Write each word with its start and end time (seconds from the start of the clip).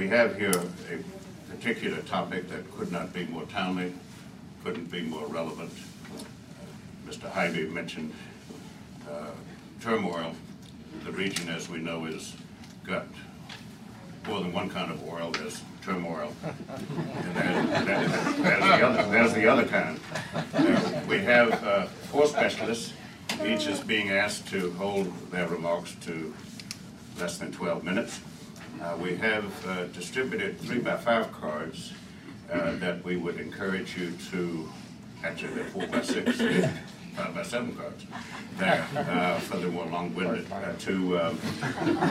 we 0.00 0.08
have 0.08 0.34
here 0.34 0.48
a 0.48 1.50
particular 1.50 1.98
topic 1.98 2.48
that 2.48 2.62
could 2.70 2.90
not 2.90 3.12
be 3.12 3.26
more 3.26 3.42
timely, 3.44 3.92
couldn't 4.64 4.90
be 4.90 5.02
more 5.02 5.26
relevant. 5.26 5.70
Uh, 6.16 6.22
Mr. 7.06 7.30
Hybe 7.30 7.70
mentioned 7.70 8.10
uh, 9.10 9.26
turmoil. 9.78 10.34
The 11.04 11.12
region, 11.12 11.50
as 11.50 11.68
we 11.68 11.80
know, 11.80 12.06
is 12.06 12.34
got 12.86 13.04
more 14.26 14.40
than 14.40 14.54
one 14.54 14.70
kind 14.70 14.90
of 14.90 15.06
oil. 15.06 15.32
There's 15.32 15.60
turmoil. 15.82 16.32
And 17.34 17.36
there's, 17.36 17.84
there's, 17.84 18.36
there's 18.38 18.62
the 18.62 18.86
other, 18.86 19.10
there's 19.10 19.34
the 19.34 19.46
other 19.46 19.66
kind. 19.66 20.00
Uh, 20.54 21.02
we 21.10 21.18
have 21.18 21.62
uh, 21.62 21.84
four 22.10 22.26
specialists. 22.26 22.94
Each 23.44 23.66
is 23.66 23.80
being 23.80 24.08
asked 24.12 24.48
to 24.48 24.72
hold 24.72 25.12
their 25.30 25.46
remarks 25.46 25.94
to 26.06 26.34
less 27.18 27.36
than 27.36 27.52
12 27.52 27.84
minutes. 27.84 28.20
Uh, 28.82 28.96
we 28.96 29.14
have 29.14 29.66
uh, 29.66 29.84
distributed 29.88 30.58
three 30.58 30.78
by 30.78 30.96
five 30.96 31.30
cards 31.32 31.92
uh, 32.50 32.74
that 32.76 33.04
we 33.04 33.14
would 33.14 33.38
encourage 33.38 33.94
you 33.94 34.10
to, 34.30 34.66
actually 35.22 35.52
they're 35.52 35.64
four 35.66 35.86
by 35.86 36.00
six, 36.00 36.38
five 37.14 37.34
by 37.34 37.42
seven 37.42 37.76
cards 37.76 38.06
there 38.56 38.86
uh, 38.96 39.38
for 39.40 39.58
the 39.58 39.68
more 39.68 39.84
long-winded, 39.84 40.50
uh, 40.50 40.72
to 40.78 41.20
um, 41.20 41.38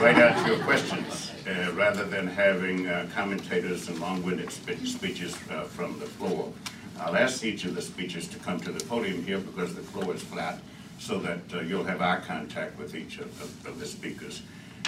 write 0.00 0.16
out 0.16 0.46
your 0.46 0.60
questions 0.60 1.32
uh, 1.48 1.72
rather 1.72 2.04
than 2.04 2.28
having 2.28 2.84
commentators 3.08 3.88
and 3.88 3.98
long-winded 3.98 4.52
spe- 4.52 4.86
speeches 4.86 5.34
from 5.34 5.98
the 5.98 6.06
floor. 6.06 6.52
I'll 7.00 7.16
ask 7.16 7.44
each 7.44 7.64
of 7.64 7.74
the 7.74 7.82
speakers 7.82 8.28
to 8.28 8.38
come 8.38 8.60
to 8.60 8.70
the 8.70 8.84
podium 8.84 9.24
here 9.24 9.38
because 9.38 9.74
the 9.74 9.82
floor 9.82 10.14
is 10.14 10.22
flat 10.22 10.60
so 11.00 11.18
that 11.18 11.40
you'll 11.66 11.84
have 11.84 12.00
eye 12.00 12.20
contact 12.24 12.78
with 12.78 12.94
each 12.94 13.18
of, 13.18 13.26
of, 13.42 13.66
of 13.66 13.80
the 13.80 13.86
speakers. 13.86 14.42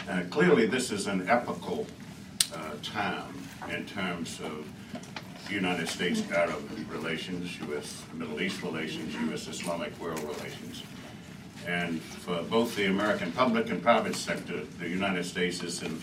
Uh, 0.09 0.23
clearly, 0.31 0.67
this 0.67 0.91
is 0.91 1.07
an 1.07 1.29
epical 1.29 1.87
uh, 2.55 2.73
time 2.83 3.35
in 3.71 3.87
terms 3.87 4.41
of 4.41 4.67
United 5.49 5.89
States-Arab 5.89 6.63
relations, 6.91 7.59
U.S. 7.61 8.03
Middle 8.15 8.41
East 8.41 8.63
relations, 8.63 9.15
U.S. 9.15 9.49
Islamic 9.49 9.99
world 10.01 10.21
relations. 10.21 10.83
And 11.67 12.01
for 12.01 12.43
both 12.43 12.75
the 12.75 12.87
American 12.87 13.31
public 13.33 13.71
and 13.71 13.83
private 13.83 14.17
sector, 14.17 14.65
the 14.81 14.89
United 14.89 15.25
States 15.25 15.63
is 15.63 15.83
in 15.83 16.03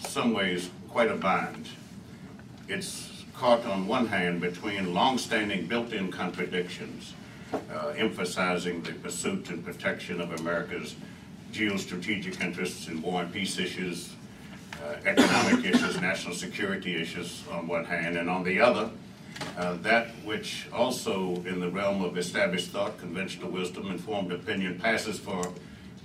some 0.00 0.34
ways 0.34 0.70
quite 0.88 1.10
a 1.10 1.16
bind. 1.16 1.68
It's 2.68 3.24
caught 3.34 3.64
on 3.64 3.86
one 3.86 4.08
hand 4.08 4.40
between 4.40 4.92
long-standing 4.92 5.66
built-in 5.66 6.10
contradictions, 6.10 7.14
uh, 7.52 7.94
emphasizing 7.96 8.82
the 8.82 8.92
pursuit 8.92 9.48
and 9.48 9.64
protection 9.64 10.20
of 10.20 10.32
America's 10.40 10.96
geostrategic 11.52 12.40
interests 12.40 12.88
in 12.88 13.00
war 13.02 13.22
and 13.22 13.32
peace 13.32 13.58
issues, 13.58 14.14
uh, 14.82 14.96
economic 15.04 15.64
issues, 15.64 16.00
national 16.00 16.34
security 16.34 17.00
issues 17.00 17.42
on 17.50 17.66
one 17.66 17.84
hand, 17.84 18.16
and 18.16 18.28
on 18.28 18.44
the 18.44 18.60
other, 18.60 18.90
uh, 19.56 19.74
that 19.82 20.08
which 20.24 20.68
also 20.72 21.34
in 21.46 21.60
the 21.60 21.70
realm 21.70 22.02
of 22.02 22.16
established 22.18 22.70
thought, 22.70 22.98
conventional 22.98 23.50
wisdom, 23.50 23.90
informed 23.90 24.32
opinion 24.32 24.78
passes 24.78 25.18
for 25.18 25.52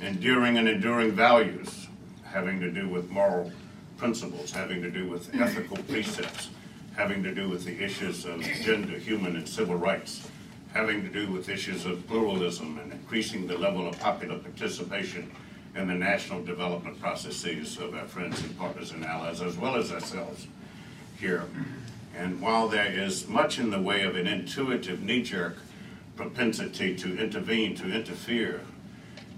enduring 0.02 0.58
and 0.58 0.68
enduring 0.68 1.12
values 1.12 1.88
having 2.24 2.60
to 2.60 2.72
do 2.72 2.90
with 2.90 3.10
moral 3.12 3.52
principles, 3.98 4.52
having 4.52 4.82
to 4.82 4.90
do 4.90 5.08
with 5.08 5.34
ethical 5.36 5.78
precepts, 5.88 6.50
having 6.96 7.22
to 7.24 7.34
do 7.34 7.48
with 7.48 7.64
the 7.64 7.84
issues 7.84 8.26
of 8.26 8.42
gender, 8.42 8.98
human, 8.98 9.36
and 9.36 9.48
civil 9.48 9.76
rights, 9.76 10.28
having 10.74 11.04
to 11.04 11.10
do 11.10 11.32
with 11.32 11.50
issues 11.50 11.86
of 11.86 12.06
pluralism 12.08 12.80
and 12.80 12.92
increasing 12.92 13.48
the 13.48 13.58
level 13.58 13.88
of 13.88 14.00
popular 14.00 14.38
participation 14.40 15.32
in 15.76 15.88
the 15.88 15.94
national 15.94 16.44
development 16.44 17.00
processes 17.00 17.78
of 17.78 17.94
our 17.96 18.06
friends 18.06 18.42
and 18.44 18.58
partners 18.58 18.92
and 18.92 19.06
allies, 19.06 19.42
as 19.42 19.58
well 19.58 19.76
as 19.76 19.92
ourselves 19.92 20.48
here. 21.20 21.44
And 22.16 22.42
while 22.42 22.68
there 22.68 22.92
is 22.92 23.28
much 23.28 23.60
in 23.60 23.70
the 23.70 23.82
way 23.82 24.04
of 24.04 24.16
an 24.16 24.28
intuitive 24.28 25.02
knee-jerk 25.02 25.58
propensity 26.16 26.96
to 26.96 27.18
intervene, 27.18 27.76
to 27.76 27.92
interfere, 27.92 28.62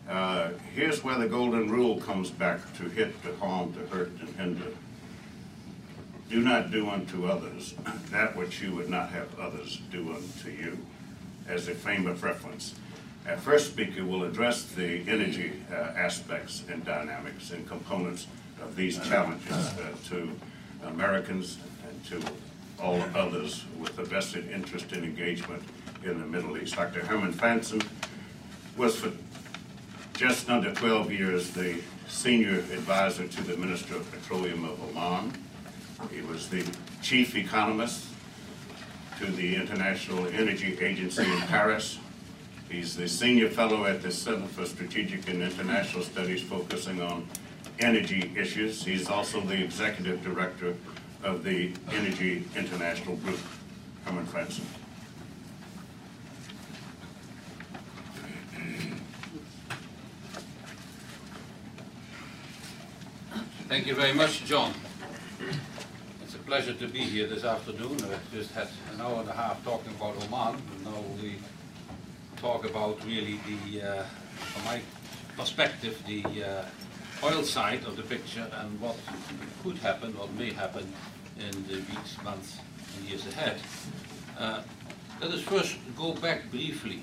uh, 0.09 0.49
here's 0.73 1.03
where 1.03 1.17
the 1.17 1.27
golden 1.27 1.69
rule 1.69 1.99
comes 1.99 2.31
back 2.31 2.59
to 2.77 2.83
hit, 2.83 3.21
to 3.23 3.35
harm, 3.37 3.73
to 3.73 3.79
hurt, 3.87 4.11
and 4.19 4.35
hinder. 4.35 4.71
Do 6.29 6.41
not 6.41 6.71
do 6.71 6.89
unto 6.89 7.27
others 7.27 7.75
that 8.11 8.35
which 8.35 8.61
you 8.61 8.75
would 8.75 8.89
not 8.89 9.09
have 9.09 9.39
others 9.39 9.81
do 9.91 10.13
unto 10.13 10.49
you, 10.49 10.77
as 11.47 11.67
a 11.67 11.75
frame 11.75 12.07
of 12.07 12.23
reference. 12.23 12.75
Our 13.27 13.37
first 13.37 13.71
speaker 13.71 14.05
will 14.05 14.23
address 14.23 14.63
the 14.63 15.01
energy 15.07 15.53
uh, 15.71 15.75
aspects 15.75 16.63
and 16.69 16.85
dynamics 16.85 17.51
and 17.51 17.67
components 17.67 18.27
of 18.61 18.75
these 18.75 18.99
challenges 18.99 19.51
uh, 19.51 19.95
to 20.09 20.31
Americans 20.85 21.57
and 21.87 22.05
to 22.05 22.31
all 22.79 23.01
others 23.15 23.63
with 23.79 23.97
a 23.97 24.03
vested 24.03 24.49
interest 24.51 24.91
in 24.93 25.03
engagement 25.03 25.63
in 26.03 26.19
the 26.19 26.25
Middle 26.25 26.57
East. 26.57 26.75
Dr. 26.75 27.03
Herman 27.05 27.33
Franssen 27.33 27.85
was 28.77 28.95
for 28.97 29.11
just 30.13 30.49
under 30.49 30.73
12 30.73 31.11
years 31.11 31.51
the 31.51 31.81
senior 32.07 32.59
advisor 32.59 33.27
to 33.27 33.41
the 33.43 33.57
Minister 33.57 33.95
of 33.95 34.11
Petroleum 34.11 34.65
of 34.65 34.79
Oman. 34.95 35.33
He 36.11 36.21
was 36.21 36.49
the 36.49 36.63
chief 37.01 37.35
economist 37.35 38.05
to 39.19 39.25
the 39.27 39.55
International 39.55 40.27
Energy 40.27 40.77
Agency 40.81 41.23
in 41.23 41.39
Paris. 41.41 41.99
He's 42.69 42.95
the 42.95 43.07
senior 43.07 43.49
fellow 43.49 43.85
at 43.85 44.01
the 44.01 44.11
Center 44.11 44.47
for 44.47 44.65
Strategic 44.65 45.29
and 45.29 45.41
International 45.41 46.03
Studies 46.03 46.41
focusing 46.41 47.01
on 47.01 47.27
energy 47.79 48.31
issues. 48.35 48.83
He's 48.83 49.09
also 49.09 49.41
the 49.41 49.63
executive 49.63 50.23
director 50.23 50.75
of 51.23 51.43
the 51.43 51.71
Energy 51.91 52.43
International 52.55 53.15
Group. 53.17 53.39
Herman 54.05 54.25
Franssen. 54.27 54.63
Thank 63.67 63.87
you 63.87 63.95
very 63.95 64.13
much, 64.13 64.45
John. 64.45 64.73
Pleasure 66.45 66.75
to 66.75 66.87
be 66.87 66.99
here 66.99 67.25
this 67.25 67.43
afternoon. 67.43 67.97
I 68.03 68.19
just 68.31 68.51
had 68.51 68.67
an 68.93 69.01
hour 69.01 69.19
and 69.21 69.27
a 69.27 69.33
half 69.33 69.63
talking 69.63 69.91
about 69.95 70.15
Oman, 70.25 70.61
now 70.83 71.03
we 71.19 71.37
talk 72.37 72.69
about 72.69 73.03
really 73.03 73.39
the, 73.47 73.81
uh, 73.81 74.03
from 74.37 74.65
my 74.65 74.79
perspective, 75.35 76.03
the 76.05 76.23
uh, 76.43 76.65
oil 77.23 77.41
side 77.41 77.83
of 77.85 77.97
the 77.97 78.03
picture 78.03 78.47
and 78.59 78.79
what 78.79 78.95
could 79.63 79.79
happen, 79.79 80.15
what 80.15 80.31
may 80.35 80.53
happen 80.53 80.85
in 81.39 81.67
the 81.67 81.77
weeks, 81.77 82.15
months, 82.23 82.59
and 82.95 83.09
years 83.09 83.25
ahead. 83.25 83.57
Uh, 84.37 84.61
let 85.19 85.31
us 85.31 85.41
first 85.41 85.77
go 85.97 86.13
back 86.13 86.51
briefly. 86.51 87.01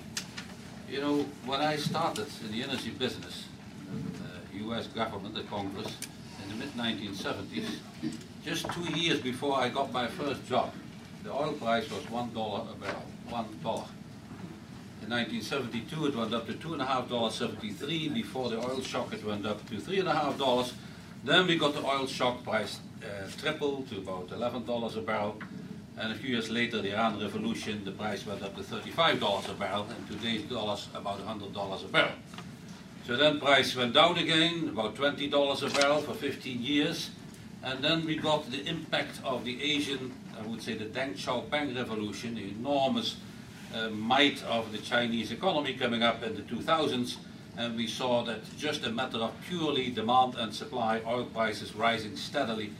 You 0.88 1.00
know, 1.00 1.26
when 1.46 1.60
I 1.60 1.78
started 1.78 2.28
in 2.44 2.52
the 2.52 2.62
energy 2.62 2.90
business, 2.90 3.46
the 4.52 4.58
U.S. 4.66 4.86
government, 4.86 5.34
the 5.34 5.42
Congress, 5.42 5.96
in 6.44 6.48
the 6.48 6.64
mid-1970s, 6.64 7.80
just 8.44 8.70
two 8.72 8.84
years 8.98 9.20
before 9.20 9.56
I 9.58 9.68
got 9.68 9.92
my 9.92 10.08
first 10.08 10.46
job, 10.48 10.72
the 11.22 11.32
oil 11.32 11.52
price 11.52 11.88
was 11.90 12.08
one 12.10 12.32
dollar 12.34 12.66
a 12.70 12.74
barrel, 12.74 13.04
one 13.28 13.46
dollar. 13.62 13.86
In 15.02 15.10
1972, 15.10 16.06
it 16.06 16.16
went 16.16 16.34
up 16.34 16.46
to 16.46 16.54
two 16.54 16.72
and 16.72 16.82
a 16.82 16.86
half 16.86 17.08
dollars 17.08 17.34
seventy-three. 17.34 18.08
Before 18.08 18.48
the 18.48 18.58
oil 18.58 18.80
shock, 18.80 19.12
it 19.12 19.24
went 19.24 19.46
up 19.46 19.66
to 19.68 19.78
three 19.80 20.00
and 20.00 20.08
a 20.08 20.14
half 20.14 20.38
dollars. 20.38 20.72
Then 21.24 21.46
we 21.46 21.56
got 21.56 21.74
the 21.74 21.84
oil 21.84 22.06
shock 22.06 22.42
price 22.42 22.80
uh, 23.02 23.28
tripled 23.40 23.88
to 23.90 23.98
about 23.98 24.30
eleven 24.32 24.64
dollars 24.64 24.96
a 24.96 25.00
barrel. 25.00 25.38
And 25.96 26.10
a 26.10 26.14
few 26.14 26.30
years 26.30 26.50
later, 26.50 26.80
the 26.80 26.92
Iran 26.94 27.20
Revolution, 27.20 27.84
the 27.84 27.92
price 27.92 28.26
went 28.26 28.42
up 28.42 28.56
to 28.56 28.62
thirty-five 28.62 29.20
dollars 29.20 29.48
a 29.48 29.54
barrel, 29.54 29.86
and 29.88 30.08
today's 30.08 30.42
dollars 30.42 30.88
about 30.94 31.20
hundred 31.20 31.52
dollars 31.52 31.84
a 31.84 31.88
barrel. 31.88 32.12
So 33.06 33.16
then 33.16 33.40
price 33.40 33.76
went 33.76 33.94
down 33.94 34.18
again, 34.18 34.68
about 34.68 34.96
twenty 34.96 35.28
dollars 35.28 35.62
a 35.62 35.68
barrel 35.68 36.00
for 36.00 36.14
15 36.14 36.60
years. 36.62 37.10
And 37.64 37.82
then 37.82 38.04
we 38.04 38.16
got 38.16 38.50
the 38.50 38.66
impact 38.66 39.20
of 39.24 39.44
the 39.44 39.62
Asian, 39.62 40.12
I 40.38 40.44
would 40.46 40.60
say 40.62 40.74
the 40.74 40.86
Deng 40.86 41.14
Xiaoping 41.16 41.76
revolution, 41.76 42.34
the 42.34 42.48
enormous 42.48 43.16
uh, 43.74 43.88
might 43.88 44.42
of 44.44 44.72
the 44.72 44.78
Chinese 44.78 45.30
economy 45.30 45.74
coming 45.74 46.02
up 46.02 46.22
in 46.24 46.34
the 46.34 46.42
2000s. 46.42 47.16
And 47.56 47.76
we 47.76 47.86
saw 47.86 48.24
that 48.24 48.40
just 48.56 48.84
a 48.84 48.90
matter 48.90 49.18
of 49.18 49.32
purely 49.48 49.90
demand 49.90 50.34
and 50.34 50.52
supply, 50.54 51.02
oil 51.06 51.24
prices 51.26 51.74
rising 51.74 52.16
steadily 52.16 52.72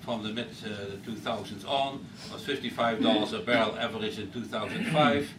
from 0.00 0.22
the 0.22 0.30
mid 0.30 0.46
uh, 0.64 0.96
2000s 1.06 1.68
on, 1.68 2.06
was 2.32 2.42
$55 2.42 3.32
a 3.32 3.42
barrel 3.42 3.76
average 3.76 4.18
in 4.18 4.30
2005. 4.32 5.30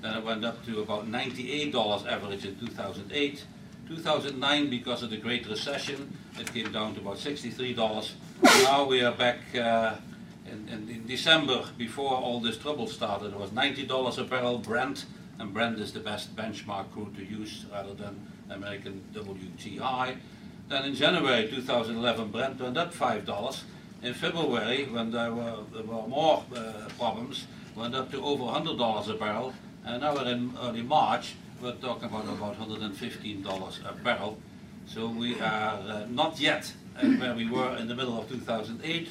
Then 0.00 0.14
it 0.16 0.24
went 0.24 0.44
up 0.44 0.64
to 0.66 0.80
about 0.80 1.10
$98 1.10 2.06
average 2.06 2.46
in 2.46 2.58
2008. 2.58 3.44
2009, 3.88 4.68
because 4.68 5.02
of 5.02 5.10
the 5.10 5.16
Great 5.16 5.46
Recession, 5.48 6.16
it 6.38 6.52
came 6.52 6.72
down 6.72 6.94
to 6.94 7.00
about 7.00 7.18
$63. 7.18 8.10
Now 8.42 8.84
we 8.84 9.02
are 9.02 9.12
back 9.12 9.38
uh, 9.54 9.94
in, 10.50 10.68
in, 10.68 10.88
in, 10.88 11.06
December, 11.06 11.64
before 11.78 12.12
all 12.12 12.40
this 12.40 12.56
trouble 12.58 12.86
started, 12.86 13.32
it 13.32 13.38
was 13.38 13.50
$90 13.50 14.18
a 14.18 14.24
barrel 14.24 14.58
Brent, 14.58 15.06
and 15.38 15.52
Brent 15.52 15.78
is 15.78 15.92
the 15.92 16.00
best 16.00 16.34
benchmark 16.34 16.90
crude 16.92 17.16
to 17.16 17.24
use 17.24 17.64
rather 17.72 17.94
than 17.94 18.26
American 18.50 19.04
WTI. 19.12 20.16
Then 20.68 20.84
in 20.84 20.94
January 20.94 21.48
2011, 21.48 22.30
Brent 22.30 22.60
went 22.60 22.76
up 22.76 22.92
$5, 22.92 23.60
In 24.02 24.14
February, 24.14 24.84
when 24.84 25.12
there 25.12 25.32
were, 25.32 25.58
there 25.72 25.84
were 25.84 26.06
more 26.08 26.44
uh, 26.54 26.88
problems, 26.98 27.46
went 27.76 27.94
up 27.94 28.10
to 28.10 28.22
over 28.22 28.44
$100 28.44 29.08
a 29.08 29.14
barrel, 29.14 29.52
and 29.84 30.02
now 30.02 30.14
we're 30.14 30.26
in 30.26 30.52
early 30.60 30.82
March, 30.82 31.34
we're 31.60 31.72
talking 31.72 32.04
about 32.04 32.24
about 32.24 32.58
$115 32.58 33.90
a 33.90 33.92
barrel. 34.04 34.38
So 34.86 35.08
we 35.08 35.40
are 35.40 35.78
uh, 35.78 36.06
not 36.08 36.38
yet 36.38 36.72
at 36.96 37.18
where 37.18 37.34
we 37.34 37.48
were 37.48 37.76
in 37.76 37.88
the 37.88 37.94
middle 37.94 38.18
of 38.18 38.28
2008, 38.28 39.08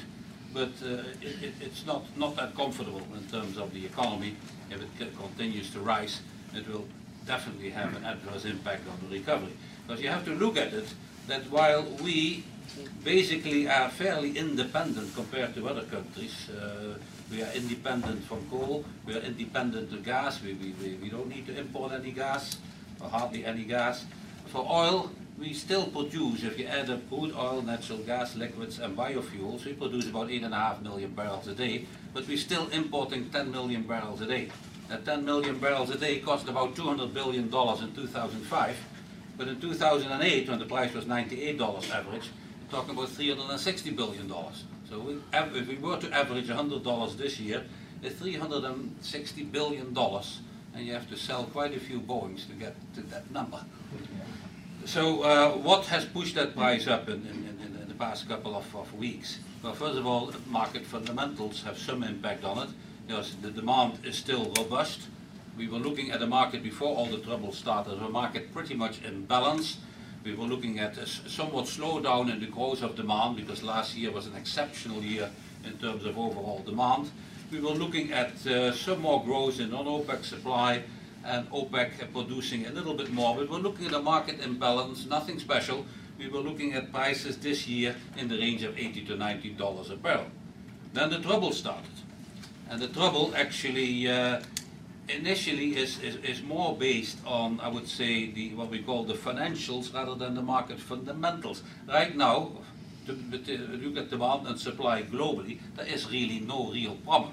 but 0.54 0.68
uh, 0.82 0.86
it, 1.20 1.42
it, 1.42 1.54
it's 1.60 1.84
not, 1.86 2.04
not 2.16 2.36
that 2.36 2.54
comfortable 2.54 3.02
in 3.14 3.24
terms 3.28 3.58
of 3.58 3.72
the 3.74 3.84
economy. 3.84 4.36
If 4.70 4.80
it 4.82 5.18
continues 5.18 5.70
to 5.70 5.80
rise, 5.80 6.20
it 6.54 6.66
will 6.68 6.86
definitely 7.26 7.70
have 7.70 7.94
an 7.96 8.04
adverse 8.04 8.44
impact 8.44 8.82
on 8.88 9.08
the 9.08 9.18
recovery. 9.18 9.52
Because 9.86 10.02
you 10.02 10.08
have 10.08 10.24
to 10.24 10.32
look 10.32 10.56
at 10.56 10.72
it, 10.72 10.86
that 11.28 11.42
while 11.50 11.84
we 12.02 12.44
basically 13.04 13.68
are 13.68 13.90
fairly 13.90 14.36
independent 14.36 15.14
compared 15.14 15.54
to 15.54 15.68
other 15.68 15.82
countries, 15.82 16.48
uh, 16.50 16.94
we 17.30 17.42
are 17.42 17.52
independent 17.52 18.22
from 18.24 18.48
coal, 18.48 18.84
we 19.04 19.14
are 19.14 19.20
independent 19.20 19.92
of 19.92 20.04
gas, 20.04 20.42
we, 20.42 20.54
we, 20.54 20.94
we, 21.02 21.08
don't 21.08 21.28
need 21.28 21.46
to 21.46 21.58
import 21.58 21.92
any 21.92 22.12
gas, 22.12 22.56
or 23.00 23.08
hardly 23.08 23.44
any 23.44 23.64
gas. 23.64 24.04
For 24.46 24.64
oil, 24.68 25.10
we 25.38 25.52
still 25.52 25.86
produce, 25.88 26.44
if 26.44 26.58
you 26.58 26.66
add 26.66 26.88
up 26.88 27.08
crude 27.08 27.34
oil, 27.36 27.62
natural 27.62 27.98
gas, 27.98 28.36
liquids 28.36 28.78
and 28.78 28.96
biofuels, 28.96 29.64
we 29.64 29.72
produce 29.72 30.08
about 30.08 30.28
8.5 30.28 30.82
million 30.82 31.10
barrels 31.10 31.46
a 31.48 31.54
day, 31.54 31.86
but 32.14 32.26
we're 32.28 32.36
still 32.36 32.68
importing 32.68 33.28
10 33.30 33.50
million 33.50 33.82
barrels 33.82 34.20
a 34.20 34.26
day. 34.26 34.48
That 34.88 35.04
10 35.04 35.24
million 35.24 35.58
barrels 35.58 35.90
a 35.90 35.98
day 35.98 36.20
cost 36.20 36.48
about 36.48 36.76
$200 36.76 37.12
billion 37.12 37.44
in 37.44 37.50
2005, 37.50 38.76
but 39.36 39.48
in 39.48 39.60
2008, 39.60 40.48
when 40.48 40.58
the 40.58 40.64
price 40.64 40.94
was 40.94 41.04
$98 41.04 41.90
average, 41.90 42.30
we're 42.62 42.70
talking 42.70 42.94
about 42.94 43.08
$360 43.08 43.96
billion. 43.96 44.32
So 44.88 45.00
we, 45.00 45.18
if 45.32 45.68
we 45.68 45.76
were 45.76 45.98
to 45.98 46.12
average 46.12 46.48
$100 46.48 47.16
this 47.16 47.40
year, 47.40 47.64
it's 48.02 48.20
$360 48.20 49.52
billion, 49.52 49.96
and 49.96 50.86
you 50.86 50.92
have 50.92 51.08
to 51.10 51.16
sell 51.16 51.44
quite 51.44 51.74
a 51.74 51.80
few 51.80 52.00
Boeings 52.00 52.46
to 52.46 52.52
get 52.52 52.76
to 52.94 53.02
that 53.02 53.30
number. 53.30 53.64
So 54.84 55.22
uh, 55.22 55.50
what 55.56 55.86
has 55.86 56.04
pushed 56.04 56.36
that 56.36 56.54
price 56.54 56.86
up 56.86 57.08
in, 57.08 57.14
in, 57.26 57.58
in, 57.64 57.80
in 57.82 57.88
the 57.88 57.94
past 57.94 58.28
couple 58.28 58.54
of, 58.54 58.76
of 58.76 58.94
weeks? 58.94 59.40
Well, 59.62 59.74
first 59.74 59.98
of 59.98 60.06
all, 60.06 60.32
market 60.46 60.86
fundamentals 60.86 61.62
have 61.64 61.78
some 61.78 62.04
impact 62.04 62.44
on 62.44 62.58
it. 62.58 62.68
Because 63.06 63.36
the 63.36 63.50
demand 63.50 64.00
is 64.04 64.16
still 64.16 64.52
robust. 64.58 65.00
We 65.56 65.68
were 65.68 65.78
looking 65.78 66.10
at 66.10 66.18
the 66.18 66.26
market 66.26 66.62
before 66.62 66.96
all 66.96 67.06
the 67.06 67.18
trouble 67.18 67.52
started, 67.52 68.02
a 68.02 68.08
market 68.08 68.52
pretty 68.52 68.74
much 68.74 69.00
in 69.02 69.26
balance. 69.26 69.78
We 70.26 70.34
were 70.34 70.46
looking 70.46 70.80
at 70.80 70.98
a 70.98 71.06
somewhat 71.06 71.66
slowdown 71.66 72.32
in 72.32 72.40
the 72.40 72.46
growth 72.46 72.82
of 72.82 72.96
demand 72.96 73.36
because 73.36 73.62
last 73.62 73.94
year 73.94 74.10
was 74.10 74.26
an 74.26 74.34
exceptional 74.34 75.00
year 75.00 75.30
in 75.64 75.78
terms 75.78 76.04
of 76.04 76.18
overall 76.18 76.64
demand. 76.66 77.12
We 77.52 77.60
were 77.60 77.70
looking 77.70 78.12
at 78.12 78.44
uh, 78.44 78.72
some 78.72 79.02
more 79.02 79.22
growth 79.22 79.60
in 79.60 79.70
non-OPEC 79.70 80.24
supply 80.24 80.82
and 81.24 81.48
OPEC 81.50 82.12
producing 82.12 82.66
a 82.66 82.70
little 82.70 82.94
bit 82.94 83.12
more. 83.12 83.36
But 83.36 83.48
we're 83.48 83.58
looking 83.58 83.86
at 83.86 83.92
a 83.92 84.02
market 84.02 84.40
imbalance, 84.40 85.06
nothing 85.06 85.38
special. 85.38 85.86
We 86.18 86.28
were 86.28 86.40
looking 86.40 86.74
at 86.74 86.92
prices 86.92 87.38
this 87.38 87.68
year 87.68 87.94
in 88.16 88.26
the 88.26 88.36
range 88.36 88.64
of 88.64 88.76
80 88.76 89.04
to 89.04 89.16
90 89.16 89.50
dollars 89.50 89.90
a 89.90 89.96
barrel. 89.96 90.26
Then 90.92 91.10
the 91.10 91.20
trouble 91.20 91.52
started. 91.52 91.96
And 92.68 92.82
the 92.82 92.88
trouble 92.88 93.32
actually 93.36 94.08
uh, 94.08 94.40
initially 95.08 95.76
is, 95.76 95.98
is, 96.00 96.16
is 96.16 96.42
more 96.42 96.76
based 96.76 97.18
on, 97.26 97.60
I 97.60 97.68
would 97.68 97.88
say, 97.88 98.30
the 98.30 98.54
what 98.54 98.70
we 98.70 98.82
call 98.82 99.04
the 99.04 99.14
financials 99.14 99.94
rather 99.94 100.14
than 100.14 100.34
the 100.34 100.42
market 100.42 100.80
fundamentals. 100.80 101.62
Right 101.88 102.16
now, 102.16 102.52
to, 103.06 103.14
to 103.14 103.58
look 103.58 103.96
at 103.96 104.10
demand 104.10 104.46
and 104.46 104.58
supply 104.58 105.02
globally, 105.02 105.60
there 105.76 105.86
is 105.86 106.10
really 106.10 106.40
no 106.40 106.72
real 106.72 106.96
problem. 106.96 107.32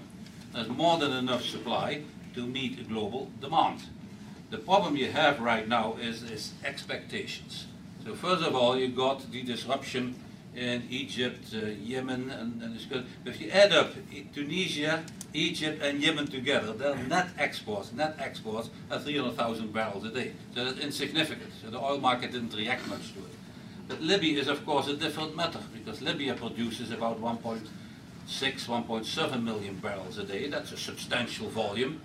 There's 0.53 0.69
more 0.69 0.97
than 0.99 1.11
enough 1.13 1.43
supply 1.43 2.03
to 2.35 2.45
meet 2.45 2.87
global 2.87 3.31
demand. 3.41 3.81
The 4.51 4.59
problem 4.59 4.95
you 4.95 5.11
have 5.11 5.39
right 5.39 5.67
now 5.67 5.97
is, 5.99 6.23
is 6.23 6.53
expectations. 6.63 7.65
So 8.05 8.13
first 8.13 8.43
of 8.43 8.55
all, 8.55 8.77
you 8.77 8.89
got 8.89 9.31
the 9.31 9.41
disruption 9.41 10.15
in 10.55 10.83
Egypt, 10.89 11.53
uh, 11.55 11.65
Yemen, 11.65 12.29
and, 12.29 12.61
and 12.61 12.75
it's 12.75 12.85
good. 12.85 13.05
If 13.25 13.41
you 13.41 13.49
add 13.49 13.71
up 13.71 13.91
Tunisia, 14.33 15.03
Egypt, 15.33 15.81
and 15.81 16.01
Yemen 16.01 16.27
together, 16.27 16.73
their 16.73 16.95
net 16.95 17.29
exports, 17.37 17.91
net 17.91 18.15
exports, 18.19 18.69
are 18.91 18.99
300,000 18.99 19.73
barrels 19.73 20.05
a 20.05 20.09
day. 20.09 20.33
So 20.53 20.65
that's 20.65 20.79
insignificant. 20.79 21.51
So 21.63 21.71
the 21.71 21.79
oil 21.79 21.99
market 21.99 22.31
didn't 22.31 22.53
react 22.53 22.87
much 22.87 23.13
to 23.13 23.19
it. 23.19 23.33
But 23.87 24.01
Libya 24.01 24.39
is, 24.39 24.47
of 24.47 24.65
course, 24.65 24.87
a 24.87 24.95
different 24.95 25.35
matter 25.35 25.59
because 25.73 26.01
Libya 26.01 26.35
produces 26.35 26.91
about 26.91 27.19
1.6, 27.19 27.59
1.7 28.27 29.43
million 29.43 29.75
barrels 29.75 30.17
a 30.17 30.23
day. 30.23 30.47
That's 30.47 30.71
a 30.71 30.77
substantial 30.77 31.49
volume. 31.49 31.99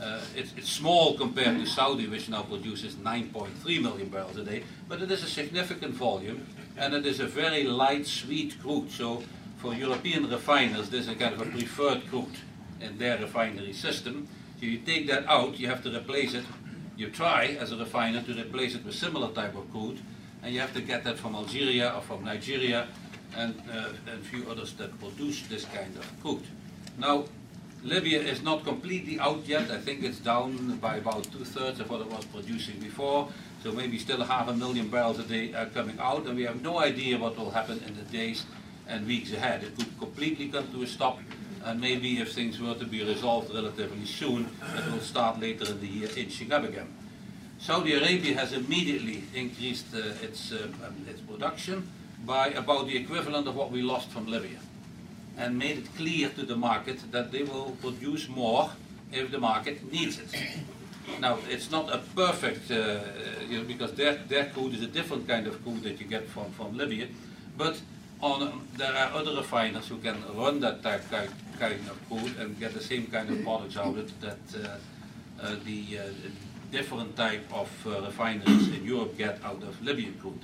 Uh, 0.00 0.20
it's, 0.36 0.52
it's 0.56 0.70
small 0.70 1.16
compared 1.16 1.58
to 1.58 1.66
Saudi, 1.66 2.06
which 2.06 2.28
now 2.28 2.42
produces 2.42 2.96
9.3 2.96 3.82
million 3.82 4.08
barrels 4.10 4.36
a 4.36 4.44
day, 4.44 4.62
but 4.88 5.00
it 5.00 5.10
is 5.10 5.22
a 5.22 5.26
significant 5.26 5.94
volume, 5.94 6.46
and 6.76 6.94
it 6.94 7.06
is 7.06 7.20
a 7.20 7.26
very 7.26 7.64
light, 7.64 8.06
sweet 8.06 8.60
crude. 8.60 8.90
So 8.90 9.22
for 9.58 9.74
European 9.74 10.28
refiners, 10.30 10.90
this 10.90 11.02
is 11.02 11.08
a 11.08 11.14
kind 11.14 11.34
of 11.34 11.40
a 11.40 11.46
preferred 11.46 12.08
crude 12.08 12.36
in 12.80 12.98
their 12.98 13.18
refinery 13.18 13.72
system. 13.72 14.28
So 14.60 14.66
you 14.66 14.78
take 14.78 15.06
that 15.08 15.26
out, 15.26 15.58
you 15.58 15.68
have 15.68 15.82
to 15.84 15.94
replace 15.94 16.34
it. 16.34 16.44
You 16.96 17.10
try, 17.10 17.56
as 17.60 17.72
a 17.72 17.76
refiner, 17.76 18.22
to 18.22 18.32
replace 18.32 18.74
it 18.74 18.84
with 18.84 18.94
similar 18.94 19.30
type 19.32 19.54
of 19.54 19.70
crude, 19.70 19.98
and 20.42 20.54
you 20.54 20.60
have 20.60 20.72
to 20.74 20.80
get 20.80 21.04
that 21.04 21.18
from 21.18 21.34
Algeria 21.34 21.92
or 21.94 22.00
from 22.00 22.24
Nigeria 22.24 22.88
and, 23.36 23.54
uh, 23.70 23.88
and 24.10 24.20
a 24.20 24.24
few 24.24 24.48
others 24.50 24.72
that 24.74 24.98
produce 24.98 25.42
this 25.42 25.64
kind 25.66 25.94
of 25.96 26.22
crude. 26.22 26.46
Now, 26.98 27.24
Libya 27.82 28.20
is 28.20 28.42
not 28.42 28.64
completely 28.64 29.18
out 29.20 29.46
yet. 29.46 29.70
I 29.70 29.78
think 29.78 30.02
it's 30.02 30.18
down 30.18 30.78
by 30.78 30.96
about 30.96 31.24
two-thirds 31.24 31.80
of 31.80 31.90
what 31.90 32.00
it 32.00 32.10
was 32.10 32.24
producing 32.24 32.80
before. 32.80 33.28
So 33.62 33.72
maybe 33.72 33.98
still 33.98 34.22
half 34.22 34.48
a 34.48 34.52
million 34.52 34.88
barrels 34.88 35.18
a 35.18 35.22
day 35.22 35.52
are 35.54 35.66
coming 35.66 35.98
out, 35.98 36.26
and 36.26 36.36
we 36.36 36.44
have 36.44 36.62
no 36.62 36.78
idea 36.78 37.18
what 37.18 37.36
will 37.36 37.50
happen 37.50 37.82
in 37.86 37.96
the 37.96 38.02
days 38.02 38.44
and 38.88 39.06
weeks 39.06 39.32
ahead. 39.32 39.64
It 39.64 39.76
could 39.76 39.98
completely 39.98 40.48
come 40.48 40.70
to 40.72 40.82
a 40.82 40.86
stop, 40.86 41.18
and 41.64 41.80
maybe 41.80 42.20
if 42.20 42.32
things 42.32 42.60
were 42.60 42.74
to 42.74 42.86
be 42.86 43.02
resolved 43.02 43.52
relatively 43.52 44.06
soon, 44.06 44.48
it 44.76 44.92
will 44.92 45.00
start 45.00 45.40
later 45.40 45.64
in 45.64 45.80
the 45.80 45.88
year 45.88 46.08
inching 46.16 46.52
up 46.52 46.64
again. 46.64 46.94
Saudi 47.58 47.94
Arabia 47.94 48.34
has 48.36 48.52
immediately 48.52 49.24
increased 49.34 49.86
uh, 49.94 50.12
its, 50.22 50.52
uh, 50.52 50.68
its 51.08 51.20
production 51.22 51.90
by 52.24 52.48
about 52.48 52.86
the 52.86 52.96
equivalent 52.96 53.48
of 53.48 53.56
what 53.56 53.70
we 53.70 53.82
lost 53.82 54.10
from 54.10 54.26
Libya 54.26 54.58
and 55.38 55.58
made 55.58 55.78
it 55.78 55.96
clear 55.96 56.28
to 56.30 56.44
the 56.44 56.56
market 56.56 56.98
that 57.12 57.32
they 57.32 57.42
will 57.42 57.76
produce 57.80 58.28
more 58.28 58.70
if 59.12 59.30
the 59.30 59.38
market 59.38 59.90
needs 59.92 60.18
it. 60.18 60.28
Now, 61.20 61.38
it's 61.48 61.70
not 61.70 61.92
a 61.92 61.98
perfect, 62.14 62.70
uh, 62.70 62.98
you 63.48 63.58
know, 63.58 63.64
because 63.64 63.92
their, 63.92 64.14
their 64.28 64.46
crude 64.46 64.74
is 64.74 64.82
a 64.82 64.86
different 64.86 65.26
kind 65.26 65.46
of 65.46 65.62
crude 65.62 65.82
that 65.82 66.00
you 66.00 66.06
get 66.06 66.28
from, 66.28 66.50
from 66.52 66.76
Libya, 66.76 67.08
but 67.56 67.80
on, 68.20 68.66
there 68.76 68.92
are 68.92 69.12
other 69.12 69.34
refiners 69.36 69.88
who 69.88 69.98
can 69.98 70.16
run 70.34 70.60
that 70.60 70.82
type 70.82 71.02
kind, 71.10 71.80
of 71.88 72.08
crude 72.08 72.36
and 72.38 72.58
get 72.58 72.74
the 72.74 72.80
same 72.80 73.06
kind 73.06 73.30
of 73.30 73.42
products 73.42 73.76
out 73.76 73.86
of 73.86 73.98
it 73.98 74.20
that 74.20 74.38
uh, 74.64 74.76
uh, 75.42 75.56
the 75.64 75.98
uh, 75.98 76.02
different 76.70 77.16
type 77.16 77.44
of 77.52 77.70
uh, 77.86 78.02
refineries 78.02 78.68
in 78.68 78.84
Europe 78.84 79.16
get 79.16 79.42
out 79.44 79.62
of 79.62 79.80
Libyan 79.82 80.14
crude. 80.20 80.40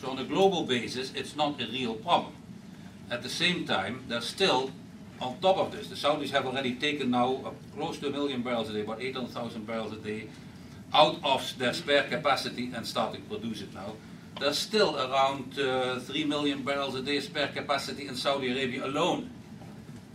So 0.00 0.10
on 0.10 0.18
a 0.18 0.24
global 0.24 0.64
basis, 0.64 1.12
it's 1.14 1.36
not 1.36 1.60
a 1.60 1.66
real 1.66 1.94
problem. 1.94 2.34
At 3.10 3.22
the 3.22 3.28
same 3.28 3.66
time, 3.66 4.04
there's 4.08 4.26
still, 4.26 4.70
on 5.24 5.38
top 5.40 5.56
of 5.56 5.72
this, 5.72 5.88
the 5.88 5.94
Saudis 5.94 6.30
have 6.30 6.46
already 6.46 6.74
taken 6.74 7.10
now 7.10 7.54
close 7.74 7.98
to 7.98 8.08
a 8.08 8.10
million 8.10 8.42
barrels 8.42 8.68
a 8.68 8.74
day, 8.74 8.82
about 8.82 9.00
800,000 9.00 9.66
barrels 9.66 9.92
a 9.92 9.96
day, 9.96 10.28
out 10.92 11.16
of 11.24 11.58
their 11.58 11.72
spare 11.72 12.04
capacity 12.04 12.70
and 12.74 12.86
starting 12.86 13.22
to 13.22 13.28
produce 13.28 13.62
it 13.62 13.72
now. 13.72 13.94
There's 14.38 14.58
still 14.58 14.96
around 14.96 15.58
uh, 15.58 15.98
3 16.00 16.24
million 16.24 16.62
barrels 16.62 16.94
a 16.94 17.02
day 17.02 17.20
spare 17.20 17.48
capacity 17.48 18.06
in 18.06 18.16
Saudi 18.16 18.52
Arabia 18.52 18.84
alone. 18.84 19.30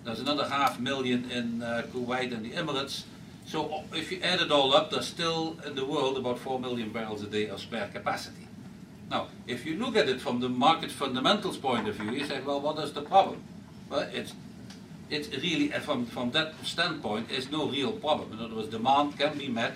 There's 0.05 0.19
another 0.19 0.47
half 0.47 0.79
million 0.79 1.29
in 1.31 1.63
uh, 1.63 1.83
Kuwait 1.91 2.31
and 2.31 2.45
the 2.45 2.51
Emirates. 2.51 3.03
So 3.45 3.83
if 3.93 4.11
you 4.11 4.19
add 4.21 4.41
it 4.41 4.51
all 4.51 4.75
up, 4.75 4.91
there's 4.91 5.07
still 5.07 5.57
in 5.65 5.73
the 5.73 5.85
world 5.85 6.17
about 6.17 6.37
4 6.37 6.59
million 6.59 6.91
barrels 6.91 7.23
a 7.23 7.27
day 7.27 7.47
of 7.47 7.59
spare 7.59 7.87
capacity. 7.87 8.47
Now, 9.09 9.27
if 9.47 9.65
you 9.65 9.75
look 9.77 9.95
at 9.95 10.07
it 10.07 10.21
from 10.21 10.39
the 10.39 10.49
market 10.49 10.91
fundamentals 10.91 11.57
point 11.57 11.87
of 11.87 11.95
view, 11.95 12.11
you 12.11 12.25
say, 12.25 12.41
well, 12.41 12.61
what 12.61 12.77
is 12.77 12.93
the 12.93 13.01
problem? 13.01 13.41
Well, 13.89 14.07
it's, 14.13 14.33
it's 15.09 15.29
really, 15.43 15.69
from, 15.69 16.05
from 16.05 16.31
that 16.31 16.53
standpoint, 16.63 17.29
it's 17.31 17.49
no 17.51 17.67
real 17.67 17.91
problem. 17.91 18.33
In 18.33 18.39
other 18.39 18.55
words, 18.55 18.69
demand 18.69 19.17
can 19.17 19.37
be 19.37 19.47
met 19.47 19.73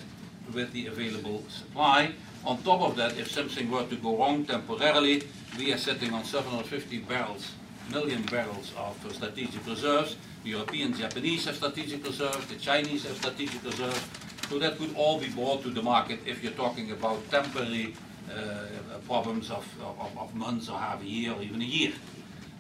with 0.54 0.72
the 0.74 0.88
available 0.88 1.44
supply. 1.50 2.14
On 2.46 2.62
top 2.64 2.82
of 2.82 2.96
that, 2.98 3.18
if 3.18 3.32
something 3.32 3.72
were 3.72 3.86
to 3.86 3.96
go 3.96 4.18
wrong 4.18 4.46
temporarily, 4.46 5.24
we 5.58 5.74
are 5.74 5.78
sitting 5.78 6.14
on 6.14 6.24
750 6.24 7.00
barrels, 7.00 7.52
million 7.92 8.22
barrels 8.24 8.74
of 8.78 8.96
strategic 9.14 9.66
reserves. 9.66 10.18
The 10.44 10.52
Europeans, 10.52 11.00
Japanese 11.00 11.46
have 11.46 11.56
strategic 11.56 12.04
reserves, 12.04 12.46
the 12.48 12.56
Chinese 12.56 13.06
have 13.06 13.16
strategic 13.16 13.64
reserves. 13.64 14.02
So 14.50 14.60
that 14.60 14.78
could 14.78 14.94
all 14.96 15.20
be 15.20 15.30
brought 15.30 15.64
to 15.64 15.70
the 15.70 15.82
market 15.82 16.20
if 16.26 16.44
you're 16.44 16.52
talking 16.54 16.92
about 16.92 17.30
temporary 17.32 17.96
uh, 18.30 18.66
problems 19.08 19.50
of, 19.50 19.66
of, 19.82 20.18
of 20.18 20.36
months 20.36 20.70
or 20.70 20.78
half 20.78 21.02
a 21.02 21.06
year 21.06 21.34
or 21.34 21.42
even 21.42 21.62
a 21.62 21.66
year. 21.66 21.94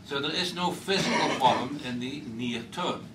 So 0.06 0.20
there 0.20 0.36
is 0.36 0.54
no 0.54 0.72
physical 0.72 1.30
problem 1.40 1.80
in 1.86 2.00
the 2.00 2.22
near 2.28 2.62
term, 2.72 3.06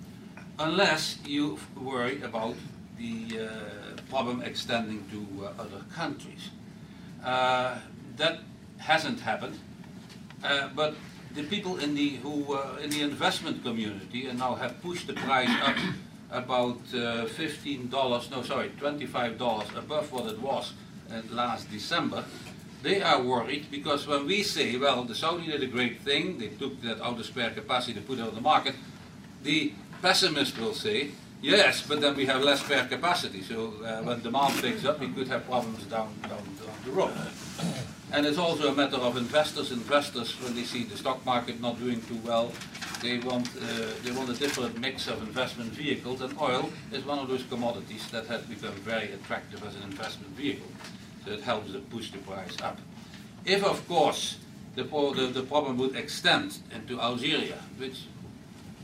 unless 0.57 1.19
you 1.23 1.59
worry 1.75 2.21
about 2.23 2.55
the 2.97 3.39
uh, 3.39 4.01
problem 4.09 4.41
extending 4.41 5.05
to 5.11 5.45
uh, 5.45 5.61
other 5.61 5.83
countries. 5.93 6.49
Uh, 7.23 7.77
that 8.17 8.39
hasn't 8.77 9.19
happened, 9.19 9.59
uh, 10.43 10.69
but 10.75 10.95
the 11.35 11.43
people 11.43 11.77
in 11.77 11.93
the 11.93 12.09
who 12.23 12.53
uh, 12.53 12.77
in 12.83 12.89
the 12.89 13.01
investment 13.01 13.63
community 13.63 14.25
and 14.27 14.39
now 14.39 14.55
have 14.55 14.81
pushed 14.81 15.05
the 15.05 15.13
price 15.13 15.49
up 15.61 15.77
about 16.31 16.79
uh, 16.93 17.25
$15, 17.25 18.31
no 18.31 18.43
sorry, 18.43 18.69
$25 18.79 19.77
above 19.77 20.11
what 20.11 20.25
it 20.27 20.39
was 20.39 20.73
last 21.31 21.69
December, 21.71 22.23
they 22.81 23.01
are 23.01 23.21
worried 23.21 23.67
because 23.69 24.07
when 24.07 24.25
we 24.25 24.43
say, 24.43 24.77
well, 24.77 25.03
the 25.03 25.15
Saudi 25.15 25.47
did 25.47 25.63
a 25.63 25.67
great 25.67 26.01
thing, 26.01 26.37
they 26.37 26.47
took 26.47 26.81
that 26.81 27.01
outer 27.01 27.23
spare 27.23 27.51
capacity 27.51 27.93
to 27.93 28.01
put 28.01 28.19
it 28.19 28.21
on 28.21 28.35
the 28.35 28.41
market, 28.41 28.75
the 29.43 29.73
pessimist 30.01 30.57
will 30.57 30.73
say, 30.73 31.11
yes, 31.41 31.85
but 31.87 32.01
then 32.01 32.15
we 32.15 32.25
have 32.25 32.41
less 32.41 32.61
spare 32.61 32.85
capacity, 32.85 33.41
so 33.41 33.73
uh, 33.83 34.01
when 34.03 34.21
demand 34.21 34.53
picks 34.61 34.85
up, 34.85 34.99
we 34.99 35.09
could 35.09 35.27
have 35.27 35.45
problems 35.45 35.83
down, 35.85 36.13
down, 36.23 36.31
down 36.31 36.75
the 36.85 36.91
road. 36.91 37.13
And 38.11 38.25
it's 38.25 38.39
also 38.39 38.71
a 38.71 38.75
matter 38.75 38.97
of 38.97 39.17
investors. 39.17 39.71
Investors, 39.71 40.31
when 40.41 40.55
they 40.55 40.63
see 40.63 40.83
the 40.83 40.97
stock 40.97 41.23
market 41.25 41.61
not 41.61 41.77
doing 41.77 42.01
too 42.01 42.19
well, 42.25 42.51
they 43.03 43.19
want, 43.19 43.47
uh, 43.55 43.85
they 44.03 44.11
want 44.11 44.29
a 44.29 44.33
different 44.33 44.79
mix 44.79 45.07
of 45.07 45.21
investment 45.21 45.71
vehicles, 45.71 46.21
and 46.21 46.35
oil 46.39 46.69
is 46.91 47.05
one 47.05 47.19
of 47.19 47.27
those 47.27 47.43
commodities 47.43 48.09
that 48.09 48.25
has 48.25 48.41
become 48.43 48.73
very 48.83 49.11
attractive 49.13 49.63
as 49.63 49.75
an 49.75 49.83
investment 49.83 50.31
vehicle. 50.33 50.67
It 51.27 51.41
helps 51.41 51.71
to 51.71 51.79
push 51.79 52.11
the 52.11 52.17
price 52.19 52.59
up. 52.61 52.79
If, 53.45 53.63
of 53.63 53.87
course, 53.87 54.37
the, 54.75 54.83
pro 54.83 55.13
the, 55.13 55.27
the 55.27 55.43
problem 55.43 55.77
would 55.77 55.95
extend 55.95 56.57
into 56.73 56.99
Algeria, 56.99 57.57
which 57.77 58.05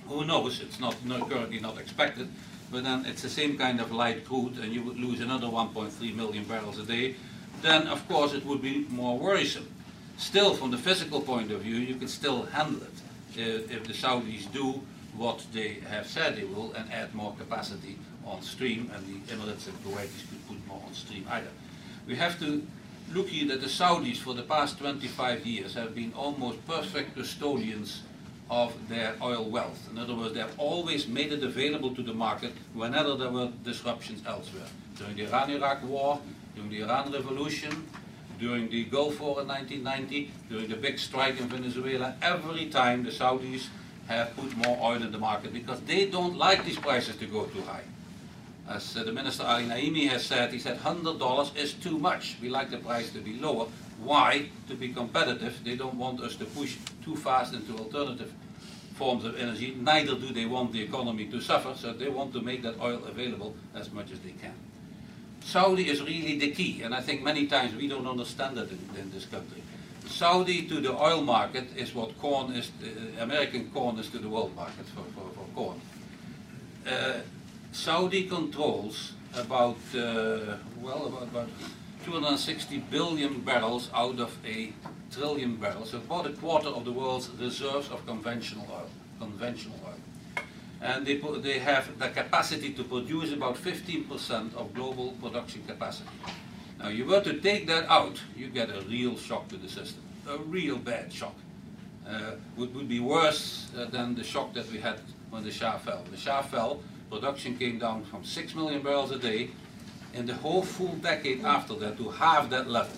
who 0.08 0.26
knows, 0.26 0.62
it's 0.62 0.80
not, 0.80 0.96
not 1.06 1.30
currently 1.30 1.60
not 1.60 1.80
expected, 1.80 2.28
but 2.72 2.84
then 2.84 3.06
it's 3.06 3.22
the 3.22 3.30
same 3.30 3.58
kind 3.58 3.80
of 3.80 3.92
light 3.92 4.26
crude 4.26 4.58
and 4.58 4.74
you 4.74 4.84
would 4.84 5.00
lose 5.00 5.20
another 5.20 5.48
1.3 5.48 6.16
million 6.16 6.44
barrels 6.44 6.78
a 6.80 6.84
day, 6.84 7.16
then 7.62 7.88
of 7.88 8.08
course 8.08 8.34
it 8.34 8.46
would 8.46 8.62
be 8.62 8.86
more 8.90 9.18
worrisome. 9.18 9.68
Still, 10.18 10.54
from 10.56 10.72
the 10.72 10.78
physical 10.78 11.22
point 11.22 11.52
of 11.52 11.62
view, 11.62 11.76
you 11.76 11.96
can 11.96 12.08
still 12.08 12.44
handle 12.44 12.82
it 12.84 13.70
if 13.70 13.84
the 13.86 13.94
Saudis 13.94 14.52
do 14.52 14.82
what 15.18 15.46
they 15.54 15.80
have 15.90 16.08
said 16.08 16.36
they 16.36 16.44
will 16.44 16.74
and 16.74 16.92
add 16.92 17.14
more 17.14 17.34
capacity 17.38 17.98
on 18.26 18.42
stream, 18.42 18.92
and 18.94 19.06
the 19.08 19.34
Emirates 19.34 19.68
and 19.68 19.84
Kuwaitis 19.84 20.28
could 20.30 20.48
put 20.48 20.68
more 20.68 20.82
on 20.86 20.94
stream 20.94 21.26
either. 21.30 21.50
We 22.08 22.16
have 22.16 22.40
to 22.40 22.66
look 23.14 23.30
here 23.30 23.48
that 23.48 23.62
the 23.62 23.68
Saudis 23.68 24.18
for 24.18 24.34
the 24.34 24.44
past 24.44 24.78
25 24.78 25.46
years 25.46 25.74
have 25.74 25.96
been 25.96 26.14
almost 26.14 26.66
perfect 26.68 27.16
custodians 27.16 28.04
of 28.50 28.74
their 28.90 29.16
oil 29.24 29.50
wealth. 29.50 29.90
In 29.92 29.98
other 29.98 30.14
words, 30.14 30.36
they 30.36 30.40
have 30.40 30.54
always 30.60 31.08
made 31.08 31.32
it 31.32 31.44
available 31.44 31.96
to 31.96 32.04
the 32.04 32.14
market 32.14 32.54
whenever 32.74 33.16
there 33.16 33.32
were 33.32 33.50
disruptions 33.64 34.22
elsewhere. 34.28 34.68
During 34.98 35.16
the 35.16 35.24
Iran-Iraq 35.24 35.84
war, 35.84 36.22
during 36.54 36.70
the 36.70 36.82
Iran 36.82 37.12
Revolution, 37.12 37.88
during 38.40 38.70
the 38.70 38.84
Gulf 38.84 39.20
War 39.20 39.42
in 39.42 39.48
1990, 39.48 40.32
during 40.50 40.68
the 40.68 40.76
big 40.76 41.00
strike 41.00 41.40
in 41.40 41.48
Venezuela, 41.48 42.16
every 42.22 42.68
time 42.68 43.04
the 43.04 43.10
Saudis 43.10 43.68
have 44.08 44.36
put 44.36 44.56
more 44.58 44.78
oil 44.80 45.02
in 45.02 45.12
the 45.12 45.18
market 45.18 45.52
because 45.54 45.82
they 45.82 46.06
don't 46.06 46.38
like 46.38 46.64
these 46.66 46.78
prices 46.78 47.16
to 47.16 47.26
go 47.26 47.46
too 47.46 47.62
high. 47.64 47.82
As 48.68 48.98
uh, 48.98 49.04
the 49.04 49.12
Minister 49.12 49.44
Ali 49.44 49.66
Naimi 49.66 50.10
has 50.10 50.26
said, 50.26 50.52
he 50.52 50.60
said 50.60 50.80
$100 50.80 51.56
is 51.56 51.74
too 51.74 52.00
much. 52.00 52.38
We 52.42 52.50
like 52.50 52.72
the 52.72 52.78
price 52.78 53.12
to 53.12 53.20
be 53.20 53.34
lower. 53.40 53.68
Why? 54.00 54.50
To 54.68 54.76
be 54.76 54.90
competitive. 54.90 55.64
They 55.64 55.76
don't 55.76 55.96
want 55.96 56.20
us 56.22 56.36
to 56.38 56.46
push 56.46 56.78
too 57.04 57.16
fast 57.16 57.54
into 57.54 57.78
alternative 57.78 58.34
forms 58.96 59.24
of 59.26 59.38
energy. 59.38 59.76
Neither 59.80 60.16
do 60.16 60.34
they 60.34 60.46
want 60.46 60.72
the 60.72 60.82
economy 60.82 61.26
to 61.28 61.42
suffer, 61.42 61.74
so 61.76 61.94
they 61.94 62.10
want 62.10 62.34
to 62.34 62.42
make 62.42 62.64
that 62.64 62.80
oil 62.80 63.04
available 63.06 63.56
as 63.76 63.92
much 63.92 64.12
as 64.12 64.20
they 64.20 64.32
can. 64.32 64.54
Saudi 65.42 65.90
is 65.90 66.02
really 66.02 66.40
the 66.40 66.52
key, 66.52 66.82
and 66.82 66.96
I 66.96 67.02
think 67.02 67.22
many 67.22 67.46
times 67.46 67.76
we 67.76 67.88
don't 67.88 68.08
understand 68.08 68.58
that 68.58 68.72
in, 68.72 68.80
in 68.98 69.12
this 69.12 69.26
country. 69.26 69.62
Saudi 70.08 70.68
to 70.68 70.82
the 70.82 70.92
oil 70.92 71.22
market 71.22 71.66
is 71.76 71.94
what 71.94 72.18
corn 72.20 72.54
is, 72.54 72.72
uh, 72.84 73.22
American 73.24 73.70
corn 73.72 74.00
is 74.00 74.10
to 74.10 74.18
the 74.18 74.30
world 74.30 74.56
market 74.56 74.86
for, 74.88 75.04
for, 75.14 75.30
for 75.36 75.46
corn. 75.54 75.82
Uh, 76.88 77.20
Saudi 77.76 78.24
controls 78.24 79.12
about, 79.36 79.78
uh, 79.94 80.56
well, 80.82 81.08
about, 81.08 81.24
about 81.24 81.50
260 82.06 82.78
billion 82.90 83.42
barrels 83.42 83.90
out 83.94 84.18
of 84.20 84.34
a 84.46 84.72
trillion 85.12 85.58
barrels, 85.58 85.92
so 85.92 85.98
about 85.98 86.26
a 86.26 86.32
quarter 86.32 86.70
of 86.70 86.86
the 86.86 86.92
world's 86.92 87.30
reserves 87.32 87.90
of 87.90 88.06
conventional 88.06 88.66
oil. 88.72 88.90
Conventional 89.20 89.78
oil 89.86 90.00
and 90.82 91.06
they, 91.06 91.18
they 91.42 91.60
have 91.60 91.98
the 92.00 92.10
capacity 92.10 92.72
to 92.74 92.84
produce 92.84 93.34
about 93.34 93.56
15% 93.56 94.56
of 94.56 94.74
global 94.74 95.12
production 95.22 95.64
capacity. 95.66 96.10
Now, 96.80 96.90
you 96.90 97.06
were 97.06 97.22
to 97.22 97.40
take 97.40 97.68
that 97.68 97.90
out, 97.90 98.22
you 98.38 98.48
get 98.48 98.70
a 98.70 98.82
real 98.82 99.18
shock 99.18 99.48
to 99.50 99.58
the 99.58 99.68
system, 99.68 100.04
a 100.30 100.38
real 100.38 100.78
bad 100.78 101.12
shock. 101.12 101.36
Uh, 102.08 102.36
would, 102.56 102.74
would 102.76 102.88
be 102.88 103.00
worse 103.00 103.68
uh, 103.76 103.86
than 103.86 104.14
the 104.14 104.24
shock 104.24 104.54
that 104.54 104.72
we 104.72 104.78
had 104.78 105.00
when 105.32 105.44
the 105.44 105.50
Shah 105.50 105.80
fell. 105.80 106.04
The 106.12 106.18
Shah 106.18 106.44
fell, 106.44 106.82
production 107.16 107.58
came 107.58 107.80
down 107.80 108.04
from 108.04 108.26
6 108.26 108.56
million 108.56 108.82
barrels 108.82 109.12
a 109.12 109.18
day 109.18 109.50
in 110.14 110.26
the 110.26 110.34
whole 110.34 110.62
full 110.62 110.96
decade 110.96 111.46
after 111.46 111.74
that 111.76 111.96
to 111.98 112.10
half 112.10 112.50
that 112.50 112.70
level. 112.70 112.98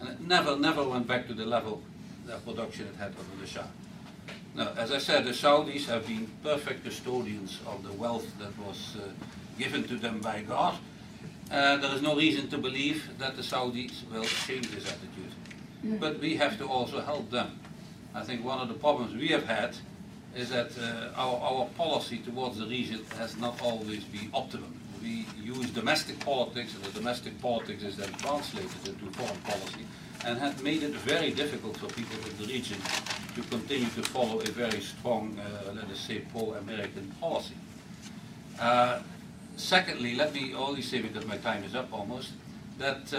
And 0.00 0.10
it 0.10 0.20
never, 0.20 0.54
never 0.54 0.86
went 0.86 1.06
back 1.06 1.26
to 1.28 1.34
the 1.34 1.46
level 1.46 1.82
that 2.26 2.44
production 2.44 2.86
it 2.86 2.96
had 2.96 3.14
under 3.18 3.40
the 3.40 3.46
Shah. 3.46 3.64
Now, 4.54 4.72
as 4.76 4.92
I 4.92 4.98
said, 4.98 5.24
the 5.24 5.30
Saudis 5.30 5.86
have 5.86 6.06
been 6.06 6.30
perfect 6.42 6.84
custodians 6.84 7.58
of 7.66 7.82
the 7.82 7.92
wealth 7.92 8.26
that 8.38 8.52
was 8.58 8.96
uh, 8.96 9.08
given 9.58 9.84
to 9.84 9.96
them 9.96 10.20
by 10.20 10.42
God. 10.42 10.74
Uh, 11.50 11.78
there 11.78 11.94
is 11.94 12.02
no 12.02 12.14
reason 12.14 12.48
to 12.48 12.58
believe 12.58 13.18
that 13.18 13.34
the 13.34 13.42
Saudis 13.42 14.06
will 14.12 14.24
change 14.24 14.70
this 14.72 14.84
attitude. 14.86 15.32
But 16.00 16.20
we 16.20 16.36
have 16.36 16.58
to 16.58 16.66
also 16.66 17.00
help 17.00 17.30
them. 17.30 17.58
I 18.14 18.22
think 18.22 18.44
one 18.44 18.60
of 18.60 18.68
the 18.68 18.74
problems 18.74 19.14
we 19.14 19.28
have 19.28 19.46
had 19.46 19.74
is 20.36 20.50
that 20.50 20.70
uh, 20.78 21.10
our, 21.16 21.40
our 21.40 21.64
policy 21.76 22.18
towards 22.18 22.58
the 22.58 22.66
region 22.66 23.04
has 23.18 23.36
not 23.36 23.60
always 23.62 24.04
been 24.04 24.28
optimum. 24.32 24.80
We 25.02 25.26
use 25.42 25.70
domestic 25.70 26.18
politics, 26.20 26.74
and 26.74 26.84
the 26.84 26.90
domestic 26.92 27.40
politics 27.40 27.82
is 27.82 27.96
then 27.96 28.12
translated 28.14 28.88
into 28.88 29.10
foreign 29.18 29.40
policy 29.42 29.86
and 30.26 30.38
had 30.38 30.60
made 30.62 30.82
it 30.82 30.92
very 30.92 31.30
difficult 31.30 31.76
for 31.76 31.86
people 31.88 32.16
in 32.28 32.36
the 32.38 32.52
region 32.52 32.78
to 33.34 33.42
continue 33.42 33.88
to 33.90 34.02
follow 34.02 34.40
a 34.40 34.50
very 34.50 34.80
strong, 34.80 35.38
uh, 35.38 35.72
let 35.72 35.84
us 35.90 36.00
say, 36.00 36.20
pro-American 36.32 37.10
policy. 37.20 37.54
Uh, 38.58 39.00
secondly, 39.56 40.14
let 40.14 40.32
me 40.32 40.54
only 40.54 40.82
say, 40.82 41.00
because 41.02 41.26
my 41.26 41.36
time 41.38 41.62
is 41.64 41.74
up 41.74 41.92
almost, 41.92 42.30
that 42.78 43.12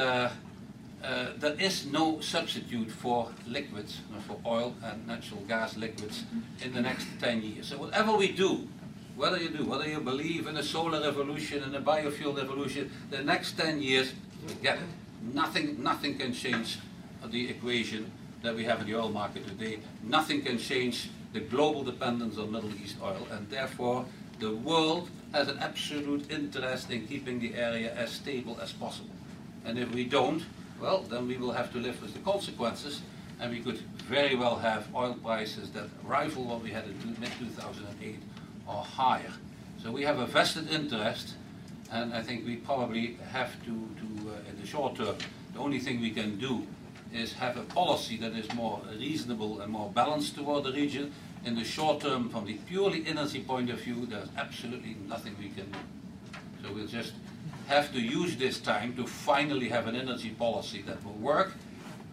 uh, 1.03 1.07
uh 1.07 1.29
there 1.37 1.55
is 1.59 1.85
no 1.85 2.19
substitute 2.19 2.91
for 2.91 3.29
liquids, 3.47 3.99
for 4.27 4.37
oil 4.45 4.75
and 4.83 5.07
natural 5.07 5.41
gas 5.47 5.77
liquids 5.77 6.23
in 6.63 6.73
the 6.73 6.81
next 6.81 7.07
10 7.19 7.41
years. 7.41 7.67
So 7.67 7.77
whatever 7.77 8.15
we 8.15 8.31
do, 8.31 8.67
whether 9.15 9.37
you 9.37 9.49
do, 9.49 9.65
whether 9.65 9.87
you 9.87 10.01
believe 10.01 10.47
in 10.47 10.57
a 10.57 10.63
solar 10.63 11.01
revolution, 11.01 11.63
in 11.63 11.73
a 11.75 11.81
biofuel 11.81 12.35
revolution, 12.35 12.91
the 13.09 13.23
next 13.23 13.57
10 13.57 13.81
years, 13.81 14.13
forget 14.45 14.77
it. 14.77 15.33
Nothing, 15.33 15.81
nothing 15.81 16.17
can 16.17 16.33
change 16.33 16.79
the 17.25 17.49
equation 17.49 18.11
that 18.43 18.55
we 18.55 18.63
have 18.63 18.81
in 18.81 18.87
the 18.87 18.95
oil 18.95 19.09
market 19.09 19.47
today. 19.47 19.79
Nothing 20.03 20.41
can 20.41 20.57
change 20.57 21.09
the 21.33 21.39
global 21.39 21.83
dependence 21.83 22.37
on 22.37 22.51
Middle 22.51 22.73
East 22.75 22.97
oil, 23.01 23.27
and 23.31 23.49
therefore 23.49 24.05
the 24.39 24.55
world 24.55 25.09
has 25.31 25.47
an 25.47 25.57
absolute 25.59 26.31
interest 26.31 26.91
in 26.91 27.07
keeping 27.07 27.39
the 27.39 27.55
area 27.55 27.93
as 27.95 28.11
stable 28.11 28.57
as 28.61 28.71
possible. 28.71 29.15
And 29.65 29.79
if 29.79 29.91
we 29.93 30.05
don't, 30.05 30.43
well, 30.79 31.01
then 31.01 31.27
we 31.27 31.37
will 31.37 31.51
have 31.51 31.71
to 31.73 31.79
live 31.79 32.01
with 32.01 32.13
the 32.13 32.19
consequences, 32.19 33.01
and 33.39 33.51
we 33.51 33.59
could 33.59 33.77
very 34.07 34.35
well 34.35 34.55
have 34.57 34.87
oil 34.95 35.13
prices 35.13 35.69
that 35.71 35.85
rival 36.03 36.43
what 36.43 36.61
we 36.61 36.71
had 36.71 36.85
in 36.85 37.17
mid-2008 37.19 38.15
or 38.67 38.83
higher. 38.83 39.33
So 39.81 39.91
we 39.91 40.03
have 40.03 40.19
a 40.19 40.25
vested 40.25 40.69
interest, 40.69 41.35
and 41.91 42.13
I 42.13 42.21
think 42.21 42.45
we 42.45 42.57
probably 42.57 43.17
have 43.31 43.53
to, 43.65 43.71
to 43.71 44.29
uh, 44.29 44.49
in 44.49 44.59
the 44.59 44.65
short 44.65 44.95
term, 44.95 45.15
the 45.53 45.59
only 45.59 45.79
thing 45.79 46.01
we 46.01 46.11
can 46.11 46.37
do 46.37 46.65
is 47.13 47.33
have 47.33 47.57
a 47.57 47.61
policy 47.61 48.17
that 48.17 48.33
is 48.33 48.51
more 48.53 48.81
reasonable 48.97 49.61
and 49.61 49.71
more 49.71 49.89
balanced 49.91 50.35
toward 50.35 50.63
the 50.63 50.73
region. 50.73 51.13
In 51.45 51.55
the 51.55 51.63
short 51.63 52.01
term, 52.01 52.29
from 52.29 52.45
the 52.45 52.55
purely 52.67 53.05
energy 53.05 53.41
point 53.41 53.69
of 53.69 53.79
view, 53.79 54.05
there's 54.05 54.29
absolutely 54.37 54.97
nothing 55.07 55.35
we 55.39 55.49
can 55.49 55.71
do. 55.71 55.79
So 56.63 56.73
we'll 56.73 56.87
just 56.87 57.13
have 57.67 57.91
to 57.93 57.99
use 57.99 58.35
this 58.35 58.59
time 58.59 58.95
to 58.95 59.07
finally 59.07 59.69
have 59.69 59.87
an 59.87 59.95
energy 59.95 60.29
policy 60.29 60.81
that 60.83 61.03
will 61.03 61.13
work. 61.13 61.53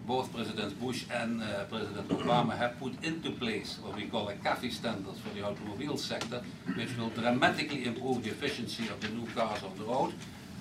Both 0.06 0.32
President 0.34 0.80
Bush 0.80 1.04
and 1.12 1.42
uh, 1.42 1.64
President 1.64 2.08
Obama 2.08 2.56
have 2.56 2.78
put 2.78 2.92
into 3.04 3.30
place 3.30 3.78
what 3.82 3.94
we 3.94 4.06
call 4.06 4.28
a 4.28 4.34
CAFE 4.34 4.72
standards 4.72 5.20
for 5.20 5.32
the 5.34 5.42
automobile 5.42 5.96
sector, 5.96 6.42
which 6.74 6.96
will 6.98 7.10
dramatically 7.10 7.84
improve 7.84 8.24
the 8.24 8.30
efficiency 8.30 8.88
of 8.88 9.00
the 9.00 9.08
new 9.08 9.26
cars 9.34 9.62
on 9.62 9.76
the 9.78 9.84
road 9.84 10.12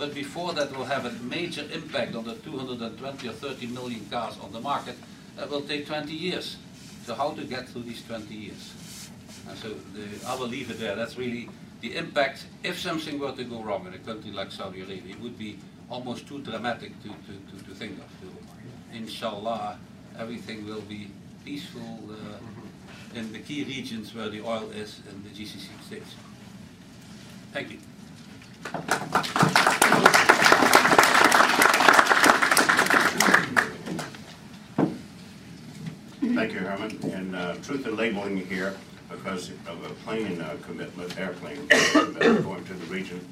but 0.01 0.15
before 0.15 0.53
that 0.53 0.75
will 0.75 0.85
have 0.85 1.05
a 1.05 1.11
major 1.23 1.63
impact 1.71 2.15
on 2.15 2.23
the 2.23 2.33
220 2.33 3.27
or 3.27 3.31
30 3.31 3.67
million 3.67 4.03
cars 4.09 4.35
on 4.41 4.51
the 4.51 4.59
market, 4.59 4.95
that 5.37 5.47
will 5.47 5.61
take 5.61 5.85
20 5.85 6.11
years. 6.11 6.57
So 7.05 7.13
how 7.13 7.31
to 7.33 7.43
get 7.43 7.69
through 7.69 7.83
these 7.83 8.03
20 8.05 8.33
years? 8.33 9.09
And 9.47 9.55
so 9.59 9.75
the, 9.93 10.27
I 10.27 10.35
will 10.35 10.47
leave 10.47 10.71
it 10.71 10.79
there. 10.79 10.95
That's 10.95 11.19
really 11.19 11.49
the 11.81 11.95
impact. 11.95 12.45
If 12.63 12.79
something 12.79 13.19
were 13.19 13.31
to 13.33 13.43
go 13.43 13.61
wrong 13.61 13.85
in 13.87 13.93
a 13.93 13.97
country 13.97 14.31
like 14.31 14.51
Saudi 14.51 14.81
Arabia, 14.81 15.15
it 15.15 15.19
would 15.19 15.37
be 15.37 15.59
almost 15.89 16.27
too 16.27 16.39
dramatic 16.39 16.91
to, 17.03 17.09
to, 17.09 17.57
to, 17.57 17.65
to 17.65 17.75
think 17.75 17.99
of. 17.99 18.05
To, 18.21 18.97
inshallah, 18.97 19.77
everything 20.17 20.65
will 20.65 20.81
be 20.81 21.11
peaceful 21.43 21.99
uh, 22.11 23.17
in 23.17 23.33
the 23.33 23.39
key 23.39 23.63
regions 23.63 24.13
where 24.15 24.29
the 24.29 24.41
oil 24.41 24.69
is 24.71 25.01
in 25.09 25.23
the 25.23 25.29
GCC 25.29 25.67
states. 25.85 26.15
Thank 27.51 27.71
you. 27.71 27.79
Thank 36.33 36.53
you, 36.53 36.59
Herman. 36.59 36.99
And 37.11 37.35
uh, 37.35 37.55
truth 37.55 37.85
in 37.85 37.97
labeling 37.97 38.37
here, 38.45 38.75
because 39.11 39.49
of 39.67 39.83
a 39.85 39.93
plane 40.05 40.41
uh, 40.41 40.55
commitment, 40.65 41.17
airplane 41.19 41.67
commitment 41.67 42.43
going 42.43 42.63
to 42.65 42.73
the 42.73 42.85
region, 42.87 43.25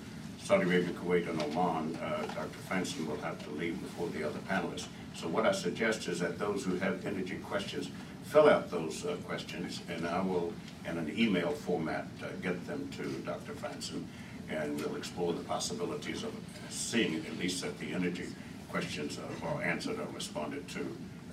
Saudi 0.44 0.64
Arabia, 0.64 0.94
Kuwait, 0.94 1.30
and 1.30 1.42
Oman, 1.42 1.96
uh, 1.98 2.22
Dr. 2.34 2.58
Franssen 2.68 3.06
will 3.08 3.18
have 3.22 3.42
to 3.44 3.50
leave 3.52 3.80
before 3.82 4.08
the 4.10 4.24
other 4.28 4.40
panelists. 4.50 4.88
So 5.16 5.28
what 5.28 5.46
I 5.46 5.52
suggest 5.52 6.08
is 6.08 6.20
that 6.20 6.40
those 6.40 6.64
who 6.66 6.76
have 6.78 7.06
energy 7.06 7.38
questions, 7.38 7.90
fill 8.26 8.50
out 8.50 8.70
those 8.72 9.06
uh, 9.06 9.16
questions, 9.28 9.82
and 9.90 10.08
I 10.08 10.22
will, 10.22 10.54
in 10.88 10.98
an 10.98 11.14
email 11.18 11.52
format, 11.52 12.08
uh, 12.24 12.28
get 12.42 12.66
them 12.68 12.90
to 12.98 13.04
Dr. 13.26 13.54
Franssen, 13.54 14.06
and 14.50 14.80
we'll 14.80 14.96
explore 14.96 15.34
the 15.34 15.44
possibilities 15.44 16.24
of 16.24 16.34
seeing 16.70 17.16
at 17.26 17.38
least 17.38 17.62
that 17.62 17.78
the 17.80 17.92
energy 17.94 18.28
questions 18.72 19.18
are- 19.20 19.48
are 19.48 19.62
answered 19.64 20.00
or 20.00 20.08
responded 20.14 20.68
to 20.70 20.82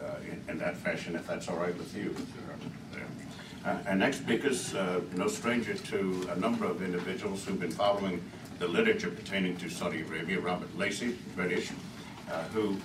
uh, 0.02 0.16
in 0.30 0.42
in 0.50 0.58
that 0.58 0.76
fashion, 0.76 1.14
if 1.16 1.26
that's 1.26 1.48
all 1.48 1.56
right 1.56 1.76
with 1.78 1.96
you. 1.96 2.14
Uh, 3.66 3.78
Our 3.88 3.96
next 3.96 4.18
speaker's 4.18 4.74
uh, 4.76 5.00
no 5.16 5.26
stranger 5.26 5.74
to 5.74 6.28
a 6.32 6.38
number 6.38 6.64
of 6.66 6.82
individuals 6.82 7.44
who've 7.44 7.58
been 7.58 7.72
following 7.72 8.22
the 8.60 8.68
literature 8.68 9.10
pertaining 9.10 9.56
to 9.56 9.68
Saudi 9.68 10.02
Arabia. 10.02 10.38
Robert 10.38 10.78
Lacey, 10.78 11.18
British, 11.34 11.72
uh, 12.30 12.44
who 12.54 12.76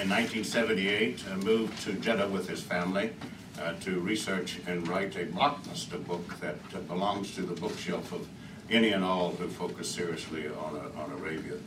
in 0.00 0.08
1978 0.08 1.22
uh, 1.30 1.36
moved 1.44 1.82
to 1.82 1.92
Jeddah 1.92 2.28
with 2.28 2.48
his 2.48 2.62
family 2.62 3.12
uh, 3.60 3.74
to 3.80 4.00
research 4.00 4.60
and 4.66 4.88
write 4.88 5.14
a 5.14 5.26
blockbuster 5.26 6.02
book 6.06 6.40
that 6.40 6.56
uh, 6.74 6.78
belongs 6.88 7.34
to 7.34 7.42
the 7.42 7.60
bookshelf 7.60 8.12
of 8.12 8.26
any 8.70 8.92
and 8.92 9.04
all 9.04 9.32
who 9.32 9.48
focus 9.48 9.90
seriously 9.90 10.46
on, 10.46 10.76
uh, 10.76 11.02
on 11.02 11.12
Arabia 11.12 11.58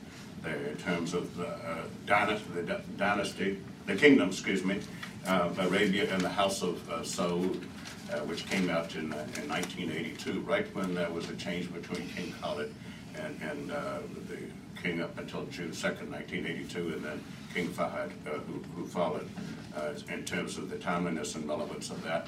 there 0.42 0.66
in 0.66 0.78
terms 0.78 1.14
of 1.14 1.38
the 1.38 1.48
uh, 1.48 1.84
dynasty, 2.08 2.46
the 2.56 2.82
dynasty, 2.98 3.60
the 3.86 3.96
kingdom, 3.96 4.30
excuse 4.30 4.64
me, 4.66 4.80
of 5.26 5.58
Arabia 5.60 6.12
and 6.14 6.22
the 6.22 6.30
House 6.30 6.62
of 6.62 6.90
uh, 6.90 7.00
Saud, 7.00 7.64
uh, 8.12 8.20
which 8.22 8.46
came 8.46 8.70
out 8.70 8.96
in, 8.96 9.14
uh, 9.14 9.26
in 9.42 9.50
1982, 9.50 10.42
right 10.42 10.74
when 10.76 10.94
there 10.94 11.10
was 11.10 11.30
a 11.30 11.36
change 11.36 11.74
between 11.74 12.08
King 12.10 12.34
Khalid 12.42 12.74
and, 13.16 13.42
and 13.42 13.72
uh, 13.72 14.00
the 14.28 14.38
king 14.82 15.02
up 15.02 15.18
until 15.18 15.46
June 15.46 15.72
2nd, 15.72 16.10
1982, 16.10 16.94
and 16.94 17.04
then 17.04 17.24
King 17.54 17.70
Fahd, 17.70 18.12
uh, 18.28 18.40
who, 18.40 18.62
who 18.76 18.88
followed, 18.88 19.30
uh, 19.76 19.94
in 20.12 20.24
terms 20.26 20.58
of 20.58 20.70
the 20.70 20.78
timeliness 20.78 21.36
and 21.36 21.48
relevance 21.48 21.90
of 21.90 22.04
that. 22.04 22.28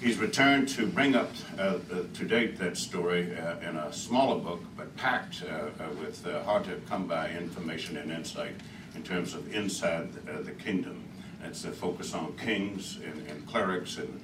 He's 0.00 0.18
returned 0.18 0.68
to 0.70 0.86
bring 0.86 1.14
up 1.14 1.30
uh, 1.58 1.62
uh, 1.62 1.78
to 2.12 2.24
date 2.26 2.58
that 2.58 2.76
story 2.76 3.34
uh, 3.34 3.58
in 3.60 3.76
a 3.76 3.90
smaller 3.92 4.38
book, 4.38 4.60
but 4.76 4.94
packed 4.96 5.42
uh, 5.42 5.82
uh, 5.82 5.88
with 5.98 6.26
uh, 6.26 6.42
hard 6.42 6.64
to 6.64 6.76
come 6.86 7.06
by 7.06 7.30
information 7.30 7.96
and 7.96 8.12
insight 8.12 8.54
in 8.94 9.02
terms 9.02 9.32
of 9.32 9.54
inside 9.54 10.10
uh, 10.28 10.42
the 10.42 10.52
kingdom. 10.52 11.02
It's 11.46 11.64
a 11.64 11.70
focus 11.70 12.12
on 12.12 12.36
kings 12.36 12.98
and, 13.04 13.26
and 13.28 13.46
clerics 13.46 13.98
and 13.98 14.20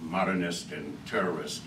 modernists 0.00 0.72
and 0.72 0.98
terrorists 1.06 1.62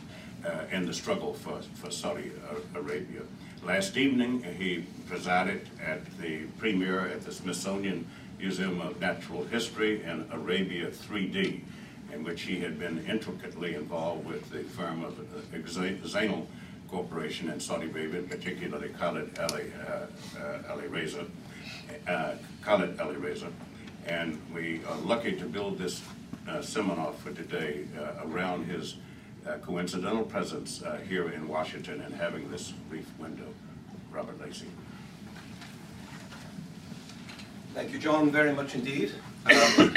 uh, 0.45 0.65
in 0.71 0.85
the 0.85 0.93
struggle 0.93 1.33
for, 1.33 1.61
for 1.75 1.89
Saudi 1.89 2.31
Arabia. 2.75 3.21
Last 3.63 3.97
evening, 3.97 4.43
he 4.57 4.85
presided 5.07 5.67
at 5.85 6.05
the 6.19 6.43
premiere 6.57 7.07
at 7.07 7.23
the 7.23 7.31
Smithsonian 7.31 8.05
Museum 8.39 8.81
of 8.81 8.99
Natural 8.99 9.43
History 9.45 10.03
in 10.03 10.25
Arabia 10.31 10.87
3D 10.87 11.61
in 12.13 12.23
which 12.23 12.41
he 12.41 12.59
had 12.59 12.79
been 12.79 13.05
intricately 13.05 13.75
involved 13.75 14.25
with 14.25 14.49
the 14.49 14.63
firm 14.63 15.03
of 15.03 15.17
uh, 15.19 15.57
Xenel 15.57 16.45
Corporation 16.89 17.49
in 17.49 17.59
Saudi 17.59 17.87
Arabia, 17.87 18.21
particularly 18.23 18.89
Khalid 18.89 19.37
Ali, 19.39 19.71
uh, 19.87 20.39
uh, 20.39 20.71
Ali 20.71 20.87
Reza, 20.87 21.25
uh, 22.07 22.33
Khalid 22.63 22.99
Ali 22.99 23.15
Reza. 23.17 23.47
And 24.09 24.41
we 24.51 24.81
are 24.89 24.97
lucky 24.97 25.33
to 25.33 25.45
build 25.45 25.77
this 25.77 26.01
uh, 26.47 26.63
seminar 26.63 27.13
for 27.13 27.31
today 27.31 27.85
uh, 27.95 28.27
around 28.27 28.65
his 28.65 28.95
uh, 29.47 29.53
coincidental 29.61 30.23
presence 30.23 30.81
uh, 30.81 30.97
here 31.07 31.29
in 31.29 31.47
Washington 31.47 32.01
and 32.01 32.15
having 32.15 32.49
this 32.49 32.71
brief 32.89 33.07
window. 33.19 33.45
Robert 34.11 34.41
Lacey. 34.41 34.65
Thank 37.75 37.91
you, 37.93 37.99
John, 37.99 38.31
very 38.31 38.51
much 38.51 38.73
indeed. 38.73 39.11
Um, 39.45 39.53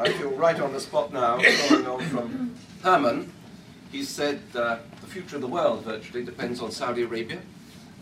I 0.00 0.14
feel 0.18 0.30
right 0.30 0.58
on 0.58 0.72
the 0.72 0.80
spot 0.80 1.12
now, 1.12 1.38
following 1.38 1.86
on 1.86 2.00
from 2.08 2.54
Herman. 2.82 3.30
He 3.92 4.04
said 4.04 4.40
the 4.52 4.80
future 5.06 5.36
of 5.36 5.42
the 5.42 5.48
world 5.48 5.84
virtually 5.84 6.24
depends 6.24 6.62
on 6.62 6.70
Saudi 6.70 7.02
Arabia, 7.02 7.40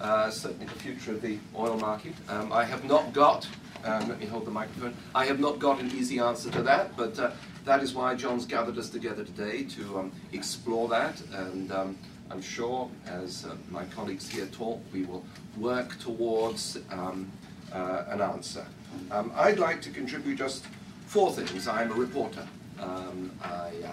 uh, 0.00 0.30
certainly 0.30 0.66
the 0.66 0.78
future 0.78 1.10
of 1.10 1.20
the 1.20 1.38
oil 1.56 1.76
market. 1.78 2.14
Um, 2.28 2.52
I 2.52 2.64
have 2.64 2.84
not 2.84 3.12
got, 3.12 3.48
um, 3.84 4.08
let 4.08 4.18
me 4.20 4.26
hold 4.26 4.44
the 4.44 4.50
microphone, 4.50 4.94
I 5.14 5.24
have 5.26 5.40
not 5.40 5.58
got 5.58 5.80
an 5.80 5.90
easy 5.90 6.18
answer 6.18 6.50
to 6.50 6.62
that, 6.62 6.96
but 6.96 7.18
uh, 7.18 7.30
that 7.64 7.82
is 7.82 7.94
why 7.94 8.14
John's 8.14 8.46
gathered 8.46 8.78
us 8.78 8.88
together 8.88 9.24
today 9.24 9.64
to 9.64 9.98
um, 9.98 10.12
explore 10.32 10.88
that. 10.88 11.20
And 11.32 11.70
um, 11.72 11.98
I'm 12.30 12.42
sure, 12.42 12.90
as 13.06 13.44
uh, 13.44 13.54
my 13.70 13.84
colleagues 13.86 14.28
here 14.28 14.46
talk, 14.46 14.80
we 14.92 15.04
will 15.04 15.24
work 15.56 15.98
towards 15.98 16.78
um, 16.90 17.30
uh, 17.72 18.04
an 18.08 18.20
answer. 18.20 18.66
Um, 19.10 19.32
I'd 19.34 19.58
like 19.58 19.80
to 19.82 19.90
contribute 19.90 20.36
just 20.36 20.64
four 21.06 21.32
things. 21.32 21.68
I'm 21.68 21.90
a 21.90 21.94
reporter. 21.94 22.46
Um, 22.80 23.30
I, 23.42 23.72
uh, 23.84 23.92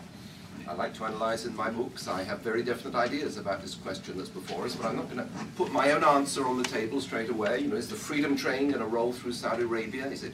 I 0.69 0.73
like 0.73 0.93
to 0.95 1.05
analyse 1.05 1.45
in 1.45 1.55
my 1.55 1.71
books. 1.71 2.07
I 2.07 2.21
have 2.21 2.41
very 2.41 2.61
definite 2.61 2.95
ideas 2.95 3.37
about 3.37 3.63
this 3.63 3.73
question 3.73 4.17
that's 4.17 4.29
before 4.29 4.65
us, 4.65 4.75
but 4.75 4.85
I'm 4.85 4.97
not 4.97 5.09
going 5.09 5.17
to 5.17 5.27
put 5.55 5.71
my 5.71 5.91
own 5.93 6.03
answer 6.03 6.45
on 6.45 6.61
the 6.61 6.63
table 6.63 7.01
straight 7.01 7.31
away. 7.31 7.61
You 7.61 7.69
know, 7.69 7.75
is 7.75 7.89
the 7.89 7.95
freedom 7.95 8.37
train 8.37 8.67
going 8.67 8.79
to 8.79 8.85
roll 8.85 9.11
through 9.11 9.31
Saudi 9.31 9.63
Arabia? 9.63 10.05
Is 10.05 10.23
it 10.23 10.33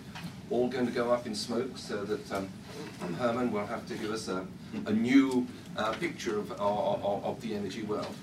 all 0.50 0.68
going 0.68 0.88
to 0.88 0.92
go 0.92 1.10
up 1.10 1.26
in 1.26 1.34
smoke 1.36 1.78
so 1.78 2.04
that 2.04 2.32
um, 2.34 2.50
Herman 3.18 3.50
will 3.54 3.66
have 3.66 3.88
to 3.88 3.96
give 3.96 4.12
us 4.12 4.28
a, 4.28 4.46
a 4.86 4.92
new 4.92 5.48
uh, 5.78 5.94
picture 5.94 6.38
of, 6.38 6.52
of, 6.52 7.24
of 7.24 7.40
the 7.40 7.56
energy 7.56 7.84
world? 7.84 8.14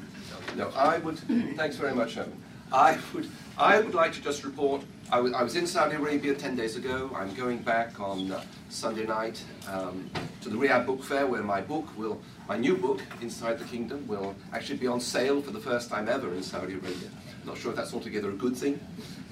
No, 0.55 0.69
I 0.77 0.99
would. 0.99 1.19
Thanks 1.57 1.77
very 1.77 1.95
much, 1.95 2.15
Herman. 2.15 2.43
I 2.73 2.99
would, 3.13 3.29
I 3.59 3.81
would 3.81 3.95
like 3.95 4.15
to 4.15 4.23
just 4.23 4.45
report. 4.45 4.83
I 5.11 5.21
was, 5.21 5.35
I 5.35 5.43
was 5.43 5.57
in 5.57 5.67
Saudi 5.67 5.97
Arabia 5.97 6.35
10 6.35 6.57
days 6.57 6.77
ago. 6.77 7.11
I'm 7.15 7.35
going 7.35 7.59
back 7.59 8.01
on 8.01 8.33
uh, 8.33 8.43
Sunday 8.71 9.05
night 9.05 9.45
um, 9.71 10.11
to 10.41 10.49
the 10.49 10.57
Riyadh 10.57 10.87
Book 10.87 11.05
Fair, 11.05 11.27
where 11.27 11.43
my 11.43 11.61
book 11.61 11.87
will, 11.99 12.19
my 12.49 12.57
new 12.57 12.75
book, 12.75 13.03
Inside 13.21 13.59
the 13.59 13.67
Kingdom, 13.67 14.07
will 14.09 14.35
actually 14.55 14.79
be 14.79 14.87
on 14.87 15.01
sale 15.01 15.43
for 15.43 15.51
the 15.51 15.61
first 15.61 15.91
time 15.91 16.09
ever 16.09 16.33
in 16.33 16.43
Saudi 16.43 16.73
Arabia. 16.73 17.11
Not 17.45 17.59
sure 17.59 17.73
if 17.73 17.77
that's 17.77 17.93
altogether 17.93 18.31
a 18.31 18.35
good 18.35 18.57
thing, 18.57 18.81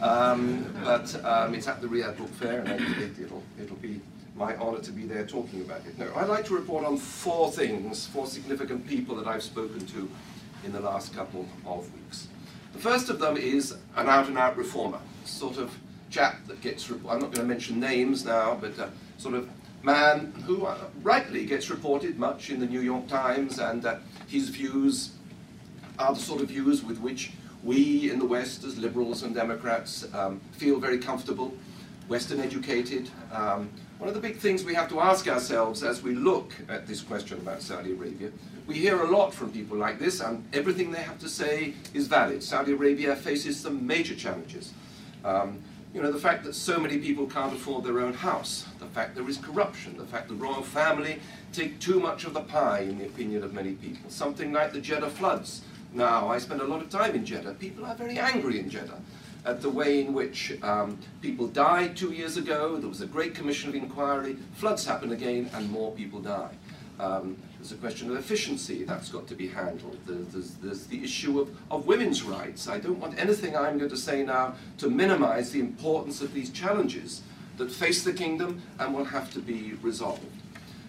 um, 0.02 0.70
but 0.84 1.24
um, 1.24 1.54
it's 1.54 1.66
at 1.66 1.80
the 1.80 1.86
Riyadh 1.86 2.18
Book 2.18 2.28
Fair, 2.28 2.60
and 2.60 2.68
it, 2.98 3.18
it'll, 3.18 3.42
it'll 3.58 3.76
be 3.76 4.02
my 4.36 4.54
honour 4.56 4.80
to 4.80 4.92
be 4.92 5.04
there 5.06 5.26
talking 5.26 5.62
about 5.62 5.80
it. 5.86 5.98
No, 5.98 6.12
I'd 6.14 6.28
like 6.28 6.44
to 6.46 6.54
report 6.54 6.84
on 6.84 6.98
four 6.98 7.50
things, 7.50 8.06
four 8.06 8.26
significant 8.26 8.86
people 8.86 9.16
that 9.16 9.26
I've 9.26 9.42
spoken 9.42 9.86
to 9.86 10.10
in 10.64 10.72
the 10.72 10.80
last 10.80 11.14
couple 11.14 11.46
of 11.64 11.90
weeks. 11.94 12.28
The 12.72 12.78
first 12.78 13.10
of 13.10 13.18
them 13.18 13.36
is 13.36 13.72
an 13.96 14.08
out-and-out 14.08 14.56
reformer, 14.56 15.00
sort 15.24 15.58
of 15.58 15.76
chap 16.08 16.46
that 16.46 16.60
gets, 16.60 16.88
I'm 16.90 17.20
not 17.20 17.20
going 17.20 17.34
to 17.34 17.44
mention 17.44 17.78
names 17.80 18.24
now, 18.24 18.56
but 18.60 18.78
uh, 18.78 18.88
sort 19.18 19.34
of 19.34 19.48
man 19.82 20.32
who 20.46 20.66
uh, 20.66 20.76
rightly 21.02 21.46
gets 21.46 21.70
reported 21.70 22.18
much 22.18 22.50
in 22.50 22.60
the 22.60 22.66
New 22.66 22.80
York 22.80 23.08
Times, 23.08 23.58
and 23.58 23.84
uh, 23.84 23.96
his 24.26 24.48
views 24.48 25.12
are 25.98 26.14
the 26.14 26.20
sort 26.20 26.40
of 26.42 26.48
views 26.48 26.82
with 26.82 26.98
which 26.98 27.32
we 27.62 28.10
in 28.10 28.18
the 28.18 28.24
West, 28.24 28.64
as 28.64 28.78
liberals 28.78 29.22
and 29.22 29.34
Democrats, 29.34 30.06
um, 30.14 30.40
feel 30.52 30.80
very 30.80 30.98
comfortable, 30.98 31.54
Western 32.08 32.40
educated. 32.40 33.10
Um, 33.32 33.70
one 34.00 34.08
of 34.08 34.14
the 34.14 34.20
big 34.20 34.38
things 34.38 34.64
we 34.64 34.74
have 34.74 34.88
to 34.88 34.98
ask 34.98 35.28
ourselves 35.28 35.82
as 35.82 36.02
we 36.02 36.14
look 36.14 36.54
at 36.70 36.86
this 36.86 37.02
question 37.02 37.36
about 37.36 37.60
Saudi 37.60 37.92
Arabia, 37.92 38.30
we 38.66 38.74
hear 38.76 39.02
a 39.02 39.10
lot 39.10 39.34
from 39.34 39.52
people 39.52 39.76
like 39.76 39.98
this, 39.98 40.20
and 40.20 40.42
everything 40.54 40.90
they 40.90 41.02
have 41.02 41.18
to 41.18 41.28
say 41.28 41.74
is 41.92 42.06
valid. 42.06 42.42
Saudi 42.42 42.72
Arabia 42.72 43.14
faces 43.14 43.60
some 43.60 43.86
major 43.86 44.14
challenges. 44.14 44.72
Um, 45.22 45.62
you 45.92 46.00
know, 46.00 46.10
the 46.10 46.18
fact 46.18 46.44
that 46.44 46.54
so 46.54 46.80
many 46.80 46.96
people 46.96 47.26
can't 47.26 47.52
afford 47.52 47.84
their 47.84 48.00
own 48.00 48.14
house, 48.14 48.64
the 48.78 48.86
fact 48.86 49.14
there 49.16 49.28
is 49.28 49.36
corruption, 49.36 49.98
the 49.98 50.06
fact 50.06 50.28
the 50.28 50.34
royal 50.34 50.62
family 50.62 51.20
take 51.52 51.78
too 51.78 52.00
much 52.00 52.24
of 52.24 52.32
the 52.32 52.40
pie, 52.40 52.80
in 52.80 52.96
the 52.96 53.04
opinion 53.04 53.44
of 53.44 53.52
many 53.52 53.72
people. 53.72 54.08
Something 54.08 54.50
like 54.50 54.72
the 54.72 54.80
Jeddah 54.80 55.10
floods. 55.10 55.60
Now, 55.92 56.28
I 56.28 56.38
spend 56.38 56.62
a 56.62 56.66
lot 56.66 56.80
of 56.80 56.88
time 56.88 57.14
in 57.14 57.26
Jeddah. 57.26 57.52
People 57.54 57.84
are 57.84 57.96
very 57.96 58.18
angry 58.18 58.60
in 58.60 58.70
Jeddah. 58.70 58.98
At 59.44 59.62
the 59.62 59.70
way 59.70 60.00
in 60.00 60.12
which 60.12 60.52
um, 60.62 60.98
people 61.22 61.46
died 61.46 61.96
two 61.96 62.12
years 62.12 62.36
ago. 62.36 62.76
There 62.76 62.88
was 62.88 63.00
a 63.00 63.06
great 63.06 63.34
commission 63.34 63.68
of 63.68 63.74
inquiry. 63.74 64.36
Floods 64.54 64.84
happen 64.84 65.12
again, 65.12 65.50
and 65.54 65.70
more 65.70 65.92
people 65.92 66.20
die. 66.20 66.54
Um, 66.98 67.36
there's 67.58 67.72
a 67.72 67.76
question 67.76 68.10
of 68.10 68.16
efficiency 68.16 68.84
that's 68.84 69.08
got 69.08 69.26
to 69.28 69.34
be 69.34 69.48
handled. 69.48 69.98
There's, 70.06 70.54
there's, 70.56 70.86
the 70.86 71.02
issue 71.02 71.40
of, 71.40 71.50
of 71.70 71.86
women's 71.86 72.22
rights. 72.22 72.68
I 72.68 72.78
don't 72.78 72.98
want 72.98 73.18
anything 73.18 73.56
I'm 73.56 73.78
going 73.78 73.90
to 73.90 73.96
say 73.96 74.22
now 74.22 74.54
to 74.78 74.90
minimize 74.90 75.50
the 75.50 75.60
importance 75.60 76.20
of 76.20 76.34
these 76.34 76.50
challenges 76.50 77.22
that 77.56 77.70
face 77.70 78.02
the 78.04 78.12
kingdom 78.12 78.62
and 78.78 78.94
will 78.94 79.04
have 79.04 79.32
to 79.32 79.40
be 79.40 79.74
resolved. 79.82 80.24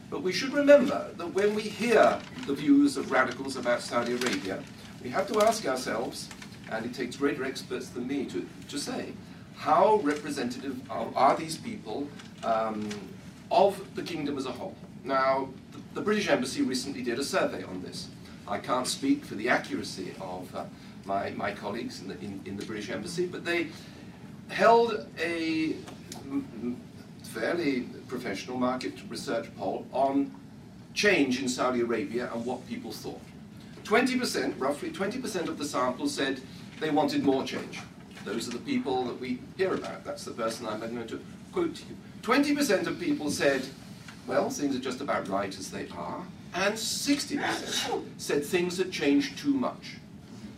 But 0.09 0.21
we 0.21 0.33
should 0.33 0.53
remember 0.53 1.11
that 1.15 1.27
when 1.27 1.55
we 1.55 1.61
hear 1.61 2.19
the 2.45 2.53
views 2.53 2.97
of 2.97 3.11
radicals 3.11 3.55
about 3.55 3.81
Saudi 3.81 4.13
Arabia, 4.13 4.61
we 5.01 5.09
have 5.09 5.27
to 5.31 5.41
ask 5.41 5.65
ourselves, 5.65 6.29
and 6.71 6.85
it 6.85 6.93
takes 6.93 7.15
greater 7.15 7.43
experts 7.43 7.89
than 7.89 8.07
me 8.07 8.25
to, 8.25 8.47
to 8.69 8.79
say, 8.79 9.13
how 9.55 9.97
representative 9.97 10.79
are, 10.89 11.07
are 11.15 11.35
these 11.35 11.57
people 11.57 12.07
um, 12.43 12.89
of 13.51 13.79
the 13.95 14.01
kingdom 14.01 14.37
as 14.37 14.45
a 14.45 14.51
whole? 14.51 14.75
Now, 15.03 15.49
the, 15.71 15.79
the, 15.95 16.01
British 16.01 16.29
Embassy 16.29 16.61
recently 16.61 17.03
did 17.03 17.19
a 17.19 17.23
survey 17.23 17.63
on 17.63 17.81
this. 17.83 18.09
I 18.47 18.57
can't 18.57 18.87
speak 18.87 19.23
for 19.25 19.35
the 19.35 19.49
accuracy 19.49 20.13
of 20.19 20.53
uh, 20.55 20.65
my, 21.05 21.31
my 21.31 21.51
colleagues 21.51 22.01
in 22.01 22.07
the, 22.07 22.19
in, 22.19 22.41
in 22.45 22.57
the 22.57 22.65
British 22.65 22.89
Embassy, 22.89 23.27
but 23.27 23.45
they 23.45 23.67
held 24.49 25.07
a 25.19 25.75
fairly 27.23 27.81
professional 28.07 28.57
market 28.57 28.93
research 29.09 29.47
poll 29.57 29.85
on 29.93 30.33
change 30.93 31.41
in 31.41 31.47
Saudi 31.47 31.81
Arabia 31.81 32.29
and 32.33 32.45
what 32.45 32.65
people 32.67 32.91
thought. 32.91 33.21
20%, 33.83 34.59
roughly 34.59 34.89
20% 34.89 35.47
of 35.47 35.57
the 35.57 35.65
sample 35.65 36.07
said 36.07 36.41
they 36.81 36.89
wanted 36.89 37.23
more 37.23 37.45
change. 37.45 37.79
Those 38.25 38.47
are 38.49 38.51
the 38.51 38.57
people 38.57 39.05
that 39.05 39.19
we 39.21 39.39
hear 39.55 39.73
about. 39.73 40.03
That's 40.03 40.25
the 40.25 40.31
person 40.31 40.67
I'm 40.67 40.79
going 40.79 41.07
to 41.07 41.21
quote 41.53 41.75
to 41.75 41.83
you. 41.83 41.95
20% 42.23 42.87
of 42.87 42.99
people 42.99 43.31
said, 43.31 43.61
well, 44.27 44.49
things 44.49 44.75
are 44.75 44.79
just 44.79 44.99
about 44.99 45.27
right 45.27 45.57
as 45.57 45.71
they 45.71 45.87
are. 45.95 46.23
And 46.53 46.73
60% 46.73 48.03
said 48.17 48.43
things 48.43 48.77
had 48.77 48.91
changed 48.91 49.37
too 49.37 49.53
much. 49.53 49.97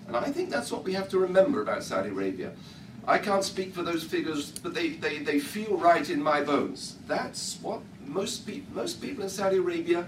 And 0.07 0.17
I 0.17 0.31
think 0.31 0.49
that's 0.49 0.71
what 0.71 0.83
we 0.83 0.93
have 0.93 1.07
to 1.09 1.19
remember 1.19 1.61
about 1.61 1.83
Saudi 1.83 2.09
Arabia. 2.09 2.51
I 3.05 3.17
can't 3.17 3.43
speak 3.43 3.73
for 3.73 3.83
those 3.83 4.03
figures, 4.03 4.51
but 4.51 4.73
they, 4.73 4.89
they, 4.89 5.19
they 5.19 5.39
feel 5.39 5.77
right 5.77 6.09
in 6.09 6.21
my 6.21 6.41
bones. 6.41 6.95
That's 7.07 7.59
what 7.61 7.81
most, 8.05 8.47
pe 8.47 8.61
most 8.73 9.01
people 9.01 9.23
in 9.23 9.29
Saudi 9.29 9.57
Arabia, 9.57 10.05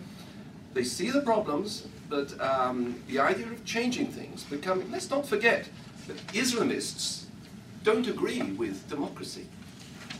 they 0.73 0.84
see 0.84 1.10
the 1.10 1.21
problems, 1.21 1.88
but 2.10 2.39
um, 2.41 3.01
the 3.08 3.19
idea 3.19 3.47
of 3.47 3.63
changing 3.65 4.08
things, 4.08 4.43
becoming, 4.43 4.89
let's 4.91 5.10
not 5.10 5.25
forget 5.25 5.67
that 6.08 6.18
Islamists 6.28 7.26
don't 7.84 8.08
agree 8.08 8.41
with 8.41 8.88
democracy. 8.89 9.48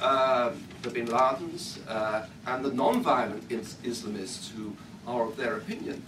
Uh, 0.02 0.52
the 0.82 0.90
bin 0.90 1.08
Ladens 1.08 1.80
uh, 1.88 2.26
and 2.46 2.66
the 2.66 2.72
non-violent 2.72 3.48
Islamists 3.50 4.52
who 4.52 4.76
are 5.08 5.24
of 5.28 5.38
their 5.38 5.56
opinion 5.58 6.04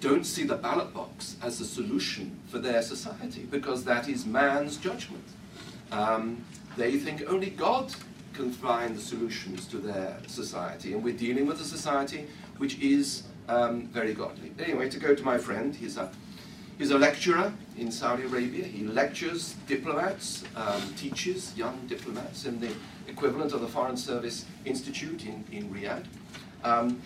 don't 0.00 0.24
see 0.24 0.42
the 0.42 0.56
ballot 0.56 0.92
box 0.92 1.36
as 1.42 1.60
a 1.60 1.64
solution 1.64 2.38
for 2.48 2.58
their 2.58 2.82
society 2.82 3.46
because 3.50 3.84
that 3.84 4.08
is 4.08 4.26
man's 4.26 4.76
judgment. 4.76 5.24
Um, 5.92 6.44
they 6.76 6.98
think 6.98 7.22
only 7.28 7.50
God 7.50 7.94
can 8.32 8.50
find 8.50 8.96
the 8.96 9.00
solutions 9.00 9.66
to 9.66 9.78
their 9.78 10.16
society, 10.26 10.94
and 10.94 11.04
we're 11.04 11.16
dealing 11.16 11.46
with 11.46 11.60
a 11.60 11.64
society 11.64 12.26
which 12.58 12.78
is 12.80 13.24
um, 13.48 13.86
very 13.88 14.14
godly. 14.14 14.52
Anyway, 14.58 14.88
to 14.88 14.98
go 14.98 15.14
to 15.14 15.22
my 15.22 15.38
friend, 15.38 15.74
he's 15.74 15.96
a, 15.96 16.10
he's 16.82 16.90
a 16.90 16.98
lecturer 16.98 17.52
in 17.78 17.92
Saudi 17.92 18.24
Arabia. 18.24 18.64
He 18.64 18.82
lectures 18.82 19.54
diplomats, 19.68 20.42
um, 20.56 20.82
teaches 20.96 21.56
young 21.56 21.78
diplomats 21.86 22.44
in 22.44 22.58
the 22.58 22.72
equivalent 23.06 23.52
of 23.52 23.60
the 23.60 23.68
Foreign 23.68 23.96
Service 23.96 24.46
Institute 24.64 25.24
in, 25.24 25.44
in 25.52 25.72
Riyadh. 25.72 26.06
Um, 26.64 27.00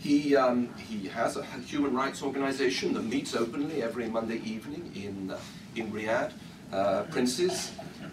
he, 0.00 0.34
um, 0.34 0.68
he 0.74 1.06
has 1.06 1.36
a 1.36 1.44
human 1.44 1.94
rights 1.94 2.24
organization 2.24 2.92
that 2.94 3.04
meets 3.04 3.36
openly 3.36 3.84
every 3.84 4.08
Monday 4.08 4.40
evening 4.44 4.90
in, 4.96 5.30
uh, 5.30 5.38
in 5.76 5.92
Riyadh. 5.92 6.32
Uh, 6.72 7.04
princes 7.04 7.70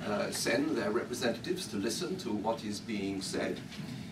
uh, 0.07 0.29
send 0.29 0.77
their 0.77 0.91
representatives 0.91 1.65
to 1.69 1.77
listen 1.77 2.15
to 2.17 2.29
what 2.29 2.63
is 2.63 2.79
being 2.79 3.23
said. 3.23 3.59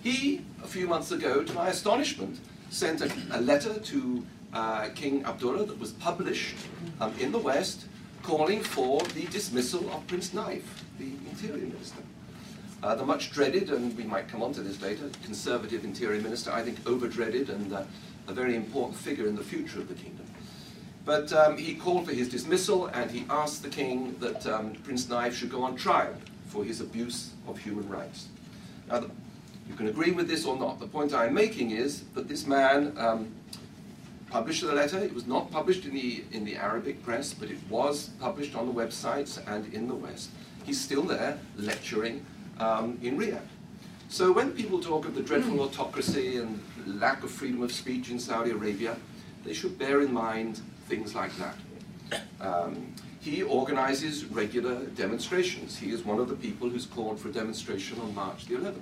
He, 0.02 0.42
a 0.64 0.68
few 0.68 0.88
months 0.88 1.12
ago, 1.12 1.44
to 1.44 1.54
my 1.54 1.70
astonishment, 1.70 2.40
sent 2.72 3.02
a, 3.02 3.12
a 3.32 3.42
letter 3.42 3.78
to 3.80 4.26
uh, 4.58 4.90
King 4.96 5.24
Abdullah 5.24 5.66
that 5.66 5.80
was 5.80 5.92
published 5.92 6.58
um, 7.00 7.14
in 7.20 7.32
the 7.32 7.38
West 7.38 7.86
calling 8.24 8.64
for 8.64 9.02
the 9.14 9.26
dismissal 9.28 9.88
of 9.92 10.06
Prince 10.08 10.32
Naif, 10.32 10.64
the 10.98 11.12
Interior 11.30 11.68
Minister. 11.68 12.02
Uh, 12.82 12.96
the 12.96 13.06
much 13.06 13.32
dreaded, 13.32 13.70
and 13.70 13.96
we 13.96 14.04
might 14.04 14.28
come 14.28 14.42
on 14.42 14.54
to 14.54 14.62
this 14.62 14.82
later, 14.82 15.10
conservative 15.24 15.84
Interior 15.84 16.22
Minister, 16.22 16.52
I 16.52 16.64
think 16.64 16.78
over 16.88 17.08
dreaded 17.08 17.52
and 17.52 17.72
uh, 17.72 17.84
a 18.28 18.34
very 18.34 18.56
important 18.56 18.98
figure 18.98 19.28
in 19.28 19.36
the 19.36 19.44
future 19.44 19.80
of 19.80 19.88
the 19.88 19.94
kingdom. 19.94 20.26
But 21.06 21.32
um, 21.34 21.58
he 21.58 21.76
called 21.76 22.08
for 22.08 22.14
his 22.14 22.28
dismissal 22.28 22.88
and 22.88 23.12
he 23.12 23.26
asked 23.30 23.62
the 23.62 23.70
king 23.70 24.16
that 24.20 24.46
um, 24.48 24.74
Prince 24.84 25.06
Naif 25.06 25.34
should 25.34 25.52
go 25.52 25.64
on 25.64 25.76
trial 25.76 26.16
for 26.48 26.66
his 26.66 26.82
abuse 26.82 27.32
of 27.48 27.60
human 27.60 27.88
rights. 27.88 28.28
Now, 28.90 29.06
you 29.70 29.76
can 29.76 29.88
agree 29.88 30.12
with 30.12 30.28
this 30.28 30.46
or 30.46 30.58
not. 30.58 30.80
The 30.80 30.88
point 30.88 31.14
I'm 31.14 31.34
making 31.34 31.72
is 31.72 32.04
that 32.16 32.28
this 32.28 32.46
man 32.48 32.94
um, 32.98 33.32
published 34.30 34.62
the 34.62 34.74
letter. 34.74 35.00
It 35.00 35.14
was 35.14 35.28
not 35.28 35.52
published 35.52 35.86
in 35.86 35.94
the, 35.94 36.24
in 36.32 36.46
the 36.46 36.56
Arabic 36.56 37.04
press, 37.04 37.34
but 37.34 37.50
it 37.50 37.58
was 37.70 38.10
published 38.20 38.56
on 38.56 38.66
the 38.68 38.74
websites 38.74 39.40
and 39.48 39.74
in 39.74 39.88
the 39.88 39.96
West. 39.96 40.30
He's 40.66 40.80
still 40.80 41.04
there 41.04 41.40
lecturing 41.56 42.26
um, 42.60 42.98
in 43.02 43.18
Riyadh. 43.18 43.42
So 44.10 44.32
when 44.32 44.52
people 44.52 44.80
talk 44.80 45.06
of 45.06 45.16
the 45.16 45.22
dreadful 45.22 45.60
autocracy 45.62 46.38
and 46.38 46.62
lack 46.86 47.24
of 47.24 47.32
freedom 47.32 47.62
of 47.62 47.72
speech 47.72 48.10
in 48.10 48.20
Saudi 48.20 48.52
Arabia, 48.52 48.96
they 49.44 49.54
should 49.54 49.78
bear 49.78 50.02
in 50.02 50.14
mind 50.14 50.62
things 50.88 51.14
like 51.14 51.32
that. 51.38 52.22
Um, 52.40 52.94
he 53.20 53.44
organizes 53.44 54.26
regular 54.26 54.86
demonstrations. 54.86 55.78
He 55.78 55.92
is 55.92 56.06
one 56.06 56.20
of 56.20 56.30
the 56.30 56.36
people 56.36 56.70
who's 56.70 56.86
called 56.86 57.20
for 57.20 57.28
a 57.28 57.32
demonstration 57.34 58.00
on 58.00 58.16
March 58.16 58.46
the 58.46 58.56
11th. 58.56 58.76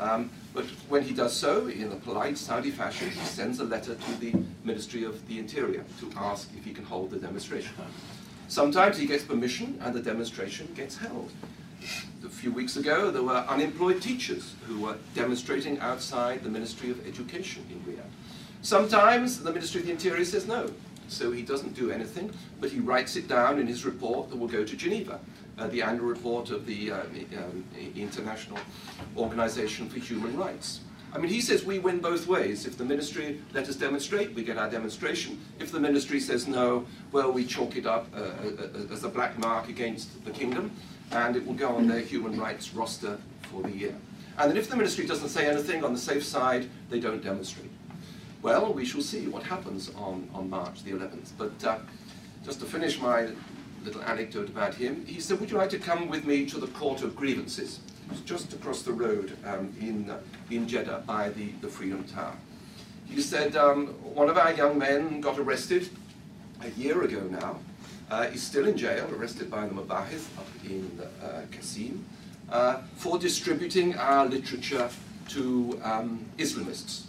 Um, 0.00 0.30
but 0.52 0.64
when 0.88 1.02
he 1.02 1.14
does 1.14 1.36
so, 1.36 1.68
in 1.68 1.92
a 1.92 1.96
polite 1.96 2.36
Saudi 2.36 2.70
fashion, 2.70 3.10
he 3.10 3.20
sends 3.20 3.60
a 3.60 3.64
letter 3.64 3.94
to 3.94 4.20
the 4.20 4.34
Ministry 4.64 5.04
of 5.04 5.26
the 5.28 5.38
Interior 5.38 5.84
to 6.00 6.10
ask 6.16 6.48
if 6.56 6.64
he 6.64 6.72
can 6.72 6.84
hold 6.84 7.10
the 7.10 7.18
demonstration. 7.18 7.74
Sometimes 8.48 8.98
he 8.98 9.06
gets 9.06 9.24
permission 9.24 9.78
and 9.82 9.94
the 9.94 10.00
demonstration 10.00 10.68
gets 10.74 10.96
held. 10.96 11.30
A 12.24 12.28
few 12.28 12.52
weeks 12.52 12.76
ago, 12.76 13.10
there 13.10 13.22
were 13.22 13.44
unemployed 13.48 14.00
teachers 14.00 14.54
who 14.66 14.80
were 14.80 14.96
demonstrating 15.14 15.78
outside 15.78 16.42
the 16.42 16.48
Ministry 16.48 16.90
of 16.90 17.06
Education 17.06 17.64
in 17.70 17.80
Riyadh. 17.80 18.02
Sometimes 18.62 19.42
the 19.42 19.52
Ministry 19.52 19.80
of 19.80 19.86
the 19.86 19.92
Interior 19.92 20.24
says 20.24 20.46
no, 20.46 20.70
so 21.08 21.30
he 21.30 21.42
doesn't 21.42 21.74
do 21.74 21.90
anything, 21.90 22.32
but 22.60 22.70
he 22.70 22.80
writes 22.80 23.16
it 23.16 23.28
down 23.28 23.58
in 23.58 23.66
his 23.66 23.84
report 23.84 24.30
that 24.30 24.36
will 24.36 24.48
go 24.48 24.64
to 24.64 24.76
Geneva, 24.76 25.20
uh, 25.58 25.66
the 25.68 25.82
annual 25.82 26.06
report 26.06 26.50
of 26.50 26.66
the 26.66 26.90
uh, 26.90 27.00
um, 27.38 27.64
International 27.96 28.58
Organization 29.16 29.88
for 29.88 29.98
Human 29.98 30.36
Rights. 30.36 30.80
I 31.12 31.18
mean, 31.18 31.30
he 31.30 31.40
says 31.40 31.64
we 31.64 31.78
win 31.78 32.00
both 32.00 32.26
ways. 32.26 32.66
If 32.66 32.76
the 32.76 32.84
ministry 32.84 33.40
let 33.52 33.68
us 33.68 33.76
demonstrate, 33.76 34.34
we 34.34 34.42
get 34.42 34.58
our 34.58 34.68
demonstration. 34.68 35.40
If 35.60 35.70
the 35.70 35.78
ministry 35.78 36.18
says 36.18 36.48
no, 36.48 36.86
well, 37.12 37.30
we 37.30 37.44
chalk 37.44 37.76
it 37.76 37.86
up 37.86 38.08
uh, 38.14 38.18
uh, 38.18 38.22
uh 38.22 38.92
as 38.92 39.04
a 39.04 39.08
black 39.08 39.38
mark 39.38 39.68
against 39.68 40.24
the 40.24 40.32
kingdom, 40.32 40.72
and 41.12 41.36
it 41.36 41.46
will 41.46 41.54
go 41.54 41.76
on 41.76 41.86
their 41.86 42.00
human 42.00 42.38
rights 42.38 42.74
roster 42.74 43.18
for 43.42 43.62
the 43.62 43.70
year. 43.70 43.94
And 44.38 44.50
then 44.50 44.56
if 44.56 44.68
the 44.68 44.76
ministry 44.76 45.06
doesn't 45.06 45.28
say 45.28 45.46
anything 45.46 45.84
on 45.84 45.92
the 45.92 46.00
safe 46.00 46.24
side, 46.24 46.68
they 46.90 46.98
don't 46.98 47.22
demonstrate. 47.22 47.70
Well, 48.42 48.72
we 48.72 48.84
shall 48.84 49.00
see 49.00 49.28
what 49.28 49.44
happens 49.44 49.90
on, 49.94 50.28
on 50.34 50.50
March 50.50 50.82
the 50.82 50.90
11th. 50.90 51.30
But 51.38 51.64
uh, 51.64 51.78
just 52.44 52.58
to 52.60 52.66
finish 52.66 53.00
my 53.00 53.28
little 53.84 54.02
anecdote 54.02 54.48
about 54.48 54.74
him, 54.74 55.04
he 55.06 55.20
said, 55.20 55.38
would 55.38 55.50
you 55.50 55.58
like 55.58 55.70
to 55.70 55.78
come 55.78 56.08
with 56.08 56.24
me 56.24 56.46
to 56.46 56.58
the 56.58 56.66
Court 56.68 57.02
of 57.02 57.14
Grievances? 57.14 57.80
It's 58.10 58.20
just 58.20 58.52
across 58.52 58.82
the 58.82 58.92
road 58.92 59.36
um, 59.44 59.72
in, 59.80 60.12
in 60.50 60.66
Jeddah 60.66 61.04
by 61.06 61.28
the, 61.30 61.50
the 61.60 61.68
Freedom 61.68 62.04
Tower. 62.04 62.36
He 63.06 63.20
said, 63.20 63.56
um, 63.56 63.88
one 64.14 64.28
of 64.28 64.38
our 64.38 64.52
young 64.52 64.78
men 64.78 65.20
got 65.20 65.38
arrested 65.38 65.90
a 66.62 66.70
year 66.70 67.02
ago 67.02 67.20
now. 67.30 67.58
Uh, 68.10 68.26
he's 68.28 68.42
still 68.42 68.66
in 68.66 68.76
jail, 68.76 69.08
arrested 69.14 69.50
by 69.50 69.66
the 69.66 69.74
Mabahith 69.74 70.26
up 70.38 70.48
in 70.64 71.00
uh, 71.22 71.42
Qasim, 71.50 72.00
uh, 72.50 72.78
for 72.96 73.18
distributing 73.18 73.96
our 73.96 74.26
literature 74.26 74.88
to 75.28 75.80
um, 75.82 76.24
Islamists. 76.38 77.04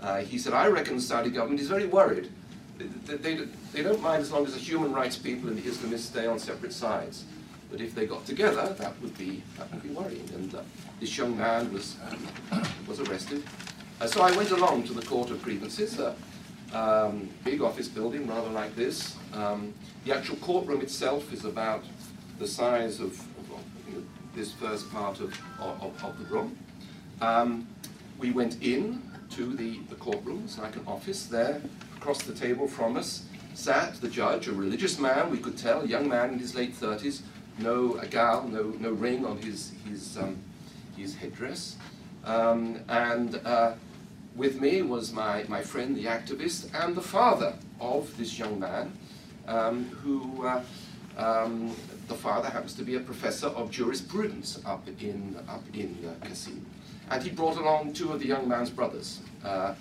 Uh, 0.00 0.18
he 0.18 0.38
said, 0.38 0.52
I 0.52 0.66
reckon 0.68 0.96
the 0.96 1.02
Saudi 1.02 1.30
government 1.30 1.60
is 1.60 1.68
very 1.68 1.86
worried. 1.86 2.30
They, 2.78 3.16
they, 3.16 3.38
they, 3.72 3.82
don't 3.82 4.02
mind 4.02 4.22
as 4.22 4.30
long 4.30 4.44
as 4.44 4.52
the 4.52 4.60
human 4.60 4.92
rights 4.92 5.16
people 5.16 5.48
and 5.48 5.56
the 5.56 5.62
Islamists 5.62 6.00
stay 6.00 6.26
on 6.26 6.38
separate 6.38 6.72
sides. 6.72 7.24
But 7.70 7.80
if 7.80 7.94
they 7.94 8.06
got 8.06 8.24
together, 8.26 8.74
that 8.78 9.00
would 9.00 9.16
be, 9.16 9.42
that 9.58 9.72
would 9.72 9.82
be 9.82 9.88
worrying. 9.90 10.28
And 10.34 10.54
uh, 10.54 10.62
this 11.00 11.16
young 11.16 11.36
man 11.36 11.72
was, 11.72 11.96
um, 12.52 12.62
was 12.86 13.00
arrested. 13.00 13.42
Uh, 14.00 14.06
so 14.06 14.20
I 14.20 14.36
went 14.36 14.50
along 14.50 14.84
to 14.84 14.92
the 14.92 15.04
Court 15.04 15.30
of 15.30 15.42
Grievances, 15.42 15.98
a 15.98 16.14
um, 16.72 17.28
big 17.44 17.62
office 17.62 17.88
building, 17.88 18.28
rather 18.28 18.50
like 18.50 18.76
this. 18.76 19.16
Um, 19.32 19.72
the 20.04 20.14
actual 20.14 20.36
courtroom 20.36 20.82
itself 20.82 21.32
is 21.32 21.44
about 21.44 21.84
the 22.38 22.46
size 22.46 23.00
of, 23.00 23.12
of 23.12 23.64
you 23.88 23.94
know, 23.94 24.02
this 24.34 24.52
first 24.52 24.92
part 24.92 25.20
of, 25.20 25.38
of, 25.58 26.04
of 26.04 26.18
the 26.18 26.24
room. 26.26 26.56
Um, 27.20 27.66
we 28.18 28.30
went 28.30 28.62
in 28.62 29.02
to 29.30 29.54
the, 29.54 29.80
the 29.88 29.94
courtroom, 29.96 30.42
it's 30.44 30.58
like 30.58 30.76
an 30.76 30.84
office 30.86 31.26
there. 31.26 31.60
Across 32.06 32.22
the 32.22 32.34
table 32.34 32.68
from 32.68 32.96
us 32.96 33.24
sat 33.54 34.00
the 34.00 34.06
judge, 34.06 34.46
a 34.46 34.52
religious 34.52 34.96
man, 34.96 35.28
we 35.28 35.38
could 35.38 35.58
tell, 35.58 35.80
a 35.80 35.86
young 35.86 36.08
man 36.08 36.34
in 36.34 36.38
his 36.38 36.54
late 36.54 36.72
30s, 36.72 37.22
no 37.58 37.98
agal, 38.00 38.48
no, 38.48 38.72
no 38.78 38.92
ring 38.92 39.26
on 39.26 39.38
his, 39.38 39.72
his, 39.88 40.16
um, 40.16 40.38
his 40.96 41.16
headdress. 41.16 41.74
Um, 42.24 42.78
and 42.88 43.40
uh, 43.44 43.72
with 44.36 44.60
me 44.60 44.82
was 44.82 45.12
my, 45.12 45.46
my 45.48 45.62
friend, 45.62 45.96
the 45.96 46.04
activist, 46.04 46.72
and 46.80 46.94
the 46.94 47.02
father 47.02 47.54
of 47.80 48.16
this 48.16 48.38
young 48.38 48.60
man, 48.60 48.96
um, 49.48 49.86
who 49.86 50.46
uh, 50.46 50.62
um, 51.18 51.74
the 52.06 52.14
father 52.14 52.48
happens 52.48 52.74
to 52.74 52.84
be 52.84 52.94
a 52.94 53.00
professor 53.00 53.48
of 53.48 53.68
jurisprudence 53.72 54.60
up 54.64 54.86
in, 55.00 55.36
up 55.48 55.64
in 55.74 55.98
uh. 56.22 56.36
And 57.10 57.20
he 57.24 57.30
brought 57.30 57.56
along 57.56 57.94
two 57.94 58.12
of 58.12 58.20
the 58.20 58.28
young 58.28 58.46
man's 58.46 58.70
brothers, 58.70 59.22
uh, 59.44 59.74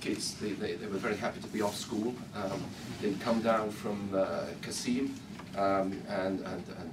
kids. 0.00 0.34
They, 0.34 0.52
they, 0.52 0.74
they, 0.74 0.86
were 0.86 0.98
very 0.98 1.16
happy 1.16 1.40
to 1.40 1.48
be 1.48 1.62
off 1.62 1.76
school. 1.76 2.14
Um, 2.34 2.64
they'd 3.00 3.20
come 3.20 3.40
down 3.42 3.70
from 3.70 4.10
uh, 4.14 4.44
Qasim, 4.62 5.10
um, 5.56 6.00
and, 6.08 6.40
and, 6.40 6.64
and 6.78 6.90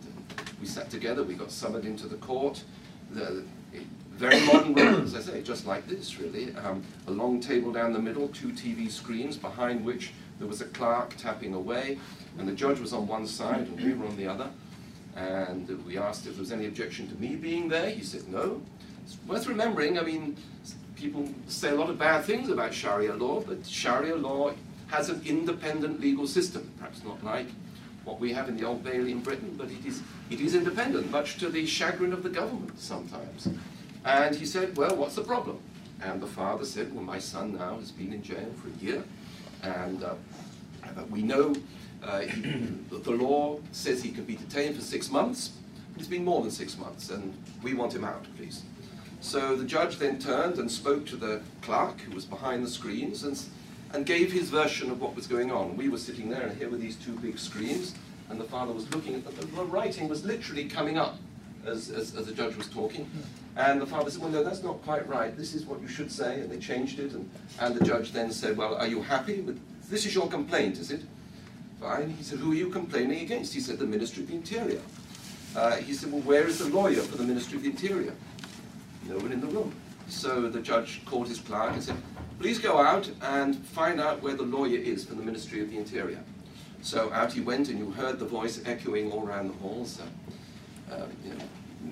we 0.59 0.67
sat 0.67 0.89
together. 0.89 1.23
We 1.23 1.35
got 1.35 1.51
summoned 1.51 1.85
into 1.85 2.07
the 2.07 2.17
court. 2.17 2.63
The, 3.11 3.43
very 4.17 4.43
modern 4.47 4.73
room, 4.73 5.03
as 5.03 5.15
I 5.15 5.19
say, 5.19 5.41
just 5.43 5.67
like 5.67 5.87
this, 5.87 6.19
really. 6.19 6.53
Um, 6.55 6.83
a 7.07 7.11
long 7.11 7.39
table 7.39 7.71
down 7.71 7.93
the 7.93 7.99
middle, 7.99 8.27
two 8.29 8.49
TV 8.49 8.89
screens, 8.89 9.37
behind 9.37 9.85
which 9.85 10.11
there 10.39 10.47
was 10.47 10.59
a 10.61 10.65
clerk 10.65 11.15
tapping 11.17 11.53
away, 11.53 11.99
and 12.37 12.47
the 12.47 12.53
judge 12.53 12.79
was 12.79 12.93
on 12.93 13.07
one 13.07 13.27
side 13.27 13.67
and 13.67 13.79
we 13.79 13.93
were 13.93 14.07
on 14.07 14.17
the 14.17 14.27
other. 14.27 14.49
And 15.15 15.83
we 15.85 15.97
asked 15.97 16.25
if 16.25 16.33
there 16.33 16.41
was 16.41 16.51
any 16.51 16.65
objection 16.65 17.07
to 17.09 17.15
me 17.15 17.35
being 17.35 17.69
there. 17.69 17.89
He 17.89 18.03
said 18.03 18.27
no. 18.27 18.61
It's 19.03 19.17
worth 19.27 19.47
remembering, 19.47 19.97
I 19.97 20.03
mean, 20.03 20.35
people 20.97 21.29
say 21.47 21.69
a 21.69 21.75
lot 21.75 21.89
of 21.89 21.97
bad 21.97 22.25
things 22.25 22.49
about 22.49 22.73
Sharia 22.73 23.13
law, 23.13 23.41
but 23.41 23.65
Sharia 23.65 24.15
law 24.15 24.53
has 24.87 25.09
an 25.09 25.21
independent 25.25 26.01
legal 26.01 26.27
system, 26.27 26.71
perhaps 26.77 27.03
not 27.03 27.23
like 27.23 27.47
what 28.03 28.19
we 28.19 28.33
have 28.33 28.49
in 28.49 28.57
the 28.57 28.65
Old 28.65 28.83
Bailey 28.83 29.11
in 29.11 29.21
Britain, 29.21 29.53
but 29.57 29.69
it 29.69 29.85
is, 29.85 30.01
it 30.29 30.39
is 30.39 30.55
independent, 30.55 31.11
much 31.11 31.37
to 31.37 31.49
the 31.49 31.65
chagrin 31.65 32.13
of 32.13 32.23
the 32.23 32.29
government 32.29 32.79
sometimes. 32.79 33.49
And 34.05 34.35
he 34.35 34.45
said, 34.45 34.77
well, 34.77 34.95
what's 34.95 35.15
the 35.15 35.23
problem? 35.23 35.59
And 36.01 36.21
the 36.21 36.27
father 36.27 36.63
said, 36.63 36.93
well, 36.93 37.03
my 37.03 37.19
son 37.19 37.57
now 37.57 37.77
has 37.77 37.91
been 37.91 38.13
in 38.13 38.23
jail 38.23 38.49
for 38.61 38.69
a 38.69 38.83
year, 38.83 39.03
and 39.61 40.03
uh, 40.03 40.15
we 41.09 41.21
know 41.21 41.53
uh, 42.03 42.19
he, 42.19 42.41
the 42.89 43.11
law 43.11 43.59
says 43.71 44.01
he 44.01 44.11
can 44.11 44.23
be 44.23 44.35
detained 44.35 44.75
for 44.75 44.81
six 44.81 45.11
months. 45.11 45.53
But 45.91 46.01
it's 46.01 46.09
been 46.09 46.23
more 46.23 46.41
than 46.41 46.51
six 46.51 46.77
months, 46.77 47.09
and 47.09 47.33
we 47.63 47.73
want 47.73 47.93
him 47.93 48.03
out, 48.03 48.25
please. 48.37 48.61
So 49.19 49.55
the 49.55 49.65
judge 49.65 49.97
then 49.97 50.19
turned 50.19 50.57
and 50.57 50.71
spoke 50.71 51.05
to 51.07 51.15
the 51.15 51.41
clerk, 51.61 51.99
who 52.01 52.13
was 52.13 52.25
behind 52.25 52.63
the 52.63 52.69
screens, 52.69 53.23
and, 53.23 53.41
and 53.93 54.05
gave 54.05 54.31
his 54.31 54.49
version 54.49 54.89
of 54.89 55.01
what 55.01 55.15
was 55.15 55.27
going 55.27 55.51
on. 55.51 55.75
We 55.75 55.89
were 55.89 55.97
sitting 55.97 56.29
there, 56.29 56.43
and 56.43 56.57
here 56.57 56.69
were 56.69 56.77
these 56.77 56.95
two 56.95 57.13
big 57.13 57.39
screens, 57.39 57.95
and 58.29 58.39
the 58.39 58.45
father 58.45 58.73
was 58.73 58.93
looking 58.93 59.15
at 59.15 59.25
them. 59.25 59.49
The 59.55 59.63
writing 59.65 60.07
was 60.07 60.23
literally 60.23 60.65
coming 60.65 60.97
up 60.97 61.17
as, 61.65 61.89
as, 61.89 62.15
as 62.15 62.27
the 62.27 62.33
judge 62.33 62.55
was 62.55 62.67
talking. 62.67 63.09
And 63.55 63.81
the 63.81 63.87
father 63.87 64.11
said, 64.11 64.21
well, 64.21 64.29
no, 64.29 64.43
that's 64.43 64.61
not 64.61 64.83
quite 64.83 65.07
right. 65.09 65.35
This 65.35 65.55
is 65.55 65.65
what 65.65 65.81
you 65.81 65.87
should 65.87 66.11
say. 66.11 66.41
And 66.41 66.51
they 66.51 66.59
changed 66.59 66.99
it. 66.99 67.13
And, 67.13 67.29
and 67.59 67.75
the 67.75 67.83
judge 67.83 68.11
then 68.11 68.31
said, 68.31 68.55
well, 68.55 68.75
are 68.75 68.87
you 68.87 69.01
happy 69.01 69.41
with, 69.41 69.59
this 69.89 70.05
is 70.05 70.13
your 70.13 70.27
complaint, 70.27 70.77
is 70.77 70.91
it? 70.91 71.01
Fine. 71.81 72.11
He 72.11 72.23
said, 72.23 72.37
who 72.39 72.51
are 72.51 72.55
you 72.55 72.69
complaining 72.69 73.21
against? 73.21 73.53
He 73.53 73.59
said, 73.59 73.79
the 73.79 73.85
Ministry 73.85 74.23
of 74.23 74.29
the 74.29 74.35
Interior. 74.35 74.81
Uh, 75.55 75.77
he 75.77 75.93
said, 75.93 76.11
well, 76.11 76.21
where 76.21 76.45
is 76.45 76.59
the 76.59 76.69
lawyer 76.69 77.01
for 77.01 77.17
the 77.17 77.23
Ministry 77.23 77.57
of 77.57 77.63
the 77.63 77.69
Interior? 77.69 78.13
No 79.07 79.17
one 79.17 79.31
in 79.31 79.41
the 79.41 79.47
room. 79.47 79.73
So 80.09 80.49
the 80.49 80.61
judge 80.61 81.01
called 81.05 81.27
his 81.27 81.39
clerk 81.39 81.73
and 81.73 81.83
said, 81.83 81.97
please 82.39 82.59
go 82.59 82.77
out 82.77 83.09
and 83.21 83.55
find 83.55 83.99
out 83.99 84.21
where 84.21 84.35
the 84.35 84.43
lawyer 84.43 84.77
is 84.77 85.05
for 85.05 85.15
the 85.15 85.23
Ministry 85.23 85.61
of 85.61 85.69
the 85.69 85.77
Interior. 85.77 86.23
So 86.81 87.11
out 87.11 87.33
he 87.33 87.41
went, 87.41 87.69
and 87.69 87.77
you 87.79 87.91
heard 87.91 88.19
the 88.19 88.25
voice 88.25 88.61
echoing 88.65 89.11
all 89.11 89.25
around 89.25 89.49
the 89.49 89.53
halls. 89.55 89.99
Uh, 89.99 90.93
uh, 90.93 91.05
you 91.25 91.33
know, 91.33 91.43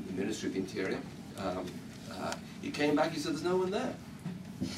the 0.07 0.13
Ministry 0.13 0.47
of 0.49 0.53
the 0.53 0.59
Interior. 0.59 0.99
Um, 1.37 1.65
uh, 2.11 2.33
he 2.61 2.71
came 2.71 2.95
back, 2.95 3.11
he 3.11 3.19
said, 3.19 3.33
there's 3.33 3.43
no 3.43 3.57
one 3.57 3.71
there. 3.71 3.93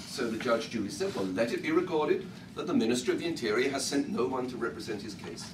So 0.07 0.27
the 0.27 0.37
judge 0.37 0.71
duly 0.71 0.89
said, 0.89 1.13
well, 1.15 1.25
let 1.25 1.53
it 1.53 1.61
be 1.61 1.71
recorded 1.71 2.25
that 2.55 2.65
the 2.65 2.73
Minister 2.73 3.11
of 3.11 3.19
the 3.19 3.25
Interior 3.25 3.69
has 3.69 3.85
sent 3.85 4.09
no 4.09 4.25
one 4.25 4.49
to 4.49 4.57
represent 4.57 5.01
his 5.01 5.13
case. 5.13 5.51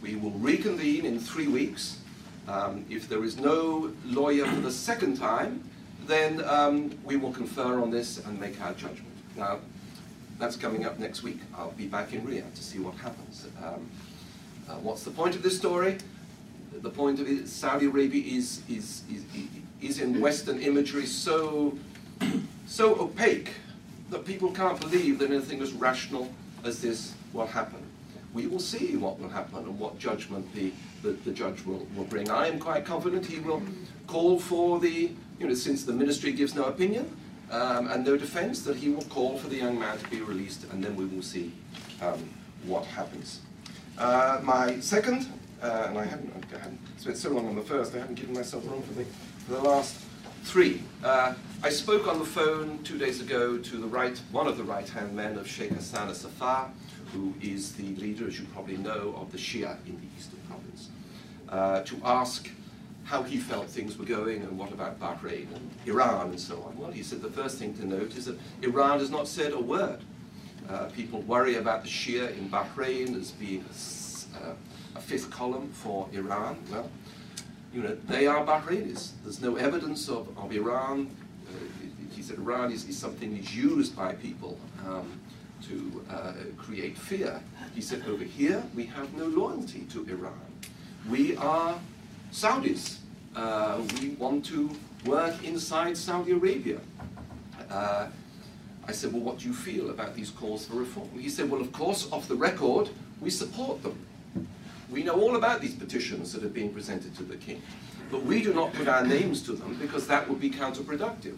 We 0.00 0.14
will 0.14 0.30
reconvene 0.30 1.04
in 1.04 1.18
three 1.18 1.48
weeks. 1.48 1.98
Um, 2.46 2.84
if 2.88 3.08
there 3.08 3.24
is 3.24 3.38
no 3.38 3.92
lawyer 4.04 4.46
for 4.46 4.60
the 4.60 4.70
second 4.70 5.16
time, 5.16 5.68
then 6.06 6.44
um, 6.44 6.96
we 7.04 7.16
will 7.16 7.32
confer 7.32 7.80
on 7.80 7.90
this 7.90 8.24
and 8.24 8.38
make 8.40 8.60
our 8.60 8.72
judgment. 8.72 9.12
Now, 9.36 9.58
that's 10.38 10.56
coming 10.56 10.84
up 10.84 10.98
next 10.98 11.22
week. 11.22 11.40
I'll 11.56 11.70
be 11.72 11.86
back 11.86 12.12
in 12.12 12.22
Riyadh 12.22 12.54
to 12.54 12.62
see 12.62 12.78
what 12.78 12.94
happens. 12.96 13.46
Um, 13.62 13.90
uh, 14.68 14.74
what's 14.74 15.02
the 15.02 15.10
point 15.10 15.34
of 15.34 15.42
this 15.42 15.56
story? 15.56 15.98
The 16.72 16.90
point 16.90 17.20
of 17.20 17.28
it, 17.28 17.48
Saudi 17.48 17.86
Arabia 17.86 18.22
is, 18.36 18.62
is, 18.68 19.02
is, 19.10 19.24
is 19.80 20.00
in 20.00 20.20
Western 20.20 20.60
imagery 20.60 21.06
so, 21.06 21.76
so 22.66 22.94
opaque 22.96 23.52
that 24.10 24.24
people 24.24 24.52
can't 24.52 24.78
believe 24.80 25.18
that 25.20 25.30
anything 25.30 25.62
as 25.62 25.72
rational 25.72 26.30
as 26.64 26.80
this 26.82 27.14
will 27.32 27.46
happen. 27.46 27.82
We 28.34 28.46
will 28.46 28.60
see 28.60 28.96
what 28.96 29.18
will 29.18 29.30
happen 29.30 29.60
and 29.60 29.78
what 29.78 29.98
judgment 29.98 30.52
the, 30.54 30.72
the, 31.02 31.12
the 31.12 31.32
judge 31.32 31.64
will, 31.64 31.86
will 31.96 32.04
bring. 32.04 32.30
I 32.30 32.48
am 32.48 32.58
quite 32.58 32.84
confident 32.84 33.24
he 33.24 33.38
will 33.38 33.62
call 34.06 34.38
for 34.38 34.78
the, 34.78 35.12
you 35.38 35.46
know, 35.46 35.54
since 35.54 35.84
the 35.84 35.92
ministry 35.92 36.32
gives 36.32 36.54
no 36.54 36.64
opinion 36.64 37.14
um, 37.50 37.88
and 37.88 38.04
no 38.04 38.16
defense, 38.16 38.62
that 38.62 38.76
he 38.76 38.88
will 38.88 39.04
call 39.04 39.38
for 39.38 39.48
the 39.48 39.56
young 39.56 39.78
man 39.78 39.98
to 39.98 40.08
be 40.08 40.20
released 40.20 40.64
and 40.72 40.82
then 40.82 40.96
we 40.96 41.04
will 41.04 41.22
see 41.22 41.52
um, 42.02 42.28
what 42.64 42.84
happens. 42.84 43.40
Uh, 43.98 44.40
my 44.42 44.78
second, 44.80 45.26
uh, 45.62 45.86
and 45.88 45.98
I 45.98 46.04
haven't, 46.04 46.32
I 46.54 46.58
haven't 46.58 46.80
spent 46.98 47.16
so 47.16 47.30
long 47.30 47.48
on 47.48 47.56
the 47.56 47.62
first, 47.62 47.94
I 47.94 47.98
haven't 47.98 48.16
given 48.16 48.34
myself 48.34 48.66
room 48.66 48.82
for 48.82 48.92
the, 48.94 49.04
for 49.04 49.52
the 49.52 49.60
last 49.60 49.96
three. 50.44 50.82
Uh, 51.02 51.34
I 51.62 51.70
spoke 51.70 52.06
on 52.06 52.18
the 52.18 52.24
phone 52.24 52.82
two 52.84 52.98
days 52.98 53.20
ago 53.20 53.58
to 53.58 53.76
the 53.76 53.86
right, 53.86 54.20
one 54.30 54.46
of 54.46 54.56
the 54.56 54.64
right-hand 54.64 55.14
men 55.14 55.38
of 55.38 55.48
Sheikh 55.48 55.70
Hassan 55.72 56.08
al-Safar, 56.08 56.70
who 57.12 57.34
is 57.40 57.72
the 57.72 57.94
leader, 57.96 58.26
as 58.26 58.38
you 58.38 58.46
probably 58.52 58.76
know, 58.76 59.14
of 59.16 59.32
the 59.32 59.38
Shia 59.38 59.76
in 59.86 59.96
the 59.96 60.06
Eastern 60.16 60.38
Province, 60.48 60.90
uh, 61.48 61.82
to 61.82 61.96
ask 62.04 62.50
how 63.06 63.22
he 63.22 63.38
felt 63.38 63.68
things 63.68 63.96
were 63.96 64.04
going 64.04 64.42
and 64.42 64.58
what 64.58 64.72
about 64.72 64.98
Bahrain 64.98 65.46
and 65.54 65.70
Iran 65.86 66.30
and 66.30 66.40
so 66.40 66.60
on. 66.62 66.76
Well, 66.76 66.90
he 66.90 67.04
said 67.04 67.22
the 67.22 67.30
first 67.30 67.56
thing 67.56 67.72
to 67.74 67.86
note 67.86 68.16
is 68.16 68.24
that 68.24 68.36
Iran 68.62 68.98
has 68.98 69.10
not 69.10 69.28
said 69.28 69.52
a 69.52 69.60
word. 69.60 70.00
Uh, 70.68 70.86
people 70.86 71.20
worry 71.22 71.54
about 71.54 71.84
the 71.84 71.88
Shia 71.88 72.36
in 72.36 72.50
Bahrain 72.50 73.18
as 73.18 73.30
being 73.30 73.64
a, 73.64 74.48
uh, 74.48 74.54
a 74.96 75.00
fifth 75.00 75.30
column 75.30 75.70
for 75.70 76.08
Iran. 76.12 76.58
Well, 76.70 76.90
you 77.72 77.82
know, 77.82 77.96
they 78.08 78.26
are 78.26 78.44
Bahrainis. 78.44 79.12
There's 79.22 79.40
no 79.40 79.54
evidence 79.54 80.08
of, 80.08 80.36
of 80.36 80.50
Iran. 80.50 81.14
Uh, 81.48 81.52
he 82.10 82.22
said 82.22 82.38
Iran 82.38 82.72
is, 82.72 82.88
is 82.88 82.98
something 82.98 83.36
that's 83.36 83.54
used 83.54 83.94
by 83.94 84.14
people 84.14 84.58
um, 84.84 85.20
to 85.68 86.04
uh, 86.10 86.32
create 86.56 86.98
fear. 86.98 87.40
He 87.72 87.80
said 87.80 88.02
over 88.08 88.24
here 88.24 88.64
we 88.74 88.86
have 88.86 89.14
no 89.14 89.26
loyalty 89.26 89.86
to 89.92 90.04
Iran. 90.08 90.40
We 91.08 91.36
are 91.36 91.78
Saudis. 92.36 92.98
Uh, 93.34 93.80
we 93.98 94.10
want 94.10 94.44
to 94.44 94.70
work 95.06 95.42
inside 95.42 95.96
Saudi 95.96 96.32
Arabia. 96.32 96.78
Uh, 97.70 98.08
I 98.86 98.92
said, 98.92 99.14
well, 99.14 99.22
what 99.22 99.38
do 99.38 99.48
you 99.48 99.54
feel 99.54 99.88
about 99.88 100.14
these 100.14 100.28
calls 100.28 100.66
for 100.66 100.74
reform? 100.74 101.08
He 101.18 101.30
said, 101.30 101.50
well, 101.50 101.62
of 101.62 101.72
course, 101.72 102.12
off 102.12 102.28
the 102.28 102.34
record, 102.34 102.90
we 103.22 103.30
support 103.30 103.82
them. 103.82 103.98
We 104.90 105.02
know 105.02 105.18
all 105.18 105.36
about 105.36 105.62
these 105.62 105.74
petitions 105.74 106.34
that 106.34 106.44
are 106.44 106.50
being 106.50 106.74
presented 106.74 107.16
to 107.16 107.22
the 107.22 107.36
king, 107.36 107.62
but 108.10 108.22
we 108.22 108.42
do 108.42 108.52
not 108.52 108.70
put 108.74 108.86
our 108.86 109.04
names 109.04 109.40
to 109.44 109.52
them 109.52 109.74
because 109.80 110.06
that 110.06 110.28
would 110.28 110.38
be 110.38 110.50
counterproductive. 110.50 111.36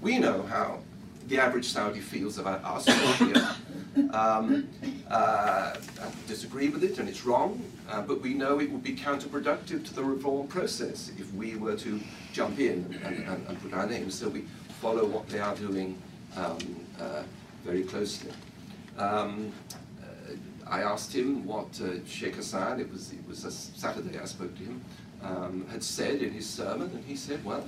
We 0.00 0.18
know 0.18 0.42
how 0.42 0.80
the 1.28 1.38
average 1.38 1.66
Saudi 1.66 2.00
feels 2.00 2.38
about 2.38 2.64
us. 2.64 2.88
um, 4.12 4.68
uh, 5.10 5.74
disagree 6.26 6.68
with 6.68 6.84
it 6.84 6.98
and 6.98 7.08
it's 7.08 7.24
wrong, 7.24 7.62
uh, 7.90 8.02
but 8.02 8.20
we 8.20 8.34
know 8.34 8.60
it 8.60 8.70
would 8.70 8.82
be 8.82 8.94
counterproductive 8.94 9.84
to 9.86 9.94
the 9.94 10.02
reform 10.02 10.46
process 10.46 11.10
if 11.18 11.32
we 11.34 11.56
were 11.56 11.76
to 11.76 12.00
jump 12.32 12.58
in 12.58 12.98
and, 13.04 13.16
and, 13.24 13.46
and 13.48 13.62
put 13.62 13.72
our 13.72 13.86
names. 13.86 14.14
So 14.14 14.28
we 14.28 14.44
follow 14.80 15.04
what 15.06 15.28
they 15.28 15.40
are 15.40 15.54
doing 15.56 16.00
um, 16.36 16.58
uh, 17.00 17.22
very 17.64 17.82
closely. 17.82 18.30
Um, 18.98 19.52
I 20.70 20.82
asked 20.82 21.12
him 21.12 21.44
what 21.44 21.80
uh, 21.80 22.04
Sheikh 22.06 22.36
Hassan, 22.36 22.78
it 22.78 22.90
was, 22.92 23.12
it 23.12 23.26
was 23.28 23.44
a 23.44 23.50
Saturday 23.50 24.18
I 24.18 24.24
spoke 24.24 24.56
to 24.56 24.62
him, 24.62 24.84
um, 25.22 25.66
had 25.70 25.82
said 25.82 26.22
in 26.22 26.32
his 26.32 26.48
sermon, 26.48 26.90
and 26.94 27.04
he 27.04 27.16
said, 27.16 27.44
well, 27.44 27.66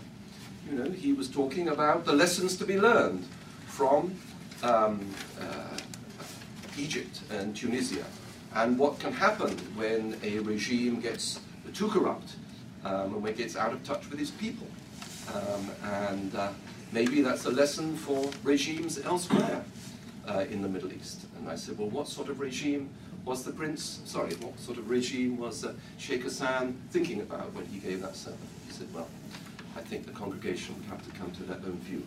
you 0.71 0.77
know, 0.79 0.89
he 0.89 1.13
was 1.13 1.29
talking 1.29 1.69
about 1.69 2.05
the 2.05 2.13
lessons 2.13 2.57
to 2.59 2.65
be 2.65 2.79
learned 2.79 3.27
from 3.67 4.15
um, 4.63 5.05
uh, 5.41 5.79
Egypt 6.79 7.21
and 7.31 7.57
Tunisia, 7.57 8.05
and 8.55 8.79
what 8.79 8.99
can 8.99 9.13
happen 9.13 9.51
when 9.77 10.19
a 10.23 10.39
regime 10.41 11.01
gets 11.01 11.41
too 11.73 11.89
corrupt 11.89 12.37
um, 12.85 13.15
and 13.15 13.23
when 13.23 13.33
it 13.33 13.39
gets 13.39 13.57
out 13.57 13.73
of 13.73 13.83
touch 13.85 14.09
with 14.11 14.21
its 14.21 14.31
people. 14.31 14.67
Um, 15.35 15.71
and 15.85 16.35
uh, 16.35 16.51
maybe 16.91 17.23
that's 17.23 17.47
a 17.47 17.51
lesson 17.51 17.97
for 17.97 18.31
regimes 18.43 18.99
elsewhere 19.05 19.65
uh, 20.29 20.45
in 20.51 20.63
the 20.63 20.69
Middle 20.69 20.93
East. 20.93 21.27
And 21.39 21.49
I 21.49 21.55
said, 21.55 21.79
well, 21.79 21.89
what 21.89 22.09
sort 22.09 22.29
of 22.29 22.41
regime 22.41 22.91
was 23.25 23.45
the 23.45 23.53
prince, 23.53 24.01
sorry, 24.05 24.35
what 24.35 24.59
sort 24.59 24.79
of 24.79 24.91
regime 24.91 25.39
was 25.39 25.65
uh, 25.65 25.73
Sheikh 25.97 26.25
Hassan 26.25 26.77
thinking 26.91 27.21
about 27.21 27.53
when 27.55 27.67
he 27.67 27.79
gave 27.79 28.03
that 28.03 28.17
sermon? 28.17 28.39
He 28.67 28.73
said, 28.73 28.93
well, 28.93 29.09
I 29.77 29.81
think 29.81 30.07
the 30.07 30.13
congregation 30.13 30.75
would 30.77 30.87
have 30.87 31.05
to 31.05 31.19
come 31.19 31.31
to 31.33 31.43
their 31.45 31.57
own 31.59 31.79
view 31.85 32.03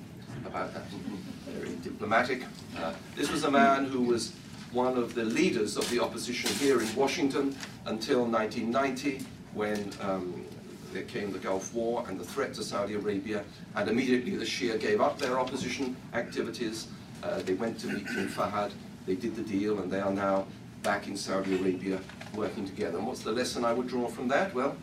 about 0.45 0.73
that. 0.73 0.83
Very 1.47 1.75
diplomatic. 1.77 2.43
Uh, 2.77 2.93
this 3.15 3.31
was 3.31 3.43
a 3.45 3.51
man 3.51 3.85
who 3.85 4.01
was 4.01 4.33
one 4.75 4.97
of 4.97 5.15
the 5.15 5.23
leaders 5.23 5.77
of 5.77 5.89
the 5.89 6.01
opposition 6.01 6.49
here 6.55 6.81
in 6.81 6.95
Washington 6.95 7.55
until 7.85 8.25
1990, 8.25 9.25
when 9.53 9.89
um, 10.01 10.45
there 10.91 11.03
came 11.03 11.31
the 11.31 11.39
Gulf 11.39 11.73
War 11.73 12.03
and 12.09 12.19
the 12.19 12.25
threat 12.25 12.53
to 12.55 12.63
Saudi 12.63 12.95
Arabia, 12.95 13.45
and 13.75 13.89
immediately 13.89 14.35
the 14.35 14.43
Shia 14.43 14.77
gave 14.77 14.99
up 14.99 15.17
their 15.17 15.39
opposition 15.39 15.95
activities. 16.13 16.87
Uh, 17.23 17.41
they 17.43 17.53
went 17.53 17.79
to 17.79 17.87
meet 17.87 18.05
King 18.05 18.27
Fahad, 18.27 18.71
they 19.05 19.15
did 19.15 19.37
the 19.37 19.43
deal, 19.43 19.79
and 19.79 19.89
they 19.89 20.01
are 20.01 20.11
now 20.11 20.45
back 20.83 21.07
in 21.07 21.15
Saudi 21.15 21.55
Arabia 21.55 22.01
working 22.35 22.65
together. 22.65 22.97
And 22.97 23.07
what's 23.07 23.23
the 23.23 23.31
lesson 23.31 23.63
I 23.63 23.71
would 23.71 23.87
draw 23.87 24.09
from 24.09 24.27
that? 24.27 24.53
Well, 24.53 24.75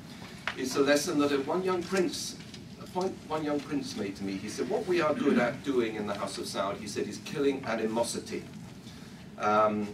it's 0.56 0.74
a 0.76 0.80
lesson 0.80 1.18
that 1.18 1.46
one 1.46 1.62
young 1.62 1.82
prince 1.82 2.36
point 2.94 3.14
one 3.26 3.42
young 3.42 3.58
prince 3.60 3.96
made 3.96 4.16
to 4.16 4.24
me. 4.24 4.36
He 4.36 4.48
said, 4.48 4.68
what 4.68 4.86
we 4.86 5.00
are 5.00 5.14
good 5.14 5.38
at 5.38 5.62
doing 5.64 5.96
in 5.96 6.06
the 6.06 6.14
House 6.14 6.36
of 6.38 6.44
Saud, 6.44 6.78
he 6.78 6.86
said, 6.86 7.06
is 7.06 7.20
killing 7.24 7.64
animosity. 7.66 8.42
Um, 9.42 9.88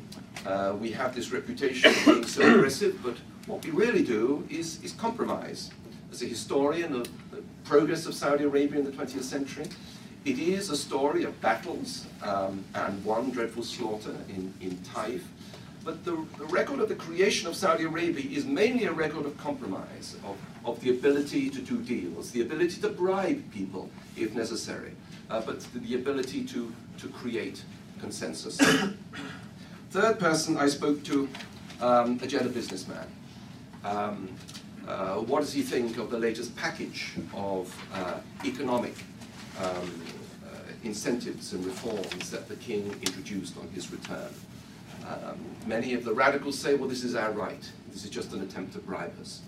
uh, 0.47 0.75
we 0.79 0.91
have 0.93 1.15
this 1.15 1.33
reputation 1.33 1.91
of 1.91 2.05
being 2.05 2.27
so 2.27 2.43
aggressive, 2.43 3.01
but 3.03 3.17
what 3.47 3.65
we 3.65 3.71
really 3.71 4.05
do 4.05 4.47
is, 4.51 4.83
is 4.83 4.93
compromise. 4.93 5.71
As 6.13 6.23
a 6.23 6.27
historian 6.27 6.95
of 6.95 7.09
the 7.31 7.43
progress 7.65 8.07
of 8.07 8.15
Saudi 8.15 8.45
Arabia 8.45 8.79
in 8.79 8.85
the 8.85 8.93
20th 8.93 9.23
century, 9.23 9.67
it 10.25 10.39
is 10.39 10.69
a 10.69 10.77
story 10.77 11.25
of 11.25 11.41
battles 11.41 12.07
um, 12.23 12.63
and 12.75 13.03
one 13.05 13.31
dreadful 13.31 13.63
slaughter 13.63 14.15
in, 14.29 14.53
in 14.61 14.77
Taif. 14.79 15.27
But 15.85 16.05
the, 16.05 16.23
the, 16.37 16.45
record 16.47 16.81
of 16.81 16.91
the 16.91 16.97
creation 16.97 17.49
of 17.49 17.57
Saudi 17.57 17.85
Arabia 17.85 18.31
is 18.31 18.45
mainly 18.45 18.85
a 18.85 18.93
record 18.93 19.25
of 19.25 19.39
compromise, 19.39 20.17
of, 20.27 20.37
of 20.67 20.81
the 20.81 20.91
ability 20.91 21.49
to 21.49 21.63
do 21.63 21.79
deals, 21.79 22.31
the 22.33 22.43
ability 22.43 22.81
to 22.83 22.89
bribe 22.91 23.51
people 23.53 23.89
if 24.17 24.35
necessary, 24.35 24.93
uh, 25.31 25.41
but 25.41 25.67
the 25.73 25.95
ability 25.95 26.45
to, 26.45 26.71
to 26.99 27.09
create 27.09 27.63
consensus. 27.99 28.57
Third 29.91 30.19
person 30.19 30.57
I 30.57 30.69
spoke 30.69 31.03
to, 31.05 31.29
um, 31.81 32.19
a 32.23 32.27
Jeddah 32.27 32.51
businessman. 32.51 33.07
Um, 33.85 34.29
uh, 34.87 35.17
what 35.17 35.41
does 35.41 35.53
he 35.53 35.63
think 35.63 35.99
of 35.99 36.11
the 36.11 36.19
latest 36.19 36.57
package 36.57 37.15
of 37.35 37.75
uh, 37.95 38.15
economic 38.45 38.95
um, 39.63 40.03
uh, 40.45 40.59
incentives 40.83 41.53
and 41.53 41.65
reforms 41.65 42.31
that 42.31 42.49
the 42.49 42.57
king 42.57 42.91
introduced 43.03 43.57
on 43.59 43.69
his 43.69 43.93
return? 43.93 44.33
Um, 45.07 45.39
many 45.67 45.95
of 45.95 46.05
the 46.05 46.13
radicals 46.13 46.59
say, 46.59 46.75
well, 46.75 46.89
this 46.89 47.05
is 47.05 47.15
our 47.15 47.33
right. 47.33 47.71
This 47.93 48.05
is 48.05 48.11
just 48.11 48.33
an 48.33 48.43
attempt 48.43 48.73
to 48.75 48.79
bribe 48.79 49.13
us. 49.21 49.43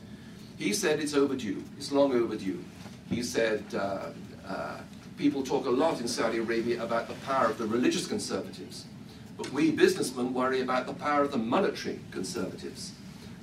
He 0.58 0.72
said 0.72 1.00
it's 1.00 1.14
overdue. 1.14 1.62
It's 1.78 1.90
long 1.90 2.12
overdue. 2.12 2.62
He 3.08 3.22
said 3.22 3.64
uh, 3.74 4.10
uh, 4.46 4.80
people 5.20 5.42
talk 5.42 5.66
a 5.66 5.70
lot 5.70 6.00
in 6.00 6.08
Saudi 6.08 6.38
Arabia 6.38 6.82
about 6.82 7.06
the 7.06 7.14
power 7.26 7.46
of 7.46 7.58
the 7.58 7.66
religious 7.66 8.06
conservatives. 8.06 8.86
But 9.36 9.52
we 9.52 9.70
businessmen 9.70 10.32
worry 10.32 10.62
about 10.62 10.86
the 10.86 10.94
power 10.94 11.22
of 11.22 11.30
the 11.30 11.38
monetary 11.38 12.00
conservatives. 12.10 12.92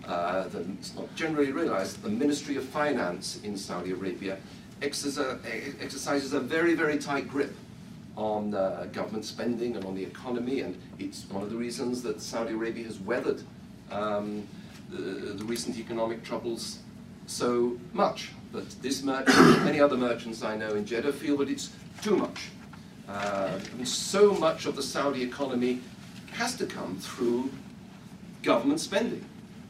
Uh, 0.04 0.48
the, 0.48 0.66
it's 0.80 0.96
not 0.96 1.14
generally 1.16 1.52
realized 1.52 1.98
that 1.98 2.10
the 2.10 2.16
Ministry 2.16 2.56
of 2.56 2.66
Finance 2.66 3.40
in 3.44 3.56
Saudi 3.56 3.92
Arabia 3.92 4.38
exercises 4.82 6.34
a 6.34 6.40
very, 6.40 6.74
very 6.74 6.98
tight 6.98 7.28
grip 7.30 7.56
on 8.16 8.56
uh, 8.56 8.88
government 8.92 9.24
spending 9.24 9.76
and 9.76 9.86
on 9.86 9.94
the 9.94 10.04
economy, 10.04 10.62
and 10.62 10.76
it's 10.98 11.30
one 11.30 11.44
of 11.44 11.52
the 11.52 11.56
reasons 11.56 12.02
that 12.02 12.20
Saudi 12.20 12.54
Arabia 12.54 12.86
has 12.86 13.00
weathered 13.00 13.44
um, 13.92 14.48
the, 14.90 14.98
the, 14.98 15.46
recent 15.46 15.78
economic 15.78 16.24
troubles 16.24 16.80
so 17.28 17.78
much. 17.94 18.32
But 18.52 18.70
this 18.82 19.04
merchant, 19.04 19.38
many 19.66 19.80
other 19.80 19.98
merchants 19.98 20.44
I 20.44 20.56
know 20.56 20.76
in 20.76 20.86
Jeddah 20.86 21.14
feel 21.14 21.38
that 21.38 21.50
it's 21.50 21.72
too 22.02 22.16
much. 22.16 22.50
Uh, 23.08 23.60
so 23.84 24.34
much 24.34 24.66
of 24.66 24.76
the 24.76 24.84
Saudi 24.84 25.24
economy 25.24 25.82
has 26.32 26.56
to 26.58 26.66
come 26.66 26.98
through 26.98 27.50
government 28.44 28.80
spending. 28.80 29.24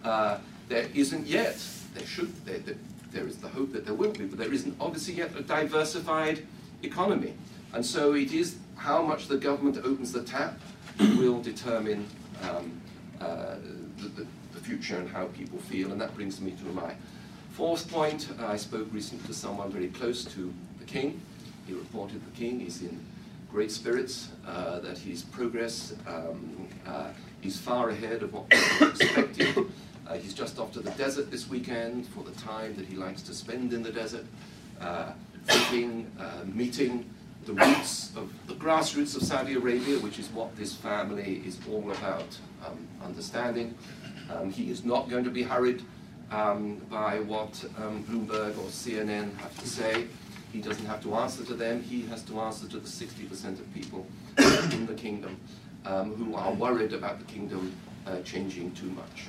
Uh, 0.03 0.37
there 0.69 0.87
isn't 0.93 1.27
yet, 1.27 1.57
there 1.93 2.05
should, 2.05 2.33
there, 2.45 2.59
there, 2.59 2.75
there 3.11 3.27
is 3.27 3.37
the 3.37 3.47
hope 3.47 3.71
that 3.73 3.85
there 3.85 3.93
will 3.93 4.11
be, 4.11 4.25
but 4.25 4.37
there 4.37 4.53
isn't 4.53 4.75
obviously 4.79 5.15
yet 5.15 5.31
a 5.37 5.41
diversified 5.41 6.45
economy. 6.83 7.33
And 7.73 7.85
so 7.85 8.13
it 8.13 8.31
is 8.31 8.57
how 8.75 9.01
much 9.01 9.27
the 9.27 9.37
government 9.37 9.77
opens 9.83 10.11
the 10.11 10.23
tap 10.23 10.59
will 10.99 11.41
determine 11.41 12.07
um, 12.43 12.81
uh, 13.19 13.55
the, 13.97 14.07
the, 14.09 14.27
the, 14.53 14.59
future 14.59 14.97
and 14.97 15.09
how 15.09 15.25
people 15.27 15.57
feel, 15.59 15.91
and 15.91 16.01
that 16.01 16.13
brings 16.15 16.41
me 16.41 16.51
to 16.51 16.65
my 16.65 16.93
fourth 17.57 17.91
point. 17.91 18.29
I 18.39 18.55
spoke 18.55 18.87
recently 18.91 19.25
to 19.25 19.33
someone 19.33 19.71
very 19.71 19.87
close 19.87 20.23
to 20.25 20.53
the 20.77 20.85
king. 20.85 21.19
He 21.65 21.73
reported 21.73 22.23
the 22.23 22.39
king 22.39 22.61
is 22.61 22.83
in 22.83 23.03
great 23.51 23.71
spirits, 23.71 24.29
uh, 24.45 24.79
that 24.81 24.99
his 24.99 25.23
progress 25.23 25.95
um, 26.05 26.67
uh, 26.85 27.07
is 27.41 27.57
far 27.57 27.89
ahead 27.89 28.21
of 28.21 28.31
what 28.31 28.47
people 28.51 28.87
expected. 28.89 29.57
Uh, 30.07 30.13
he's 30.17 30.35
just 30.35 30.59
off 30.59 30.71
to 30.73 30.81
the 30.81 30.91
desert 30.91 31.31
this 31.31 31.49
weekend 31.49 32.05
for 32.09 32.23
the 32.23 32.31
time 32.39 32.75
that 32.75 32.85
he 32.85 32.95
likes 32.95 33.23
to 33.23 33.33
spend 33.33 33.73
in 33.73 33.81
the 33.81 33.91
desert, 33.91 34.25
uh, 34.79 35.13
thinking, 35.47 36.11
uh, 36.19 36.45
meeting 36.45 37.09
the 37.47 37.53
roots 37.53 38.15
of 38.15 38.31
the 38.45 38.53
grassroots 38.53 39.15
of 39.15 39.23
Saudi 39.23 39.55
Arabia, 39.55 39.97
which 39.97 40.19
is 40.19 40.29
what 40.29 40.55
this 40.57 40.75
family 40.75 41.41
is 41.43 41.57
all 41.71 41.91
about 41.91 42.37
um, 42.67 42.87
understanding. 43.03 43.73
Um, 44.29 44.51
he 44.51 44.69
is 44.69 44.85
not 44.85 45.09
going 45.09 45.23
to 45.23 45.31
be 45.31 45.41
hurried 45.41 45.81
um, 46.31 46.77
by 46.89 47.19
what 47.19 47.63
um, 47.77 48.03
Bloomberg 48.03 48.57
or 48.57 48.69
CNN 48.69 49.35
have 49.37 49.57
to 49.59 49.67
say. 49.67 50.05
He 50.51 50.61
doesn't 50.61 50.85
have 50.85 51.01
to 51.03 51.13
answer 51.15 51.43
to 51.45 51.53
them, 51.53 51.81
he 51.81 52.03
has 52.07 52.23
to 52.23 52.39
answer 52.39 52.67
to 52.67 52.79
the 52.79 52.87
60% 52.87 53.59
of 53.59 53.73
people 53.73 54.05
in 54.73 54.85
the 54.85 54.93
kingdom 54.93 55.37
um, 55.85 56.15
who 56.15 56.35
are 56.35 56.53
worried 56.53 56.93
about 56.93 57.19
the 57.19 57.25
kingdom 57.25 57.75
uh, 58.05 58.21
changing 58.21 58.71
too 58.71 58.89
much. 58.91 59.25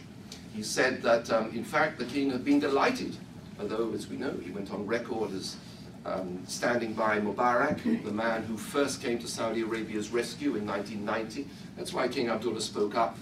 He 0.54 0.62
said 0.62 1.02
that, 1.02 1.30
um, 1.30 1.50
in 1.54 1.64
fact, 1.64 1.98
the 1.98 2.04
king 2.04 2.30
had 2.30 2.44
been 2.44 2.60
delighted, 2.60 3.16
although, 3.60 3.92
as 3.92 4.08
we 4.08 4.16
know, 4.16 4.32
he 4.42 4.50
went 4.50 4.72
on 4.72 4.86
record 4.86 5.32
as 5.32 5.56
um, 6.04 6.42
standing 6.46 6.94
by 6.94 7.20
Mubarak, 7.20 7.82
the 8.04 8.10
man 8.10 8.42
who 8.44 8.56
first 8.56 9.02
came 9.02 9.18
to 9.18 9.28
Saudi 9.28 9.62
Arabia's 9.62 10.10
rescue 10.10 10.56
in 10.56 10.66
1990. 10.66 11.46
That's 11.76 11.92
why 11.92 12.08
King 12.08 12.28
Abdullah 12.28 12.60
spoke 12.60 12.96
up 12.96 13.18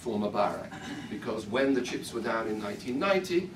for 0.00 0.18
Mubarak, 0.18 0.72
because 1.10 1.46
when 1.46 1.74
the 1.74 1.82
chips 1.82 2.12
were 2.12 2.22
down 2.22 2.48
in 2.48 2.60
1990, 2.60 3.50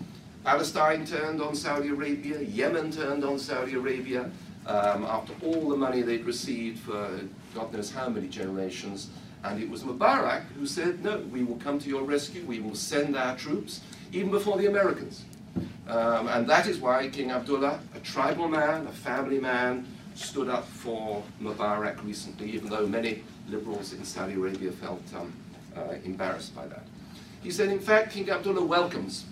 Palestine 0.44 1.06
turned 1.06 1.40
on 1.40 1.54
Saudi 1.54 1.88
Arabia, 1.88 2.40
Yemen 2.42 2.92
turned 2.92 3.24
on 3.24 3.38
Saudi 3.38 3.74
Arabia, 3.74 4.30
um, 4.66 5.04
after 5.04 5.32
all 5.42 5.68
the 5.68 5.76
money 5.76 6.02
they'd 6.02 6.24
received 6.24 6.80
for 6.80 7.20
God 7.54 7.72
knows 7.72 7.90
how 7.90 8.08
many 8.08 8.28
generations. 8.28 9.10
And 9.42 9.62
it 9.62 9.68
was 9.68 9.82
Mubarak 9.82 10.44
who 10.58 10.66
said, 10.66 11.04
no, 11.04 11.18
we 11.32 11.44
will 11.44 11.56
come 11.56 11.78
to 11.78 11.88
your 11.88 12.02
rescue, 12.02 12.44
we 12.44 12.60
will 12.60 12.74
send 12.74 13.16
our 13.16 13.36
troops, 13.36 13.80
even 14.12 14.30
before 14.30 14.58
the 14.58 14.66
Americans. 14.66 15.24
Um, 15.86 16.28
and 16.28 16.48
that 16.48 16.66
is 16.66 16.78
why 16.78 17.08
King 17.08 17.30
Abdullah, 17.30 17.78
a 17.94 18.00
tribal 18.00 18.48
man, 18.48 18.86
a 18.86 18.92
family 18.92 19.38
man, 19.38 19.86
stood 20.14 20.48
up 20.48 20.66
for 20.66 21.22
Mubarak 21.42 22.02
recently, 22.04 22.50
even 22.52 22.68
though 22.68 22.86
many 22.86 23.22
liberals 23.48 23.92
in 23.92 24.04
Saudi 24.04 24.34
Arabia 24.34 24.72
felt 24.72 25.02
um, 25.14 25.32
uh, 25.76 25.94
embarrassed 26.04 26.54
by 26.54 26.66
that. 26.66 26.84
He 27.42 27.50
said, 27.50 27.68
in 27.68 27.80
fact, 27.80 28.12
King 28.12 28.30
Abdullah 28.30 28.64
welcomes 28.64 29.26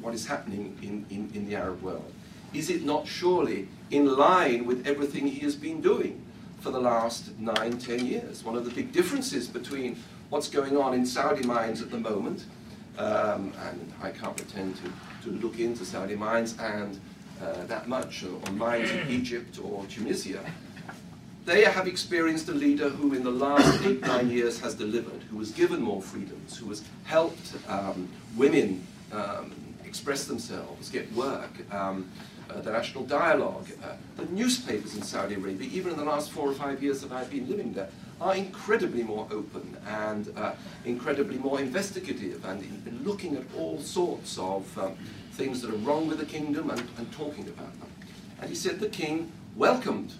what 0.00 0.14
is 0.14 0.26
happening 0.26 0.76
in, 0.82 1.04
in, 1.10 1.30
in 1.34 1.48
the 1.48 1.56
Arab 1.56 1.82
world? 1.82 2.12
Is 2.54 2.70
it 2.70 2.84
not 2.84 3.06
surely 3.06 3.68
in 3.90 4.16
line 4.16 4.64
with 4.64 4.86
everything 4.86 5.26
he 5.26 5.40
has 5.40 5.54
been 5.54 5.80
doing 5.80 6.24
for 6.60 6.70
the 6.70 6.80
last 6.80 7.38
nine, 7.38 7.78
ten 7.78 8.06
years? 8.06 8.44
One 8.44 8.56
of 8.56 8.64
the 8.64 8.70
big 8.70 8.92
differences 8.92 9.46
between 9.48 9.96
what's 10.30 10.48
going 10.48 10.76
on 10.76 10.94
in 10.94 11.04
Saudi 11.04 11.46
mines 11.46 11.82
at 11.82 11.90
the 11.90 11.98
moment, 11.98 12.44
um, 12.96 13.52
and 13.68 13.92
I 14.02 14.10
can't 14.10 14.36
pretend 14.36 14.76
to, 14.76 15.28
to 15.28 15.36
look 15.36 15.58
into 15.58 15.84
Saudi 15.84 16.16
mines 16.16 16.56
and 16.58 16.98
uh, 17.42 17.64
that 17.66 17.88
much, 17.88 18.24
or, 18.24 18.40
or 18.46 18.52
mines 18.52 18.90
in 18.90 19.08
Egypt 19.08 19.58
or 19.62 19.84
Tunisia, 19.86 20.40
they 21.48 21.64
have 21.64 21.88
experienced 21.88 22.46
a 22.50 22.52
leader 22.52 22.90
who 22.90 23.14
in 23.14 23.24
the 23.24 23.30
last 23.30 23.82
eight, 23.86 24.02
nine 24.02 24.30
years 24.30 24.60
has 24.60 24.74
delivered, 24.74 25.22
who 25.30 25.38
has 25.38 25.50
given 25.50 25.80
more 25.80 26.02
freedoms, 26.02 26.58
who 26.58 26.68
has 26.68 26.84
helped 27.04 27.54
um, 27.68 28.06
women 28.36 28.86
um, 29.12 29.54
express 29.82 30.26
themselves, 30.26 30.90
get 30.90 31.10
work, 31.14 31.50
um, 31.72 32.06
uh, 32.50 32.60
the 32.60 32.70
national 32.70 33.02
dialogue, 33.04 33.66
uh, 33.82 33.92
the 34.18 34.26
newspapers 34.26 34.94
in 34.94 35.00
Saudi 35.00 35.36
Arabia, 35.36 35.66
even 35.72 35.92
in 35.92 35.98
the 35.98 36.04
last 36.04 36.30
four 36.32 36.50
or 36.50 36.52
five 36.52 36.82
years 36.82 37.00
that 37.00 37.12
I've 37.12 37.30
been 37.30 37.48
living 37.48 37.72
there, 37.72 37.88
are 38.20 38.34
incredibly 38.34 39.02
more 39.02 39.26
open 39.30 39.74
and 39.86 40.30
uh, 40.36 40.52
incredibly 40.84 41.38
more 41.38 41.60
investigative 41.60 42.44
and 42.44 42.62
in, 42.62 43.00
looking 43.04 43.36
at 43.36 43.44
all 43.56 43.80
sorts 43.80 44.36
of 44.36 44.78
um, 44.78 44.98
things 45.32 45.62
that 45.62 45.70
are 45.70 45.78
wrong 45.78 46.08
with 46.08 46.18
the 46.18 46.26
kingdom 46.26 46.68
and, 46.68 46.86
and 46.98 47.10
talking 47.10 47.48
about 47.48 47.72
them. 47.80 47.90
And 48.38 48.50
he 48.50 48.54
said 48.54 48.80
the 48.80 48.90
king 48.90 49.32
welcomed 49.56 50.12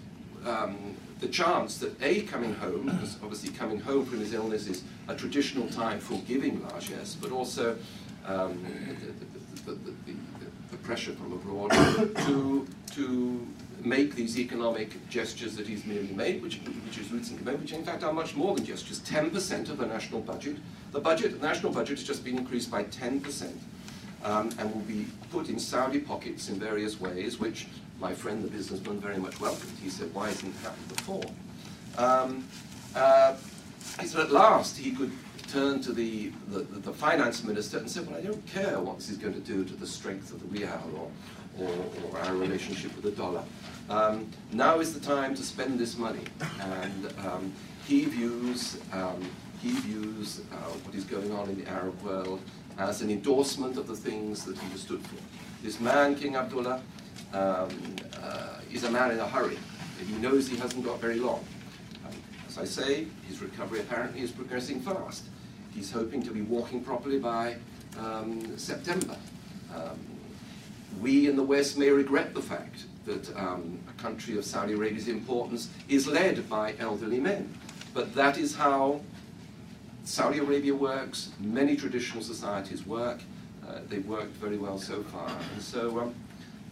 um, 0.47 0.95
the 1.19 1.27
chance 1.27 1.77
that 1.79 2.01
A, 2.01 2.21
coming 2.21 2.53
home, 2.55 2.85
because 2.85 3.17
obviously 3.21 3.49
coming 3.49 3.79
home 3.79 4.05
from 4.05 4.19
his 4.19 4.33
illness 4.33 4.67
is 4.67 4.83
a 5.07 5.15
traditional 5.15 5.67
time 5.67 5.99
for 5.99 6.17
giving 6.19 6.61
largesse, 6.63 7.15
but 7.15 7.31
also 7.31 7.77
um, 8.25 8.63
the, 9.65 9.71
the, 9.71 9.77
the, 9.79 9.91
the, 10.71 10.77
pressure 10.83 11.11
from 11.11 11.33
abroad 11.33 11.69
to, 12.25 12.67
to 12.91 13.47
make 13.83 14.15
these 14.15 14.39
economic 14.39 15.07
gestures 15.07 15.55
that 15.55 15.67
he's 15.67 15.85
merely 15.85 16.11
made, 16.13 16.41
which, 16.41 16.57
which 16.85 16.97
is 16.97 17.11
recently 17.11 17.43
made, 17.43 17.61
which 17.61 17.73
in 17.73 17.83
fact 17.83 18.03
are 18.03 18.11
much 18.11 18.35
more 18.35 18.55
than 18.55 18.65
gestures. 18.65 18.99
10% 19.01 19.69
of 19.69 19.77
the 19.77 19.85
national 19.85 20.21
budget. 20.21 20.57
The 20.91 20.99
budget, 20.99 21.39
the 21.39 21.45
national 21.45 21.73
budget 21.73 21.99
has 21.99 22.07
just 22.07 22.23
been 22.23 22.39
increased 22.39 22.71
by 22.71 22.85
10% 22.85 23.51
um, 24.23 24.49
and 24.59 24.73
will 24.73 24.81
be 24.81 25.05
put 25.31 25.49
in 25.49 25.59
Saudi 25.59 25.99
pockets 25.99 26.49
in 26.49 26.59
various 26.59 26.99
ways, 26.99 27.39
which 27.39 27.67
my 27.99 28.13
friend, 28.13 28.43
the 28.43 28.49
businessman, 28.49 28.99
very 28.99 29.17
much 29.17 29.39
welcomed. 29.39 29.73
He 29.81 29.89
said, 29.89 30.13
why 30.13 30.27
hasn't 30.27 30.55
it 30.55 30.61
happened 30.61 30.87
before? 30.95 31.23
Um, 31.97 32.47
uh, 32.95 33.35
he 33.99 34.07
said, 34.07 34.21
at 34.21 34.31
last 34.31 34.77
he 34.77 34.91
could 34.91 35.11
turn 35.47 35.81
to 35.81 35.91
the, 35.91 36.31
the, 36.49 36.59
the, 36.59 36.93
finance 36.93 37.43
minister 37.43 37.79
and 37.79 37.89
say, 37.89 38.01
well, 38.01 38.17
I 38.17 38.21
don't 38.21 38.45
care 38.45 38.79
what 38.79 38.97
this 38.97 39.09
is 39.09 39.17
going 39.17 39.33
to 39.33 39.39
do 39.39 39.65
to 39.65 39.73
the 39.73 39.87
strength 39.87 40.31
of 40.31 40.39
the 40.41 40.59
riyal 40.59 40.93
or, 40.93 41.11
or, 41.59 41.73
or 42.03 42.19
our 42.19 42.35
relationship 42.35 42.95
with 42.95 43.03
the 43.03 43.11
dollar. 43.11 43.43
Um, 43.89 44.29
now 44.51 44.79
is 44.79 44.93
the 44.93 44.99
time 44.99 45.33
to 45.35 45.43
spend 45.43 45.79
this 45.79 45.97
money. 45.97 46.23
And 46.61 47.13
um, 47.25 47.53
he 47.87 48.05
views, 48.05 48.77
um, 48.93 49.27
he 49.59 49.71
views 49.71 50.41
uh, 50.51 50.55
what 50.55 50.93
is 50.93 51.03
going 51.03 51.31
on 51.31 51.49
in 51.49 51.63
the 51.63 51.69
Arab 51.69 51.99
world 52.03 52.39
as 52.79 53.01
an 53.01 53.09
endorsement 53.09 53.77
of 53.77 53.87
the 53.87 53.95
things 53.95 54.45
that 54.45 54.57
he 54.57 54.77
stood 54.77 55.05
for. 55.05 55.17
This 55.61 55.79
man, 55.79 56.15
King 56.15 56.37
Abdullah, 56.37 56.81
um, 57.33 57.69
uh, 58.21 58.59
is 58.71 58.85
a 58.85 58.91
man 58.91 59.11
in 59.11 59.19
a 59.19 59.27
hurry. 59.27 59.59
He 60.07 60.15
knows 60.15 60.47
he 60.47 60.55
hasn't 60.55 60.85
got 60.85 60.99
very 61.01 61.19
long. 61.19 61.43
Um, 62.05 62.13
as 62.47 62.57
I 62.57 62.63
say, 62.63 63.05
his 63.27 63.41
recovery 63.41 63.81
apparently 63.81 64.21
is 64.21 64.31
progressing 64.31 64.79
fast. 64.79 65.25
He's 65.75 65.91
hoping 65.91 66.23
to 66.23 66.31
be 66.31 66.41
walking 66.41 66.81
properly 66.81 67.19
by 67.19 67.57
um, 67.99 68.57
September. 68.57 69.17
Um, 69.75 69.99
we 71.01 71.29
in 71.29 71.35
the 71.35 71.43
West 71.43 71.77
may 71.77 71.89
regret 71.89 72.33
the 72.33 72.41
fact 72.41 72.85
that 73.05 73.35
um, 73.37 73.79
a 73.89 74.01
country 74.01 74.37
of 74.37 74.45
Saudi 74.45 74.73
Arabia's 74.73 75.07
importance 75.07 75.69
is 75.89 76.07
led 76.07 76.49
by 76.49 76.75
elderly 76.79 77.19
men. 77.19 77.53
But 77.93 78.15
that 78.15 78.37
is 78.37 78.55
how 78.55 79.01
Saudi 80.09 80.39
Arabia 80.39 80.73
works, 80.73 81.29
many 81.39 81.75
traditional 81.75 82.23
societies 82.23 82.83
work. 82.83 83.19
Uh, 83.67 83.77
they've 83.87 84.07
worked 84.07 84.35
very 84.37 84.57
well 84.57 84.79
so 84.79 85.03
far. 85.03 85.29
And 85.53 85.61
so 85.61 85.99
um, 85.99 86.15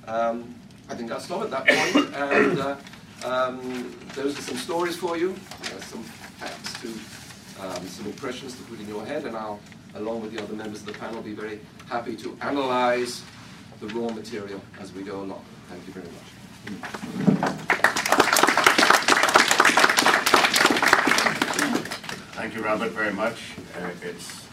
um, 0.07 0.55
I 0.89 0.95
think 0.95 1.11
I'll 1.11 1.19
stop 1.19 1.43
at 1.43 1.51
that 1.51 1.67
point. 1.67 2.15
And 2.15 2.59
uh, 2.59 2.75
um, 3.23 3.95
those 4.15 4.39
are 4.39 4.41
some 4.41 4.57
stories 4.57 4.95
for 4.95 5.17
you, 5.17 5.35
uh, 5.61 5.81
some 5.81 6.01
facts 6.01 6.81
to, 6.81 6.87
um, 7.63 7.87
some 7.87 8.07
impressions 8.07 8.57
to 8.57 8.63
put 8.63 8.79
in 8.79 8.87
your 8.87 9.05
head. 9.05 9.25
And 9.25 9.37
I'll, 9.37 9.59
along 9.93 10.23
with 10.23 10.33
the 10.33 10.41
other 10.41 10.53
members 10.55 10.79
of 10.79 10.87
the 10.87 10.93
panel, 10.93 11.21
be 11.21 11.33
very 11.33 11.59
happy 11.87 12.15
to 12.15 12.35
analyze 12.41 13.21
the 13.79 13.87
raw 13.89 14.09
material 14.09 14.61
as 14.79 14.91
we 14.93 15.03
go 15.03 15.21
along. 15.21 15.45
Thank 15.69 15.85
you 15.85 15.93
very 15.93 16.07
much. 17.39 17.56
Thank 22.47 22.59
you, 22.59 22.65
Robert, 22.65 22.91
very 22.91 23.11
much. 23.11 23.55
Uh, 23.77 23.89
it's, 24.01 24.47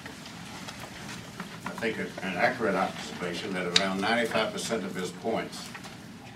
I 1.64 1.70
think, 1.78 1.96
an 1.96 2.36
accurate 2.36 2.74
observation 2.74 3.52
that 3.52 3.78
around 3.78 4.00
95% 4.00 4.84
of 4.84 4.96
his 4.96 5.12
points 5.12 5.68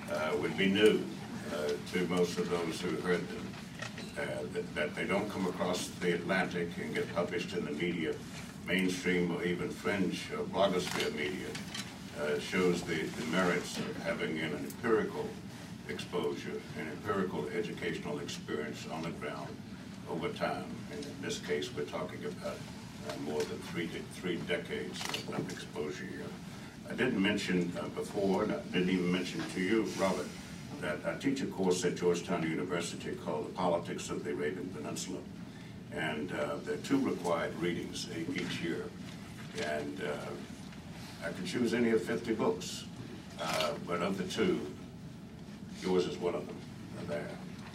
uh, 0.08 0.36
would 0.40 0.56
be 0.56 0.68
new 0.68 1.02
uh, 1.52 1.72
to 1.92 2.06
most 2.06 2.38
of 2.38 2.48
those 2.48 2.80
who 2.80 2.90
heard 3.00 3.28
them. 3.28 3.48
Uh, 4.16 4.24
that, 4.52 4.74
that, 4.76 4.94
they 4.94 5.02
don't 5.02 5.28
come 5.32 5.46
across 5.46 5.88
the 5.98 6.14
Atlantic 6.14 6.68
and 6.80 6.94
get 6.94 7.12
published 7.12 7.52
in 7.54 7.64
the 7.64 7.72
media, 7.72 8.14
mainstream 8.64 9.34
or 9.34 9.42
even 9.42 9.68
fringe 9.68 10.28
or 10.38 10.44
blogosphere 10.44 11.12
media, 11.16 11.48
uh, 12.22 12.38
shows 12.38 12.82
the, 12.82 13.02
the 13.02 13.26
merits 13.32 13.78
of 13.78 13.96
having 14.04 14.38
an 14.38 14.54
empirical 14.54 15.26
exposure, 15.88 16.60
an 16.78 16.86
empirical 16.88 17.48
educational 17.48 18.20
experience 18.20 18.86
on 18.92 19.02
the 19.02 19.10
ground 19.10 19.48
over 20.10 20.28
time. 20.30 20.64
And 20.92 21.04
in 21.04 21.22
this 21.22 21.38
case, 21.38 21.70
we're 21.74 21.84
talking 21.84 22.24
about 22.24 22.56
uh, 23.08 23.12
more 23.24 23.40
than 23.40 23.58
three, 23.58 23.86
de 23.86 24.00
three 24.14 24.36
decades 24.48 25.00
of 25.28 25.50
exposure 25.50 26.04
here. 26.04 26.26
I 26.90 26.94
didn't 26.94 27.20
mention 27.20 27.72
uh, 27.78 27.88
before, 27.88 28.44
and 28.44 28.52
I 28.52 28.60
didn't 28.72 28.90
even 28.90 29.12
mention 29.12 29.42
to 29.54 29.60
you, 29.60 29.84
Robert, 29.98 30.26
that 30.80 30.98
I 31.06 31.14
teach 31.14 31.42
a 31.42 31.46
course 31.46 31.84
at 31.84 31.96
Georgetown 31.96 32.42
University 32.42 33.10
called 33.24 33.48
The 33.48 33.52
Politics 33.52 34.10
of 34.10 34.24
the 34.24 34.30
Arabian 34.30 34.68
Peninsula. 34.74 35.18
And 35.92 36.32
uh, 36.32 36.56
there 36.64 36.74
are 36.74 36.78
two 36.78 36.98
required 36.98 37.54
readings 37.56 38.08
each 38.34 38.60
year. 38.60 38.84
And 39.64 40.00
uh, 40.02 41.26
I 41.26 41.32
can 41.32 41.44
choose 41.44 41.74
any 41.74 41.90
of 41.90 42.02
50 42.02 42.34
books, 42.34 42.84
uh, 43.40 43.72
but 43.86 44.02
of 44.02 44.16
the 44.16 44.24
two, 44.24 44.60
yours 45.82 46.06
is 46.06 46.16
one 46.16 46.34
of 46.34 46.46
them 46.46 46.56
there. 47.08 47.28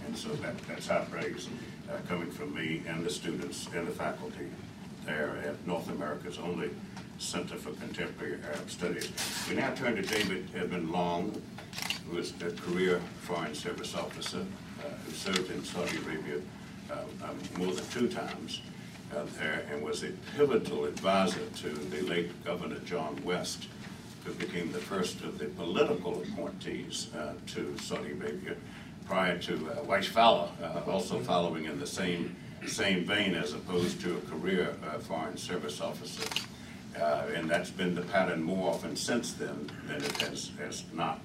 And 0.05 0.17
so 0.17 0.29
that, 0.29 0.57
that's 0.67 0.87
high 0.87 1.05
praise 1.09 1.47
uh, 1.89 1.97
coming 2.07 2.31
from 2.31 2.53
me 2.53 2.81
and 2.87 3.05
the 3.05 3.09
students 3.09 3.67
and 3.75 3.87
the 3.87 3.91
faculty 3.91 4.47
there 5.05 5.37
at 5.45 5.65
North 5.67 5.89
America's 5.89 6.37
only 6.37 6.69
Center 7.19 7.55
for 7.55 7.71
Contemporary 7.73 8.37
Arab 8.45 8.69
Studies. 8.69 9.11
We 9.49 9.55
now 9.55 9.73
turn 9.73 9.95
to 9.95 10.01
David 10.01 10.49
Edmund 10.55 10.91
Long, 10.91 11.41
who 12.09 12.17
is 12.17 12.33
a 12.41 12.51
career 12.51 12.99
Foreign 13.21 13.53
Service 13.53 13.95
officer 13.95 14.45
uh, 14.79 14.89
who 15.05 15.11
served 15.11 15.51
in 15.51 15.63
Saudi 15.63 15.97
Arabia 15.97 16.41
uh, 16.91 16.95
um, 17.23 17.37
more 17.57 17.73
than 17.73 17.85
two 17.87 18.07
times 18.07 18.61
uh, 19.15 19.23
there 19.39 19.65
and 19.71 19.81
was 19.81 20.03
a 20.03 20.09
pivotal 20.35 20.85
advisor 20.85 21.45
to 21.57 21.69
the 21.69 22.01
late 22.03 22.43
Governor 22.43 22.79
John 22.79 23.21
West, 23.23 23.67
who 24.25 24.33
became 24.33 24.71
the 24.71 24.79
first 24.79 25.21
of 25.21 25.37
the 25.37 25.45
political 25.45 26.21
appointees 26.23 27.09
uh, 27.15 27.33
to 27.47 27.77
Saudi 27.77 28.11
Arabia 28.11 28.55
prior 29.05 29.37
to 29.37 29.69
uh, 29.71 29.83
uh, 30.63 30.81
also 30.87 31.19
following 31.19 31.65
in 31.65 31.79
the 31.79 31.87
same 31.87 32.35
same 32.67 33.03
vein 33.03 33.35
as 33.35 33.53
opposed 33.53 33.99
to 34.01 34.15
a 34.15 34.21
career 34.21 34.75
uh, 34.87 34.97
foreign 34.99 35.37
service 35.37 35.81
officer. 35.81 36.27
Uh, 36.99 37.25
and 37.35 37.49
that's 37.49 37.71
been 37.71 37.95
the 37.95 38.01
pattern 38.03 38.41
more 38.41 38.71
often 38.71 38.95
since 38.95 39.33
then 39.33 39.69
than 39.87 39.97
it 39.97 40.21
has, 40.21 40.51
has 40.59 40.83
not. 40.93 41.19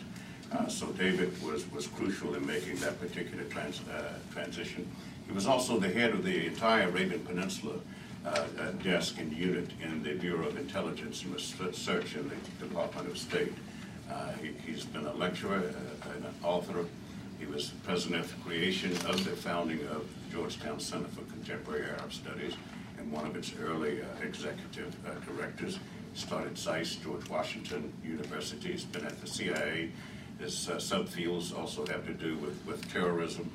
Uh, 0.51 0.67
so 0.67 0.87
David 0.87 1.31
was, 1.43 1.71
was 1.73 1.87
crucial 1.87 2.35
in 2.35 2.47
making 2.47 2.77
that 2.77 2.99
particular 3.01 3.45
trans, 3.45 3.81
uh, 3.91 4.15
transition. 4.33 4.89
He 5.27 5.33
was 5.33 5.47
also 5.47 5.79
the 5.79 5.91
head 5.91 6.11
of 6.13 6.25
the 6.25 6.47
entire 6.47 6.89
Arabian 6.89 7.21
Peninsula 7.21 7.75
desk 8.83 9.19
and 9.19 9.33
unit 9.33 9.71
in 9.83 10.03
the 10.03 10.13
Bureau 10.15 10.49
of 10.49 10.59
Intelligence 10.59 11.23
and 11.23 11.35
Research 11.35 12.15
in 12.15 12.29
the 12.29 12.67
Department 12.67 13.09
of 13.09 13.17
State. 13.17 13.55
He, 14.43 14.73
has 14.73 14.85
been 14.85 15.07
a 15.07 15.15
lecturer, 15.15 15.73
an 16.05 16.27
author, 16.43 16.85
was 17.53 17.69
president 17.85 18.25
of 18.25 18.29
the 18.31 18.43
creation 18.43 18.93
of 19.07 19.25
the 19.25 19.31
founding 19.31 19.81
of 19.89 20.07
Georgetown 20.31 20.79
Center 20.79 21.09
for 21.09 21.23
Contemporary 21.33 21.85
Arab 21.85 22.13
Studies 22.13 22.55
and 22.99 23.11
one 23.11 23.27
of 23.27 23.37
its 23.37 23.53
early 23.61 24.03
uh, 24.03 24.07
executive 24.23 24.95
uh, 25.07 25.13
directors. 25.25 25.79
Started 26.15 26.59
SAIS, 26.59 26.97
George 26.97 27.29
Washington 27.29 27.93
University. 28.05 28.73
He's 28.73 28.85
been 28.85 29.05
at 29.05 29.21
the 29.21 29.27
CIA. 29.27 29.91
His 30.39 30.69
uh, 30.69 30.75
subfields 30.75 31.57
also 31.57 31.87
have 31.87 32.07
to 32.07 32.13
do 32.13 32.37
with, 32.37 32.61
with 32.67 32.91
terrorism. 32.93 33.51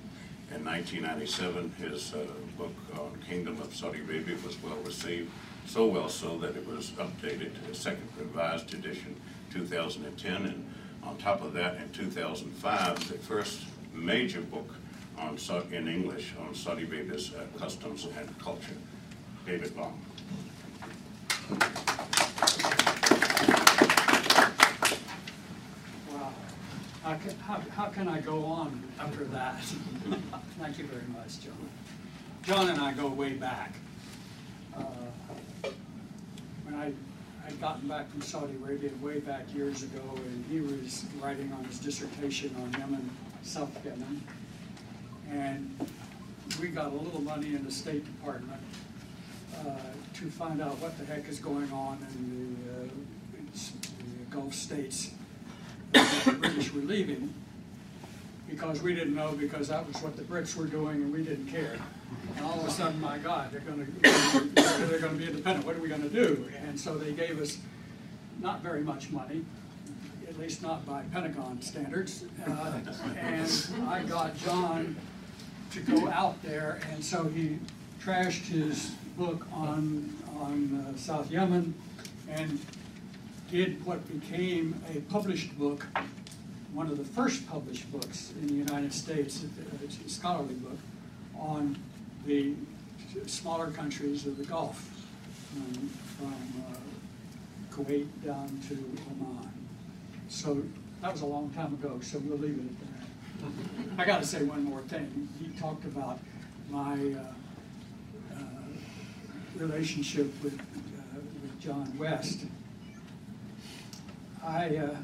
In 0.53 0.63
1997, 0.65 1.73
his 1.79 2.13
uh, 2.13 2.25
book 2.57 2.73
on 2.97 3.17
Kingdom 3.27 3.59
of 3.61 3.75
Saudi 3.75 3.99
Arabia 3.99 4.35
was 4.45 4.61
well 4.61 4.77
received, 4.85 5.31
so 5.65 5.87
well 5.87 6.09
so 6.09 6.37
that 6.37 6.55
it 6.55 6.67
was 6.67 6.91
updated 6.91 7.51
to 7.63 7.71
a 7.71 7.75
second 7.75 8.07
revised 8.17 8.73
edition 8.73 9.15
2010. 9.51 10.45
And 10.45 10.73
on 11.03 11.17
top 11.17 11.41
of 11.43 11.53
that, 11.53 11.77
in 11.77 11.89
2005, 11.91 13.07
the 13.09 13.17
first 13.19 13.63
major 14.03 14.41
book 14.41 14.69
on 15.17 15.37
in 15.71 15.87
English 15.87 16.33
on 16.45 16.53
Saudi 16.53 16.83
Arabia's 16.83 17.33
uh, 17.33 17.45
customs 17.57 18.05
and 18.17 18.37
culture. 18.39 18.75
David 19.45 19.75
Long. 19.77 19.99
Wow. 26.11 26.33
How 27.03 27.13
can, 27.15 27.39
how, 27.39 27.61
how 27.71 27.85
can 27.85 28.07
I 28.09 28.19
go 28.19 28.43
on 28.45 28.83
after 28.99 29.23
that? 29.25 29.61
Thank 30.59 30.79
you 30.79 30.85
very 30.85 31.07
much, 31.07 31.39
John. 31.41 31.69
John 32.43 32.69
and 32.69 32.81
I 32.81 32.93
go 32.93 33.07
way 33.07 33.33
back. 33.33 33.73
Uh, 34.75 34.81
when 36.65 36.75
I 36.75 36.91
I'd 37.45 37.59
gotten 37.59 37.87
back 37.87 38.09
from 38.09 38.21
Saudi 38.21 38.53
Arabia 38.63 38.89
way 39.01 39.19
back 39.19 39.53
years 39.53 39.83
ago, 39.83 40.01
and 40.15 40.45
he 40.49 40.61
was 40.61 41.05
writing 41.21 41.51
on 41.53 41.63
his 41.65 41.79
dissertation 41.79 42.55
on 42.61 42.71
Yemen 42.79 43.09
South 43.43 43.85
Yemen. 43.85 44.23
And 45.29 45.87
we 46.61 46.69
got 46.69 46.91
a 46.91 46.95
little 46.95 47.21
money 47.21 47.55
in 47.55 47.63
the 47.65 47.71
State 47.71 48.05
Department 48.05 48.61
uh, 49.59 49.75
to 50.15 50.29
find 50.29 50.61
out 50.61 50.79
what 50.79 50.97
the 50.97 51.05
heck 51.05 51.27
is 51.27 51.39
going 51.39 51.71
on 51.71 51.97
in 52.15 52.57
the, 52.65 52.85
uh, 52.85 52.89
the 53.49 54.35
Gulf 54.35 54.53
states 54.53 55.11
that 55.91 56.25
the 56.25 56.31
British 56.31 56.73
were 56.73 56.81
leaving. 56.81 57.33
Because 58.49 58.81
we 58.83 58.93
didn't 58.93 59.15
know, 59.15 59.31
because 59.31 59.67
that 59.69 59.87
was 59.87 60.01
what 60.03 60.15
the 60.15 60.21
Brits 60.23 60.55
were 60.55 60.67
doing 60.67 60.97
and 60.97 61.11
we 61.11 61.23
didn't 61.23 61.47
care. 61.47 61.77
And 62.37 62.45
all 62.45 62.59
of 62.59 62.67
a 62.67 62.71
sudden, 62.71 63.01
my 63.01 63.17
God, 63.17 63.51
they're 63.51 63.61
gonna, 63.61 63.85
they're 64.87 64.99
gonna 64.99 65.17
be 65.17 65.25
independent, 65.25 65.65
what 65.65 65.75
are 65.75 65.79
we 65.79 65.89
gonna 65.89 66.09
do? 66.09 66.47
And 66.67 66.79
so 66.79 66.97
they 66.97 67.13
gave 67.13 67.41
us 67.41 67.57
not 68.39 68.61
very 68.61 68.81
much 68.81 69.09
money, 69.09 69.43
at 70.33 70.39
least 70.39 70.61
not 70.61 70.85
by 70.85 71.03
Pentagon 71.11 71.61
standards. 71.61 72.25
Uh, 72.45 72.79
And 73.17 73.87
I 73.87 74.03
got 74.03 74.35
John 74.37 74.95
to 75.71 75.79
go 75.81 76.07
out 76.09 76.41
there, 76.43 76.79
and 76.91 77.03
so 77.03 77.25
he 77.25 77.59
trashed 78.01 78.47
his 78.47 78.91
book 79.17 79.45
on, 79.53 80.13
on 80.39 80.85
uh, 80.93 80.97
South 80.97 81.29
Yemen 81.31 81.73
and 82.29 82.59
did 83.51 83.83
what 83.85 83.99
became 84.07 84.81
a 84.95 84.99
published 85.01 85.57
book, 85.57 85.85
one 86.73 86.87
of 86.87 86.97
the 86.97 87.03
first 87.03 87.47
published 87.47 87.91
books 87.91 88.33
in 88.41 88.47
the 88.47 88.53
United 88.53 88.91
States, 88.91 89.45
it's 89.83 89.99
a 90.03 90.09
scholarly 90.09 90.55
book, 90.55 90.77
on 91.37 91.77
the 92.25 92.55
smaller 93.27 93.69
countries 93.69 94.25
of 94.25 94.37
the 94.37 94.45
Gulf, 94.45 94.89
um, 95.55 95.89
from 96.17 96.33
uh, 96.71 97.75
Kuwait 97.75 98.07
down 98.25 98.59
to 98.67 98.73
Oman. 99.11 99.62
So 100.33 100.61
that 101.01 101.11
was 101.11 101.21
a 101.21 101.27
long 101.27 101.51
time 101.51 101.75
ago, 101.75 101.99
so 102.01 102.17
we'll 102.17 102.39
leave 102.39 102.57
it 102.57 102.65
at 102.65 103.95
that. 103.95 104.01
I 104.01 104.05
gotta 104.05 104.25
say 104.25 104.41
one 104.43 104.63
more 104.63 104.81
thing. 104.81 105.29
He 105.39 105.47
talked 105.59 105.85
about 105.85 106.19
my 106.71 106.93
uh, 106.93 108.35
uh, 108.35 108.39
relationship 109.55 110.33
with, 110.43 110.59
uh, 110.59 111.19
with 111.43 111.59
John 111.61 111.95
West. 111.99 112.45
I, 114.43 114.75
uh, 114.77 114.95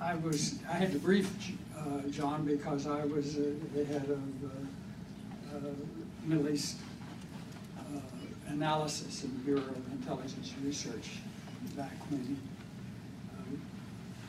I 0.00 0.16
was, 0.16 0.58
I 0.68 0.72
had 0.72 0.90
to 0.92 0.98
brief 0.98 1.32
uh, 1.78 2.08
John 2.10 2.44
because 2.44 2.88
I 2.88 3.04
was 3.04 3.38
uh, 3.38 3.52
the 3.72 3.84
head 3.84 4.10
of 4.10 4.20
Middle 6.24 6.48
East 6.48 6.78
analysis 8.48 9.22
in 9.22 9.32
the 9.32 9.38
Bureau 9.44 9.60
of 9.62 9.92
Intelligence 9.92 10.52
Research 10.64 11.08
back 11.76 11.94
when 12.10 12.36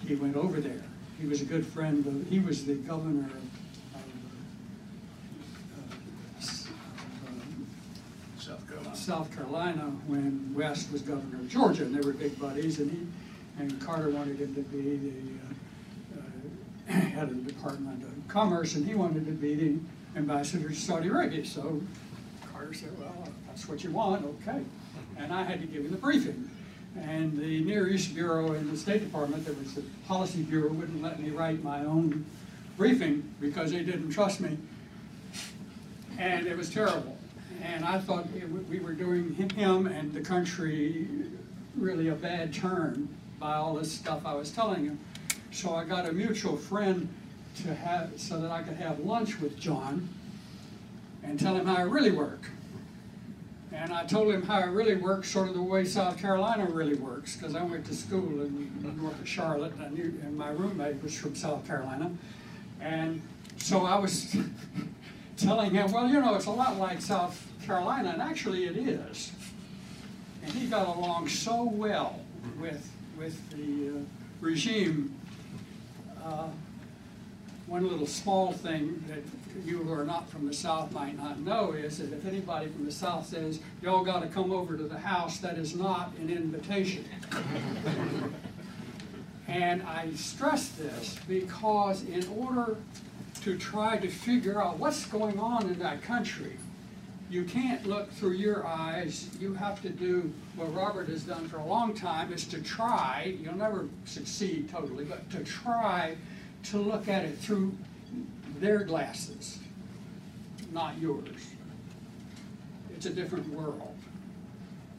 he 0.10 0.16
went 0.16 0.36
over 0.36 0.60
there. 0.60 0.82
He 1.22 1.28
was 1.28 1.42
a 1.42 1.46
good 1.46 1.66
friend 1.66 2.06
of, 2.08 2.28
he 2.28 2.40
was 2.40 2.66
the 2.66 2.74
governor 2.74 3.30
of, 3.30 3.44
uh, 6.36 6.70
um, 7.28 7.68
South 8.40 8.68
Carolina. 8.68 8.96
South 8.96 9.36
Carolina 9.36 9.82
when 10.08 10.52
West 10.56 10.92
was 10.92 11.04
governor 11.04 11.38
of 11.38 11.48
Georgia, 11.48 11.84
and 11.84 11.94
they 11.94 12.06
were 12.06 12.14
big 12.14 12.40
buddies, 12.40 12.80
and 12.80 12.90
he, 12.90 13.06
and 13.62 13.80
Carter 13.80 14.10
wanted 14.10 14.40
him 14.40 14.56
to 14.56 14.62
be 14.62 14.98
the 14.98 15.14
uh, 16.18 16.98
uh, 16.98 17.00
head 17.00 17.30
of 17.30 17.46
the 17.46 17.52
Department 17.52 18.02
of 18.02 18.28
Commerce, 18.28 18.74
and 18.76 18.88
he 18.88 18.96
wanted 18.96 19.28
to 19.28 19.32
be 19.32 19.54
the 19.54 19.78
ambassador 20.16 20.70
to 20.70 20.76
Saudi 20.76 21.10
Arabia, 21.10 21.46
so 21.46 21.80
Carter 22.52 22.74
said, 22.74 22.98
well, 22.98 23.28
that's 23.46 23.70
what 23.70 23.84
you 23.84 23.92
want, 23.92 24.26
okay. 24.26 24.64
And 25.18 25.32
I 25.32 25.44
had 25.44 25.62
to 25.62 25.68
give 25.68 25.86
him 25.86 25.92
the 25.92 25.98
briefing. 25.98 26.50
And 26.96 27.38
the 27.38 27.64
Near 27.64 27.88
East 27.88 28.14
Bureau 28.16 28.54
in 28.54 28.70
the 28.70 28.78
State 28.78 29.02
Department, 29.02 29.46
that 29.46 29.58
was 29.58 29.76
the 29.76 29.84
policy 30.08 30.42
bureau, 30.42 30.70
wouldn't 30.70 31.02
let 31.02 31.20
me 31.20 31.30
write 31.30 31.64
my 31.64 31.86
own 31.86 32.26
briefing 32.78 33.34
because 33.40 33.72
they 33.72 33.84
didn't 33.84 34.12
trust 34.12 34.42
me. 34.42 34.58
And 36.18 36.48
it 36.48 36.58
was 36.58 36.70
terrible. 36.70 37.18
And 37.62 37.86
I 37.86 38.00
thought 38.00 38.26
it 38.36 38.50
we 38.50 38.80
were 38.80 38.94
doing 38.94 39.34
him 39.34 39.88
and 39.88 40.14
the 40.14 40.22
country 40.22 41.08
really 41.76 42.10
a 42.10 42.16
bad 42.16 42.54
turn 42.54 43.08
by 43.40 43.56
all 43.56 43.76
this 43.76 43.92
stuff 43.92 44.26
I 44.26 44.34
was 44.34 44.52
telling 44.52 44.86
him. 44.86 45.00
So 45.52 45.76
I 45.76 45.84
got 45.84 46.08
a 46.08 46.12
mutual 46.12 46.58
friend 46.58 47.08
to 47.64 47.74
have, 47.74 48.12
so 48.18 48.40
that 48.40 48.52
I 48.52 48.62
could 48.62 48.78
have 48.78 49.00
lunch 49.00 49.40
with 49.40 49.58
John 49.60 50.08
and 51.24 51.40
tell 51.40 51.56
him 51.56 51.66
how 51.66 51.78
I 51.78 51.82
really 51.82 52.12
work. 52.12 52.50
And 53.72 53.94
I 53.94 54.04
told 54.06 54.34
him 54.34 54.42
how 54.42 54.60
it 54.60 54.68
really 54.68 54.96
works, 54.96 55.30
sort 55.30 55.48
of 55.48 55.54
the 55.54 55.62
way 55.62 55.86
South 55.86 56.18
Carolina 56.18 56.66
really 56.66 56.96
works, 56.96 57.36
because 57.36 57.56
I 57.56 57.64
went 57.64 57.86
to 57.86 57.94
school 57.94 58.42
in 58.42 58.98
north 59.00 59.20
of 59.20 59.28
Charlotte, 59.28 59.74
and 59.74 59.84
I 59.84 59.90
knew, 59.90 60.20
and 60.24 60.36
my 60.36 60.50
roommate 60.50 61.02
was 61.04 61.16
from 61.16 61.36
South 61.36 61.68
Carolina. 61.68 62.12
And 62.82 63.22
so 63.58 63.86
I 63.86 64.00
was 64.00 64.36
telling 65.38 65.72
him, 65.72 65.92
well, 65.92 66.08
you 66.08 66.20
know, 66.20 66.34
it's 66.34 66.48
a 66.48 66.52
lot 66.52 66.78
like 66.78 67.00
South 67.02 67.46
Carolina, 67.64 68.10
and 68.10 68.22
actually 68.22 68.66
it 68.66 68.76
is. 68.76 69.32
And 70.44 70.52
he 70.54 70.68
got 70.68 70.88
along 70.88 71.28
so 71.28 71.64
well 71.64 72.20
with, 72.60 72.90
with 73.18 73.50
the 73.52 74.00
uh, 74.00 74.02
regime. 74.42 75.16
Uh, 76.24 76.48
One 77.70 77.88
little 77.88 78.08
small 78.08 78.52
thing 78.52 79.04
that 79.08 79.20
you 79.64 79.84
who 79.84 79.94
are 79.94 80.04
not 80.04 80.28
from 80.28 80.48
the 80.48 80.54
South 80.54 80.92
might 80.92 81.16
not 81.16 81.40
know 81.40 81.74
is 81.74 82.00
that 82.00 82.12
if 82.12 82.26
anybody 82.26 82.68
from 82.68 82.84
the 82.84 82.92
South 82.92 83.28
says, 83.28 83.60
y'all 83.84 84.04
gotta 84.04 84.26
come 84.26 84.52
over 84.52 84.76
to 84.76 84.84
the 84.84 84.98
house, 84.98 85.38
that 85.38 85.56
is 85.56 85.76
not 85.76 86.12
an 86.20 86.32
invitation. 86.32 87.06
And 89.48 89.84
I 89.84 90.10
stress 90.16 90.70
this 90.70 91.20
because 91.28 92.04
in 92.06 92.28
order 92.30 92.78
to 93.42 93.56
try 93.56 93.98
to 93.98 94.08
figure 94.10 94.60
out 94.60 94.80
what's 94.80 95.06
going 95.06 95.40
on 95.40 95.68
in 95.68 95.78
that 95.78 96.02
country, 96.02 96.58
you 97.30 97.44
can't 97.44 97.86
look 97.86 98.12
through 98.14 98.32
your 98.32 98.66
eyes. 98.66 99.30
You 99.40 99.54
have 99.54 99.80
to 99.84 99.90
do 99.90 100.34
what 100.56 100.74
Robert 100.74 101.08
has 101.10 101.22
done 101.22 101.48
for 101.48 101.58
a 101.58 101.66
long 101.66 101.94
time 101.94 102.34
is 102.34 102.46
to 102.46 102.64
try, 102.64 103.36
you'll 103.40 103.54
never 103.54 103.88
succeed 104.06 104.70
totally, 104.70 105.06
but 105.06 105.30
to 105.30 105.44
try 105.44 106.16
to 106.64 106.78
look 106.78 107.08
at 107.08 107.24
it 107.24 107.38
through 107.38 107.76
their 108.60 108.84
glasses, 108.84 109.60
not 110.72 110.98
yours. 111.00 111.54
It's 112.96 113.06
a 113.06 113.10
different 113.10 113.48
world. 113.50 113.96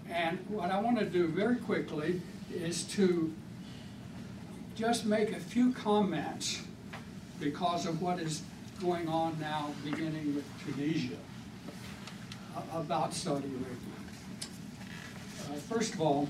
And 0.09 0.39
what 0.49 0.71
I 0.71 0.81
want 0.81 0.99
to 0.99 1.05
do 1.05 1.29
very 1.29 1.57
quickly 1.57 2.21
is 2.53 2.85
to 2.85 3.33
just 4.75 5.05
make 5.05 5.33
a 5.33 5.41
few 5.41 5.73
comments 5.73 6.63
because 7.39 7.87
of 7.87 8.01
what 8.03 8.19
is 8.19 8.43
going 8.81 9.09
on 9.09 9.39
now, 9.39 9.71
beginning 9.85 10.35
with 10.35 10.45
Tunisia, 10.65 11.17
about 12.73 13.13
Saudi 13.13 13.47
Arabia. 13.49 13.69
Uh, 15.45 15.55
First 15.69 15.95
of 15.95 16.01
all, 16.01 16.29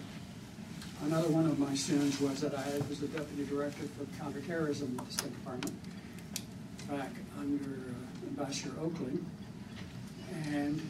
another 1.03 1.29
one 1.29 1.47
of 1.47 1.59
my 1.59 1.75
sins 1.75 2.21
was 2.21 2.41
that 2.41 2.55
I 2.55 2.67
was 2.89 3.01
the 3.01 3.09
deputy 3.09 3.45
director 3.45 3.85
for 3.97 4.05
counterterrorism 4.23 4.97
at 4.99 5.07
the 5.07 5.13
State 5.13 5.33
Department 5.33 5.75
back 6.89 7.11
under 7.39 7.55
uh, 7.55 8.27
Ambassador 8.29 8.73
Oakley. 8.81 9.19
And 10.49 10.81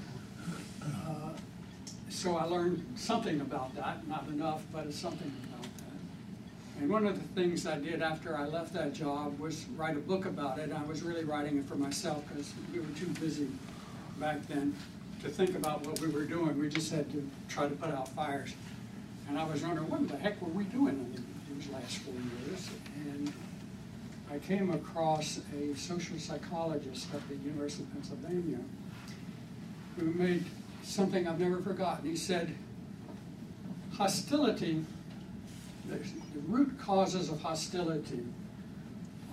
uh, 0.83 1.31
so 2.09 2.37
I 2.37 2.45
learned 2.45 2.85
something 2.97 3.41
about 3.41 3.75
that, 3.77 4.07
not 4.09 4.27
enough, 4.29 4.63
but 4.73 4.87
it's 4.87 4.99
something 4.99 5.33
about 5.49 5.63
that. 5.63 6.81
And 6.81 6.91
one 6.91 7.07
of 7.07 7.17
the 7.17 7.41
things 7.41 7.67
I 7.67 7.79
did 7.79 8.03
after 8.03 8.37
I 8.37 8.47
left 8.47 8.73
that 8.75 8.93
job 8.93 9.39
was 9.39 9.67
write 9.77 9.97
a 9.97 10.01
book 10.01 10.25
about 10.25 10.59
it. 10.59 10.73
I 10.73 10.83
was 10.85 11.03
really 11.03 11.25
writing 11.25 11.59
it 11.59 11.65
for 11.65 11.77
myself 11.77 12.25
because 12.29 12.53
we 12.73 12.81
were 12.81 12.87
too 12.99 13.09
busy 13.21 13.49
back 14.19 14.47
then 14.49 14.75
to 15.23 15.29
think 15.29 15.55
about 15.55 15.87
what 15.87 16.01
we 16.01 16.09
were 16.09 16.25
doing. 16.25 16.59
We 16.59 16.69
just 16.69 16.93
had 16.93 17.11
to 17.13 17.29
try 17.49 17.69
to 17.69 17.75
put 17.75 17.91
out 17.91 18.09
fires. 18.09 18.55
And 19.31 19.39
I 19.39 19.45
was 19.45 19.63
wondering, 19.63 19.89
what 19.89 20.09
the 20.09 20.17
heck 20.17 20.43
were 20.43 20.49
we 20.49 20.65
doing 20.65 20.89
in 21.15 21.57
these 21.57 21.71
last 21.71 21.99
four 21.99 22.15
years? 22.15 22.69
And 22.97 23.33
I 24.29 24.39
came 24.39 24.73
across 24.73 25.39
a 25.57 25.77
social 25.77 26.19
psychologist 26.19 27.07
at 27.15 27.29
the 27.29 27.37
University 27.37 27.85
of 27.85 27.93
Pennsylvania 27.93 28.59
who 29.97 30.07
made 30.07 30.45
something 30.83 31.29
I've 31.29 31.39
never 31.39 31.61
forgotten. 31.61 32.11
He 32.11 32.17
said, 32.17 32.53
hostility, 33.93 34.85
the, 35.89 35.95
the 35.95 36.41
root 36.49 36.77
causes 36.81 37.31
of 37.31 37.41
hostility 37.41 38.25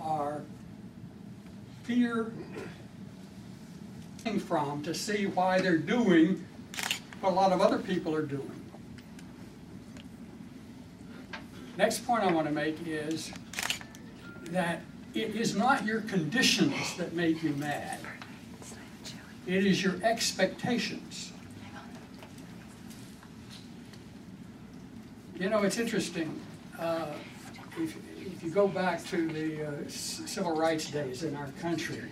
are 0.00 0.42
fear 1.82 2.30
from 4.46 4.84
to 4.84 4.94
see 4.94 5.26
why 5.26 5.60
they're 5.60 5.76
doing 5.76 6.44
what 7.20 7.32
a 7.32 7.34
lot 7.34 7.50
of 7.50 7.60
other 7.60 7.78
people 7.78 8.14
are 8.14 8.22
doing. 8.22 8.57
Next 11.78 12.04
point 12.04 12.24
I 12.24 12.32
want 12.32 12.48
to 12.48 12.52
make 12.52 12.76
is 12.84 13.30
that 14.50 14.80
it 15.14 15.36
is 15.36 15.54
not 15.54 15.86
your 15.86 16.00
conditions 16.00 16.96
that 16.96 17.14
make 17.14 17.40
you 17.40 17.50
mad. 17.50 18.00
It 19.46 19.64
is 19.64 19.80
your 19.80 19.94
expectations. 20.02 21.32
You 25.38 25.48
know, 25.48 25.62
it's 25.62 25.78
interesting. 25.78 26.40
Uh, 26.80 27.12
if, 27.78 27.96
if 28.26 28.42
you 28.42 28.50
go 28.50 28.66
back 28.66 29.04
to 29.06 29.28
the 29.28 29.68
uh, 29.68 29.70
civil 29.88 30.56
rights 30.56 30.90
days 30.90 31.22
in 31.22 31.36
our 31.36 31.48
country, 31.60 32.02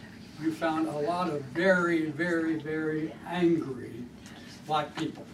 you 0.41 0.53
found 0.53 0.87
a 0.87 0.97
lot 0.97 1.29
of 1.29 1.43
very, 1.47 2.11
very, 2.13 2.55
very 2.55 3.13
angry 3.27 4.05
black 4.65 4.97
people. 4.97 5.27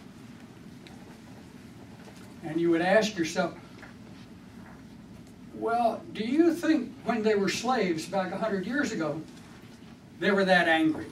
And 2.43 2.59
you 2.59 2.71
would 2.71 2.81
ask 2.81 3.15
yourself, 3.15 3.53
well, 5.55 6.01
do 6.13 6.23
you 6.23 6.53
think 6.53 6.93
when 7.05 7.23
they 7.23 7.35
were 7.35 7.49
slaves 7.49 8.05
back 8.05 8.31
a 8.31 8.37
hundred 8.37 8.65
years 8.65 8.91
ago, 8.91 9.21
they 10.19 10.31
were 10.31 10.45
that 10.45 10.67
angry? 10.67 11.05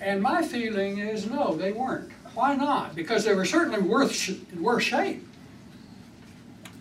And 0.00 0.20
my 0.20 0.42
feeling 0.42 0.98
is 0.98 1.30
no, 1.30 1.54
they 1.54 1.72
weren't. 1.72 2.10
Why 2.34 2.56
not? 2.56 2.94
Because 2.94 3.24
they 3.24 3.34
were 3.34 3.44
certainly 3.44 3.80
worth 3.80 4.12
sh- 4.12 4.30
in 4.52 4.62
worse 4.62 4.82
shape. 4.82 5.24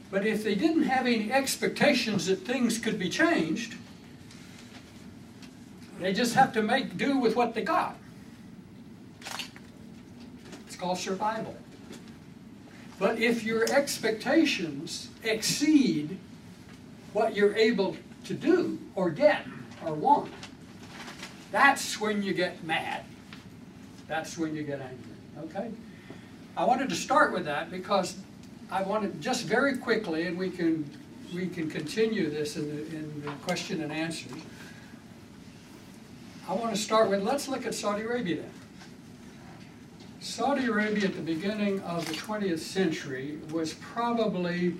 But 0.09 0.25
if 0.25 0.43
they 0.43 0.55
didn't 0.55 0.83
have 0.83 1.05
any 1.05 1.31
expectations 1.31 2.25
that 2.25 2.45
things 2.45 2.79
could 2.79 2.97
be 2.97 3.09
changed, 3.09 3.75
they 5.99 6.13
just 6.13 6.33
have 6.33 6.51
to 6.53 6.63
make 6.63 6.97
do 6.97 7.17
with 7.17 7.35
what 7.35 7.53
they 7.53 7.61
got. 7.61 7.95
It's 10.65 10.75
called 10.75 10.97
survival. 10.97 11.55
But 13.01 13.17
if 13.17 13.43
your 13.43 13.63
expectations 13.73 15.09
exceed 15.23 16.19
what 17.13 17.35
you're 17.35 17.55
able 17.55 17.97
to 18.25 18.35
do 18.35 18.77
or 18.93 19.09
get 19.09 19.43
or 19.83 19.95
want, 19.95 20.31
that's 21.51 21.99
when 21.99 22.21
you 22.21 22.35
get 22.35 22.63
mad. 22.63 23.03
That's 24.07 24.37
when 24.37 24.55
you 24.55 24.61
get 24.61 24.81
angry, 24.81 25.45
okay? 25.45 25.71
I 26.55 26.63
wanted 26.63 26.89
to 26.89 26.95
start 26.95 27.33
with 27.33 27.45
that 27.45 27.71
because 27.71 28.17
I 28.69 28.83
wanted, 28.83 29.19
just 29.19 29.45
very 29.45 29.77
quickly, 29.77 30.27
and 30.27 30.37
we 30.37 30.51
can, 30.51 30.87
we 31.33 31.47
can 31.47 31.71
continue 31.71 32.29
this 32.29 32.55
in 32.55 32.69
the, 32.69 32.85
in 32.95 33.23
the 33.25 33.31
question 33.43 33.81
and 33.81 33.91
answers. 33.91 34.31
I 36.47 36.53
want 36.53 36.75
to 36.75 36.79
start 36.79 37.09
with, 37.09 37.23
let's 37.23 37.47
look 37.47 37.65
at 37.65 37.73
Saudi 37.73 38.03
Arabia 38.03 38.43
then. 38.43 38.60
Saudi 40.21 40.67
Arabia 40.67 41.05
at 41.05 41.15
the 41.15 41.21
beginning 41.21 41.79
of 41.81 42.05
the 42.05 42.13
20th 42.13 42.59
century 42.59 43.39
was 43.51 43.73
probably 43.73 44.75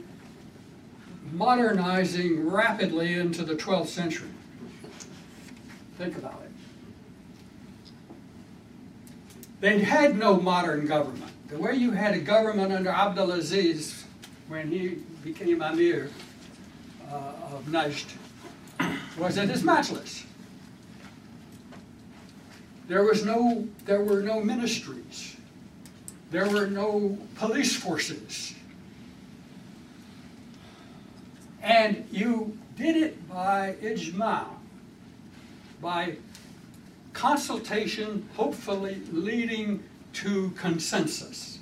modernizing 1.32 2.48
rapidly 2.48 3.16
into 3.16 3.44
the 3.44 3.56
12th 3.56 3.88
century. 3.88 4.30
Think 5.98 6.16
about 6.16 6.44
it. 6.44 6.52
They 9.62 9.80
had 9.80 10.16
no 10.16 10.40
modern 10.40 10.86
government. 10.86 11.32
The 11.48 11.58
way 11.58 11.74
you 11.74 11.90
had 11.90 12.14
a 12.14 12.20
government 12.20 12.72
under 12.72 12.92
Abdulaziz 12.92 14.04
when 14.48 14.70
he 14.70 15.00
became 15.24 15.64
Amir 15.64 16.12
uh, 17.12 17.16
of 17.52 17.66
Najd 17.66 18.14
was 19.18 19.40
at 19.40 19.50
his 19.50 19.64
majlis. 19.64 20.24
There 22.88 23.04
was 23.04 23.24
no, 23.24 23.68
there 23.86 24.04
were 24.04 24.22
no 24.22 24.42
ministries. 24.42 25.31
There 26.32 26.50
were 26.50 26.68
no 26.68 27.18
police 27.36 27.76
forces. 27.76 28.56
And 31.62 32.08
you 32.10 32.58
did 32.78 32.96
it 32.96 33.30
by 33.30 33.76
ijma, 33.82 34.46
by 35.82 36.16
consultation, 37.14 38.28
hopefully 38.36 39.02
leading 39.12 39.84
to 40.14 40.52
consensus. 40.52 41.60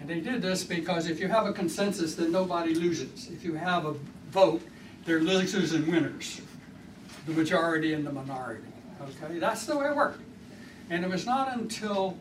And 0.00 0.08
they 0.08 0.20
did 0.20 0.42
this 0.42 0.64
because 0.64 1.08
if 1.08 1.20
you 1.20 1.28
have 1.28 1.46
a 1.46 1.52
consensus, 1.52 2.14
then 2.14 2.32
nobody 2.32 2.74
loses. 2.74 3.28
If 3.30 3.44
you 3.44 3.54
have 3.54 3.84
a 3.84 3.94
vote, 4.30 4.62
there 5.04 5.18
are 5.18 5.20
losers 5.20 5.72
and 5.72 5.86
winners, 5.86 6.40
the 7.26 7.32
majority 7.32 7.92
and 7.92 8.06
the 8.06 8.12
minority. 8.12 8.64
Okay, 9.02 9.38
that's 9.38 9.66
the 9.66 9.76
way 9.76 9.86
it 9.86 9.96
worked. 9.96 10.20
And 10.90 11.04
it 11.04 11.10
was 11.10 11.26
not 11.26 11.56
until 11.56 12.16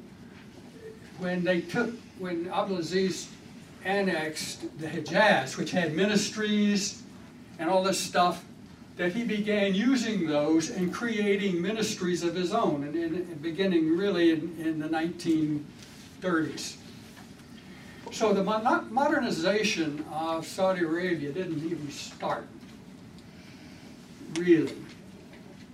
when 1.22 1.44
they 1.44 1.62
took, 1.62 1.92
when 2.18 2.46
Abdulaziz 2.46 3.28
annexed 3.86 4.62
the 4.80 4.88
Hejaz, 4.88 5.56
which 5.56 5.70
had 5.72 5.94
ministries 5.94 7.04
and 7.60 7.70
all 7.70 7.84
this 7.84 8.00
stuff, 8.00 8.44
that 8.98 9.14
he 9.14 9.24
began 9.24 9.74
using 9.74 10.28
those 10.28 10.72
and 10.72 10.92
creating 10.92 11.62
ministries 11.62 12.24
of 12.24 12.36
his 12.36 12.54
own, 12.54 12.84
and, 12.84 12.96
and 12.96 13.42
beginning 13.42 13.96
really 13.96 14.32
in, 14.32 14.56
in 14.60 14.80
the 14.80 14.90
1930s. 14.90 16.78
So 18.12 18.34
the 18.34 18.44
modernization 18.44 20.04
of 20.12 20.46
Saudi 20.46 20.84
Arabia 20.84 21.32
didn't 21.32 21.64
even 21.64 21.90
start, 21.92 22.46
really, 24.36 24.76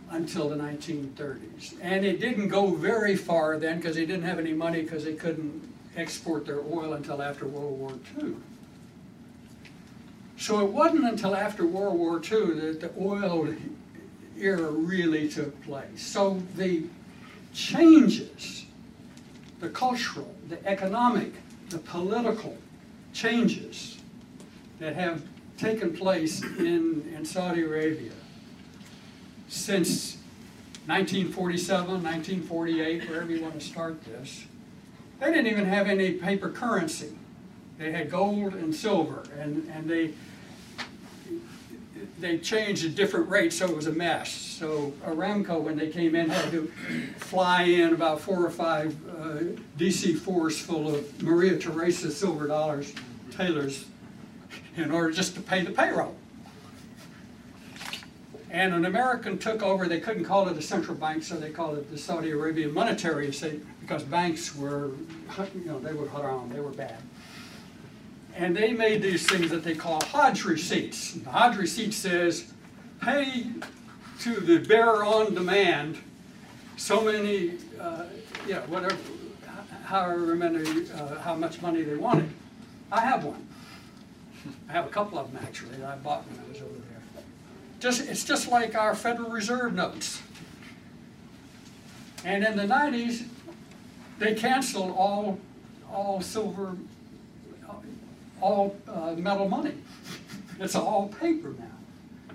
until 0.09 0.49
the 0.49 0.55
1930s. 0.55 1.75
And 1.81 2.05
it 2.05 2.19
didn't 2.19 2.47
go 2.47 2.71
very 2.71 3.15
far 3.15 3.57
then 3.57 3.77
because 3.77 3.95
they 3.95 4.05
didn't 4.05 4.23
have 4.23 4.39
any 4.39 4.53
money 4.53 4.81
because 4.81 5.03
they 5.03 5.13
couldn't 5.13 5.67
export 5.95 6.45
their 6.45 6.61
oil 6.61 6.93
until 6.93 7.21
after 7.21 7.47
World 7.47 7.79
War 7.79 7.91
II. 8.21 8.35
So 10.37 10.63
it 10.63 10.71
wasn't 10.71 11.05
until 11.05 11.35
after 11.35 11.65
World 11.65 11.97
War 11.97 12.17
II 12.17 12.59
that 12.59 12.79
the 12.79 12.91
oil 12.99 13.53
era 14.39 14.71
really 14.71 15.27
took 15.27 15.59
place. 15.63 16.05
So 16.05 16.41
the 16.55 16.83
changes, 17.53 18.65
the 19.59 19.69
cultural, 19.69 20.33
the 20.47 20.63
economic, 20.67 21.33
the 21.69 21.79
political 21.79 22.55
changes 23.13 23.97
that 24.79 24.95
have 24.95 25.23
taken 25.57 25.95
place 25.97 26.43
in, 26.43 27.11
in 27.15 27.25
Saudi 27.25 27.63
Arabia 27.63 28.11
since 29.47 30.17
1947, 30.87 32.03
1948, 32.03 33.09
wherever 33.09 33.31
you 33.31 33.41
want 33.41 33.59
to 33.59 33.65
start 33.65 34.03
this, 34.05 34.45
they 35.19 35.27
didn't 35.27 35.47
even 35.47 35.65
have 35.65 35.87
any 35.87 36.11
paper 36.11 36.49
currency. 36.49 37.15
They 37.77 37.91
had 37.91 38.09
gold 38.09 38.53
and 38.53 38.73
silver, 38.73 39.23
and, 39.39 39.69
and 39.73 39.89
they 39.89 40.13
they 42.19 42.37
changed 42.39 42.85
at 42.85 42.95
different 42.95 43.29
rates, 43.29 43.57
so 43.57 43.67
it 43.67 43.75
was 43.75 43.87
a 43.87 43.91
mess. 43.91 44.31
So 44.31 44.93
Aramco, 45.05 45.61
when 45.61 45.77
they 45.77 45.89
came 45.89 46.15
in, 46.15 46.29
had 46.29 46.51
to 46.51 46.71
fly 47.17 47.63
in 47.63 47.93
about 47.93 48.21
four 48.21 48.43
or 48.43 48.49
five 48.49 48.95
uh, 49.09 49.39
DC-4s 49.77 50.53
full 50.61 50.93
of 50.95 51.21
Maria 51.21 51.57
Theresa 51.57 52.11
silver 52.11 52.47
dollars, 52.47 52.93
thalers, 53.31 53.85
in 54.75 54.91
order 54.91 55.11
just 55.11 55.35
to 55.35 55.41
pay 55.41 55.61
the 55.61 55.71
payroll. 55.71 56.15
And 58.49 58.73
an 58.73 58.85
American 58.85 59.37
took 59.37 59.61
over, 59.61 59.87
they 59.87 59.99
couldn't 59.99 60.23
call 60.23 60.47
it 60.47 60.57
a 60.57 60.61
central 60.61 60.95
bank, 60.95 61.23
so 61.23 61.35
they 61.35 61.49
called 61.49 61.77
it 61.77 61.91
the 61.91 61.97
Saudi 61.97 62.31
Arabian 62.31 62.73
Monetary 62.73 63.27
Estate, 63.27 63.61
because 63.81 64.03
banks 64.03 64.55
were, 64.55 64.91
you 65.53 65.65
know, 65.65 65.79
they 65.79 65.93
were 65.93 66.07
haram, 66.07 66.49
they 66.49 66.61
were 66.61 66.71
bad. 66.71 66.97
And 68.35 68.55
they 68.55 68.71
made 68.71 69.01
these 69.01 69.27
things 69.27 69.49
that 69.49 69.63
they 69.63 69.75
call 69.75 70.01
Hajj 70.01 70.45
receipts. 70.45 71.13
The 71.13 71.29
Hajj 71.29 71.57
receipt 71.57 71.93
says, 71.93 72.51
pay 73.01 73.47
to 74.19 74.39
the 74.39 74.59
bearer 74.59 75.03
on 75.03 75.33
demand 75.33 75.97
so 76.77 77.01
many, 77.01 77.53
uh, 77.79 78.03
yeah, 78.47 78.59
whatever, 78.67 78.95
however 79.83 80.35
many, 80.35 80.89
uh, 80.91 81.19
how 81.19 81.35
much 81.35 81.61
money 81.61 81.81
they 81.81 81.95
wanted. 81.95 82.29
I 82.91 83.01
have 83.01 83.25
one. 83.25 83.45
I 84.69 84.71
have 84.71 84.85
a 84.85 84.89
couple 84.89 85.17
of 85.17 85.33
them 85.33 85.41
actually 85.43 85.83
I 85.83 85.95
bought 85.97 86.23
when 86.29 86.39
I 86.39 86.49
was 86.49 86.61
over. 86.61 86.76
Just, 87.79 88.07
it's 88.07 88.23
just 88.23 88.49
like 88.49 88.75
our 88.75 88.95
Federal 88.95 89.29
Reserve 89.29 89.73
notes. 89.73 90.21
And 92.25 92.43
in 92.43 92.57
the 92.57 92.63
90s, 92.63 93.25
they 94.19 94.33
canceled 94.33 94.95
all, 94.97 95.39
all 95.91 96.21
silver, 96.21 96.75
all 98.41 98.75
uh, 98.87 99.13
metal 99.13 99.47
money. 99.47 99.73
It's 100.59 100.75
all 100.75 101.09
paper 101.19 101.49
now. 101.49 101.65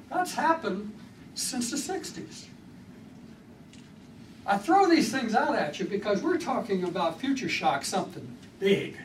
That's 0.09 0.35
happened 0.35 0.93
since 1.35 1.71
the 1.71 1.77
60s. 1.77 2.47
I 4.47 4.59
throw 4.59 4.89
these 4.89 5.11
things 5.11 5.35
out 5.35 5.55
at 5.55 5.79
you 5.79 5.87
because 5.87 6.23
we're 6.23 6.39
talking 6.39 6.85
about 6.85 7.21
future 7.21 7.49
shock, 7.49 7.85
something 7.85 8.37
big. 8.59 8.97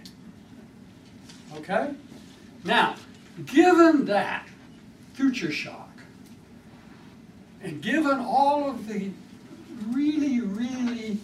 Okay? 1.56 1.92
Now, 2.64 2.96
given 3.46 4.06
that 4.06 4.48
future 5.14 5.52
shock, 5.52 5.87
and 7.64 7.82
given 7.82 8.20
all 8.20 8.70
of 8.70 8.88
the 8.88 9.10
really, 9.92 10.42
really 10.42 11.20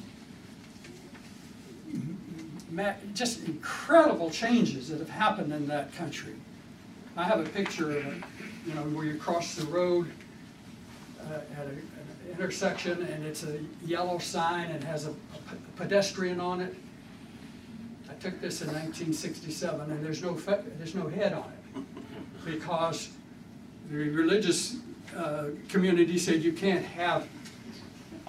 just 3.13 3.43
incredible 3.45 4.29
changes 4.31 4.89
that 4.89 4.99
have 4.99 5.09
happened 5.09 5.53
in 5.53 5.67
that 5.67 5.93
country. 5.95 6.33
I 7.15 7.23
have 7.23 7.39
a 7.39 7.49
picture 7.49 7.97
of 7.97 8.07
it, 8.07 8.23
you 8.65 8.73
know, 8.73 8.81
where 8.81 9.05
you 9.05 9.15
cross 9.15 9.55
the 9.55 9.65
road 9.65 10.09
uh, 11.21 11.35
at 11.35 11.67
a, 11.67 11.69
an 11.69 11.87
intersection 12.31 13.03
and 13.03 13.23
it's 13.23 13.43
a 13.43 13.59
yellow 13.85 14.17
sign 14.17 14.71
and 14.71 14.83
has 14.83 15.05
a, 15.05 15.11
a 15.11 15.15
pedestrian 15.75 16.39
on 16.39 16.61
it. 16.61 16.75
I 18.09 18.13
took 18.15 18.41
this 18.41 18.61
in 18.61 18.67
1967 18.67 19.91
and 19.91 20.03
there's 20.03 20.23
no, 20.23 20.33
there's 20.33 20.95
no 20.95 21.07
head 21.07 21.33
on 21.33 21.51
it 21.75 21.83
because 22.45 23.09
the 23.91 24.09
religious 24.09 24.77
uh, 25.15 25.45
community 25.69 26.17
said 26.17 26.43
you 26.43 26.53
can't 26.53 26.85
have, 26.85 27.27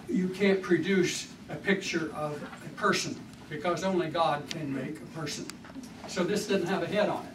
you 0.08 0.28
can't 0.28 0.62
produce 0.62 1.28
a 1.48 1.54
picture 1.54 2.12
of 2.14 2.42
a 2.64 2.68
person 2.76 3.18
because 3.48 3.84
only 3.84 4.08
God 4.08 4.42
can 4.50 4.74
make 4.74 4.96
a 4.96 5.18
person. 5.18 5.46
So 6.08 6.24
this 6.24 6.46
didn't 6.46 6.66
have 6.66 6.82
a 6.82 6.86
head 6.86 7.08
on 7.08 7.24
it. 7.24 7.30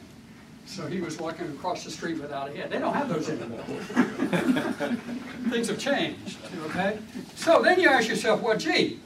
So 0.66 0.86
he 0.86 1.02
was 1.02 1.18
walking 1.18 1.48
across 1.48 1.84
the 1.84 1.90
street 1.90 2.20
without 2.22 2.50
a 2.50 2.56
head. 2.56 2.70
They 2.70 2.78
don't 2.78 2.94
have 2.94 3.10
those 3.10 3.28
anymore. 3.28 3.64
Things 5.50 5.68
have 5.68 5.80
changed, 5.80 6.38
okay? 6.66 7.00
So 7.36 7.62
then 7.64 7.80
you 7.80 7.90
ask 7.90 8.08
yourself, 8.08 8.42
well, 8.42 8.56
gee, 8.56 9.00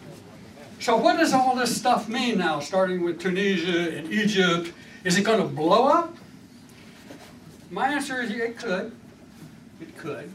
so 0.79 0.97
what 0.97 1.17
does 1.17 1.31
all 1.31 1.55
this 1.55 1.73
stuff 1.73 2.09
mean 2.09 2.37
now, 2.37 2.59
starting 2.59 3.01
with 3.03 3.21
Tunisia 3.21 3.97
and 3.97 4.11
Egypt? 4.11 4.73
Is 5.05 5.17
it 5.17 5.23
going 5.23 5.39
to 5.39 5.47
blow 5.47 5.87
up? 5.87 6.13
My 7.71 7.87
answer 7.87 8.21
is 8.21 8.29
it 8.31 8.57
could. 8.57 8.93
It 9.81 9.97
could. 9.97 10.31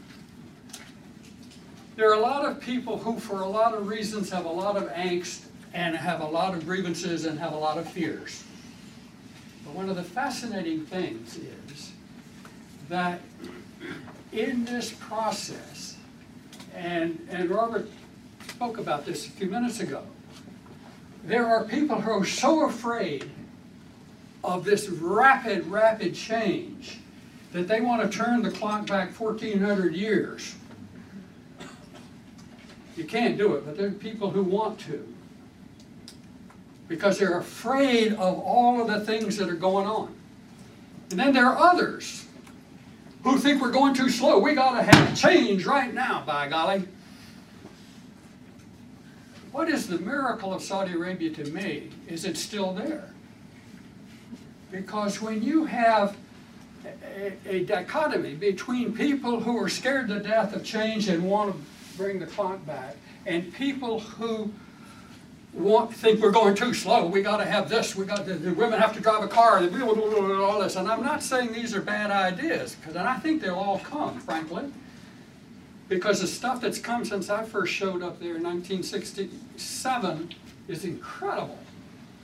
There 1.95 2.09
are 2.09 2.15
a 2.15 2.21
lot 2.21 2.45
of 2.45 2.61
people 2.61 2.97
who, 2.97 3.19
for 3.19 3.41
a 3.41 3.47
lot 3.47 3.73
of 3.73 3.87
reasons, 3.87 4.29
have 4.31 4.45
a 4.45 4.51
lot 4.51 4.77
of 4.77 4.89
angst 4.93 5.41
and 5.73 5.95
have 5.95 6.21
a 6.21 6.25
lot 6.25 6.53
of 6.53 6.65
grievances 6.65 7.25
and 7.25 7.37
have 7.39 7.53
a 7.53 7.57
lot 7.57 7.77
of 7.77 7.89
fears. 7.89 8.43
But 9.65 9.73
one 9.73 9.89
of 9.89 9.95
the 9.95 10.03
fascinating 10.03 10.85
things 10.85 11.37
is 11.37 11.91
that 12.87 13.19
in 14.31 14.65
this 14.65 14.91
process, 14.91 15.97
and, 16.73 17.19
and 17.29 17.49
Robert 17.49 17.89
spoke 18.47 18.77
about 18.77 19.05
this 19.05 19.27
a 19.27 19.31
few 19.31 19.47
minutes 19.47 19.79
ago, 19.79 20.03
there 21.23 21.47
are 21.47 21.65
people 21.65 21.99
who 21.99 22.11
are 22.11 22.25
so 22.25 22.65
afraid 22.65 23.29
of 24.43 24.63
this 24.63 24.87
rapid, 24.89 25.67
rapid 25.67 26.15
change 26.15 26.99
that 27.51 27.67
they 27.67 27.81
want 27.81 28.01
to 28.01 28.17
turn 28.17 28.41
the 28.41 28.51
clock 28.51 28.87
back 28.87 29.13
1,400 29.17 29.95
years. 29.95 30.55
You 32.95 33.05
can't 33.05 33.37
do 33.37 33.55
it, 33.55 33.65
but 33.65 33.77
there 33.77 33.87
are 33.87 33.91
people 33.91 34.29
who 34.29 34.43
want 34.43 34.79
to. 34.81 35.07
Because 36.87 37.17
they're 37.17 37.37
afraid 37.37 38.13
of 38.13 38.39
all 38.39 38.81
of 38.81 38.87
the 38.87 38.99
things 39.05 39.37
that 39.37 39.49
are 39.49 39.55
going 39.55 39.87
on. 39.87 40.13
And 41.11 41.19
then 41.19 41.33
there 41.33 41.45
are 41.45 41.57
others 41.57 42.25
who 43.23 43.37
think 43.37 43.61
we're 43.61 43.71
going 43.71 43.93
too 43.93 44.09
slow. 44.09 44.39
We 44.39 44.53
got 44.53 44.77
to 44.77 44.83
have 44.83 45.17
change 45.17 45.65
right 45.65 45.93
now, 45.93 46.23
by 46.25 46.47
golly. 46.47 46.83
What 49.51 49.69
is 49.69 49.87
the 49.87 49.97
miracle 49.97 50.53
of 50.53 50.61
Saudi 50.61 50.93
Arabia 50.93 51.31
to 51.31 51.45
me 51.51 51.89
is 52.07 52.25
it's 52.25 52.39
still 52.39 52.73
there. 52.73 53.09
Because 54.71 55.21
when 55.21 55.41
you 55.41 55.65
have 55.65 56.15
a, 56.85 57.33
a 57.45 57.63
dichotomy 57.65 58.35
between 58.35 58.95
people 58.95 59.39
who 59.39 59.57
are 59.61 59.69
scared 59.69 60.07
to 60.09 60.19
death 60.19 60.55
of 60.55 60.63
change 60.63 61.07
and 61.07 61.23
want 61.23 61.53
to 61.53 61.61
bring 61.97 62.19
the 62.19 62.25
clock 62.25 62.65
back, 62.65 62.95
and 63.25 63.53
people 63.53 63.99
who 63.99 64.51
want 65.53 65.93
think 65.93 66.21
we're 66.21 66.31
going 66.31 66.55
too 66.55 66.73
slow. 66.73 67.05
We 67.05 67.21
got 67.21 67.37
to 67.37 67.45
have 67.45 67.69
this. 67.69 67.95
We 67.95 68.05
got 68.05 68.25
the, 68.25 68.35
the 68.35 68.53
women 68.53 68.79
have 68.79 68.93
to 68.93 69.01
drive 69.01 69.23
a 69.23 69.27
car. 69.27 69.57
All 69.59 70.59
this. 70.59 70.75
And 70.75 70.87
I'm 70.87 71.03
not 71.03 71.23
saying 71.23 71.53
these 71.53 71.75
are 71.75 71.81
bad 71.81 72.11
ideas 72.11 72.75
because 72.75 72.95
I 72.95 73.15
think 73.17 73.41
they'll 73.41 73.55
all 73.55 73.79
come, 73.79 74.19
frankly. 74.19 74.71
Because 75.87 76.21
the 76.21 76.27
stuff 76.27 76.61
that's 76.61 76.77
come 76.77 77.03
since 77.03 77.31
I 77.31 77.43
first 77.43 77.73
showed 77.73 78.03
up 78.03 78.19
there 78.19 78.35
in 78.35 78.43
1967 78.43 80.35
is 80.67 80.85
incredible 80.85 81.57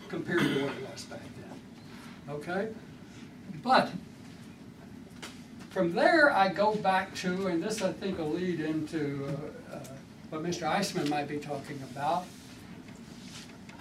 compared 0.07 0.41
to 0.41 0.63
what 0.63 0.73
it 0.73 0.89
was 0.91 1.03
back 1.05 1.19
then. 1.19 2.35
Okay? 2.35 2.67
But 3.63 3.91
from 5.75 5.93
there, 5.93 6.31
I 6.31 6.47
go 6.53 6.73
back 6.75 7.13
to, 7.15 7.47
and 7.47 7.61
this 7.61 7.81
I 7.81 7.91
think 7.91 8.17
will 8.17 8.29
lead 8.29 8.61
into 8.61 9.27
uh, 9.27 9.75
uh, 9.75 9.79
what 10.29 10.41
Mr. 10.41 10.61
Eisman 10.61 11.09
might 11.09 11.27
be 11.27 11.35
talking 11.35 11.77
about. 11.91 12.23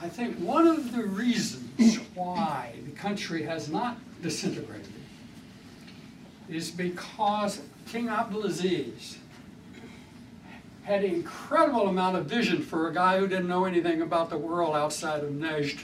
I 0.03 0.09
think 0.09 0.37
one 0.39 0.67
of 0.67 0.91
the 0.91 1.05
reasons 1.05 2.01
why 2.17 2.75
the 2.85 2.91
country 2.91 3.45
has 3.45 3.69
not 3.69 3.97
disintegrated 4.21 4.93
is 6.49 6.69
because 6.73 7.63
King 7.87 8.09
Abdulaziz 8.09 9.19
had 10.83 11.05
an 11.05 11.15
incredible 11.15 11.87
amount 11.87 12.17
of 12.17 12.27
vision 12.27 12.61
for 12.61 12.89
a 12.89 12.93
guy 12.93 13.21
who 13.21 13.29
didn't 13.29 13.47
know 13.47 13.67
anything 13.67 14.03
about 14.03 14.31
the 14.31 14.39
world 14.39 14.75
outside 14.75 15.23
of 15.23 15.31
Najd, 15.31 15.79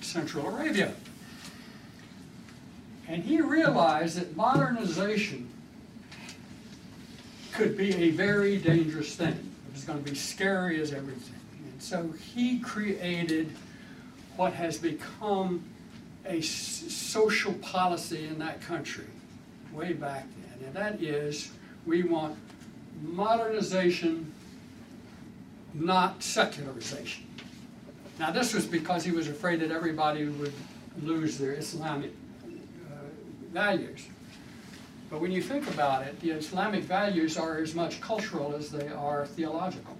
Central 0.00 0.44
Arabia. 0.48 0.92
And 3.06 3.22
he 3.22 3.40
realized 3.40 4.18
that 4.18 4.36
modernization 4.36 5.50
could 7.52 7.76
be 7.76 7.94
a 7.94 8.10
very 8.10 8.56
dangerous 8.58 9.14
thing. 9.14 9.28
It 9.28 9.74
was 9.74 9.84
going 9.84 10.02
to 10.02 10.10
be 10.10 10.16
scary 10.16 10.80
as 10.80 10.92
everything. 10.92 11.40
And 11.72 11.82
so 11.82 12.10
he 12.34 12.58
created 12.60 13.50
what 14.36 14.52
has 14.54 14.78
become 14.78 15.62
a 16.24 16.40
social 16.40 17.52
policy 17.54 18.26
in 18.26 18.38
that 18.38 18.60
country 18.60 19.06
way 19.72 19.92
back 19.92 20.26
then. 20.60 20.66
And 20.66 20.74
that 20.74 21.02
is 21.02 21.50
we 21.84 22.02
want 22.02 22.36
modernization, 23.02 24.32
not 25.74 26.22
secularization. 26.22 27.26
Now, 28.18 28.30
this 28.30 28.54
was 28.54 28.66
because 28.66 29.04
he 29.04 29.10
was 29.10 29.28
afraid 29.28 29.60
that 29.60 29.70
everybody 29.70 30.26
would 30.26 30.52
lose 31.02 31.38
their 31.38 31.54
Islamic 31.54 32.12
uh, 32.44 32.48
values. 33.52 34.06
But 35.12 35.20
when 35.20 35.30
you 35.30 35.42
think 35.42 35.68
about 35.68 36.06
it, 36.06 36.18
the 36.20 36.30
Islamic 36.30 36.84
values 36.84 37.36
are 37.36 37.58
as 37.58 37.74
much 37.74 38.00
cultural 38.00 38.54
as 38.56 38.70
they 38.70 38.88
are 38.88 39.26
theological. 39.26 39.94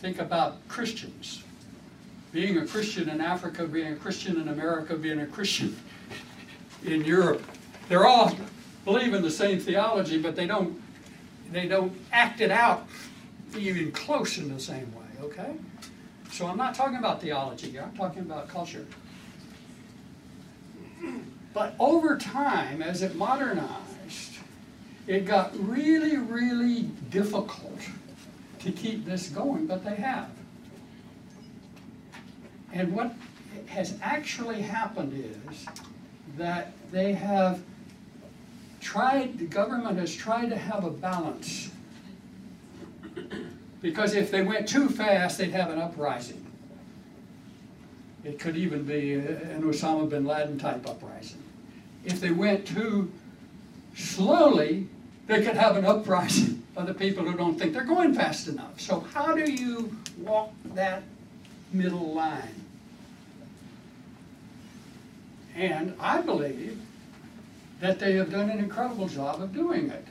Think 0.00 0.18
about 0.18 0.66
Christians. 0.66 1.44
Being 2.32 2.58
a 2.58 2.66
Christian 2.66 3.08
in 3.08 3.20
Africa, 3.20 3.68
being 3.68 3.92
a 3.92 3.94
Christian 3.94 4.40
in 4.40 4.48
America, 4.48 4.96
being 4.96 5.20
a 5.20 5.26
Christian 5.28 5.76
in 6.84 7.04
Europe. 7.04 7.40
They're 7.88 8.04
all 8.04 8.36
believe 8.84 9.14
in 9.14 9.22
the 9.22 9.30
same 9.30 9.60
theology, 9.60 10.20
but 10.20 10.34
they 10.34 10.48
don't 10.48 10.82
they 11.52 11.68
don't 11.68 11.92
act 12.10 12.40
it 12.40 12.50
out 12.50 12.88
even 13.56 13.92
close 13.92 14.38
in 14.38 14.52
the 14.52 14.58
same 14.58 14.92
way, 14.92 15.06
okay? 15.22 15.52
So 16.32 16.48
I'm 16.48 16.56
not 16.56 16.74
talking 16.74 16.96
about 16.96 17.20
theology 17.20 17.70
here, 17.70 17.82
I'm 17.82 17.96
talking 17.96 18.22
about 18.22 18.48
culture. 18.48 18.86
But 21.52 21.74
over 21.78 22.16
time, 22.16 22.82
as 22.82 23.02
it 23.02 23.14
modernized, 23.14 24.38
it 25.06 25.26
got 25.26 25.52
really, 25.58 26.16
really 26.16 26.82
difficult 27.10 27.78
to 28.60 28.72
keep 28.72 29.04
this 29.04 29.28
going, 29.28 29.66
but 29.66 29.84
they 29.84 29.96
have. 29.96 30.30
And 32.72 32.94
what 32.94 33.14
has 33.66 33.98
actually 34.02 34.62
happened 34.62 35.12
is 35.12 35.66
that 36.38 36.72
they 36.90 37.12
have 37.12 37.60
tried, 38.80 39.38
the 39.38 39.46
government 39.46 39.98
has 39.98 40.14
tried 40.14 40.48
to 40.50 40.56
have 40.56 40.84
a 40.84 40.90
balance. 40.90 41.70
Because 43.82 44.14
if 44.14 44.30
they 44.30 44.42
went 44.42 44.68
too 44.68 44.88
fast, 44.88 45.38
they'd 45.38 45.50
have 45.50 45.70
an 45.70 45.78
uprising. 45.78 46.41
It 48.24 48.38
could 48.38 48.56
even 48.56 48.84
be 48.84 49.14
an 49.14 49.62
Osama 49.62 50.08
bin 50.08 50.24
Laden 50.24 50.58
type 50.58 50.88
uprising. 50.88 51.42
If 52.04 52.20
they 52.20 52.30
went 52.30 52.66
too 52.66 53.10
slowly, 53.96 54.88
they 55.26 55.42
could 55.42 55.56
have 55.56 55.76
an 55.76 55.84
uprising 55.84 56.62
of 56.76 56.86
the 56.86 56.94
people 56.94 57.24
who 57.24 57.36
don't 57.36 57.58
think 57.58 57.72
they're 57.72 57.84
going 57.84 58.14
fast 58.14 58.48
enough. 58.48 58.80
So 58.80 59.00
how 59.12 59.34
do 59.34 59.50
you 59.50 59.96
walk 60.18 60.52
that 60.74 61.02
middle 61.72 62.14
line? 62.14 62.54
And 65.54 65.94
I 66.00 66.20
believe 66.20 66.80
that 67.80 67.98
they 67.98 68.14
have 68.14 68.30
done 68.30 68.48
an 68.48 68.58
incredible 68.58 69.08
job 69.08 69.42
of 69.42 69.52
doing 69.52 69.90
it. 69.90 70.06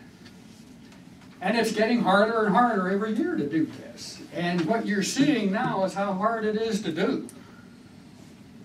And 1.40 1.58
it's 1.58 1.72
getting 1.72 2.02
harder 2.02 2.46
and 2.46 2.54
harder 2.54 2.90
every 2.90 3.14
year 3.14 3.36
to 3.36 3.50
do 3.50 3.66
this. 3.66 4.22
And 4.34 4.62
what 4.66 4.86
you're 4.86 5.02
seeing 5.02 5.52
now 5.52 5.84
is 5.86 5.94
how 5.94 6.14
hard 6.14 6.46
it 6.46 6.56
is 6.56 6.84
to 6.84 6.92
do. 6.92 7.28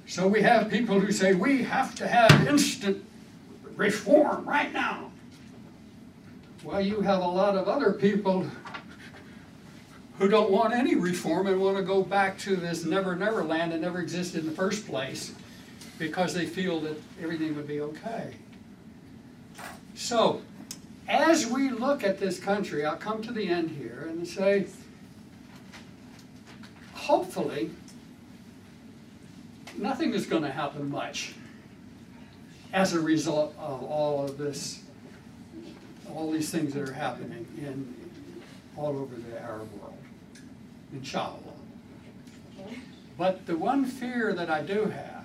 So 0.07 0.29
we 0.29 0.41
have 0.43 0.71
people 0.71 1.01
who 1.01 1.11
say 1.11 1.35
we 1.35 1.65
have 1.65 1.95
to 1.97 2.07
have 2.07 2.47
instant 2.47 3.05
reform 3.75 4.45
right 4.45 4.73
now. 4.73 5.11
Well, 6.63 6.81
you 6.81 7.01
have 7.01 7.21
a 7.21 7.29
lot 7.29 7.57
of 7.57 7.69
other 7.69 7.93
people 7.93 8.47
who 10.19 10.29
don't 10.29 10.51
want 10.51 10.73
any 10.73 10.95
reform 10.95 11.49
and 11.49 11.61
want 11.61 11.77
to 11.77 11.83
go 11.83 12.03
back 12.03 12.39
to 12.39 12.57
this 12.57 12.85
never 12.85 13.17
never 13.17 13.45
land 13.45 13.73
that 13.73 13.81
never 13.81 14.01
existed 14.01 14.41
in 14.41 14.47
the 14.47 14.57
first 14.57 14.87
place 14.87 15.35
because 15.99 16.33
they 16.33 16.47
feel 16.47 16.81
that 16.81 16.97
everything 17.21 17.57
would 17.57 17.67
be 17.67 17.81
okay. 17.81 18.35
So, 19.95 20.41
as 21.09 21.47
we 21.47 21.71
look 21.71 22.05
at 22.05 22.21
this 22.21 22.39
country, 22.39 22.85
I'll 22.85 22.97
come 22.97 23.23
to 23.23 23.33
the 23.33 23.49
end 23.49 23.71
here 23.71 24.07
and 24.09 24.27
say, 24.27 24.67
hopefully, 26.95 27.71
nothing 29.79 30.15
is 30.15 30.27
going 30.27 30.43
to 30.43 30.51
happen 30.51 30.91
much 30.91 31.35
as 32.73 32.93
a 32.93 33.01
result 33.01 33.55
of 33.59 33.83
all 33.83 34.25
of 34.25 34.39
this, 34.39 34.83
all 36.15 36.31
these 36.31 36.51
things 36.51 36.75
that 36.75 36.89
are 36.89 36.93
happening 36.93 37.47
in, 37.59 37.95
all 38.77 38.99
over 38.99 39.15
the 39.15 39.41
Arab 39.41 39.73
world, 39.81 39.97
inshallah. 40.93 41.39
But 43.17 43.47
the 43.47 43.57
one 43.57 43.87
fear 43.87 44.35
that 44.35 44.51
I 44.51 44.63
do 44.63 44.87
have 44.87 45.17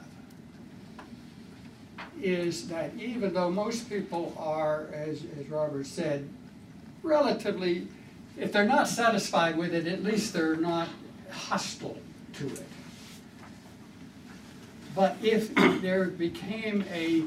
is 2.22 2.68
that 2.70 2.92
even 2.98 3.34
though 3.34 3.50
most 3.50 3.90
people 3.90 4.34
are, 4.38 4.88
as, 4.94 5.24
as 5.40 5.50
Robert 5.50 5.86
said, 5.86 6.30
relatively, 7.04 7.88
if 8.38 8.54
they're 8.54 8.66
not 8.66 8.88
satisfied 8.88 9.58
with 9.58 9.74
it, 9.74 9.88
at 9.88 10.04
least 10.04 10.34
they're 10.34 10.56
not 10.56 10.88
hostile 11.32 11.98
to 12.34 12.48
it. 12.48 12.71
But 14.96 15.18
if 15.22 15.54
there 15.82 16.06
became 16.06 16.84
a, 16.92 17.24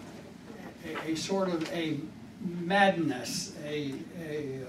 a, 0.87 1.13
a 1.13 1.15
sort 1.17 1.49
of 1.49 1.71
a 1.73 1.99
madness, 2.41 3.55
a, 3.65 3.95
a, 4.21 4.61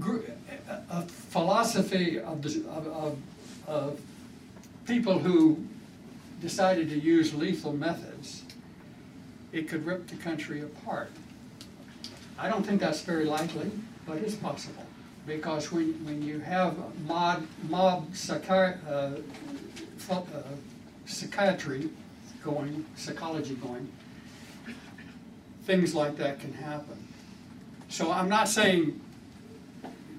uh, 0.00 0.20
a- 0.90 1.02
philosophy 1.02 2.18
of, 2.20 2.42
the, 2.42 2.64
of, 2.70 2.86
of, 2.86 3.18
of 3.66 4.00
people 4.86 5.18
who 5.18 5.58
decided 6.40 6.88
to 6.90 6.98
use 6.98 7.34
lethal 7.34 7.72
methods, 7.72 8.44
it 9.52 9.68
could 9.68 9.84
rip 9.84 10.06
the 10.06 10.16
country 10.16 10.60
apart. 10.60 11.10
I 12.38 12.48
don't 12.48 12.64
think 12.64 12.80
that's 12.80 13.00
very 13.00 13.24
likely, 13.24 13.70
but 14.06 14.18
it's 14.18 14.34
possible. 14.34 14.84
Because 15.26 15.72
when, 15.72 15.92
when 16.04 16.22
you 16.22 16.38
have 16.38 16.76
mob, 17.06 17.46
mob 17.68 18.06
uh, 18.30 18.34
uh, 18.92 19.12
psychiatry 21.06 21.88
going, 22.44 22.84
psychology 22.96 23.54
going, 23.54 23.88
things 25.64 25.94
like 25.94 26.16
that 26.16 26.40
can 26.40 26.52
happen. 26.52 26.96
So 27.88 28.12
I'm 28.12 28.28
not 28.28 28.48
saying 28.48 29.00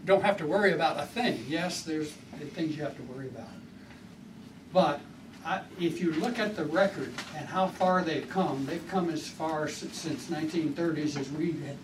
don't 0.05 0.23
have 0.23 0.37
to 0.37 0.47
worry 0.47 0.71
about 0.71 0.97
a 1.01 1.05
thing. 1.05 1.43
Yes, 1.47 1.83
there's 1.83 2.11
things 2.53 2.77
you 2.77 2.83
have 2.83 2.95
to 2.95 3.03
worry 3.03 3.27
about. 3.27 3.49
But 4.71 5.01
I, 5.45 5.61
if 5.79 5.99
you 6.01 6.13
look 6.13 6.39
at 6.39 6.55
the 6.55 6.63
record 6.65 7.13
and 7.35 7.45
how 7.45 7.67
far 7.67 8.03
they've 8.03 8.27
come, 8.29 8.65
they've 8.65 8.85
come 8.89 9.09
as 9.09 9.27
far 9.27 9.65
s- 9.65 9.85
since 9.91 10.27
1930s 10.27 11.17
as 11.19 11.29
we 11.31 11.51
had, 11.51 11.77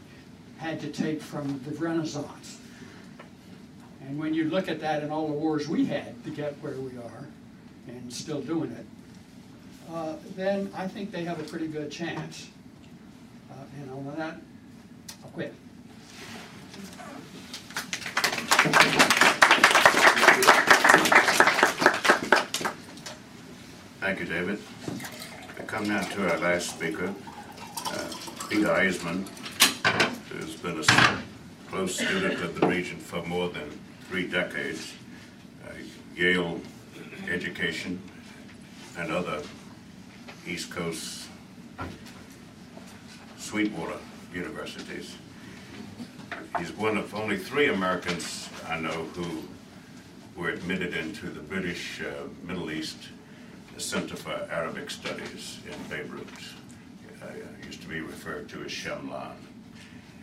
had 0.57 0.79
to 0.81 0.87
take 0.87 1.21
from 1.21 1.61
the 1.65 1.71
Renaissance. 1.75 2.59
And 4.05 4.17
when 4.17 4.33
you 4.33 4.45
look 4.49 4.67
at 4.69 4.79
that 4.81 5.03
and 5.03 5.11
all 5.11 5.27
the 5.27 5.33
wars 5.33 5.67
we 5.67 5.85
had 5.85 6.21
to 6.23 6.29
get 6.29 6.53
where 6.61 6.73
we 6.75 6.97
are, 6.97 7.27
and 7.87 8.11
still 8.11 8.41
doing 8.41 8.71
it, 8.71 8.85
uh, 9.91 10.15
then 10.35 10.71
I 10.75 10.87
think 10.87 11.11
they 11.11 11.23
have 11.23 11.39
a 11.39 11.43
pretty 11.43 11.67
good 11.67 11.91
chance. 11.91 12.49
Uh, 13.51 13.55
and 13.81 13.91
on 13.91 14.15
that, 14.17 14.37
I'll 15.23 15.29
quit. 15.31 15.53
Thank 23.99 24.19
you, 24.19 24.25
David. 24.25 24.59
We 25.57 25.65
come 25.65 25.87
now 25.87 26.01
to 26.01 26.31
our 26.31 26.37
last 26.39 26.69
speaker, 26.69 27.13
uh, 27.87 28.09
Peter 28.49 28.67
Eisman, 28.67 29.27
who's 30.29 30.55
been 30.55 30.79
a 30.79 31.21
close 31.69 31.95
student 31.95 32.41
of 32.41 32.59
the 32.59 32.67
region 32.67 32.97
for 32.97 33.23
more 33.25 33.49
than 33.49 33.69
three 34.09 34.27
decades. 34.27 34.93
Uh, 35.65 35.71
Yale 36.15 36.59
education 37.29 38.01
and 38.97 39.11
other 39.11 39.41
East 40.47 40.71
Coast 40.71 41.27
Sweetwater 43.37 43.97
universities. 44.33 45.15
He's 46.57 46.71
one 46.71 46.97
of 46.97 47.13
only 47.15 47.37
three 47.37 47.69
Americans 47.69 48.49
I 48.67 48.79
know 48.79 49.05
who 49.13 49.43
were 50.35 50.49
admitted 50.49 50.95
into 50.95 51.29
the 51.29 51.39
British 51.39 52.01
uh, 52.01 52.27
Middle 52.45 52.71
East 52.71 52.97
Center 53.77 54.15
for 54.15 54.47
Arabic 54.51 54.89
Studies 54.89 55.59
in 55.65 55.89
Beirut. 55.89 56.27
Uh, 57.21 57.27
used 57.65 57.81
to 57.81 57.87
be 57.87 58.01
referred 58.01 58.49
to 58.49 58.63
as 58.63 58.71
Shemlan. 58.71 59.35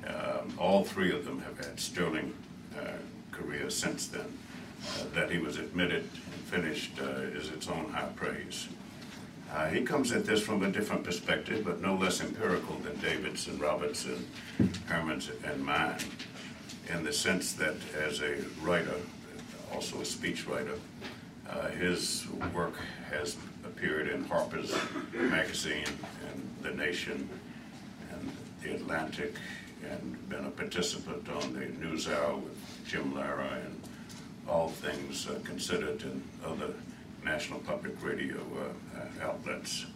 Um, 0.07 0.55
all 0.59 0.85
three 0.85 1.13
of 1.13 1.25
them 1.25 1.41
have 1.43 1.59
had 1.59 1.79
sterling 1.81 2.35
uh, 2.79 2.85
careers 3.33 3.75
since 3.75 4.07
then. 4.07 4.39
Uh, 4.99 5.05
that 5.15 5.31
he 5.31 5.39
was 5.39 5.59
admitted 5.59 6.09
and 6.33 6.41
finished 6.45 6.93
uh, 7.01 7.37
is 7.39 7.51
its 7.51 7.69
own 7.69 7.91
high 7.93 8.09
praise. 8.17 8.69
Uh, 9.53 9.69
he 9.69 9.83
comes 9.83 10.13
at 10.13 10.25
this 10.25 10.41
from 10.41 10.63
a 10.63 10.71
different 10.71 11.03
perspective, 11.03 11.65
but 11.65 11.81
no 11.81 11.95
less 11.97 12.21
empirical 12.21 12.77
than 12.77 12.97
David's 13.01 13.49
and 13.49 13.61
Robert's 13.61 14.05
and 14.05 14.77
Herman's 14.87 15.29
and 15.45 15.65
mine, 15.65 15.99
in 16.93 17.03
the 17.03 17.13
sense 17.13 17.53
that 17.55 17.75
as 17.97 18.21
a 18.21 18.37
writer, 18.63 18.95
also 19.73 19.99
a 19.99 20.03
speechwriter, 20.03 20.79
uh, 21.49 21.69
his 21.71 22.29
work 22.55 22.75
has 23.11 23.37
appeared 23.65 24.09
in 24.09 24.25
Harper's 24.25 24.73
Magazine 25.13 25.87
and 26.31 26.49
The 26.63 26.71
Nation 26.71 27.29
and 28.13 28.31
The 28.63 28.77
Atlantic, 28.77 29.35
and 29.91 30.29
been 30.29 30.45
a 30.45 30.51
participant 30.51 31.29
on 31.29 31.55
the 31.55 31.67
NewsHour 31.67 32.41
with 32.41 32.87
Jim 32.87 33.15
Lehrer 33.15 33.65
and 33.65 33.81
All 34.49 34.69
Things 34.69 35.27
uh, 35.27 35.41
Considered 35.43 36.03
and 36.05 36.23
other 36.45 36.73
national 37.25 37.61
public 37.61 38.03
radio 38.03 38.39
uh, 38.39 39.25
outlets. 39.25 39.87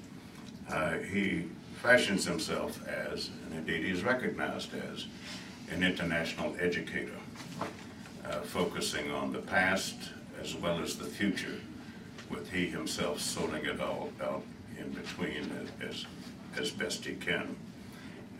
Uh, 0.70 0.94
he 0.98 1.44
fashions 1.82 2.24
himself 2.24 2.86
as, 2.88 3.30
and 3.46 3.58
indeed 3.58 3.84
he 3.84 3.90
is 3.90 4.02
recognized 4.02 4.70
as, 4.92 5.06
an 5.70 5.82
international 5.82 6.54
educator, 6.60 7.16
uh, 8.26 8.40
focusing 8.40 9.10
on 9.10 9.32
the 9.32 9.38
past 9.38 9.96
as 10.40 10.54
well 10.54 10.80
as 10.80 10.96
the 10.96 11.04
future, 11.04 11.60
with 12.30 12.50
he 12.50 12.66
himself 12.66 13.20
sorting 13.20 13.64
it 13.64 13.80
all 13.80 14.10
out 14.22 14.42
in 14.78 14.90
between 14.90 15.50
as, 15.80 16.06
as 16.58 16.70
best 16.70 17.04
he 17.04 17.14
can. 17.14 17.56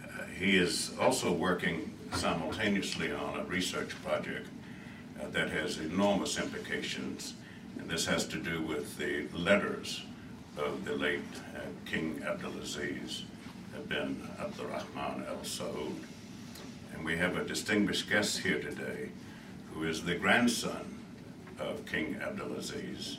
Uh, 0.03 0.25
He 0.39 0.57
is 0.57 0.93
also 1.01 1.33
working 1.33 1.93
simultaneously 2.13 3.13
on 3.13 3.41
a 3.41 3.45
research 3.45 3.91
project 4.05 4.47
uh, 5.21 5.29
that 5.31 5.51
has 5.51 5.79
enormous 5.79 6.39
implications, 6.39 7.35
and 7.85 7.93
this 7.93 8.07
has 8.07 8.25
to 8.25 8.39
do 8.39 8.63
with 8.63 8.97
the 8.97 9.27
letters 9.37 10.05
of 10.57 10.87
the 10.87 10.95
late 10.95 11.21
uh, 11.55 11.61
King 11.85 12.19
Abdulaziz 12.25 13.25
bin 13.89 14.27
Abdurrahman 14.41 15.27
Al 15.29 15.43
Saud. 15.43 15.93
And 16.95 17.05
we 17.05 17.19
have 17.19 17.37
a 17.37 17.45
distinguished 17.45 18.09
guest 18.09 18.39
here 18.39 18.59
today 18.59 19.11
who 19.75 19.85
is 19.85 20.03
the 20.03 20.15
grandson 20.15 20.99
of 21.59 21.85
King 21.85 22.15
Abdulaziz, 22.23 23.19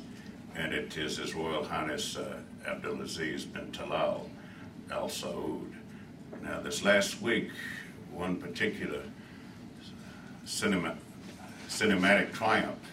and 0.55 0.73
it 0.73 0.97
is 0.97 1.17
His 1.17 1.35
Royal 1.35 1.63
Highness 1.63 2.17
uh, 2.17 2.39
Abdulaziz 2.65 3.45
bin 3.45 3.71
Talal 3.71 4.27
Al 4.89 5.09
Saud. 5.09 5.71
Now, 6.41 6.59
this 6.61 6.83
last 6.83 7.21
week, 7.21 7.51
one 8.11 8.37
particular 8.37 9.03
cinema, 10.43 10.95
cinematic 11.69 12.33
triumph 12.33 12.84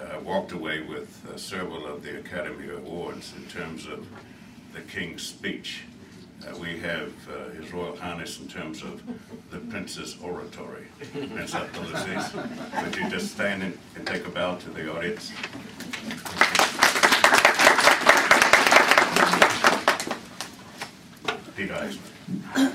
uh, 0.00 0.18
walked 0.20 0.52
away 0.52 0.80
with 0.80 1.24
uh, 1.32 1.36
several 1.36 1.86
of 1.86 2.02
the 2.02 2.18
Academy 2.18 2.70
Awards 2.70 3.32
in 3.36 3.44
terms 3.46 3.86
of 3.86 4.06
the 4.72 4.80
King's 4.82 5.22
speech. 5.22 5.84
Uh, 6.46 6.56
we 6.56 6.78
have 6.80 7.12
uh, 7.28 7.50
His 7.50 7.72
Royal 7.72 7.96
Highness 7.96 8.40
in 8.40 8.48
terms 8.48 8.82
of 8.82 9.02
the 9.50 9.58
Prince's 9.58 10.16
oratory. 10.22 10.86
Prince 11.12 11.52
Abdulaziz, 11.54 12.84
would 12.84 12.96
you 12.96 13.08
just 13.10 13.32
stand 13.32 13.62
and, 13.62 13.78
and 13.94 14.06
take 14.06 14.26
a 14.26 14.30
bow 14.30 14.56
to 14.56 14.70
the 14.70 14.92
audience? 14.92 15.30
Peter 21.56 21.74
Eisman. 21.74 22.72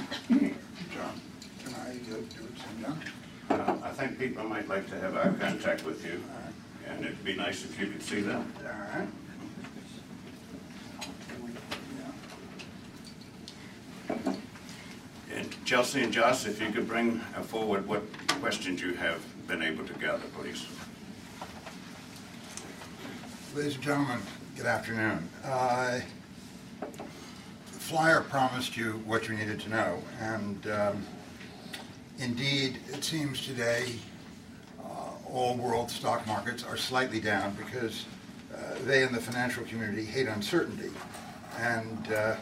John, 0.94 1.22
can 1.64 1.76
I 1.76 1.90
uh, 1.90 1.94
do 2.06 2.16
it 2.16 2.58
some 2.58 2.82
down? 2.82 3.02
Uh, 3.50 3.78
I 3.84 3.90
think 3.90 4.20
people 4.20 4.44
might 4.46 4.68
like 4.70 4.88
to 4.90 5.00
have 5.00 5.16
eye 5.16 5.34
contact 5.40 5.84
with 5.84 6.06
you, 6.06 6.24
and 6.90 7.06
it'd 7.06 7.24
be 7.24 7.36
nice 7.36 7.64
if 7.64 7.80
you 7.80 7.88
could 7.88 8.02
see 8.04 8.22
them. 8.22 8.52
All 8.64 9.00
right. 9.00 9.08
And 15.34 15.66
Chelsea 15.66 16.02
and 16.02 16.12
Joss, 16.12 16.46
if 16.46 16.62
you 16.62 16.72
could 16.72 16.88
bring 16.88 17.22
uh, 17.36 17.42
forward 17.42 17.88
what 17.88 18.04
questions 18.42 18.82
you 18.82 18.94
have 18.96 19.22
been 19.48 19.62
able 19.62 19.86
to 19.86 19.94
gather, 19.94 20.24
please. 20.40 20.66
Ladies 23.56 23.76
and 23.76 23.84
gentlemen, 23.84 24.20
good 24.56 24.66
afternoon. 24.66 25.28
Uh, 25.44 26.00
The 26.82 27.80
flyer 27.94 28.22
promised 28.22 28.76
you 28.78 28.94
what 29.06 29.28
you 29.28 29.36
needed 29.36 29.60
to 29.62 29.70
know, 29.70 30.02
and 30.20 30.68
um, 30.68 31.06
indeed, 32.20 32.80
it 32.92 33.04
seems 33.04 33.46
today 33.46 33.94
all 35.32 35.56
world 35.56 35.92
stock 35.92 36.26
markets 36.28 36.64
are 36.64 36.78
slightly 36.78 37.20
down 37.20 37.54
because 37.56 38.06
uh, 38.54 38.58
they 38.86 39.04
in 39.04 39.12
the 39.12 39.20
financial 39.20 39.64
community 39.66 40.06
hate 40.06 40.28
uncertainty. 40.28 40.90
And 41.60 42.12
uh, 42.12 42.36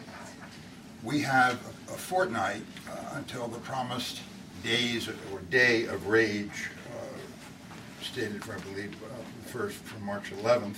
we 1.03 1.21
have 1.21 1.53
a 1.87 1.97
fortnight 1.97 2.63
uh, 2.89 3.15
until 3.15 3.47
the 3.47 3.59
promised 3.59 4.21
days 4.63 5.07
or 5.07 5.39
day 5.49 5.85
of 5.85 6.07
rage 6.07 6.69
uh, 6.91 8.03
stated 8.03 8.41
I 8.43 8.59
believe, 8.59 8.95
uh, 9.03 9.47
first 9.47 9.77
from 9.77 10.03
March 10.03 10.31
11th, 10.31 10.77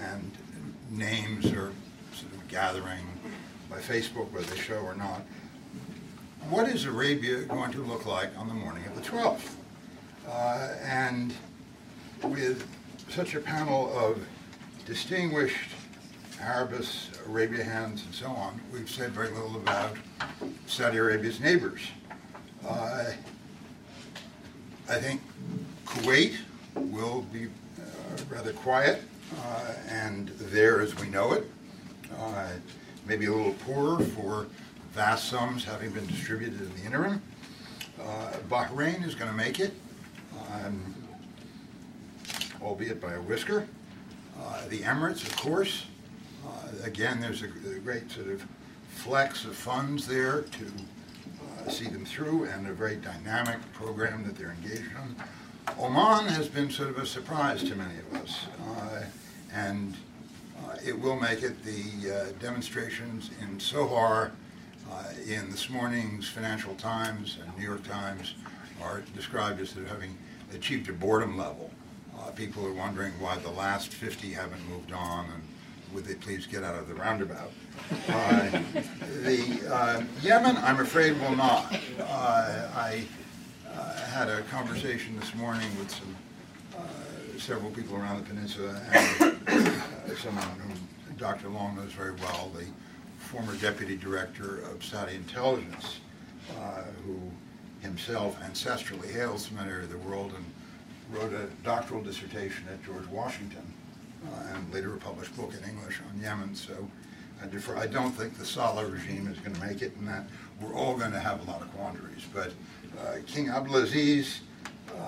and 0.00 0.32
names 0.90 1.46
are 1.46 1.72
sort 2.12 2.32
of 2.32 2.48
gathering 2.48 3.04
by 3.68 3.78
Facebook, 3.78 4.30
whether 4.30 4.46
they 4.46 4.56
show 4.56 4.78
or 4.78 4.94
not. 4.94 5.22
What 6.48 6.68
is 6.68 6.86
Arabia 6.86 7.42
going 7.42 7.72
to 7.72 7.82
look 7.82 8.06
like 8.06 8.30
on 8.38 8.48
the 8.48 8.54
morning 8.54 8.84
of 8.86 8.94
the 8.94 9.02
12th? 9.02 9.57
Uh, 10.28 10.68
And 10.82 11.32
with 12.22 12.66
such 13.08 13.34
a 13.34 13.40
panel 13.40 13.96
of 13.96 14.18
distinguished 14.86 15.70
Arabists, 16.40 17.08
Arabia 17.26 17.64
hands, 17.64 18.04
and 18.04 18.14
so 18.14 18.26
on, 18.26 18.60
we've 18.72 18.90
said 18.90 19.10
very 19.12 19.28
little 19.30 19.56
about 19.56 19.96
Saudi 20.66 20.98
Arabia's 20.98 21.40
neighbors. 21.40 21.80
Uh, 22.66 23.10
I 24.88 24.94
think 24.96 25.20
Kuwait 25.84 26.36
will 26.74 27.22
be 27.32 27.46
uh, 27.46 27.80
rather 28.30 28.52
quiet, 28.52 29.02
uh, 29.40 29.72
and 29.88 30.28
there 30.28 30.80
as 30.80 30.94
we 30.96 31.08
know 31.08 31.32
it. 31.32 31.44
Uh, 32.18 32.48
Maybe 33.06 33.24
a 33.24 33.32
little 33.32 33.54
poorer 33.64 34.04
for 34.04 34.48
vast 34.92 35.30
sums 35.30 35.64
having 35.64 35.90
been 35.92 36.06
distributed 36.06 36.60
in 36.60 36.74
the 36.76 36.82
interim. 36.84 37.22
Uh, 37.98 38.32
Bahrain 38.50 39.02
is 39.06 39.14
going 39.14 39.30
to 39.30 39.36
make 39.36 39.60
it, 39.60 39.72
albeit 42.62 43.00
by 43.00 43.14
a 43.14 43.20
whisker. 43.20 43.66
Uh, 44.40 44.68
The 44.68 44.80
Emirates, 44.80 45.22
of 45.22 45.36
course. 45.36 45.86
Uh, 46.46 46.50
Again, 46.84 47.20
there's 47.20 47.42
a 47.42 47.46
a 47.46 47.78
great 47.80 48.10
sort 48.10 48.28
of 48.28 48.44
flex 48.90 49.44
of 49.44 49.54
funds 49.54 50.06
there 50.06 50.42
to 50.42 50.64
uh, 51.66 51.70
see 51.70 51.86
them 51.86 52.04
through 52.04 52.44
and 52.44 52.66
a 52.66 52.72
very 52.72 52.96
dynamic 52.96 53.58
program 53.72 54.24
that 54.24 54.36
they're 54.36 54.52
engaged 54.62 54.90
in. 55.02 55.16
Oman 55.78 56.26
has 56.28 56.48
been 56.48 56.70
sort 56.70 56.88
of 56.90 56.98
a 56.98 57.06
surprise 57.06 57.62
to 57.64 57.74
many 57.76 57.94
of 57.98 58.22
us. 58.22 58.46
uh, 58.70 59.04
And 59.52 59.94
uh, 60.64 60.76
it 60.84 60.98
will 60.98 61.16
make 61.18 61.42
it. 61.42 61.62
The 61.64 62.32
demonstrations 62.40 63.30
in 63.42 63.58
Sohar, 63.58 64.30
uh, 64.90 65.04
in 65.26 65.50
this 65.50 65.68
morning's 65.70 66.28
Financial 66.28 66.74
Times 66.74 67.38
and 67.42 67.56
New 67.58 67.64
York 67.64 67.86
Times 67.86 68.34
are 68.82 69.02
described 69.14 69.60
as 69.60 69.72
having 69.88 70.16
achieved 70.54 70.88
a 70.88 70.92
boredom 70.92 71.36
level. 71.36 71.70
Uh, 72.18 72.30
People 72.32 72.66
are 72.66 72.72
wondering 72.72 73.12
why 73.20 73.36
the 73.38 73.50
last 73.50 73.92
50 73.92 74.32
haven't 74.32 74.66
moved 74.68 74.92
on, 74.92 75.26
and 75.26 75.42
would 75.94 76.04
they 76.04 76.14
please 76.14 76.46
get 76.46 76.62
out 76.64 76.74
of 76.74 76.88
the 76.88 76.94
roundabout? 76.94 77.52
Uh, 78.08 78.50
The 79.22 79.68
uh, 79.72 80.02
Yemen, 80.22 80.56
I'm 80.58 80.80
afraid, 80.80 81.20
will 81.20 81.36
not. 81.36 81.74
Uh, 82.00 82.68
I 82.74 83.04
uh, 83.70 83.94
had 84.06 84.28
a 84.28 84.42
conversation 84.42 85.18
this 85.18 85.34
morning 85.34 85.68
with 85.78 85.90
some 85.90 86.14
several 87.38 87.70
people 87.70 87.96
around 87.96 88.18
the 88.18 88.28
peninsula, 88.28 88.80
and 88.90 90.18
someone 90.18 90.44
whom 90.58 90.88
Dr. 91.16 91.48
Long 91.48 91.76
knows 91.76 91.92
very 91.92 92.12
well, 92.14 92.50
the 92.54 92.64
former 93.18 93.54
deputy 93.56 93.96
director 93.96 94.58
of 94.70 94.82
Saudi 94.84 95.14
intelligence, 95.14 96.00
uh, 96.58 96.82
who 97.06 97.20
himself 97.80 98.38
ancestrally 98.40 99.12
hails 99.12 99.46
from 99.46 99.58
of 99.58 99.90
the 99.90 99.98
world 99.98 100.32
and 100.34 100.44
wrote 101.10 101.32
a 101.32 101.46
doctoral 101.62 102.02
dissertation 102.02 102.64
at 102.70 102.84
George 102.84 103.06
Washington, 103.06 103.62
uh, 104.26 104.54
and 104.54 104.72
later 104.72 104.94
a 104.94 104.98
published 104.98 105.34
book 105.36 105.52
in 105.54 105.68
English 105.68 106.00
on 106.10 106.20
Yemen. 106.20 106.54
So 106.54 106.74
I 107.42 107.46
defer, 107.46 107.76
I 107.76 107.86
don't 107.86 108.12
think 108.12 108.36
the 108.36 108.44
Saleh 108.44 108.90
regime 108.90 109.28
is 109.28 109.38
going 109.38 109.54
to 109.54 109.66
make 109.66 109.80
it, 109.80 109.94
and 109.96 110.08
that 110.08 110.26
we're 110.60 110.74
all 110.74 110.96
going 110.96 111.12
to 111.12 111.20
have 111.20 111.46
a 111.46 111.50
lot 111.50 111.62
of 111.62 111.72
quandaries. 111.74 112.24
But 112.34 112.52
uh, 113.00 113.18
King 113.26 113.46
Abdulaziz, 113.46 114.40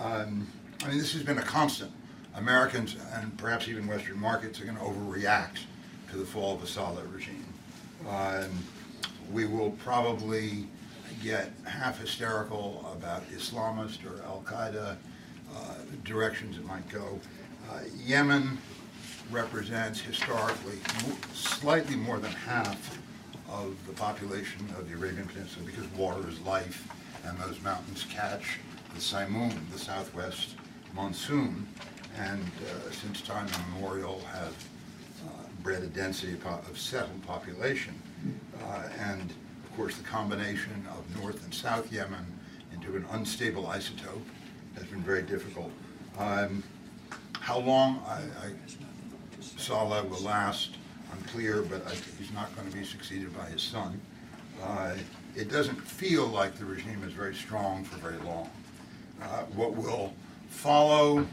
um, 0.03 0.47
I 0.83 0.89
mean, 0.89 0.99
this 0.99 1.13
has 1.13 1.23
been 1.23 1.39
a 1.39 1.43
constant. 1.43 1.91
Americans 2.37 2.97
and 3.15 3.37
perhaps 3.37 3.69
even 3.69 3.87
Western 3.87 4.19
markets 4.19 4.61
are 4.61 4.65
going 4.65 4.77
to 4.77 4.83
overreact 4.83 5.59
to 6.11 6.17
the 6.17 6.25
fall 6.25 6.55
of 6.55 6.61
the 6.61 6.67
Saleh 6.67 7.05
regime. 7.13 7.45
Um, 8.09 8.51
we 9.33 9.47
will 9.47 9.73
probably 9.73 10.67
get 11.23 11.51
half 11.65 11.99
hysterical 12.01 12.85
about 12.93 13.29
Islamist 13.31 13.99
or 14.07 14.23
Al 14.25 14.43
Qaeda 14.47 14.97
uh, 15.55 15.75
directions 16.05 16.57
it 16.57 16.65
might 16.65 16.89
go. 16.89 17.19
Uh, 17.71 17.81
Yemen 18.05 18.59
represents 19.31 20.01
historically 20.01 20.79
slightly 21.33 21.97
more 21.97 22.19
than 22.19 22.33
half 22.33 22.99
of 23.51 23.77
the 23.87 23.93
population 23.93 24.67
of 24.79 24.89
the 24.89 24.95
Arabian 24.97 25.27
Peninsula 25.27 25.65
because 25.67 25.87
water 25.93 26.29
is 26.29 26.41
life 26.41 26.89
and 27.25 27.39
those 27.39 27.61
mountains 27.63 28.05
catch 28.09 28.59
the 28.95 29.01
Simoon, 29.01 29.55
the 29.73 29.79
southwest 29.79 30.57
monsoon, 30.95 31.67
and 32.19 32.43
uh, 32.43 32.91
since 32.91 33.21
time 33.21 33.47
immemorial 33.69 34.21
have 34.33 34.55
uh, 35.27 35.31
bred 35.63 35.83
a 35.83 35.87
density 35.87 36.37
of 36.45 36.79
settled 36.79 37.23
population. 37.27 37.95
Uh, 38.65 38.83
And 38.99 39.33
of 39.71 39.77
course, 39.77 39.97
the 39.97 40.05
combination 40.05 40.87
of 40.91 41.23
North 41.23 41.45
and 41.45 41.55
South 41.55 41.93
Yemen 41.93 42.27
into 42.73 42.97
an 42.97 43.05
unstable 43.13 43.65
isotope 43.65 44.23
has 44.75 44.85
been 44.85 45.03
very 45.03 45.23
difficult. 45.23 45.71
Um, 46.19 46.63
How 47.39 47.59
long 47.59 48.03
I, 48.07 48.19
I, 48.47 48.51
Saleh 49.41 50.09
will 50.11 50.23
last, 50.23 50.71
unclear, 51.13 51.63
but 51.63 51.87
I 51.87 51.95
he's 52.19 52.33
not 52.33 52.55
going 52.57 52.69
to 52.71 52.77
be 52.77 52.85
succeeded 52.85 53.37
by 53.37 53.47
his 53.47 53.63
son. 53.63 54.01
Uh, 54.63 54.95
It 55.37 55.49
doesn't 55.49 55.81
feel 55.81 56.27
like 56.27 56.57
the 56.57 56.65
regime 56.65 57.03
is 57.07 57.13
very 57.13 57.35
strong 57.35 57.85
for 57.85 57.97
very 57.99 58.19
long. 58.19 58.51
Uh, 59.23 59.45
What 59.55 59.77
will 59.77 60.13
follow, 60.49 61.27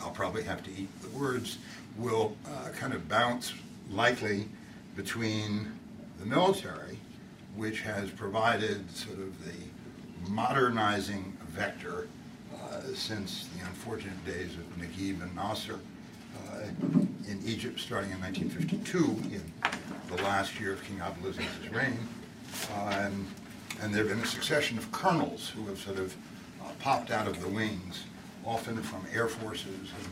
I'll 0.00 0.10
probably 0.12 0.44
have 0.44 0.62
to 0.62 0.70
eat 0.70 0.88
the 1.02 1.08
words, 1.18 1.58
will 1.98 2.36
uh, 2.46 2.68
kind 2.70 2.92
of 2.94 3.08
bounce 3.08 3.52
likely 3.90 4.48
between 4.96 5.72
the 6.20 6.26
military, 6.26 6.98
which 7.56 7.80
has 7.82 8.10
provided 8.10 8.90
sort 8.94 9.18
of 9.18 9.44
the 9.44 10.30
modernizing 10.30 11.36
vector 11.48 12.08
uh, 12.54 12.80
since 12.94 13.48
the 13.56 13.64
unfortunate 13.66 14.24
days 14.24 14.54
of 14.54 14.64
Naguib 14.78 15.22
and 15.22 15.34
Nasser 15.36 15.78
uh, 16.36 16.60
in 17.28 17.40
Egypt 17.46 17.78
starting 17.78 18.10
in 18.10 18.20
1952, 18.20 18.98
in 19.34 19.42
the 20.16 20.22
last 20.22 20.58
year 20.58 20.72
of 20.72 20.84
King 20.84 21.00
Abdulaziz's 21.00 21.70
reign. 21.72 21.98
Um, 22.76 23.26
And 23.82 23.92
there 23.92 24.04
have 24.06 24.12
been 24.14 24.22
a 24.22 24.26
succession 24.26 24.78
of 24.78 24.90
colonels 24.92 25.48
who 25.50 25.66
have 25.66 25.78
sort 25.80 25.98
of 25.98 26.14
uh, 26.62 26.70
popped 26.78 27.10
out 27.10 27.26
of 27.26 27.40
the 27.40 27.48
wings, 27.48 28.04
often 28.44 28.80
from 28.82 29.04
air 29.12 29.26
forces 29.26 29.90
and 29.98 30.06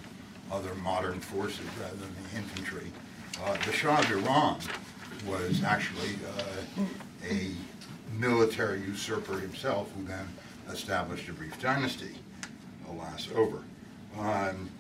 other 0.51 0.75
modern 0.75 1.21
forces 1.21 1.65
rather 1.81 1.97
than 1.97 2.13
the 2.25 2.37
infantry. 2.39 2.91
Uh, 3.45 3.57
The 3.65 3.73
Shah 3.73 3.99
of 4.01 4.11
Iran 4.11 4.59
was 5.27 5.63
actually 5.63 6.19
uh, 6.37 6.83
a 7.29 7.51
military 8.19 8.81
usurper 8.81 9.39
himself 9.39 9.91
who 9.97 10.05
then 10.05 10.29
established 10.71 11.29
a 11.29 11.33
brief 11.33 11.59
dynasty, 11.61 12.17
alas, 12.89 13.29
over. 13.35 13.63
Um, 14.19 14.71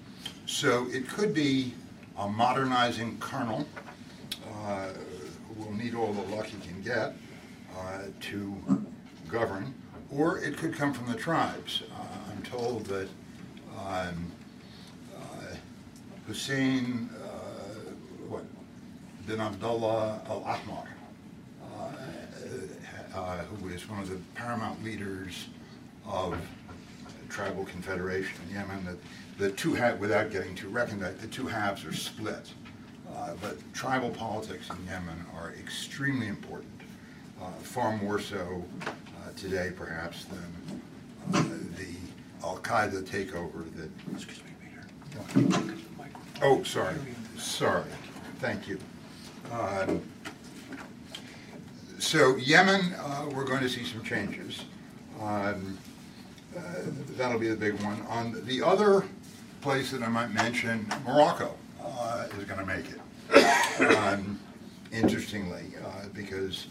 So 0.46 0.86
it 0.90 1.08
could 1.08 1.32
be 1.32 1.72
a 2.18 2.28
modernizing 2.28 3.16
colonel 3.20 3.66
uh, 4.66 4.88
who 5.48 5.64
will 5.64 5.72
need 5.72 5.94
all 5.94 6.12
the 6.12 6.36
luck 6.36 6.46
he 6.46 6.58
can 6.58 6.82
get 6.82 7.14
uh, 7.78 8.02
to 8.20 8.84
govern, 9.30 9.72
or 10.10 10.38
it 10.40 10.58
could 10.58 10.74
come 10.74 10.92
from 10.92 11.06
the 11.10 11.18
tribes. 11.18 11.82
Uh, 11.90 12.30
I'm 12.30 12.42
told 12.42 12.84
that 12.86 13.08
um, 13.78 14.30
uh, 15.16 15.54
Hussein, 16.26 17.08
uh, 17.16 17.92
what, 18.28 18.44
bin 19.26 19.40
Abdullah 19.40 20.20
al-Ahmar, 20.28 20.88
uh, 23.14 23.38
who 23.38 23.68
is 23.68 23.88
one 23.88 24.00
of 24.00 24.08
the 24.08 24.18
paramount 24.34 24.82
leaders 24.84 25.48
of 26.06 26.36
tribal 27.28 27.64
confederation 27.64 28.34
in 28.48 28.54
Yemen, 28.56 28.84
that 28.84 28.98
the 29.38 29.50
two 29.52 29.74
have, 29.74 29.98
without 30.00 30.30
getting 30.30 30.54
too 30.54 30.68
recondite, 30.68 31.20
the 31.20 31.26
two 31.28 31.46
halves 31.46 31.84
are 31.84 31.94
split. 31.94 32.52
Uh, 33.14 33.34
But 33.40 33.56
tribal 33.72 34.10
politics 34.10 34.68
in 34.70 34.86
Yemen 34.86 35.24
are 35.36 35.52
extremely 35.58 36.28
important, 36.28 36.80
uh, 37.40 37.50
far 37.62 37.96
more 37.96 38.18
so 38.20 38.64
uh, 38.86 38.90
today 39.36 39.70
perhaps 39.76 40.24
than 40.24 40.82
uh, 41.34 41.42
the 41.76 41.94
Al-Qaeda 42.42 43.02
takeover 43.04 43.64
that. 43.76 43.90
Excuse 44.14 44.40
me, 44.44 44.52
Peter. 45.34 45.74
Oh, 46.42 46.62
sorry, 46.64 46.94
sorry, 47.38 47.84
thank 48.40 48.66
you. 48.66 48.78
Um, 49.52 50.02
So 52.02 52.34
Yemen, 52.36 52.94
uh, 52.94 53.26
we're 53.32 53.44
going 53.44 53.60
to 53.60 53.68
see 53.68 53.84
some 53.84 54.02
changes. 54.02 54.64
Um, 55.20 55.78
uh, 56.56 56.60
That'll 57.16 57.38
be 57.38 57.46
the 57.48 57.54
big 57.56 57.74
one. 57.80 58.02
On 58.08 58.44
the 58.44 58.60
other 58.60 59.04
place 59.60 59.92
that 59.92 60.02
I 60.02 60.08
might 60.08 60.32
mention, 60.34 60.84
Morocco 61.06 61.54
uh, 61.80 62.26
is 62.36 62.44
going 62.44 62.58
to 62.58 62.66
make 62.66 62.86
it. 62.90 63.96
Um, 63.96 64.40
Interestingly, 64.92 65.62
uh, 65.84 66.08
because 66.12 66.66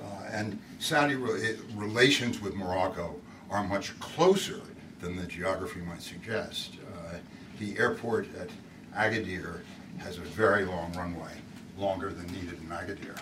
Uh, 0.00 0.24
And 0.30 0.58
Saudi 0.78 1.16
re- 1.16 1.56
relations 1.74 2.40
with 2.40 2.54
Morocco 2.54 3.16
are 3.50 3.64
much 3.64 3.98
closer 3.98 4.60
than 5.00 5.16
the 5.16 5.26
geography 5.26 5.80
might 5.80 6.02
suggest. 6.02 6.74
Uh, 6.94 7.16
The 7.58 7.76
airport 7.76 8.28
at 8.40 8.48
Agadir 8.96 9.62
has 9.98 10.18
a 10.18 10.26
very 10.42 10.64
long 10.64 10.92
runway, 10.92 11.34
longer 11.76 12.10
than 12.10 12.26
needed 12.28 12.60
in 12.62 12.68
Agadir. 12.68 13.18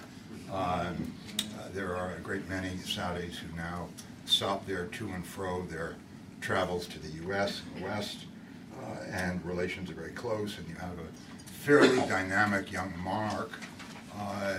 Um, 0.52 1.12
There 1.74 1.96
are 1.96 2.14
a 2.14 2.20
great 2.20 2.48
many 2.48 2.70
Saudis 2.84 3.34
who 3.36 3.54
now 3.56 3.88
stop 4.24 4.66
there 4.66 4.86
to 4.86 5.08
and 5.08 5.26
fro 5.26 5.62
their 5.62 5.96
travels 6.40 6.86
to 6.88 6.98
the 6.98 7.08
US 7.28 7.62
and 7.74 7.82
the 7.82 7.88
West, 7.88 8.18
uh, 8.80 8.96
and 9.10 9.44
relations 9.44 9.90
are 9.90 9.94
very 9.94 10.12
close, 10.12 10.58
and 10.58 10.68
you 10.68 10.74
have 10.76 10.98
a 10.98 11.50
fairly 11.64 11.96
dynamic 12.08 12.72
young 12.72 12.92
monarch. 12.98 13.52
uh, 14.18 14.54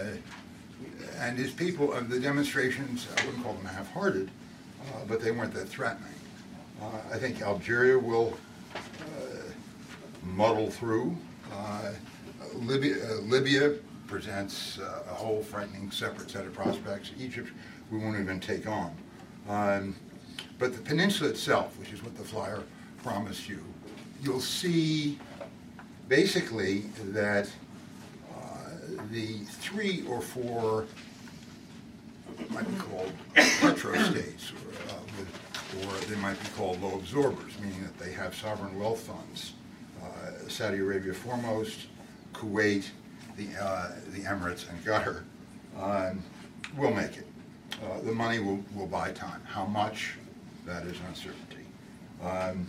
And 1.19 1.37
his 1.37 1.51
people, 1.51 1.91
uh, 1.93 2.01
the 2.01 2.19
demonstrations, 2.19 3.07
I 3.17 3.25
wouldn't 3.25 3.43
call 3.43 3.53
them 3.53 3.65
half-hearted, 3.65 4.29
uh, 4.29 5.05
but 5.07 5.21
they 5.21 5.31
weren't 5.31 5.53
that 5.55 5.67
threatening. 5.67 6.13
Uh, 6.81 6.85
I 7.11 7.17
think 7.17 7.41
Algeria 7.41 7.97
will 7.97 8.37
uh, 9.01 9.51
muddle 10.23 10.69
through. 10.69 11.17
Uh, 11.51 11.93
Libya, 12.55 12.95
uh, 13.09 13.15
Libya 13.21 13.73
presents 14.07 14.79
uh, 14.79 15.03
a 15.09 15.13
whole 15.13 15.41
frightening 15.43 15.91
separate 15.91 16.31
set 16.31 16.45
of 16.45 16.53
prospects. 16.53 17.11
Egypt, 17.19 17.49
we 17.91 17.97
won't 17.99 18.19
even 18.19 18.39
take 18.39 18.67
on. 18.67 18.95
Um, 19.47 19.95
But 20.59 20.73
the 20.73 20.81
peninsula 20.81 21.29
itself, 21.29 21.77
which 21.79 21.91
is 21.93 22.01
what 22.03 22.15
the 22.17 22.23
flyer 22.23 22.63
promised 23.03 23.47
you, 23.47 23.63
you'll 24.23 24.39
see 24.41 25.19
basically 26.09 26.79
that 27.13 27.47
uh, 28.33 28.69
the 29.11 29.39
three 29.61 30.03
or 30.07 30.21
four 30.21 30.87
might 32.49 32.67
be 32.67 32.77
called 32.77 33.11
petro-states, 33.35 34.51
or, 34.51 34.73
uh, 34.93 35.85
or 35.85 35.93
they 36.05 36.15
might 36.17 36.39
be 36.41 36.49
called 36.57 36.81
low 36.81 36.95
absorbers, 36.95 37.53
meaning 37.61 37.83
that 37.83 37.97
they 37.99 38.11
have 38.11 38.33
sovereign 38.35 38.79
wealth 38.79 39.01
funds. 39.01 39.53
Uh, 40.01 40.47
Saudi 40.47 40.79
Arabia 40.79 41.13
foremost, 41.13 41.87
Kuwait, 42.33 42.85
the, 43.37 43.47
uh, 43.63 43.91
the 44.13 44.21
Emirates, 44.21 44.65
and 44.69 44.83
Qatar 44.83 45.21
um, 45.79 46.21
will 46.77 46.93
make 46.93 47.17
it. 47.17 47.27
Uh, 47.83 48.01
The 48.01 48.11
money 48.11 48.39
will, 48.39 48.59
will 48.75 48.87
buy 48.87 49.11
time. 49.11 49.41
How 49.45 49.65
much? 49.65 50.15
That 50.65 50.85
is 50.85 50.97
uncertainty. 51.07 51.65
Um, 52.23 52.67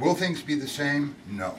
Will 0.00 0.14
things 0.14 0.42
be 0.42 0.54
the 0.54 0.68
same? 0.68 1.14
No. 1.30 1.54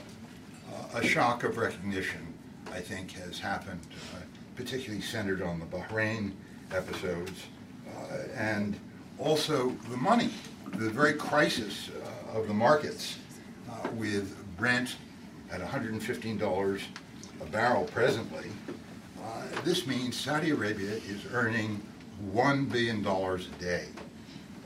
Uh, 0.71 0.99
A 0.99 1.03
shock 1.05 1.43
of 1.43 1.57
recognition, 1.57 2.33
I 2.71 2.81
think, 2.81 3.11
has 3.13 3.39
happened, 3.39 3.79
uh, 4.15 4.19
particularly 4.55 5.01
centered 5.01 5.41
on 5.41 5.59
the 5.59 5.65
Bahrain 5.65 6.33
episodes, 6.71 7.43
uh, 7.87 8.17
and 8.35 8.79
also 9.19 9.69
the 9.89 9.97
money, 9.97 10.29
the 10.73 10.89
very 10.89 11.13
crisis 11.13 11.89
uh, 12.33 12.37
of 12.39 12.47
the 12.47 12.53
markets 12.53 13.17
with 13.93 14.35
Brent 14.57 14.95
at 15.51 15.61
$115 15.61 16.81
a 17.41 17.45
barrel 17.45 17.85
presently. 17.85 18.47
uh, 19.23 19.43
This 19.63 19.85
means 19.87 20.15
Saudi 20.15 20.51
Arabia 20.51 20.91
is 20.91 21.25
earning 21.31 21.81
$1 22.33 22.71
billion 22.71 23.05
a 23.05 23.37
day 23.59 23.85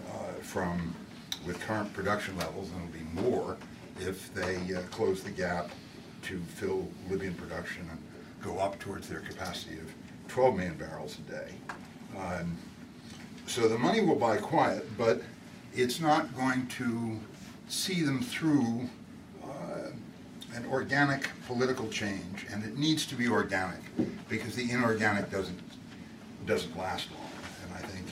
uh, 0.09 0.33
from, 0.41 0.95
with 1.45 1.59
current 1.61 1.91
production 1.93 2.37
levels, 2.37 2.69
and 2.71 2.89
it'll 2.89 3.21
be 3.21 3.21
more 3.27 3.57
if 3.99 4.33
they 4.33 4.55
uh, 4.73 4.81
close 4.91 5.23
the 5.23 5.31
gap 5.31 5.69
to 6.23 6.39
fill 6.55 6.87
Libyan 7.09 7.33
production 7.35 7.87
and 7.89 7.99
go 8.41 8.57
up 8.59 8.79
towards 8.79 9.07
their 9.09 9.19
capacity 9.19 9.77
of 9.77 9.91
12 10.27 10.55
million 10.55 10.75
barrels 10.75 11.17
a 11.27 11.31
day. 11.31 11.51
Um, 12.17 12.57
So 13.47 13.67
the 13.67 13.77
money 13.77 14.01
will 14.01 14.15
buy 14.15 14.37
quiet, 14.37 14.87
but 14.97 15.21
it's 15.73 15.99
not 15.99 16.33
going 16.37 16.67
to 16.67 17.19
see 17.67 18.01
them 18.01 18.21
through 18.21 18.87
an 20.55 20.65
organic 20.71 21.29
political 21.47 21.87
change, 21.89 22.45
and 22.51 22.63
it 22.63 22.77
needs 22.77 23.05
to 23.05 23.15
be 23.15 23.27
organic, 23.27 23.79
because 24.29 24.55
the 24.55 24.69
inorganic 24.69 25.29
doesn't, 25.31 25.59
doesn't 26.45 26.77
last 26.77 27.09
long. 27.11 27.29
And 27.63 27.73
I 27.73 27.87
think 27.87 28.05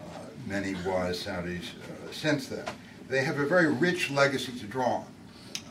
uh, 0.00 0.18
many 0.46 0.74
wise 0.86 1.24
Saudis 1.24 1.62
uh, 1.62 2.12
sense 2.12 2.46
that. 2.48 2.72
They 3.08 3.24
have 3.24 3.40
a 3.40 3.46
very 3.46 3.66
rich 3.72 4.08
legacy 4.10 4.52
to 4.52 4.66
draw 4.66 5.02
on. 5.02 5.04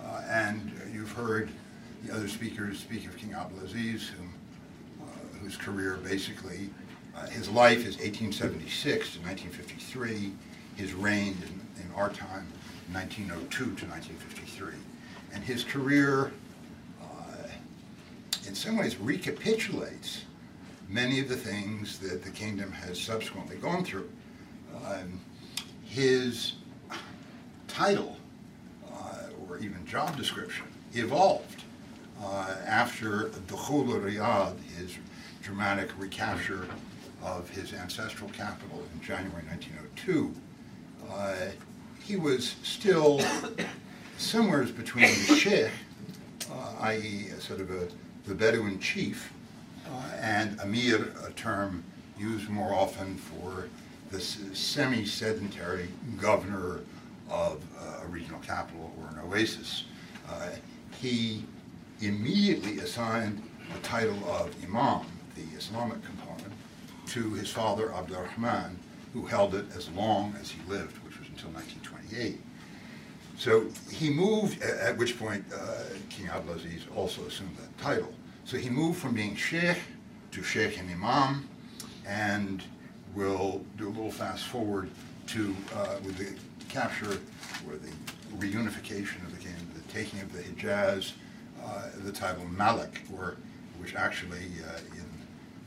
Uh, 0.03 0.21
And 0.27 0.73
you've 0.93 1.11
heard 1.13 1.49
the 2.03 2.13
other 2.13 2.27
speakers 2.27 2.79
speak 2.79 3.05
of 3.07 3.15
King 3.15 3.31
Abdulaziz, 3.31 4.07
whom, 4.09 4.33
uh, 5.01 5.37
whose 5.41 5.55
career 5.55 5.97
basically, 6.03 6.69
uh, 7.15 7.27
his 7.27 7.47
life 7.49 7.79
is 7.79 7.97
1876 7.97 9.13
to 9.13 9.19
1953. 9.21 10.33
His 10.75 10.93
reign 10.93 11.37
in, 11.77 11.83
in 11.83 11.91
our 11.95 12.09
time, 12.09 12.45
1902 12.91 13.57
to 13.57 13.85
1953. 13.85 14.38
And 15.33 15.43
his 15.43 15.63
career, 15.63 16.31
uh, 17.01 17.47
in 18.47 18.55
some 18.55 18.77
ways, 18.77 18.97
recapitulates 18.97 20.23
many 20.87 21.19
of 21.19 21.29
the 21.29 21.37
things 21.37 21.99
that 21.99 22.23
the 22.23 22.31
kingdom 22.31 22.71
has 22.71 22.99
subsequently 22.99 23.57
gone 23.57 23.83
through. 23.83 24.09
Um, 24.85 25.19
his 25.85 26.53
title, 27.67 28.17
uh, 28.91 29.47
or 29.47 29.57
even 29.59 29.85
job 29.85 30.17
description, 30.17 30.65
evolved 30.93 31.63
uh, 32.23 32.55
after 32.65 33.29
Dukhul 33.47 33.85
Riyadh, 33.85 34.55
his 34.77 34.97
dramatic 35.41 35.89
recapture 35.97 36.67
of 37.23 37.49
his 37.49 37.73
ancestral 37.73 38.29
capital 38.31 38.83
in 38.93 39.01
January 39.01 39.43
1902. 39.47 40.33
Uh, 41.11 41.35
he 42.03 42.15
was 42.15 42.55
still 42.63 43.21
somewhere 44.19 44.63
between 44.63 45.07
the 45.27 45.35
sheikh, 45.35 45.71
uh, 46.51 46.73
i.e., 46.81 47.27
sort 47.39 47.61
of 47.61 47.71
a, 47.71 47.87
the 48.27 48.35
Bedouin 48.35 48.79
chief, 48.79 49.31
uh, 49.87 50.03
and 50.19 50.59
Amir, 50.59 51.13
a 51.25 51.31
term 51.31 51.83
used 52.17 52.49
more 52.49 52.73
often 52.73 53.15
for 53.15 53.69
the 54.11 54.19
semi-sedentary 54.19 55.87
governor 56.19 56.81
of 57.29 57.63
uh, 57.79 58.03
a 58.03 58.07
regional 58.07 58.39
capital 58.41 58.91
or 58.99 59.07
an 59.09 59.19
oasis. 59.27 59.85
Uh, 60.29 60.49
He 60.99 61.45
immediately 62.01 62.79
assigned 62.79 63.41
the 63.73 63.79
title 63.81 64.17
of 64.29 64.53
Imam, 64.63 65.05
the 65.35 65.43
Islamic 65.57 66.03
component, 66.03 66.53
to 67.07 67.33
his 67.35 67.49
father 67.49 67.93
Abdurrahman, 67.93 68.77
who 69.13 69.25
held 69.25 69.55
it 69.55 69.65
as 69.75 69.89
long 69.91 70.35
as 70.41 70.51
he 70.51 70.59
lived, 70.67 70.97
which 71.05 71.17
was 71.19 71.27
until 71.29 71.51
1928. 71.51 72.41
So 73.39 73.67
he 73.89 74.09
moved, 74.09 74.61
at 74.61 74.97
which 74.97 75.17
point 75.17 75.45
uh, 75.55 75.83
King 76.09 76.27
Abdulaziz 76.27 76.81
also 76.93 77.23
assumed 77.23 77.55
that 77.55 77.75
title. 77.77 78.13
So 78.43 78.57
he 78.57 78.69
moved 78.69 78.99
from 78.99 79.15
being 79.15 79.33
sheikh 79.37 79.77
to 80.31 80.43
sheikh 80.43 80.77
and 80.77 80.91
imam, 80.91 81.47
and 82.05 82.61
we'll 83.15 83.63
do 83.77 83.87
a 83.87 83.91
little 83.91 84.11
fast 84.11 84.43
forward 84.43 84.89
to, 85.27 85.55
uh, 85.73 85.95
with 86.03 86.17
the 86.17 86.35
capture 86.67 87.17
or 87.65 87.77
the 87.77 87.91
reunification 88.45 89.23
of 89.25 89.31
the 89.31 89.41
kingdom, 89.41 89.69
the 89.73 89.93
taking 89.93 90.19
of 90.19 90.33
the 90.33 90.41
Hijaz, 90.43 91.13
uh, 91.63 91.83
the 92.03 92.11
title 92.11 92.45
Malik, 92.45 93.03
or, 93.15 93.37
which 93.79 93.95
actually 93.95 94.47
uh, 94.67 94.79
in 94.97 95.05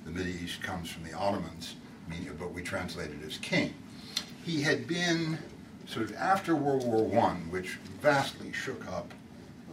the 0.05 0.11
Middle 0.11 0.45
East 0.45 0.63
comes 0.63 0.91
from 0.91 1.05
the 1.05 1.15
Ottomans, 1.15 1.77
but 2.39 2.53
we 2.53 2.61
translate 2.61 3.09
it 3.09 3.27
as 3.27 3.39
king. 3.39 3.73
He 4.45 4.61
had 4.61 4.87
been 4.87 5.39
sort 5.93 6.09
of 6.09 6.17
after 6.17 6.57
World 6.57 6.85
War 6.85 7.23
I, 7.23 7.35
which 7.51 7.79
vastly 8.01 8.51
shook 8.53 8.87
up 8.89 9.13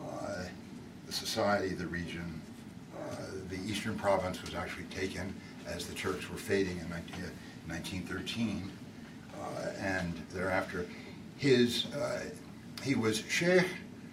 uh, 0.04 0.44
the 1.08 1.14
society, 1.14 1.70
the 1.70 1.88
region. 1.88 2.42
Uh, 2.94 3.16
the 3.50 3.58
eastern 3.66 3.98
province 3.98 4.42
was 4.42 4.54
actually 4.54 4.84
taken 4.86 5.34
as 5.66 5.88
the 5.88 5.96
Turks 5.96 6.30
were 6.30 6.38
fading 6.38 6.78
in 6.80 6.90
19, 6.90 7.16
1913, 7.68 8.70
uh, 9.34 9.70
and 9.80 10.14
thereafter, 10.32 10.86
his 11.38 11.86
uh, 11.96 12.22
he 12.84 12.96
was 12.96 13.24
sheikh. 13.30 13.66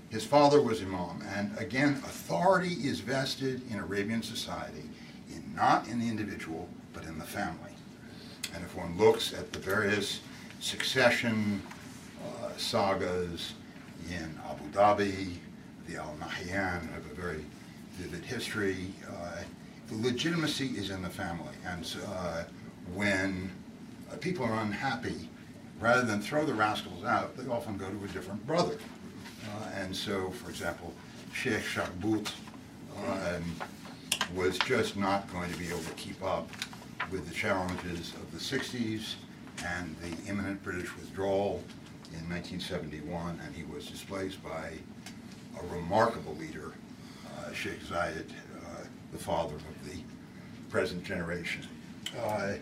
His 0.08 0.24
father 0.24 0.62
was 0.62 0.80
imam, 0.80 1.22
and 1.34 1.50
again, 1.58 1.94
authority 2.04 2.74
is 2.74 3.00
vested 3.00 3.60
in 3.70 3.80
Arabian 3.80 4.22
society, 4.22 4.84
in 5.28 5.42
not 5.54 5.88
in 5.88 5.98
the 5.98 6.08
individual, 6.08 6.68
but 6.92 7.04
in 7.04 7.18
the 7.18 7.24
family. 7.24 7.72
And 8.54 8.62
if 8.62 8.76
one 8.76 8.96
looks 8.96 9.34
at 9.34 9.52
the 9.52 9.58
various 9.58 10.20
succession 10.60 11.60
sagas 12.58 13.54
in 14.10 14.38
Abu 14.48 14.64
Dhabi, 14.70 15.36
the 15.86 15.96
Al 15.96 16.16
Nahyan 16.20 16.90
have 16.92 17.06
a 17.10 17.14
very 17.14 17.44
vivid 17.92 18.24
history. 18.24 18.92
Uh, 19.08 19.42
the 19.88 19.96
legitimacy 19.96 20.68
is 20.76 20.90
in 20.90 21.02
the 21.02 21.10
family, 21.10 21.54
and 21.64 21.96
uh, 22.08 22.44
when 22.94 23.50
uh, 24.12 24.16
people 24.16 24.44
are 24.44 24.60
unhappy, 24.60 25.28
rather 25.80 26.02
than 26.02 26.20
throw 26.20 26.44
the 26.44 26.54
rascals 26.54 27.04
out, 27.04 27.36
they 27.36 27.46
often 27.48 27.76
go 27.76 27.88
to 27.88 28.04
a 28.04 28.08
different 28.08 28.44
brother. 28.46 28.76
And 29.74 29.94
so, 29.94 30.30
for 30.30 30.50
example, 30.50 30.92
Sheikh 31.32 31.62
Shakhbut 31.62 32.32
um, 32.96 33.56
was 34.34 34.58
just 34.58 34.96
not 34.96 35.30
going 35.32 35.52
to 35.52 35.58
be 35.58 35.68
able 35.68 35.80
to 35.80 35.92
keep 35.92 36.22
up 36.24 36.48
with 37.10 37.28
the 37.28 37.34
challenges 37.34 38.14
of 38.14 38.32
the 38.32 38.38
60s 38.38 39.14
and 39.64 39.94
the 40.02 40.30
imminent 40.30 40.62
British 40.62 40.94
withdrawal 40.96 41.62
in 42.12 42.28
1971, 42.28 43.40
and 43.44 43.54
he 43.54 43.64
was 43.64 43.86
displaced 43.86 44.42
by 44.42 44.72
a 45.60 45.74
remarkable 45.74 46.34
leader, 46.36 46.72
uh, 47.38 47.52
Sheikh 47.52 47.82
Zayed, 47.84 48.30
uh, 48.30 48.84
the 49.12 49.18
father 49.18 49.54
of 49.54 49.90
the 49.90 49.98
present 50.70 51.04
generation. 51.04 51.66
Uh, 52.20 52.54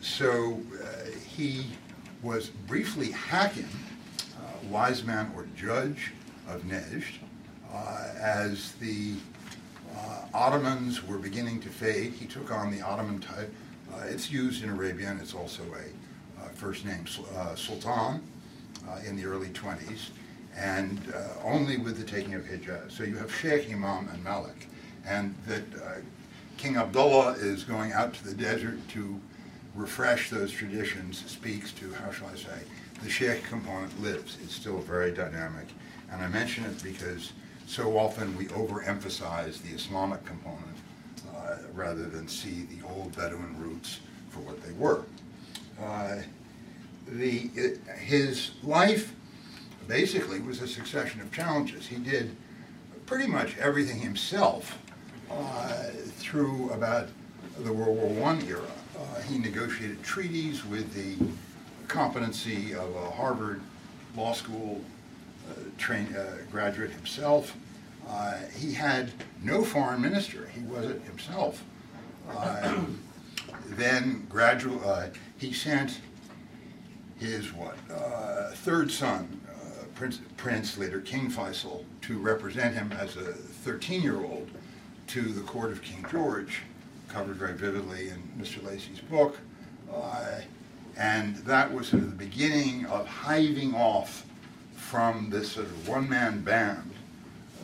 So 0.00 0.60
uh, 0.82 1.10
he 1.24 1.66
was 2.24 2.48
briefly 2.66 3.12
Hakim, 3.12 3.68
uh, 4.36 4.40
wise 4.68 5.04
man 5.04 5.30
or 5.36 5.46
judge 5.56 6.10
of 6.48 6.62
Nejd, 6.62 7.04
uh, 7.72 8.08
as 8.20 8.72
the 8.80 9.14
Ottomans 10.34 11.06
were 11.06 11.18
beginning 11.18 11.60
to 11.60 11.68
fade. 11.68 12.14
He 12.14 12.26
took 12.26 12.50
on 12.50 12.72
the 12.72 12.80
Ottoman 12.80 13.20
type. 13.20 13.52
It's 14.06 14.30
used 14.30 14.64
in 14.64 14.70
Arabian. 14.70 15.20
It's 15.20 15.34
also 15.34 15.62
a 15.76 16.48
first 16.54 16.84
name 16.84 17.06
Sultan 17.54 18.22
in 19.06 19.16
the 19.16 19.24
early 19.24 19.48
20s, 19.48 20.10
and 20.56 21.00
uh, 21.14 21.44
only 21.44 21.76
with 21.78 21.98
the 21.98 22.04
taking 22.04 22.34
of 22.34 22.42
Hijaz. 22.42 22.92
So 22.92 23.04
you 23.04 23.16
have 23.16 23.34
Sheikh, 23.34 23.70
Imam, 23.70 24.08
and 24.12 24.22
Malik, 24.22 24.68
and 25.06 25.34
that 25.46 25.62
uh, 25.82 26.00
King 26.56 26.76
Abdullah 26.76 27.32
is 27.32 27.64
going 27.64 27.92
out 27.92 28.14
to 28.14 28.24
the 28.24 28.34
desert 28.34 28.78
to 28.90 29.20
refresh 29.74 30.30
those 30.30 30.52
traditions 30.52 31.24
speaks 31.30 31.72
to, 31.72 31.92
how 31.94 32.10
shall 32.10 32.28
I 32.28 32.36
say, 32.36 32.58
the 33.02 33.10
Sheikh 33.10 33.42
component 33.44 34.00
lives. 34.02 34.36
It's 34.42 34.54
still 34.54 34.78
very 34.78 35.12
dynamic. 35.12 35.66
And 36.10 36.22
I 36.22 36.28
mention 36.28 36.64
it 36.64 36.82
because 36.82 37.32
so 37.66 37.98
often 37.98 38.36
we 38.36 38.46
overemphasize 38.46 39.62
the 39.62 39.74
Islamic 39.74 40.24
component 40.24 40.76
uh, 41.34 41.56
rather 41.72 42.04
than 42.04 42.28
see 42.28 42.66
the 42.70 42.86
old 42.86 43.16
Bedouin 43.16 43.56
roots 43.58 44.00
for 44.28 44.40
what 44.40 44.62
they 44.62 44.72
were. 44.72 45.04
Uh, 45.82 46.18
the, 47.18 47.50
his 47.98 48.52
life 48.62 49.14
basically 49.88 50.40
was 50.40 50.60
a 50.62 50.68
succession 50.68 51.20
of 51.20 51.32
challenges. 51.32 51.86
He 51.86 51.96
did 51.96 52.34
pretty 53.06 53.26
much 53.26 53.56
everything 53.58 54.00
himself 54.00 54.78
uh, 55.30 55.88
through 56.18 56.70
about 56.70 57.08
the 57.58 57.72
World 57.72 57.96
War 57.98 58.30
I 58.30 58.40
era. 58.46 58.62
Uh, 58.98 59.20
he 59.22 59.38
negotiated 59.38 60.02
treaties 60.02 60.64
with 60.64 60.92
the 60.94 61.24
competency 61.88 62.74
of 62.74 62.94
a 62.94 63.10
Harvard 63.10 63.60
Law 64.16 64.32
School 64.32 64.80
uh, 65.50 65.54
train, 65.76 66.14
uh, 66.14 66.38
graduate 66.50 66.90
himself. 66.90 67.56
Uh, 68.08 68.36
he 68.56 68.72
had 68.72 69.10
no 69.42 69.62
foreign 69.62 70.00
minister. 70.00 70.48
He 70.54 70.62
was 70.62 70.86
it 70.86 71.02
himself. 71.02 71.62
Uh, 72.30 72.80
then 73.70 74.26
gradual, 74.28 75.10
he 75.38 75.52
sent 75.52 75.98
his 77.22 77.52
what 77.52 77.76
uh, 77.90 78.50
third 78.50 78.90
son, 78.90 79.40
uh, 79.48 79.84
Prince, 79.94 80.20
Prince 80.36 80.76
later 80.76 81.00
King 81.00 81.30
Faisal, 81.30 81.84
to 82.02 82.18
represent 82.18 82.74
him 82.74 82.92
as 82.92 83.16
a 83.16 83.32
13-year-old 83.64 84.50
to 85.08 85.20
the 85.20 85.40
court 85.42 85.70
of 85.70 85.82
King 85.82 86.04
George, 86.10 86.62
covered 87.08 87.36
very 87.36 87.54
vividly 87.54 88.08
in 88.08 88.22
Mr. 88.38 88.62
Lacey's 88.64 89.00
book, 89.00 89.38
uh, 89.94 90.40
and 90.96 91.36
that 91.36 91.72
was 91.72 91.88
sort 91.88 92.02
of 92.02 92.10
the 92.10 92.24
beginning 92.24 92.86
of 92.86 93.06
hiving 93.06 93.74
off 93.74 94.26
from 94.74 95.30
this 95.30 95.52
sort 95.52 95.66
of 95.66 95.88
one-man 95.88 96.42
band 96.42 96.90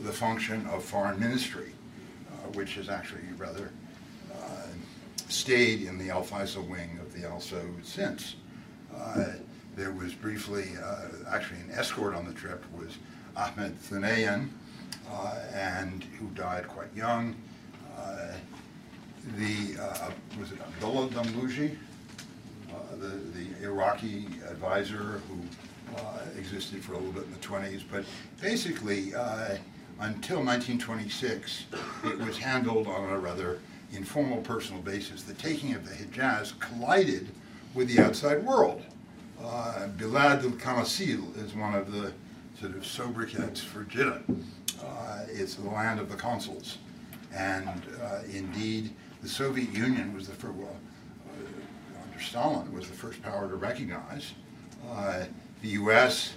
the 0.03 0.13
function 0.13 0.65
of 0.69 0.85
foreign 0.85 1.19
ministry, 1.19 1.73
uh, 2.31 2.49
which 2.53 2.75
has 2.75 2.89
actually 2.89 3.23
rather 3.37 3.73
uh, 4.33 4.67
stayed 5.29 5.83
in 5.83 5.99
the 5.99 6.11
Al 6.11 6.23
Faisal 6.23 6.67
wing 6.69 6.99
of 7.01 7.13
the 7.13 7.27
Al 7.27 7.39
Saud 7.39 7.85
since. 7.85 8.37
There 9.79 9.93
was 9.93 10.13
briefly, 10.13 10.71
uh, 10.85 11.03
actually 11.31 11.61
an 11.61 11.71
escort 11.71 12.13
on 12.13 12.27
the 12.27 12.33
trip 12.33 12.65
was 12.77 12.99
Ahmed 13.37 13.81
Thanayan, 13.81 14.49
uh, 15.09 15.39
and 15.55 16.03
who 16.19 16.27
died 16.31 16.67
quite 16.67 16.93
young. 16.97 17.37
Uh, 17.97 18.33
the, 19.37 19.81
uh, 19.81 20.11
was 20.37 20.51
it 20.51 20.59
Abdullah 20.61 21.07
Damluji, 21.11 21.77
uh, 22.73 22.97
the, 22.99 23.07
the 23.07 23.63
Iraqi 23.63 24.27
advisor 24.51 25.23
who 25.29 25.39
existed 26.37 26.83
for 26.83 26.95
a 26.95 26.97
little 26.97 27.13
bit 27.13 27.23
in 27.25 27.33
the 27.33 27.39
20s, 27.39 27.83
but 27.89 28.05
basically, 28.41 29.13
until 30.01 30.43
1926, 30.45 31.67
it 32.05 32.19
was 32.19 32.37
handled 32.37 32.89
on 32.89 33.11
a 33.11 33.19
rather 33.19 33.61
informal 33.93 34.39
personal 34.43 34.83
basis. 34.83 35.23
The 35.23 35.35
taking 35.35 35.75
of 35.75 35.89
the 35.89 35.95
Hijaz 35.95 36.59
collided 36.59 37.29
with 37.75 37.95
the 37.95 38.03
outside 38.03 38.45
world. 38.45 38.83
Uh, 39.43 39.87
Bilad 39.97 40.43
al-Qanasil 40.43 41.37
is 41.45 41.55
one 41.55 41.75
of 41.75 41.93
the 41.93 42.13
sort 42.61 42.75
of 42.75 42.85
sobriquets 42.85 43.61
for 43.61 43.85
Jeddah. 43.85 44.23
Uh, 44.83 45.21
it's 45.29 45.55
the 45.55 45.69
land 45.69 46.01
of 46.01 46.11
the 46.11 46.17
consuls. 46.17 46.79
And 47.33 47.83
uh, 48.03 48.21
indeed, 48.33 48.91
the 49.23 49.29
Soviet 49.29 49.73
Union 49.73 50.13
was 50.15 50.27
the 50.27 50.35
first, 50.35 50.55
well, 50.55 50.77
uh, 51.29 52.03
under 52.05 52.21
Stalin, 52.21 52.73
was 52.73 52.89
the 52.89 52.97
first 52.97 53.23
power 53.23 53.49
to 53.49 53.55
recognize. 53.55 54.33
Uh, 54.91 55.25
the 55.63 55.69
U.S. 55.69 56.35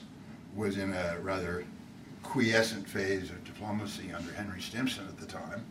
was 0.56 0.78
in 0.78 0.94
a 0.94 1.18
rather 1.22 1.66
quiescent 2.22 2.88
phase 2.88 3.30
of 3.32 3.44
diplomacy 3.44 4.12
under 4.16 4.32
Henry 4.34 4.62
Stimson 4.62 5.08
at 5.08 5.18
the 5.18 5.26
time, 5.26 5.66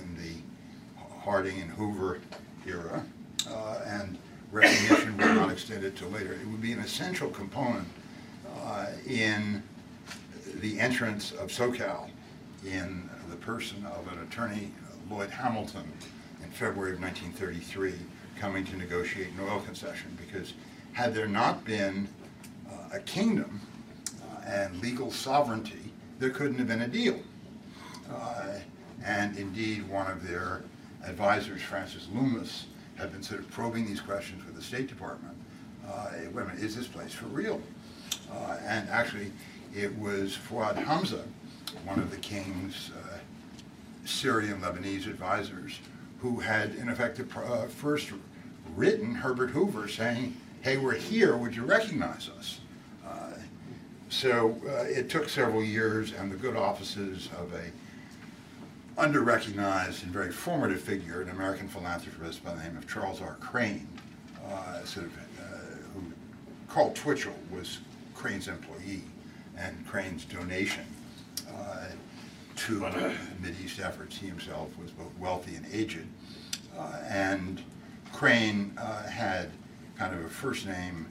in 0.00 0.16
the 0.16 1.02
Harding 1.20 1.60
and 1.60 1.70
Hoover 1.70 2.20
era, 2.66 3.04
and 3.86 4.18
recognition 4.52 5.16
was 5.16 5.26
not 5.26 5.50
extended 5.50 5.96
till 5.96 6.08
later. 6.08 6.32
It 6.32 6.46
would 6.46 6.62
be 6.62 6.72
an 6.72 6.80
essential 6.80 7.30
component 7.30 7.86
uh, 8.62 8.86
in 9.06 9.62
the 10.60 10.78
entrance 10.80 11.32
of 11.32 11.50
SoCal 11.50 12.08
in 12.64 13.08
the 13.30 13.36
person 13.36 13.84
of 13.86 14.10
an 14.12 14.18
attorney, 14.22 14.70
Lloyd 15.10 15.30
Hamilton, 15.30 15.90
in 16.42 16.50
February 16.50 16.92
of 16.94 17.00
1933, 17.00 17.94
coming 18.38 18.64
to 18.64 18.76
negotiate 18.76 19.28
an 19.28 19.40
oil 19.48 19.60
concession, 19.60 20.16
because 20.26 20.54
had 20.92 21.14
there 21.14 21.28
not 21.28 21.64
been 21.64 22.08
uh, 22.70 22.96
a 22.96 23.00
kingdom 23.00 23.60
uh, 24.22 24.40
and 24.46 24.80
legal 24.80 25.10
sovereignty, 25.10 25.92
there 26.18 26.30
couldn't 26.30 26.58
have 26.58 26.68
been 26.68 26.82
a 26.82 26.88
deal. 26.88 27.20
Uh, 28.10 28.58
And 29.04 29.36
indeed, 29.36 29.88
one 29.88 30.10
of 30.10 30.26
their 30.26 30.62
advisors, 31.04 31.62
Francis 31.62 32.08
Loomis, 32.12 32.66
had 32.96 33.12
been 33.12 33.22
sort 33.22 33.40
of 33.40 33.50
probing 33.50 33.86
these 33.86 34.00
questions 34.00 34.44
with 34.44 34.54
the 34.56 34.62
State 34.62 34.88
Department. 34.88 35.34
Uh, 35.88 36.08
Wait 36.32 36.42
a 36.42 36.46
minute, 36.46 36.62
is 36.62 36.74
this 36.76 36.86
place 36.86 37.12
for 37.12 37.26
real? 37.26 37.60
Uh, 38.32 38.56
And 38.64 38.88
actually, 38.90 39.30
it 39.74 39.96
was 39.98 40.34
Fuad 40.34 40.76
Hamza, 40.76 41.24
one 41.84 41.98
of 41.98 42.10
the 42.10 42.16
king's 42.16 42.90
uh, 42.90 43.18
Syrian 44.04 44.60
Lebanese 44.60 45.06
advisors, 45.06 45.78
who 46.20 46.40
had 46.40 46.74
in 46.76 46.88
effect 46.88 47.20
uh, 47.20 47.66
first 47.66 48.10
written 48.74 49.14
Herbert 49.14 49.50
Hoover 49.50 49.88
saying, 49.88 50.36
hey, 50.62 50.76
we're 50.76 50.94
here, 50.94 51.36
would 51.36 51.54
you 51.54 51.64
recognize 51.64 52.30
us? 52.38 52.60
Uh, 53.06 53.32
So 54.08 54.56
uh, 54.66 54.84
it 54.88 55.10
took 55.10 55.28
several 55.28 55.62
years 55.62 56.12
and 56.12 56.30
the 56.32 56.36
good 56.36 56.56
offices 56.56 57.28
of 57.38 57.52
a 57.52 57.70
under-recognized 58.98 60.04
and 60.04 60.12
very 60.12 60.32
formative 60.32 60.80
figure, 60.80 61.20
an 61.20 61.28
American 61.28 61.68
philanthropist 61.68 62.42
by 62.44 62.54
the 62.54 62.62
name 62.62 62.76
of 62.76 62.88
Charles 62.88 63.20
R. 63.20 63.36
Crane, 63.40 63.86
uh, 64.50 64.82
sort 64.84 65.06
of, 65.06 65.16
uh, 65.16 65.56
who, 65.94 66.02
Karl 66.68 66.92
Twitchell 66.92 67.34
was 67.50 67.78
Crane's 68.14 68.48
employee, 68.48 69.02
and 69.58 69.86
Crane's 69.86 70.24
donation 70.24 70.84
uh, 71.54 71.86
to 72.56 72.86
uh, 72.86 73.12
Mideast 73.42 73.84
efforts. 73.84 74.16
He 74.16 74.26
himself 74.26 74.76
was 74.78 74.90
both 74.90 75.12
wealthy 75.18 75.56
and 75.56 75.66
aged, 75.72 76.06
uh, 76.78 77.00
and 77.06 77.62
Crane 78.12 78.72
uh, 78.78 79.02
had 79.04 79.50
kind 79.98 80.14
of 80.14 80.24
a 80.24 80.28
first-name 80.28 81.06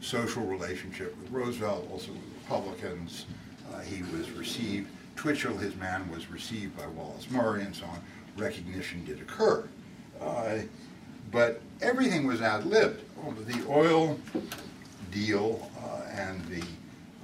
social 0.00 0.42
relationship 0.44 1.16
with 1.20 1.30
Roosevelt, 1.30 1.88
also 1.90 2.12
with 2.12 2.22
Republicans. 2.42 3.26
Uh, 3.72 3.80
he 3.80 4.02
was 4.16 4.30
received, 4.32 4.88
Twitchell, 5.18 5.56
his 5.56 5.74
man, 5.74 6.08
was 6.12 6.30
received 6.30 6.76
by 6.76 6.86
Wallace 6.86 7.28
Murray 7.28 7.62
and 7.62 7.74
so 7.74 7.84
on. 7.86 8.00
Recognition 8.36 9.04
did 9.04 9.20
occur. 9.20 9.68
Uh, 10.20 10.58
but 11.32 11.60
everything 11.82 12.24
was 12.24 12.40
ad-libbed. 12.40 13.02
The 13.48 13.68
oil 13.68 14.18
deal 15.10 15.68
uh, 15.82 16.02
and 16.12 16.40
the 16.44 16.62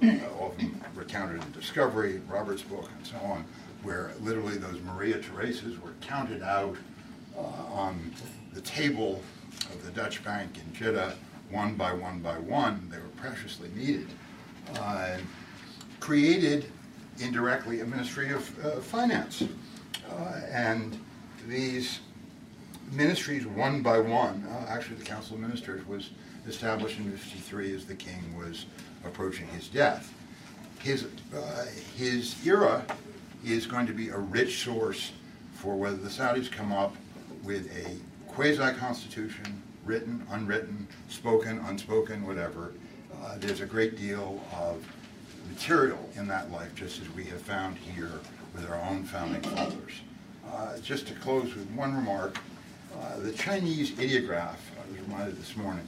uh, 0.07 0.43
often 0.43 0.83
recounted 0.93 1.41
in 1.41 1.51
Discovery, 1.53 2.21
Robert's 2.27 2.63
book, 2.63 2.89
and 2.97 3.07
so 3.07 3.15
on, 3.23 3.45
where 3.81 4.11
literally 4.19 4.57
those 4.57 4.81
Maria 4.81 5.17
Theresas 5.17 5.81
were 5.81 5.93
counted 6.01 6.43
out 6.43 6.75
uh, 7.37 7.39
on 7.39 8.11
the 8.53 8.61
table 8.61 9.21
of 9.71 9.85
the 9.85 9.91
Dutch 9.91 10.21
bank 10.21 10.57
in 10.57 10.73
Jeddah, 10.73 11.15
one 11.49 11.75
by 11.75 11.93
one 11.93 12.19
by 12.19 12.37
one. 12.39 12.89
They 12.91 12.97
were 12.97 13.29
preciously 13.29 13.69
needed. 13.73 14.07
Uh, 14.77 15.17
created 16.01 16.65
indirectly 17.19 17.81
a 17.81 17.85
Ministry 17.85 18.31
of 18.31 18.65
uh, 18.65 18.81
Finance. 18.81 19.43
Uh, 20.09 20.41
and 20.51 20.99
these 21.47 21.99
ministries 22.91 23.45
one 23.45 23.81
by 23.81 23.99
one. 23.99 24.45
Uh, 24.49 24.65
actually, 24.69 24.95
the 24.95 25.05
Council 25.05 25.35
of 25.35 25.41
Ministers 25.41 25.85
was 25.87 26.11
established 26.47 26.99
in 26.99 27.11
53 27.11 27.73
as 27.73 27.85
the 27.85 27.95
king 27.95 28.35
was 28.37 28.65
approaching 29.03 29.47
his 29.47 29.67
death. 29.67 30.13
His, 30.79 31.07
uh, 31.35 31.65
his 31.95 32.35
era 32.45 32.85
is 33.43 33.65
going 33.65 33.87
to 33.87 33.93
be 33.93 34.09
a 34.09 34.17
rich 34.17 34.63
source 34.63 35.11
for 35.53 35.75
whether 35.75 35.97
the 35.97 36.09
Saudis 36.09 36.51
come 36.51 36.71
up 36.71 36.95
with 37.43 37.71
a 37.75 38.31
quasi-constitution, 38.31 39.61
written, 39.83 40.25
unwritten, 40.31 40.87
spoken, 41.09 41.59
unspoken, 41.67 42.25
whatever. 42.25 42.73
Uh, 43.23 43.37
there's 43.39 43.61
a 43.61 43.65
great 43.65 43.97
deal 43.97 44.41
of 44.53 44.85
material 45.55 46.09
in 46.17 46.27
that 46.27 46.51
life, 46.51 46.75
just 46.75 47.01
as 47.01 47.09
we 47.11 47.23
have 47.23 47.41
found 47.41 47.77
here 47.77 48.11
with 48.53 48.69
our 48.69 48.75
own 48.89 49.05
founding 49.05 49.41
fathers. 49.41 50.01
Uh, 50.51 50.77
just 50.79 51.07
to 51.07 51.13
close 51.15 51.55
with 51.55 51.69
one 51.71 51.95
remark, 51.95 52.37
uh, 52.99 53.19
the 53.19 53.31
Chinese 53.31 53.97
ideograph, 53.97 54.59
I 54.77 54.91
was 54.91 54.99
reminded 55.01 55.37
this 55.37 55.55
morning, 55.55 55.87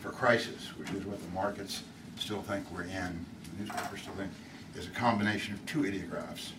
for 0.00 0.10
crisis, 0.10 0.76
which 0.76 0.90
is 0.90 1.06
what 1.06 1.22
the 1.22 1.30
markets 1.30 1.84
still 2.18 2.42
think 2.42 2.66
we're 2.72 2.82
in, 2.82 3.24
the 3.56 3.62
newspapers 3.62 4.02
still 4.02 4.14
think, 4.14 4.30
is 4.74 4.88
a 4.88 4.90
combination 4.90 5.54
of 5.54 5.64
two 5.64 5.86
ideographs, 5.86 6.52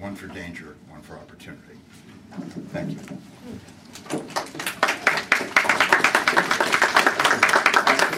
one 0.00 0.16
for 0.16 0.26
danger, 0.26 0.74
one 0.88 1.02
for 1.02 1.14
opportunity. 1.14 1.78
Thank 2.72 2.98
you. 4.82 4.89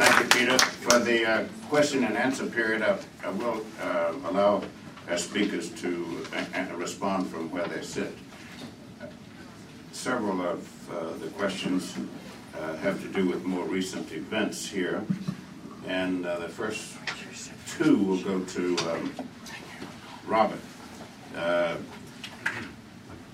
Thank 0.05 0.35
you, 0.35 0.41
Peter. 0.41 0.59
For 0.59 0.99
the 0.99 1.25
uh, 1.25 1.45
question 1.69 2.03
and 2.03 2.17
answer 2.17 2.45
period, 2.47 2.83
I 2.83 2.99
I 3.25 3.31
will 3.31 3.65
uh, 3.81 4.13
allow 4.25 4.65
our 5.09 5.17
speakers 5.17 5.71
to 5.81 6.27
uh, 6.35 6.75
respond 6.75 7.29
from 7.29 7.53
where 7.53 7.69
they 7.69 7.83
sit. 7.83 8.13
Several 9.93 10.43
of 10.43 10.91
uh, 10.91 11.17
the 11.19 11.29
questions 11.39 11.95
uh, 12.59 12.75
have 12.79 13.01
to 13.01 13.09
do 13.13 13.29
with 13.29 13.45
more 13.45 13.65
recent 13.65 14.11
events 14.11 14.69
here. 14.69 15.05
And 15.87 16.25
the 16.25 16.49
first 16.49 16.99
two 17.79 17.97
will 17.97 18.23
go 18.23 18.41
to 18.41 18.77
um, 18.91 19.15
Robert. 20.27 20.59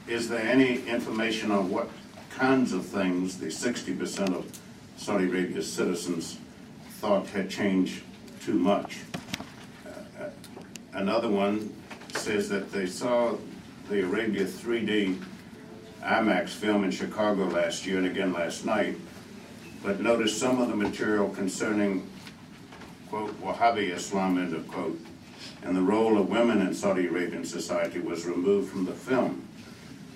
Is 0.07 0.28
there 0.28 0.47
any 0.47 0.86
information 0.86 1.51
on 1.51 1.70
what 1.70 1.89
kinds 2.28 2.74
of 2.74 2.85
things 2.85 3.39
the 3.39 3.47
60% 3.47 4.36
of 4.36 4.61
Saudi 4.99 5.24
Arabia's 5.24 5.73
citizens 5.73 6.36
thought 7.01 7.29
had 7.29 7.49
changed 7.49 8.03
too 8.41 8.55
much? 8.55 8.99
Uh, 9.87 10.25
uh, 10.25 10.31
Another 10.95 11.29
one 11.29 11.73
says 12.15 12.49
that 12.49 12.73
they 12.73 12.87
saw 12.87 13.37
the 13.89 14.03
Arabia 14.03 14.45
3D 14.45 15.16
IMAX 16.03 16.49
film 16.49 16.83
in 16.83 16.91
Chicago 16.91 17.45
last 17.45 17.87
year 17.87 17.99
and 17.99 18.07
again 18.07 18.33
last 18.33 18.66
night, 18.66 18.97
but 19.81 20.01
noticed 20.01 20.39
some 20.39 20.61
of 20.61 20.69
the 20.69 20.75
material 20.75 21.29
concerning, 21.29 22.05
quote, 23.09 23.31
Wahhabi 23.41 23.93
Islam, 23.93 24.37
end 24.37 24.53
of 24.53 24.66
quote, 24.66 24.99
and 25.62 25.77
the 25.77 25.83
role 25.83 26.19
of 26.19 26.29
women 26.29 26.61
in 26.62 26.75
Saudi 26.75 27.07
Arabian 27.07 27.45
society 27.45 28.01
was 28.01 28.27
removed 28.27 28.73
from 28.73 28.85
the 28.85 28.93
film. 28.93 29.47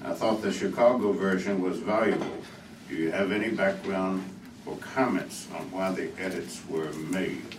I 0.04 0.14
thought 0.14 0.42
the 0.42 0.52
Chicago 0.52 1.12
version 1.12 1.62
was 1.62 1.78
valuable. 1.78 2.42
Do 2.88 2.96
you 2.96 3.12
have 3.12 3.30
any 3.30 3.50
background 3.50 4.24
or 4.66 4.76
comments 4.76 5.48
on 5.56 5.70
why 5.70 5.90
the 5.92 6.10
edits 6.18 6.62
were 6.68 6.92
made? 6.92 7.56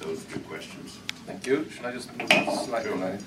Those 0.00 0.24
two 0.24 0.40
questions. 0.40 0.98
Thank 1.26 1.46
you. 1.46 1.68
Should 1.70 1.84
I 1.84 1.92
just 1.92 2.16
move 2.16 2.30
slightly? 2.64 2.90
Sure. 2.90 3.18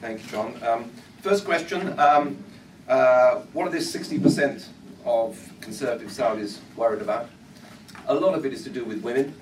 Thank 0.00 0.22
you, 0.22 0.28
John. 0.28 0.62
Um, 0.62 0.90
first 1.22 1.44
question, 1.44 1.98
um, 1.98 2.42
uh, 2.88 3.40
what 3.52 3.66
are 3.66 3.70
this 3.70 3.94
60% 3.94 4.66
of 5.04 5.38
conservative 5.60 6.10
Saudis 6.10 6.58
worried 6.76 7.02
about? 7.02 7.28
A 8.06 8.14
lot 8.14 8.34
of 8.34 8.44
it 8.44 8.52
is 8.52 8.62
to 8.64 8.70
do 8.70 8.84
with 8.84 9.02
women. 9.02 9.34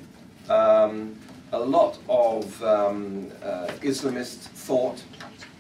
Um, 0.48 1.16
a 1.52 1.59
lot 1.59 1.98
of 2.09 2.62
um, 2.62 3.30
uh, 3.42 3.68
Islamist 3.80 4.38
thought, 4.38 5.02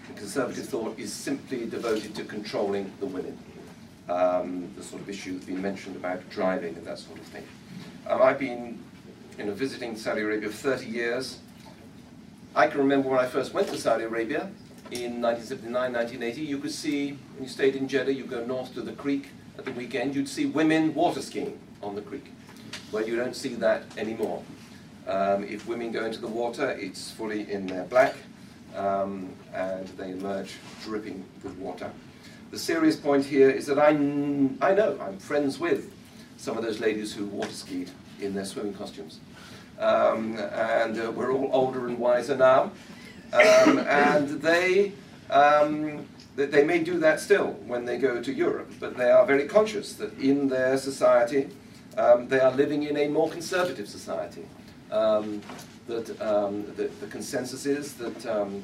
and 0.06 0.16
conservative 0.16 0.68
thought, 0.68 0.98
is 0.98 1.12
simply 1.12 1.66
devoted 1.66 2.14
to 2.14 2.24
controlling 2.24 2.92
the 3.00 3.06
women. 3.06 3.38
Um, 4.08 4.70
the 4.74 4.82
sort 4.82 5.02
of 5.02 5.08
issue 5.10 5.34
that's 5.34 5.44
been 5.44 5.60
mentioned 5.60 5.96
about 5.96 6.28
driving 6.30 6.74
and 6.76 6.86
that 6.86 6.98
sort 6.98 7.18
of 7.18 7.26
thing. 7.26 7.44
Um, 8.06 8.22
I've 8.22 8.38
been 8.38 8.82
you 9.36 9.44
know, 9.44 9.52
visiting 9.52 9.96
Saudi 9.96 10.22
Arabia 10.22 10.48
for 10.48 10.56
30 10.56 10.86
years. 10.86 11.38
I 12.54 12.68
can 12.68 12.78
remember 12.78 13.10
when 13.10 13.18
I 13.18 13.26
first 13.26 13.52
went 13.52 13.68
to 13.68 13.76
Saudi 13.76 14.04
Arabia 14.04 14.50
in 14.90 15.20
1979, 15.20 15.92
1980, 15.92 16.40
you 16.40 16.58
could 16.58 16.72
see, 16.72 17.10
when 17.34 17.42
you 17.42 17.48
stayed 17.48 17.76
in 17.76 17.88
Jeddah, 17.88 18.12
you 18.12 18.24
go 18.24 18.44
north 18.44 18.72
to 18.74 18.80
the 18.80 18.92
creek 18.92 19.28
at 19.58 19.64
the 19.66 19.72
weekend, 19.72 20.14
you'd 20.14 20.28
see 20.28 20.46
women 20.46 20.94
water 20.94 21.20
skiing 21.20 21.58
on 21.82 21.94
the 21.94 22.00
creek. 22.00 22.32
Well, 22.90 23.06
you 23.06 23.16
don't 23.16 23.36
see 23.36 23.54
that 23.56 23.82
anymore. 23.98 24.42
Um, 25.06 25.44
if 25.44 25.66
women 25.66 25.92
go 25.92 26.04
into 26.04 26.20
the 26.20 26.28
water, 26.28 26.70
it's 26.70 27.10
fully 27.10 27.50
in 27.50 27.66
their 27.66 27.84
black, 27.84 28.14
um, 28.74 29.34
and 29.52 29.86
they 29.88 30.12
emerge 30.12 30.54
dripping 30.82 31.22
with 31.42 31.56
water. 31.58 31.90
The 32.50 32.58
serious 32.58 32.96
point 32.96 33.26
here 33.26 33.50
is 33.50 33.66
that 33.66 33.78
I, 33.78 33.88
I 33.88 34.74
know, 34.74 34.98
I'm 35.00 35.18
friends 35.18 35.58
with 35.58 35.92
some 36.38 36.56
of 36.56 36.64
those 36.64 36.80
ladies 36.80 37.12
who 37.12 37.26
water 37.26 37.52
skied 37.52 37.90
in 38.20 38.34
their 38.34 38.46
swimming 38.46 38.72
costumes. 38.72 39.20
Um, 39.78 40.36
and 40.36 40.98
uh, 40.98 41.10
we're 41.10 41.30
all 41.30 41.50
older 41.52 41.86
and 41.86 41.98
wiser 41.98 42.36
now. 42.36 42.72
Um, 43.32 43.78
and 43.88 44.28
they, 44.40 44.92
um, 45.28 46.06
th- 46.36 46.50
they 46.50 46.64
may 46.64 46.82
do 46.82 46.98
that 47.00 47.20
still 47.20 47.48
when 47.66 47.84
they 47.84 47.98
go 47.98 48.22
to 48.22 48.32
Europe, 48.32 48.72
but 48.80 48.96
they 48.96 49.10
are 49.10 49.26
very 49.26 49.46
conscious 49.46 49.92
that 49.94 50.18
in 50.18 50.48
their 50.48 50.78
society, 50.78 51.50
um, 51.98 52.28
they 52.28 52.40
are 52.40 52.52
living 52.52 52.84
in 52.84 52.96
a 52.96 53.08
more 53.08 53.28
conservative 53.28 53.88
society. 53.88 54.46
Um, 54.90 55.42
that 55.86 56.20
um, 56.20 56.64
the, 56.76 56.88
the 57.00 57.06
consensus 57.08 57.66
is 57.66 57.94
that 57.94 58.26
um, 58.26 58.62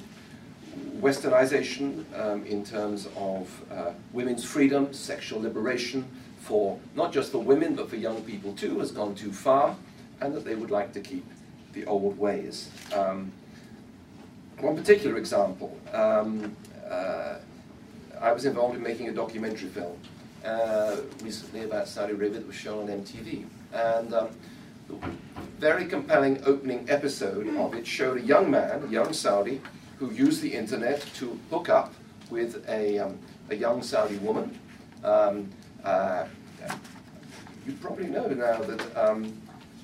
westernization 1.04 2.02
um, 2.18 2.46
in 2.46 2.64
terms 2.64 3.08
of 3.14 3.62
uh, 3.70 3.90
women's 4.14 4.42
freedom, 4.42 4.90
sexual 4.94 5.42
liberation 5.42 6.02
for 6.38 6.78
not 6.94 7.12
just 7.12 7.30
for 7.30 7.38
women 7.38 7.74
but 7.74 7.90
for 7.90 7.96
young 7.96 8.22
people 8.22 8.54
too 8.54 8.78
has 8.78 8.90
gone 8.90 9.14
too 9.14 9.30
far, 9.30 9.76
and 10.22 10.34
that 10.34 10.46
they 10.46 10.54
would 10.54 10.70
like 10.70 10.94
to 10.94 11.00
keep 11.00 11.26
the 11.74 11.84
old 11.84 12.16
ways. 12.18 12.70
Um, 12.94 13.30
one 14.60 14.76
particular 14.76 15.18
example, 15.18 15.76
um, 15.92 16.56
uh, 16.88 17.34
I 18.18 18.32
was 18.32 18.46
involved 18.46 18.74
in 18.74 18.82
making 18.82 19.08
a 19.10 19.12
documentary 19.12 19.68
film 19.68 19.98
uh, 20.42 20.96
recently 21.22 21.64
about 21.64 21.86
Saudi 21.86 22.14
Arabia 22.14 22.38
that 22.38 22.46
was 22.46 22.56
shown 22.56 22.88
on 22.88 23.00
MTV, 23.02 23.44
and 23.74 24.14
um, 24.14 24.28
the 24.88 24.96
very 25.58 25.84
compelling 25.84 26.40
opening 26.46 26.86
episode 26.88 27.46
of 27.58 27.74
it 27.74 27.86
showed 27.86 28.16
a 28.16 28.22
young 28.22 28.50
man, 28.50 28.84
a 28.84 28.88
young 28.88 29.12
Saudi, 29.12 29.60
who 30.04 30.14
used 30.14 30.42
the 30.42 30.52
internet 30.52 31.00
to 31.14 31.38
hook 31.50 31.68
up 31.68 31.94
with 32.30 32.68
a, 32.68 32.98
um, 32.98 33.18
a 33.50 33.54
young 33.54 33.82
Saudi 33.82 34.16
woman. 34.18 34.58
Um, 35.02 35.48
uh, 35.82 36.26
you 37.66 37.72
probably 37.74 38.06
know 38.06 38.26
now 38.28 38.60
that 38.60 38.96
um, 38.96 39.32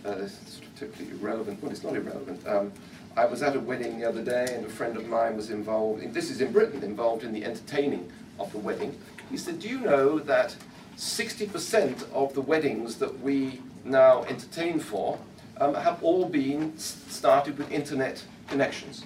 uh, 0.04 0.16
it's 0.18 0.60
particularly 0.74 1.18
irrelevant. 1.18 1.62
Well, 1.62 1.70
it's 1.70 1.82
not 1.82 1.96
irrelevant. 1.96 2.46
Um, 2.46 2.72
I 3.16 3.24
was 3.24 3.42
at 3.42 3.56
a 3.56 3.60
wedding 3.60 3.98
the 3.98 4.08
other 4.08 4.22
day, 4.22 4.54
and 4.54 4.66
a 4.66 4.68
friend 4.68 4.96
of 4.96 5.06
mine 5.06 5.36
was 5.36 5.50
involved. 5.50 6.02
In, 6.02 6.12
this 6.12 6.30
is 6.30 6.40
in 6.40 6.52
Britain, 6.52 6.82
involved 6.82 7.24
in 7.24 7.32
the 7.32 7.44
entertaining 7.44 8.10
of 8.38 8.52
the 8.52 8.58
wedding. 8.58 8.98
He 9.30 9.36
said, 9.36 9.58
"Do 9.58 9.68
you 9.68 9.80
know 9.80 10.18
that 10.18 10.54
60% 10.96 12.10
of 12.12 12.34
the 12.34 12.42
weddings 12.42 12.96
that 12.96 13.20
we 13.20 13.60
now 13.84 14.24
entertain 14.24 14.80
for 14.80 15.18
um, 15.58 15.74
have 15.74 16.02
all 16.02 16.26
been 16.26 16.76
started 16.78 17.56
with 17.56 17.70
internet 17.72 18.22
connections?" 18.48 19.04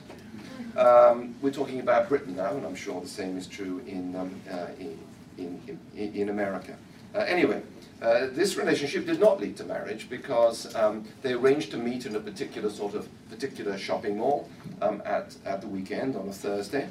Um, 0.76 1.36
we're 1.40 1.52
talking 1.52 1.80
about 1.80 2.08
Britain 2.08 2.34
now, 2.34 2.50
and 2.50 2.66
I'm 2.66 2.74
sure 2.74 3.00
the 3.00 3.06
same 3.06 3.38
is 3.38 3.46
true 3.46 3.80
in, 3.86 4.16
um, 4.16 4.40
uh, 4.50 4.66
in, 4.78 4.98
in, 5.38 5.78
in, 5.96 6.14
in 6.14 6.28
America. 6.30 6.76
Uh, 7.14 7.18
anyway, 7.18 7.62
uh, 8.02 8.26
this 8.32 8.56
relationship 8.56 9.06
did 9.06 9.20
not 9.20 9.40
lead 9.40 9.56
to 9.58 9.64
marriage 9.64 10.10
because 10.10 10.74
um, 10.74 11.06
they 11.22 11.32
arranged 11.32 11.70
to 11.70 11.76
meet 11.76 12.06
in 12.06 12.16
a 12.16 12.20
particular 12.20 12.68
sort 12.68 12.94
of 12.94 13.08
particular 13.30 13.78
shopping 13.78 14.18
mall 14.18 14.48
um, 14.82 15.00
at, 15.04 15.36
at 15.44 15.60
the 15.60 15.68
weekend 15.68 16.16
on 16.16 16.28
a 16.28 16.32
Thursday. 16.32 16.88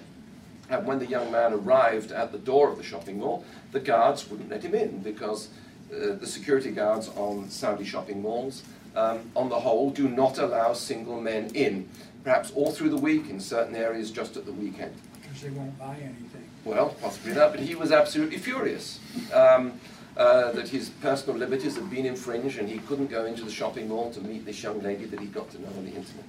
And 0.69 0.87
when 0.87 0.99
the 0.99 1.05
young 1.05 1.29
man 1.29 1.51
arrived 1.51 2.13
at 2.13 2.31
the 2.31 2.37
door 2.37 2.71
of 2.71 2.77
the 2.77 2.83
shopping 2.83 3.19
mall, 3.19 3.43
the 3.73 3.81
guards 3.81 4.29
wouldn't 4.29 4.49
let 4.49 4.63
him 4.63 4.75
in 4.75 4.99
because 4.99 5.49
uh, 5.93 6.13
the 6.13 6.25
security 6.25 6.71
guards 6.71 7.09
on 7.17 7.49
Saudi 7.49 7.83
shopping 7.83 8.21
malls, 8.21 8.63
um, 8.95 9.29
on 9.35 9.49
the 9.49 9.59
whole, 9.59 9.89
do 9.89 10.07
not 10.07 10.37
allow 10.37 10.71
single 10.71 11.19
men 11.19 11.51
in. 11.53 11.89
Perhaps 12.23 12.51
all 12.55 12.71
through 12.71 12.89
the 12.89 12.97
week, 12.97 13.29
in 13.29 13.39
certain 13.39 13.75
areas, 13.75 14.09
just 14.11 14.37
at 14.37 14.45
the 14.45 14.53
weekend. 14.53 14.93
because 15.21 15.41
they 15.41 15.49
won't 15.49 15.77
buy 15.77 15.95
anything. 16.01 16.47
Well, 16.63 16.95
possibly 17.01 17.33
that, 17.33 17.51
but 17.51 17.59
he 17.59 17.75
was 17.75 17.91
absolutely 17.91 18.37
furious 18.37 18.99
um, 19.33 19.73
uh, 20.15 20.51
that 20.53 20.69
his 20.69 20.89
personal 20.89 21.37
liberties 21.37 21.75
had 21.75 21.89
been 21.89 22.05
infringed 22.05 22.57
and 22.57 22.69
he 22.69 22.77
couldn't 22.79 23.07
go 23.07 23.25
into 23.25 23.43
the 23.43 23.51
shopping 23.51 23.89
mall 23.89 24.09
to 24.11 24.21
meet 24.21 24.45
this 24.45 24.63
young 24.63 24.81
lady 24.81 25.03
that 25.05 25.19
he 25.19 25.25
got 25.25 25.49
to 25.51 25.61
know 25.61 25.67
on 25.67 25.83
the 25.83 25.91
internet. 25.91 26.23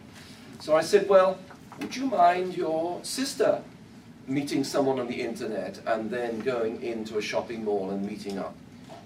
So 0.59 0.77
I 0.77 0.81
said, 0.83 1.09
Well, 1.09 1.39
would 1.81 1.95
you 1.95 2.07
mind 2.07 2.57
your 2.57 2.99
sister 3.05 3.63
meeting 4.27 4.65
someone 4.65 4.99
on 4.99 5.07
the 5.07 5.21
internet 5.21 5.81
and 5.87 6.11
then 6.11 6.41
going 6.41 6.83
into 6.83 7.19
a 7.19 7.23
shopping 7.23 7.65
mall 7.65 7.91
and 7.91 8.05
meeting 8.05 8.39
up? 8.39 8.57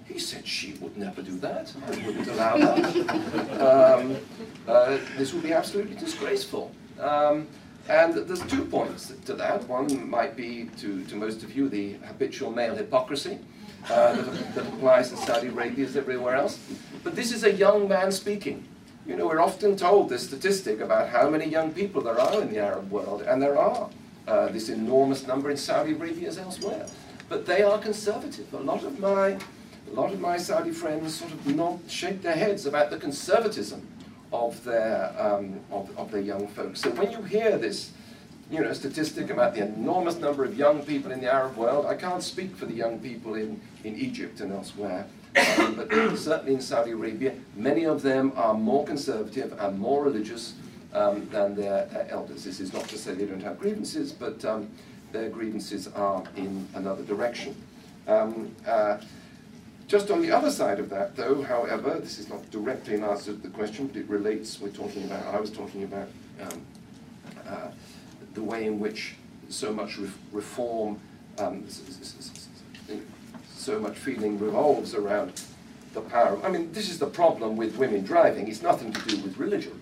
He 0.05 0.17
said 0.17 0.47
she 0.47 0.73
would 0.81 0.97
never 0.97 1.21
do 1.21 1.37
that. 1.39 1.71
I 1.85 1.89
wouldn't 2.07 2.27
allow 2.29 2.57
that. 2.57 3.49
Um, 3.59 4.15
uh, 4.67 4.97
this 5.17 5.33
would 5.33 5.43
be 5.43 5.53
absolutely 5.53 5.95
disgraceful. 5.95 6.71
Um, 6.99 7.47
and 7.87 8.13
there's 8.13 8.45
two 8.45 8.65
points 8.65 9.11
to 9.25 9.33
that. 9.33 9.67
One 9.67 10.09
might 10.09 10.35
be, 10.35 10.69
to, 10.77 11.03
to 11.05 11.15
most 11.15 11.43
of 11.43 11.55
you, 11.55 11.69
the 11.69 11.93
habitual 12.05 12.51
male 12.51 12.75
hypocrisy 12.75 13.39
uh, 13.89 14.13
that, 14.13 14.55
that 14.55 14.67
applies 14.67 15.11
in 15.11 15.17
Saudi 15.17 15.47
Arabia 15.47 15.85
as 15.85 15.97
everywhere 15.97 16.35
else. 16.35 16.59
But 17.03 17.15
this 17.15 17.31
is 17.31 17.43
a 17.43 17.51
young 17.51 17.87
man 17.87 18.11
speaking. 18.11 18.67
You 19.07 19.15
know, 19.15 19.25
we're 19.25 19.39
often 19.39 19.75
told 19.75 20.09
this 20.09 20.27
statistic 20.27 20.81
about 20.81 21.09
how 21.09 21.29
many 21.29 21.45
young 21.45 21.73
people 21.73 22.01
there 22.01 22.19
are 22.19 22.41
in 22.41 22.51
the 22.53 22.59
Arab 22.59 22.91
world, 22.91 23.23
and 23.23 23.41
there 23.41 23.57
are 23.57 23.89
uh, 24.27 24.49
this 24.49 24.69
enormous 24.69 25.25
number 25.25 25.49
in 25.49 25.57
Saudi 25.57 25.93
Arabia 25.93 26.27
as 26.27 26.37
elsewhere. 26.37 26.85
But 27.27 27.47
they 27.47 27.63
are 27.63 27.79
conservative. 27.79 28.53
A 28.53 28.57
lot 28.57 28.83
of 28.83 28.99
my, 28.99 29.29
a 29.29 29.93
lot 29.93 30.13
of 30.13 30.19
my 30.19 30.37
Saudi 30.37 30.71
friends 30.71 31.15
sort 31.15 31.31
of 31.31 31.81
shake 31.87 32.21
their 32.21 32.35
heads 32.35 32.67
about 32.67 32.91
the 32.91 32.97
conservatism 32.97 33.87
of 34.31 34.63
their, 34.63 35.13
um, 35.17 35.59
of, 35.71 35.97
of 35.97 36.11
their 36.11 36.21
young 36.21 36.47
folks. 36.47 36.81
So 36.81 36.89
when 36.91 37.11
you 37.11 37.21
hear 37.23 37.57
this, 37.57 37.91
you 38.51 38.61
know, 38.61 38.73
statistic 38.73 39.29
about 39.29 39.55
the 39.55 39.63
enormous 39.63 40.17
number 40.17 40.43
of 40.43 40.57
young 40.57 40.83
people 40.83 41.11
in 41.11 41.21
the 41.21 41.31
Arab 41.31 41.55
world, 41.55 41.85
I 41.85 41.95
can't 41.95 42.23
speak 42.23 42.55
for 42.55 42.65
the 42.65 42.73
young 42.73 42.99
people 42.99 43.35
in, 43.35 43.61
in 43.83 43.95
Egypt 43.95 44.41
and 44.41 44.51
elsewhere, 44.51 45.07
um, 45.59 45.75
but 45.75 45.89
certainly 46.17 46.55
in 46.55 46.61
Saudi 46.61 46.91
Arabia, 46.91 47.33
many 47.55 47.85
of 47.85 48.01
them 48.01 48.31
are 48.35 48.53
more 48.53 48.85
conservative 48.85 49.55
and 49.59 49.79
more 49.79 50.03
religious 50.03 50.53
um, 50.93 51.27
than 51.29 51.55
their, 51.55 52.07
elders. 52.09 52.43
This 52.43 52.59
is 52.59 52.73
not 52.73 52.87
to 52.89 52.97
say 52.97 53.13
they 53.13 53.25
don't 53.25 53.43
have 53.43 53.59
grievances, 53.59 54.11
but 54.11 54.43
um, 54.45 54.69
their 55.11 55.29
grievances 55.29 55.87
are 55.87 56.23
in 56.35 56.67
another 56.75 57.03
direction. 57.03 57.55
Um, 58.07 58.55
uh, 58.67 58.97
just 59.89 60.11
on 60.11 60.21
the 60.21 60.31
other 60.31 60.51
side 60.51 60.79
of 60.79 60.87
that, 60.91 61.15
though, 61.15 61.41
however, 61.41 61.99
this 61.99 62.19
is 62.19 62.29
not 62.29 62.47
directly 62.51 62.93
an 62.93 63.03
answer 63.03 63.33
to 63.33 63.37
the 63.37 63.49
question, 63.49 63.87
but 63.87 63.97
it 63.97 64.07
relates, 64.07 64.61
we're 64.61 64.69
talking 64.69 65.03
about, 65.03 65.25
I 65.33 65.39
was 65.39 65.49
talking 65.49 65.83
about 65.83 66.07
um, 66.39 66.61
uh, 67.47 67.71
the 68.35 68.43
way 68.43 68.67
in 68.67 68.79
which 68.79 69.15
so 69.49 69.73
much 69.73 69.97
re 69.97 70.07
reform, 70.31 70.99
um, 71.39 71.65
so 73.55 73.79
much 73.79 73.97
feeling 73.97 74.37
revolves 74.37 74.93
around 74.93 75.41
the 75.95 76.01
power. 76.01 76.39
I 76.43 76.49
mean, 76.49 76.71
this 76.71 76.91
is 76.91 76.99
the 76.99 77.07
problem 77.07 77.57
with 77.57 77.75
women 77.77 78.03
driving. 78.03 78.47
It's 78.47 78.61
nothing 78.61 78.93
to 78.93 79.01
do 79.07 79.17
with 79.23 79.39
religion, 79.39 79.81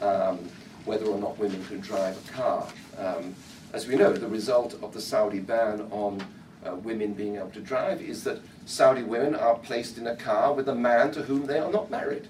um, 0.00 0.38
whether 0.86 1.04
or 1.04 1.18
not 1.18 1.36
women 1.36 1.62
can 1.66 1.80
drive 1.80 2.16
a 2.26 2.32
car. 2.32 2.66
Um, 2.96 3.34
as 3.74 3.86
we 3.86 3.96
know, 3.96 4.14
the 4.14 4.28
result 4.28 4.82
of 4.82 4.94
the 4.94 5.00
Saudi 5.00 5.40
ban 5.40 5.82
on 5.90 6.24
uh, 6.66 6.74
women 6.76 7.12
being 7.12 7.36
able 7.36 7.50
to 7.50 7.60
drive 7.60 8.00
is 8.00 8.24
that 8.24 8.40
Saudi 8.66 9.02
women 9.02 9.34
are 9.34 9.56
placed 9.56 9.98
in 9.98 10.06
a 10.06 10.16
car 10.16 10.52
with 10.52 10.68
a 10.68 10.74
man 10.74 11.10
to 11.12 11.22
whom 11.22 11.46
they 11.46 11.58
are 11.58 11.70
not 11.70 11.90
married. 11.90 12.28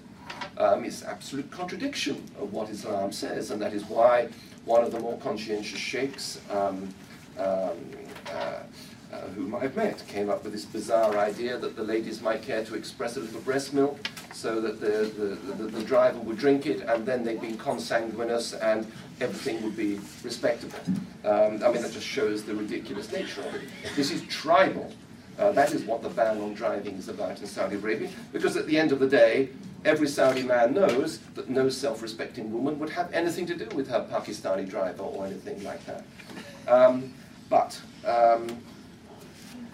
Um, 0.57 0.85
it's 0.85 1.03
absolute 1.03 1.49
contradiction 1.51 2.23
of 2.39 2.53
what 2.53 2.69
Islam 2.69 3.11
says, 3.11 3.51
and 3.51 3.61
that 3.61 3.73
is 3.73 3.83
why 3.85 4.29
one 4.65 4.83
of 4.83 4.91
the 4.91 4.99
more 4.99 5.17
conscientious 5.17 5.79
sheikhs 5.79 6.39
um, 6.49 6.93
um, 7.37 7.77
uh, 8.31 8.59
uh, 9.13 9.19
whom 9.35 9.53
I've 9.53 9.75
met 9.75 10.03
came 10.07 10.29
up 10.29 10.43
with 10.43 10.53
this 10.53 10.65
bizarre 10.65 11.17
idea 11.17 11.57
that 11.57 11.75
the 11.75 11.83
ladies 11.83 12.21
might 12.21 12.41
care 12.41 12.63
to 12.65 12.75
express 12.75 13.15
a 13.17 13.19
little 13.19 13.41
breast 13.41 13.73
milk 13.73 14.07
so 14.33 14.59
that 14.59 14.79
the, 14.79 15.11
the, 15.17 15.53
the, 15.53 15.63
the 15.65 15.83
driver 15.83 16.17
would 16.19 16.37
drink 16.37 16.65
it 16.65 16.81
and 16.81 17.05
then 17.05 17.23
they'd 17.23 17.41
be 17.41 17.53
consanguineous 17.53 18.53
and 18.53 18.91
everything 19.23 19.63
would 19.63 19.75
be 19.75 19.99
respectable. 20.23 20.77
Um, 21.23 21.63
I 21.63 21.71
mean, 21.71 21.81
that 21.81 21.93
just 21.93 22.05
shows 22.05 22.43
the 22.43 22.53
ridiculous 22.53 23.11
nature 23.11 23.41
of 23.41 23.55
it. 23.55 23.61
This 23.95 24.11
is 24.11 24.21
tribal. 24.23 24.91
Uh, 25.39 25.51
that 25.53 25.73
is 25.73 25.83
what 25.83 26.03
the 26.03 26.09
ban 26.09 26.39
on 26.41 26.53
driving 26.53 26.95
is 26.95 27.09
about 27.09 27.39
in 27.39 27.47
Saudi 27.47 27.75
Arabia, 27.77 28.09
because 28.31 28.55
at 28.55 28.67
the 28.67 28.77
end 28.77 28.91
of 28.91 28.99
the 28.99 29.07
day, 29.07 29.49
every 29.83 30.07
Saudi 30.07 30.43
man 30.43 30.73
knows 30.73 31.19
that 31.35 31.49
no 31.49 31.69
self-respecting 31.69 32.51
woman 32.51 32.77
would 32.77 32.89
have 32.89 33.11
anything 33.11 33.45
to 33.47 33.55
do 33.55 33.67
with 33.75 33.89
her 33.89 34.05
Pakistani 34.11 34.69
driver 34.69 35.01
or 35.01 35.25
anything 35.25 35.63
like 35.63 35.81
that. 35.85 36.03
Um, 36.67 37.13
but 37.49 37.81
um, 38.05 38.47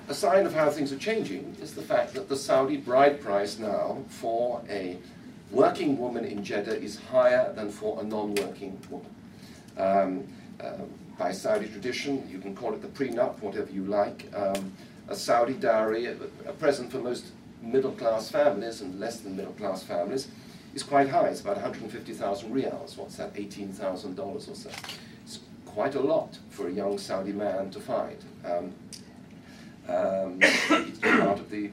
a 0.08 0.14
sign 0.14 0.46
of 0.46 0.54
how 0.54 0.70
things 0.70 0.94
are 0.94 0.98
changing 0.98 1.56
is 1.62 1.74
the 1.74 1.82
fact 1.82 2.14
that 2.14 2.30
the 2.30 2.36
Saudi 2.38 2.78
bride 2.78 3.20
price 3.20 3.60
now 3.60 3.98
for 4.08 4.62
a 4.70 4.98
working 5.52 5.98
woman 5.98 6.24
in 6.24 6.44
Jeddah 6.44 6.82
is 6.82 7.00
higher 7.12 7.52
than 7.54 7.70
for 7.70 8.00
a 8.00 8.04
non-working 8.04 8.80
woman. 8.90 9.14
Um, 9.80 10.28
uh, 10.62 10.74
by 11.18 11.32
Saudi 11.32 11.68
tradition, 11.68 12.28
you 12.30 12.40
can 12.40 12.56
call 12.56 12.74
it 12.74 12.82
the 12.82 12.88
prenup, 12.88 13.42
whatever 13.42 13.72
you 13.72 13.86
like. 13.86 14.32
Um, 14.36 14.74
a 15.08 15.16
Saudi 15.16 15.54
dowry, 15.54 16.06
a, 16.06 16.16
a 16.46 16.54
present 16.54 16.92
for 16.92 17.00
most 17.00 17.26
middle-class 17.62 18.30
families 18.30 18.82
and 18.82 19.00
less 19.00 19.20
than 19.20 19.36
middle-class 19.36 19.84
families, 19.84 20.28
is 20.74 20.84
quite 20.84 21.10
high. 21.10 21.28
It's 21.28 21.42
about 21.42 21.56
150,000 21.56 22.54
riyals. 22.54 22.98
What's 22.98 23.16
that? 23.18 23.34
$18,000 23.34 24.20
or 24.20 24.40
so. 24.56 24.70
It's 25.24 25.40
quite 25.66 25.96
a 25.96 26.00
lot 26.00 26.38
for 26.50 26.68
a 26.68 26.72
young 26.72 26.98
Saudi 26.98 27.34
man 27.34 27.70
to 27.72 27.80
find. 27.80 28.18
Um, 28.46 28.74
um, 29.88 30.38
it's 30.42 31.00
part 31.00 31.40
of 31.40 31.50
the 31.50 31.72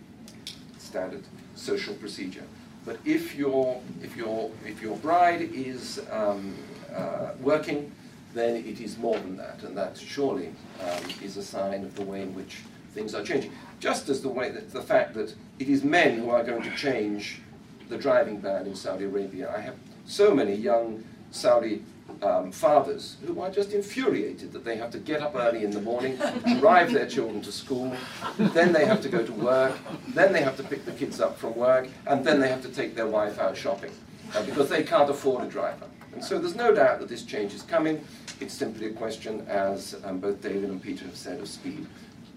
standard 0.79 1.23
social 1.55 1.95
procedure. 1.95 2.45
But 2.85 2.99
if 3.05 3.35
your 3.35 3.81
if 4.01 4.17
your 4.17 4.51
if 4.65 4.81
your 4.81 4.97
bride 4.99 5.43
is 5.43 6.01
um, 6.11 6.55
uh, 6.97 7.33
working, 7.41 7.93
then 8.35 8.57
it 8.57 8.81
is 8.81 8.99
more 8.99 9.19
than 9.19 9.37
that, 9.37 9.63
and 9.63 9.77
that 9.77 9.97
surely 9.97 10.53
um, 10.83 11.05
is 11.23 11.37
a 11.37 11.43
sign 11.43 11.85
of 11.85 11.95
the 11.95 12.03
way 12.03 12.23
in 12.23 12.35
which 12.35 12.59
things 12.95 13.15
are 13.15 13.23
changing. 13.23 13.53
Just 13.81 14.09
as 14.09 14.23
the 14.23 14.29
way 14.29 14.51
that 14.51 14.73
the 14.73 14.83
fact 14.83 15.15
that 15.15 15.35
it 15.59 15.69
is 15.69 15.85
men 15.85 16.19
who 16.19 16.31
are 16.31 16.43
going 16.43 16.63
to 16.63 16.75
change 16.77 17.41
the 17.89 17.97
driving 17.97 18.41
ban 18.41 18.67
in 18.67 18.75
Saudi 18.75 19.05
Arabia. 19.05 19.53
I 19.55 19.61
have 19.61 19.77
so 20.07 20.35
many 20.35 20.55
young 20.55 21.05
Saudi 21.31 21.83
um, 22.23 22.51
fathers 22.53 23.17
who 23.27 23.41
are 23.41 23.51
just 23.51 23.73
infuriated 23.73 24.53
that 24.53 24.65
they 24.65 24.77
have 24.77 24.91
to 24.91 24.99
get 24.99 25.23
up 25.23 25.35
early 25.35 25.65
in 25.65 25.71
the 25.71 25.81
morning, 25.81 26.19
drive 26.61 26.93
their 26.93 27.07
children 27.07 27.43
to 27.43 27.53
school, 27.53 27.95
then 28.39 28.73
they 28.73 28.85
have 28.85 29.01
to 29.03 29.09
go 29.09 29.25
to 29.25 29.33
work, 29.33 29.77
then 30.09 30.33
they 30.33 30.43
have 30.43 30.57
to 30.57 30.63
pick 30.63 30.85
the 30.85 30.93
kids 30.93 31.21
up 31.21 31.39
from 31.39 31.55
work, 31.55 31.89
and 32.07 32.25
then 32.25 32.41
they 32.41 32.49
have 32.49 32.63
to 32.63 32.69
take 32.69 32.95
their 32.95 33.07
wife 33.07 33.39
out 33.39 33.57
shopping 33.57 33.93
uh, 34.35 34.43
because 34.45 34.69
they 34.69 34.83
can't 34.83 35.11
afford 35.11 35.45
a 35.45 35.49
driver. 35.49 35.87
And 36.17 36.25
so 36.25 36.39
there's 36.39 36.57
no 36.57 36.75
doubt 36.75 36.99
that 37.01 37.11
this 37.11 37.25
change 37.25 37.53
is 37.53 37.61
coming. 37.61 38.03
It's 38.41 38.55
simply 38.55 38.87
a 38.87 38.91
question, 38.91 39.47
as 39.49 39.97
um, 40.03 40.19
both 40.19 40.41
David 40.41 40.71
and 40.71 40.83
Peter 40.83 41.05
have 41.05 41.15
said, 41.15 41.41
of 41.41 41.47
speed. 41.47 41.87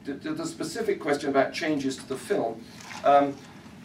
The, 0.04 0.14
the, 0.16 0.46
specific 0.46 1.00
question 1.00 1.30
about 1.30 1.54
changes 1.54 1.96
to 1.96 2.10
the 2.10 2.18
film, 2.18 2.62
um, 3.06 3.38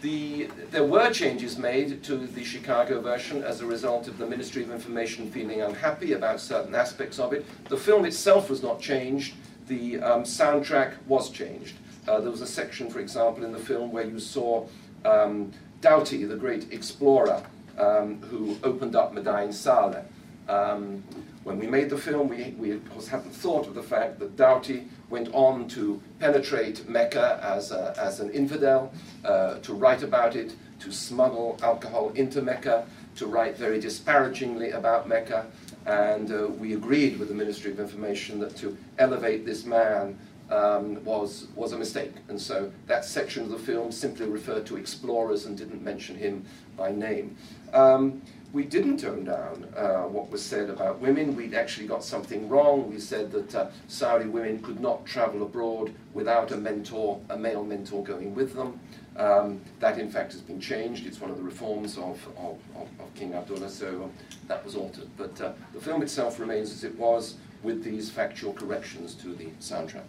the, 0.02 0.48
there 0.72 0.82
were 0.82 1.12
changes 1.12 1.58
made 1.58 2.02
to 2.02 2.16
the 2.16 2.42
Chicago 2.42 3.00
version 3.00 3.44
as 3.44 3.60
a 3.60 3.66
result 3.66 4.08
of 4.08 4.18
the 4.18 4.26
Ministry 4.26 4.64
of 4.64 4.72
Information 4.72 5.30
feeling 5.30 5.62
unhappy 5.62 6.14
about 6.14 6.40
certain 6.40 6.74
aspects 6.74 7.20
of 7.20 7.32
it. 7.32 7.46
The 7.68 7.76
film 7.76 8.04
itself 8.04 8.50
was 8.50 8.64
not 8.64 8.80
changed, 8.80 9.34
the 9.68 10.00
um, 10.00 10.24
soundtrack 10.24 10.94
was 11.06 11.30
changed. 11.30 11.76
Uh, 12.08 12.20
there 12.20 12.32
was 12.32 12.40
a 12.40 12.48
section, 12.48 12.90
for 12.90 12.98
example, 12.98 13.44
in 13.44 13.52
the 13.52 13.60
film 13.60 13.92
where 13.92 14.04
you 14.04 14.18
saw 14.18 14.66
um, 15.04 15.52
Doughty, 15.80 16.24
the 16.24 16.34
great 16.34 16.72
explorer, 16.72 17.44
um, 17.78 18.20
who 18.22 18.56
opened 18.62 18.96
up 18.96 19.14
Madain 19.14 19.52
Saleh. 19.52 20.04
Um, 20.48 21.02
when 21.44 21.58
we 21.58 21.66
made 21.66 21.90
the 21.90 21.98
film, 21.98 22.28
we, 22.28 22.54
we 22.58 22.72
of 22.72 22.90
course 22.90 23.08
hadn't 23.08 23.32
thought 23.32 23.66
of 23.66 23.74
the 23.74 23.82
fact 23.82 24.18
that 24.18 24.36
Doughty 24.36 24.88
went 25.10 25.28
on 25.32 25.68
to 25.68 26.00
penetrate 26.18 26.88
Mecca 26.88 27.38
as, 27.42 27.70
a, 27.70 27.94
as 27.98 28.20
an 28.20 28.30
infidel, 28.30 28.92
uh, 29.24 29.58
to 29.58 29.74
write 29.74 30.02
about 30.02 30.36
it, 30.36 30.54
to 30.80 30.90
smuggle 30.90 31.58
alcohol 31.62 32.10
into 32.14 32.42
Mecca, 32.42 32.86
to 33.16 33.26
write 33.26 33.56
very 33.56 33.78
disparagingly 33.78 34.70
about 34.70 35.08
Mecca, 35.08 35.46
and 35.86 36.32
uh, 36.32 36.46
we 36.46 36.74
agreed 36.74 37.18
with 37.18 37.28
the 37.28 37.34
Ministry 37.34 37.70
of 37.70 37.78
Information 37.78 38.40
that 38.40 38.56
to 38.56 38.76
elevate 38.98 39.44
this 39.44 39.64
man 39.64 40.18
um, 40.50 41.02
was, 41.04 41.48
was 41.54 41.72
a 41.72 41.78
mistake. 41.78 42.12
And 42.28 42.40
so 42.40 42.70
that 42.86 43.04
section 43.04 43.44
of 43.44 43.50
the 43.50 43.58
film 43.58 43.92
simply 43.92 44.26
referred 44.26 44.66
to 44.66 44.76
explorers 44.76 45.46
and 45.46 45.56
didn't 45.56 45.82
mention 45.82 46.16
him 46.16 46.44
by 46.76 46.92
name. 46.92 47.36
Um, 47.72 48.22
we 48.54 48.62
didn't 48.62 48.98
tone 48.98 49.24
down 49.24 49.66
uh, 49.76 50.02
what 50.02 50.30
was 50.30 50.40
said 50.40 50.70
about 50.70 51.00
women. 51.00 51.34
We'd 51.34 51.54
actually 51.54 51.88
got 51.88 52.04
something 52.04 52.48
wrong. 52.48 52.88
We 52.88 53.00
said 53.00 53.32
that 53.32 53.52
uh, 53.52 53.66
Saudi 53.88 54.26
women 54.26 54.62
could 54.62 54.78
not 54.78 55.04
travel 55.04 55.42
abroad 55.42 55.92
without 56.12 56.52
a 56.52 56.56
mentor, 56.56 57.20
a 57.30 57.36
male 57.36 57.64
mentor 57.64 58.04
going 58.04 58.32
with 58.32 58.54
them. 58.54 58.78
Um, 59.16 59.60
that, 59.80 59.98
in 59.98 60.08
fact, 60.08 60.32
has 60.32 60.40
been 60.40 60.60
changed. 60.60 61.04
It's 61.04 61.20
one 61.20 61.32
of 61.32 61.36
the 61.36 61.42
reforms 61.42 61.98
of, 61.98 62.24
of, 62.36 62.58
of, 62.76 62.88
King 63.16 63.34
Abdullah, 63.34 63.70
so 63.70 64.04
um, 64.04 64.12
that 64.48 64.64
was 64.64 64.76
altered. 64.76 65.08
But 65.16 65.40
uh, 65.40 65.52
the 65.72 65.80
film 65.80 66.02
itself 66.02 66.38
remains 66.38 66.72
as 66.72 66.82
it 66.84 66.96
was 66.96 67.36
with 67.62 67.82
these 67.82 68.10
factual 68.10 68.52
corrections 68.52 69.14
to 69.14 69.34
the 69.34 69.46
soundtrack. 69.60 70.06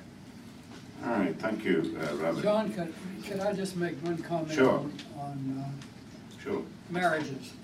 All 1.04 1.12
right, 1.12 1.36
thank 1.40 1.64
you, 1.64 1.98
uh, 2.02 2.16
Robert. 2.16 2.42
John, 2.44 2.74
could, 2.74 2.94
could 3.26 3.40
I 3.40 3.54
just 3.54 3.76
make 3.76 3.96
one 4.04 4.18
comment 4.18 4.52
Sure. 4.54 4.80
on, 4.80 4.94
on 5.20 5.64
uh, 5.66 6.42
Sure. 6.42 6.62
marriages? 6.90 7.54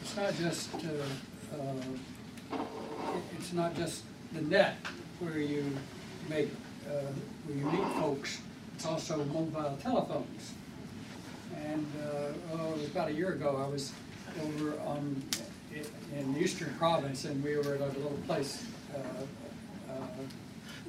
It's 0.00 0.16
not 0.16 0.34
just, 0.36 0.74
uh, 0.74 0.78
uh, 1.54 2.54
it- 2.54 2.60
it's 3.38 3.52
not 3.52 3.76
just 3.76 4.04
the 4.32 4.40
net 4.40 4.76
where 5.20 5.38
you 5.38 5.64
make, 6.30 6.48
uh, 6.88 6.92
where 7.46 7.58
you 7.58 7.64
meet 7.66 7.86
folks, 8.00 8.38
it's 8.74 8.86
also 8.86 9.18
mobile 9.26 9.76
telephones. 9.82 10.54
And, 11.62 11.86
uh, 12.02 12.32
oh, 12.54 12.70
it 12.72 12.78
was 12.78 12.86
about 12.86 13.08
a 13.10 13.12
year 13.12 13.32
ago, 13.32 13.62
I 13.62 13.68
was 13.70 13.92
over 14.42 14.80
on, 14.86 15.22
in 16.16 16.32
the 16.32 16.40
Eastern 16.40 16.72
Province, 16.78 17.26
and 17.26 17.44
we 17.44 17.56
were 17.58 17.74
at 17.74 17.80
a 17.82 17.86
little 17.98 18.18
place, 18.26 18.64
uh, 18.96 18.98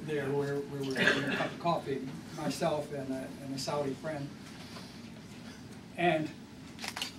there 0.06 0.26
where 0.26 0.56
we 0.72 0.88
were 0.88 0.94
having 0.94 1.24
a 1.24 1.36
cup 1.36 1.46
of 1.46 1.58
coffee, 1.60 2.00
myself 2.36 2.92
and 2.92 3.10
a, 3.10 3.26
and 3.44 3.54
a 3.54 3.58
Saudi 3.58 3.94
friend. 3.94 4.28
And 5.96 6.28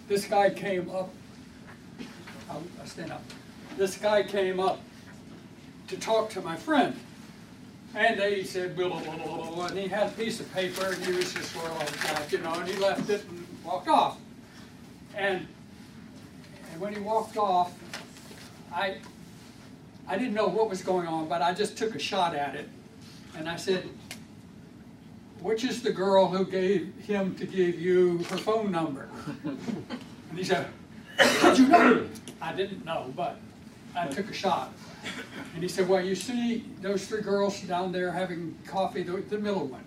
this 0.08 0.26
guy 0.26 0.50
came 0.50 0.90
up, 0.90 1.10
I'll, 2.50 2.64
I'll 2.80 2.86
stand 2.86 3.12
up. 3.12 3.24
This 3.78 3.98
guy 3.98 4.24
came 4.24 4.60
up 4.60 4.80
to 5.88 5.98
talk 5.98 6.30
to 6.32 6.42
my 6.42 6.56
friend. 6.56 6.96
And 7.94 8.18
they 8.20 8.44
said, 8.44 8.76
blah, 8.76 8.88
blah, 8.88 9.02
blah, 9.02 9.16
blah, 9.16 9.52
blah, 9.52 9.66
and 9.66 9.78
he 9.78 9.88
had 9.88 10.08
a 10.08 10.12
piece 10.12 10.40
of 10.40 10.52
paper, 10.54 10.86
and 10.86 11.06
he 11.06 11.12
was 11.12 11.34
just 11.34 11.52
sort 11.52 11.66
of 11.66 11.78
like 11.78 11.92
that, 12.04 12.32
you 12.32 12.38
know, 12.38 12.54
and 12.54 12.68
he 12.68 12.78
left 12.78 13.10
it 13.10 13.26
and 13.28 13.46
walked 13.66 13.90
off. 13.90 14.18
And, 15.14 15.46
and 16.72 16.82
when 16.82 16.94
he 16.94 17.02
walked 17.02 17.36
off, 17.36 17.74
I, 18.74 19.00
I 20.08 20.18
didn't 20.18 20.34
know 20.34 20.48
what 20.48 20.70
was 20.70 20.82
going 20.82 21.08
on, 21.08 21.28
but 21.28 21.42
I 21.42 21.54
just 21.54 21.78
took 21.78 21.96
a 21.96 22.00
shot 22.00 22.36
at 22.36 22.56
it. 22.56 22.68
And 23.38 23.48
I 23.48 23.56
said, 23.56 23.88
which 25.40 25.64
is 25.64 25.82
the 25.82 25.92
girl 25.92 26.28
who 26.28 26.46
gave 26.46 26.94
him 27.06 27.36
to 27.36 27.46
give 27.46 27.80
you 27.80 28.20
her 28.26 28.38
phone 28.38 28.72
number? 28.72 29.10
And 30.30 30.40
he 30.40 30.46
said, 30.46 30.68
how'd 31.18 31.58
you 31.58 31.68
know? 31.68 32.08
I 32.42 32.54
didn't 32.54 32.86
know, 32.86 33.12
but 33.18 33.38
I 33.94 34.08
took 34.08 34.30
a 34.30 34.34
shot. 34.34 34.72
And 35.54 35.62
he 35.62 35.68
said, 35.68 35.90
well, 35.90 36.02
you 36.02 36.16
see 36.16 36.64
those 36.80 37.06
three 37.06 37.22
girls 37.22 37.60
down 37.64 37.92
there 37.92 38.14
having 38.14 38.58
coffee, 38.66 39.04
the, 39.04 39.18
the 39.18 39.38
middle 39.38 39.68
one. 39.68 39.84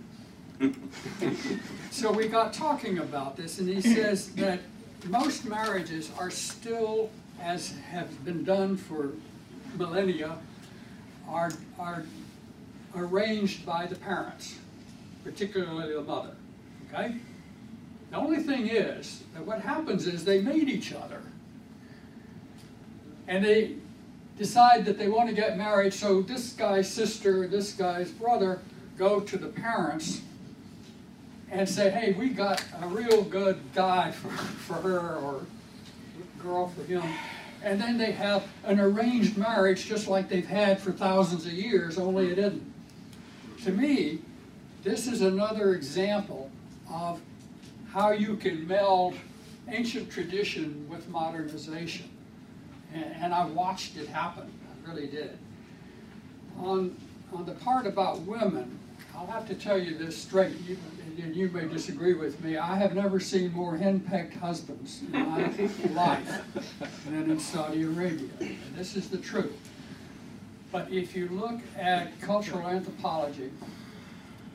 So 1.91 2.13
we 2.13 2.29
got 2.29 2.53
talking 2.53 2.99
about 2.99 3.39
this, 3.39 3.59
and 3.59 3.67
he 3.67 3.81
says 3.81 4.33
that 4.33 4.61
most 5.07 5.47
marriages 5.47 6.11
are 6.19 6.31
still, 6.31 7.11
as 7.41 7.75
have 7.91 8.25
been 8.25 8.45
done 8.45 8.77
for 8.77 9.13
millennia, 9.79 10.39
are, 11.29 11.53
are 11.79 12.05
arranged 12.97 13.65
by 13.65 13.87
the 13.87 13.97
parents, 13.97 14.57
particularly 15.23 15.93
the 15.93 16.03
mother, 16.03 16.35
okay? 16.89 17.17
The 18.11 18.17
only 18.17 18.43
thing 18.43 18.69
is, 18.69 19.23
that 19.35 19.45
what 19.45 19.61
happens 19.61 20.07
is 20.07 20.25
they 20.25 20.41
meet 20.41 20.69
each 20.69 20.93
other. 20.93 21.21
And 23.27 23.45
they 23.45 23.77
decide 24.39 24.85
that 24.85 24.99
they 24.99 25.09
want 25.09 25.29
to 25.29 25.35
get 25.35 25.57
married, 25.57 25.95
so 25.95 26.23
this 26.23 26.53
guy's 26.53 26.93
sister, 26.93 27.47
this 27.49 27.73
guy's 27.73 28.11
brother 28.11 28.61
go 28.97 29.21
to 29.21 29.37
the 29.37 29.49
parents 29.49 30.21
and 31.51 31.69
say, 31.69 31.91
hey, 31.91 32.13
we 32.13 32.29
got 32.29 32.63
a 32.81 32.87
real 32.89 33.23
good 33.23 33.61
guy 33.75 34.11
for, 34.11 34.29
for 34.29 34.75
her 34.75 35.17
or 35.17 35.47
girl 36.43 36.69
for 36.69 36.85
him. 36.85 37.03
And 37.65 37.81
then 37.81 37.97
they 37.97 38.13
have 38.13 38.47
an 38.65 38.79
arranged 38.79 39.39
marriage 39.39 39.87
just 39.87 40.07
like 40.07 40.29
they've 40.29 40.47
had 40.47 40.79
for 40.79 40.93
thousands 40.93 41.47
of 41.47 41.53
years, 41.53 41.97
only 41.97 42.31
it 42.31 42.39
isn't. 42.39 42.73
To 43.65 43.73
me, 43.73 44.19
this 44.83 45.07
is 45.07 45.23
another 45.23 45.75
example 45.75 46.51
of 46.93 47.23
how 47.91 48.11
you 48.13 48.37
can 48.37 48.69
meld 48.69 49.15
ancient 49.69 50.11
tradition 50.11 50.87
with 50.91 51.09
modernization. 51.09 52.11
And, 52.93 53.05
and 53.05 53.35
I 53.35 53.47
watched 53.47 53.97
it 53.97 54.09
happen, 54.09 54.53
I 54.69 54.91
really 54.91 55.07
did. 55.07 55.39
On, 56.59 56.95
on 57.33 57.47
the 57.47 57.53
part 57.53 57.87
about 57.87 58.21
women, 58.23 58.79
I'll 59.17 59.27
have 59.29 59.49
to 59.49 59.55
tell 59.55 59.79
you 59.79 59.97
this 59.97 60.19
straight, 60.19 60.55
you, 60.69 60.77
and 61.23 61.35
you 61.35 61.49
may 61.51 61.67
disagree 61.67 62.15
with 62.15 62.43
me. 62.43 62.57
I 62.57 62.77
have 62.77 62.95
never 62.95 63.21
seen 63.21 63.53
more 63.53 63.77
henpecked 63.77 64.37
husbands 64.37 65.03
in 65.13 65.13
my 65.13 65.51
life 65.93 66.43
than 67.05 67.31
in 67.31 67.39
Saudi 67.39 67.83
Arabia. 67.83 68.29
And 68.41 68.75
this 68.75 68.97
is 68.97 69.09
the 69.09 69.19
truth. 69.19 69.57
But 70.73 70.91
if 70.91 71.15
you 71.15 71.29
look 71.29 71.61
at 71.79 72.21
cultural 72.21 72.67
anthropology 72.67 73.51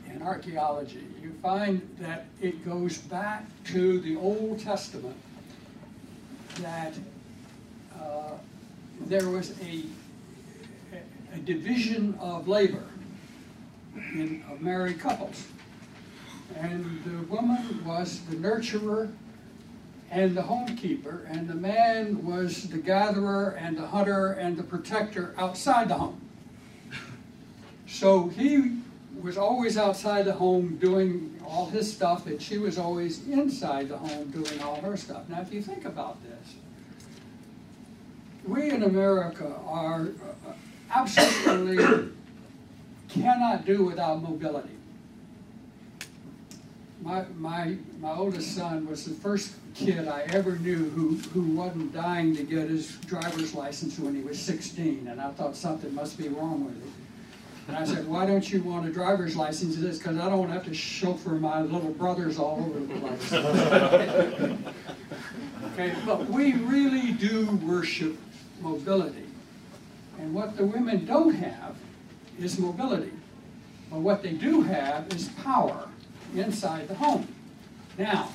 and 0.09 0.21
archaeology, 0.21 1.05
you 1.21 1.33
find 1.41 1.81
that 1.99 2.25
it 2.41 2.65
goes 2.65 2.97
back 2.97 3.45
to 3.65 3.99
the 4.01 4.15
Old 4.17 4.59
Testament 4.59 5.15
that 6.61 6.93
uh, 7.95 8.31
there 9.01 9.29
was 9.29 9.57
a, 9.61 9.83
a 11.33 11.37
division 11.37 12.17
of 12.19 12.47
labor 12.47 12.83
in 13.95 14.43
of 14.51 14.61
married 14.61 14.99
couples. 14.99 15.45
And 16.57 17.03
the 17.03 17.23
woman 17.33 17.83
was 17.85 18.21
the 18.29 18.35
nurturer 18.35 19.11
and 20.11 20.35
the 20.35 20.41
homekeeper, 20.41 21.29
and 21.29 21.47
the 21.47 21.55
man 21.55 22.25
was 22.25 22.69
the 22.69 22.77
gatherer 22.77 23.51
and 23.51 23.77
the 23.77 23.87
hunter 23.87 24.31
and 24.31 24.57
the 24.57 24.63
protector 24.63 25.33
outside 25.37 25.89
the 25.89 25.95
home. 25.95 26.19
So 27.87 28.27
he 28.29 28.77
was 29.21 29.37
always 29.37 29.77
outside 29.77 30.25
the 30.25 30.33
home 30.33 30.77
doing 30.77 31.39
all 31.45 31.67
his 31.67 31.91
stuff, 31.91 32.27
and 32.27 32.41
she 32.41 32.57
was 32.57 32.77
always 32.77 33.27
inside 33.27 33.89
the 33.89 33.97
home 33.97 34.29
doing 34.31 34.61
all 34.61 34.79
her 34.81 34.95
stuff. 34.95 35.27
Now, 35.29 35.41
if 35.41 35.53
you 35.53 35.61
think 35.61 35.85
about 35.85 36.17
this, 36.23 36.55
we 38.45 38.69
in 38.69 38.83
America 38.83 39.59
are 39.65 40.09
uh, 40.47 40.53
absolutely 40.91 42.09
cannot 43.09 43.65
do 43.65 43.83
without 43.83 44.21
mobility. 44.21 44.78
My, 47.01 47.25
my, 47.37 47.77
my 48.01 48.11
oldest 48.11 48.55
son 48.55 48.87
was 48.87 49.05
the 49.05 49.13
first 49.13 49.55
kid 49.73 50.07
I 50.07 50.21
ever 50.29 50.57
knew 50.57 50.89
who, 50.89 51.15
who 51.29 51.43
wasn't 51.55 51.93
dying 51.93 52.35
to 52.35 52.43
get 52.43 52.69
his 52.69 52.91
driver's 53.05 53.55
license 53.55 53.97
when 53.97 54.15
he 54.15 54.21
was 54.21 54.37
16, 54.39 55.07
and 55.07 55.21
I 55.21 55.31
thought 55.31 55.55
something 55.55 55.95
must 55.95 56.17
be 56.17 56.27
wrong 56.27 56.65
with 56.65 56.75
it. 56.75 56.91
And 57.69 57.77
I 57.77 57.85
said, 57.85 58.05
why 58.07 58.25
don't 58.25 58.51
you 58.51 58.63
want 58.63 58.87
a 58.87 58.91
driver's 58.91 59.35
license? 59.35 59.75
He 59.75 59.81
says, 59.81 59.99
because 59.99 60.17
I 60.17 60.27
don't 60.27 60.39
want 60.39 60.49
to 60.49 60.55
have 60.55 60.65
to 60.65 60.73
chauffeur 60.73 61.35
my 61.35 61.61
little 61.61 61.91
brothers 61.91 62.39
all 62.39 62.65
over 62.67 62.79
the 62.79 62.99
place. 62.99 63.31
okay, 65.73 65.93
but 66.05 66.27
we 66.29 66.53
really 66.53 67.11
do 67.11 67.45
worship 67.63 68.17
mobility. 68.59 69.27
And 70.17 70.33
what 70.33 70.57
the 70.57 70.65
women 70.65 71.05
don't 71.05 71.35
have 71.35 71.77
is 72.39 72.57
mobility. 72.59 73.13
But 73.89 73.99
what 73.99 74.23
they 74.23 74.33
do 74.33 74.63
have 74.63 75.13
is 75.13 75.29
power 75.43 75.88
inside 76.35 76.87
the 76.87 76.95
home. 76.95 77.27
Now, 77.97 78.29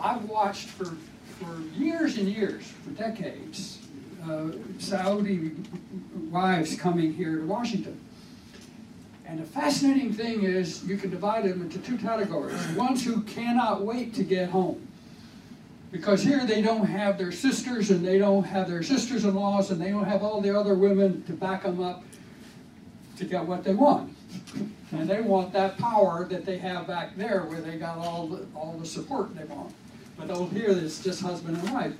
I've 0.00 0.24
watched 0.24 0.68
for, 0.68 0.96
for 1.38 1.60
years 1.76 2.16
and 2.16 2.28
years, 2.28 2.66
for 2.84 2.90
decades, 2.90 3.78
uh, 4.28 4.48
Saudi 4.78 5.52
wives 6.30 6.76
coming 6.76 7.12
here 7.12 7.38
to 7.38 7.46
Washington. 7.46 8.00
And 9.26 9.38
the 9.38 9.44
fascinating 9.44 10.12
thing 10.12 10.42
is 10.42 10.84
you 10.84 10.96
can 10.96 11.10
divide 11.10 11.44
them 11.44 11.62
into 11.62 11.78
two 11.78 11.96
categories. 11.96 12.60
Ones 12.72 13.04
who 13.04 13.22
cannot 13.22 13.82
wait 13.82 14.12
to 14.14 14.24
get 14.24 14.50
home. 14.50 14.86
Because 15.92 16.22
here 16.22 16.44
they 16.46 16.62
don't 16.62 16.86
have 16.86 17.18
their 17.18 17.32
sisters 17.32 17.90
and 17.90 18.04
they 18.04 18.18
don't 18.18 18.44
have 18.44 18.68
their 18.68 18.82
sisters-in-laws 18.82 19.70
and 19.70 19.80
they 19.80 19.90
don't 19.90 20.04
have 20.04 20.22
all 20.22 20.40
the 20.40 20.56
other 20.56 20.74
women 20.74 21.22
to 21.24 21.32
back 21.32 21.62
them 21.62 21.80
up 21.80 22.02
to 23.16 23.24
get 23.24 23.44
what 23.44 23.64
they 23.64 23.74
want. 23.74 24.16
And 24.92 25.08
they 25.08 25.20
want 25.20 25.52
that 25.52 25.78
power 25.78 26.26
that 26.30 26.44
they 26.44 26.58
have 26.58 26.86
back 26.86 27.16
there 27.16 27.42
where 27.44 27.60
they 27.60 27.76
got 27.76 27.98
all 27.98 28.26
the, 28.26 28.46
all 28.54 28.76
the 28.78 28.86
support 28.86 29.34
they 29.36 29.44
want. 29.44 29.74
But 30.16 30.30
over 30.30 30.54
here, 30.54 30.70
it's 30.70 31.02
just 31.02 31.22
husband 31.22 31.58
and 31.58 31.72
wife. 31.72 31.94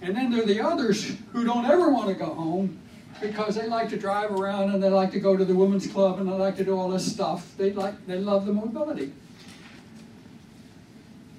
And 0.00 0.16
then 0.16 0.32
there 0.32 0.42
are 0.42 0.46
the 0.46 0.60
others 0.60 1.12
who 1.32 1.44
don't 1.44 1.64
ever 1.64 1.90
want 1.90 2.08
to 2.08 2.14
go 2.14 2.34
home 2.34 2.78
because 3.20 3.54
they 3.54 3.68
like 3.68 3.88
to 3.90 3.96
drive 3.96 4.32
around 4.32 4.70
and 4.70 4.82
they 4.82 4.88
like 4.88 5.12
to 5.12 5.20
go 5.20 5.36
to 5.36 5.44
the 5.44 5.54
women's 5.54 5.86
club 5.86 6.18
and 6.18 6.28
they 6.28 6.32
like 6.32 6.56
to 6.56 6.64
do 6.64 6.76
all 6.76 6.88
this 6.88 7.10
stuff. 7.10 7.54
They 7.56 7.72
like 7.72 8.06
they 8.06 8.18
love 8.18 8.46
the 8.46 8.52
mobility. 8.52 9.12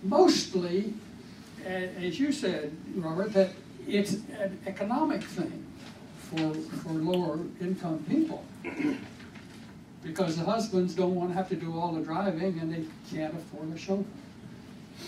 Mostly, 0.02 0.94
as 1.66 2.20
you 2.20 2.32
said, 2.32 2.76
Robert, 2.96 3.34
that 3.34 3.50
it's 3.86 4.14
an 4.14 4.58
economic 4.66 5.24
thing 5.24 5.66
for 6.18 6.54
for 6.54 6.94
lower 6.94 7.40
income 7.60 8.06
people. 8.10 8.46
Because 10.04 10.38
the 10.38 10.44
husbands 10.44 10.94
don't 10.96 11.16
want 11.16 11.30
to 11.30 11.36
have 11.36 11.50
to 11.50 11.56
do 11.56 11.78
all 11.78 11.94
the 11.94 12.02
driving 12.02 12.60
and 12.60 12.74
they 12.74 12.86
can't 13.10 13.34
afford 13.34 13.74
a 13.74 13.78
chauffeur. 13.78 14.04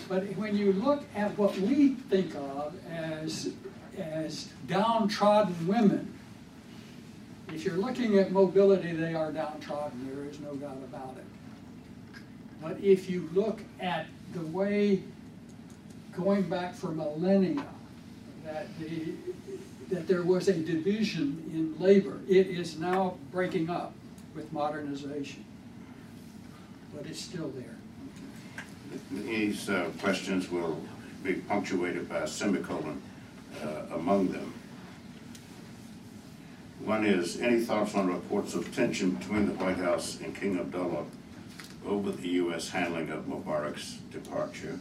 But 0.08 0.24
when 0.36 0.56
you 0.56 0.72
look 0.72 1.04
at 1.14 1.36
what 1.38 1.56
we 1.58 1.94
think 1.94 2.34
of 2.34 2.74
as, 2.90 3.50
as 3.98 4.48
downtrodden 4.66 5.66
women, 5.66 6.12
if 7.52 7.64
you're 7.64 7.76
looking 7.76 8.18
at 8.18 8.32
mobility, 8.32 8.92
they 8.92 9.14
are 9.14 9.30
downtrodden, 9.32 10.10
there 10.12 10.28
is 10.28 10.40
no 10.40 10.54
doubt 10.56 10.78
about 10.84 11.16
it. 11.16 12.20
But 12.60 12.80
if 12.82 13.08
you 13.08 13.28
look 13.32 13.60
at 13.80 14.06
the 14.34 14.40
way, 14.40 15.02
going 16.12 16.48
back 16.48 16.74
for 16.74 16.88
millennia, 16.88 17.64
that, 18.44 18.66
the, 18.78 19.12
that 19.90 20.08
there 20.08 20.22
was 20.22 20.48
a 20.48 20.54
division 20.54 21.50
in 21.52 21.78
labor, 21.82 22.18
it 22.28 22.48
is 22.48 22.78
now 22.78 23.16
breaking 23.30 23.70
up 23.70 23.92
with 24.36 24.52
modernization. 24.52 25.44
But 26.94 27.06
it's 27.06 27.20
still 27.20 27.48
there. 27.48 27.76
These 29.10 29.68
uh, 29.68 29.90
questions 30.00 30.50
will 30.50 30.80
be 31.24 31.34
punctuated 31.34 32.08
by 32.08 32.18
a 32.18 32.28
semicolon 32.28 33.00
uh, 33.62 33.94
among 33.94 34.28
them. 34.28 34.52
One 36.84 37.04
is, 37.04 37.40
any 37.40 37.60
thoughts 37.60 37.94
on 37.94 38.06
reports 38.06 38.54
of 38.54 38.72
tension 38.74 39.10
between 39.12 39.46
the 39.46 39.54
White 39.54 39.78
House 39.78 40.20
and 40.20 40.36
King 40.36 40.58
Abdullah 40.60 41.04
over 41.84 42.12
the 42.12 42.28
U.S. 42.28 42.68
handling 42.68 43.10
of 43.10 43.24
Mubarak's 43.26 43.98
departure? 44.12 44.78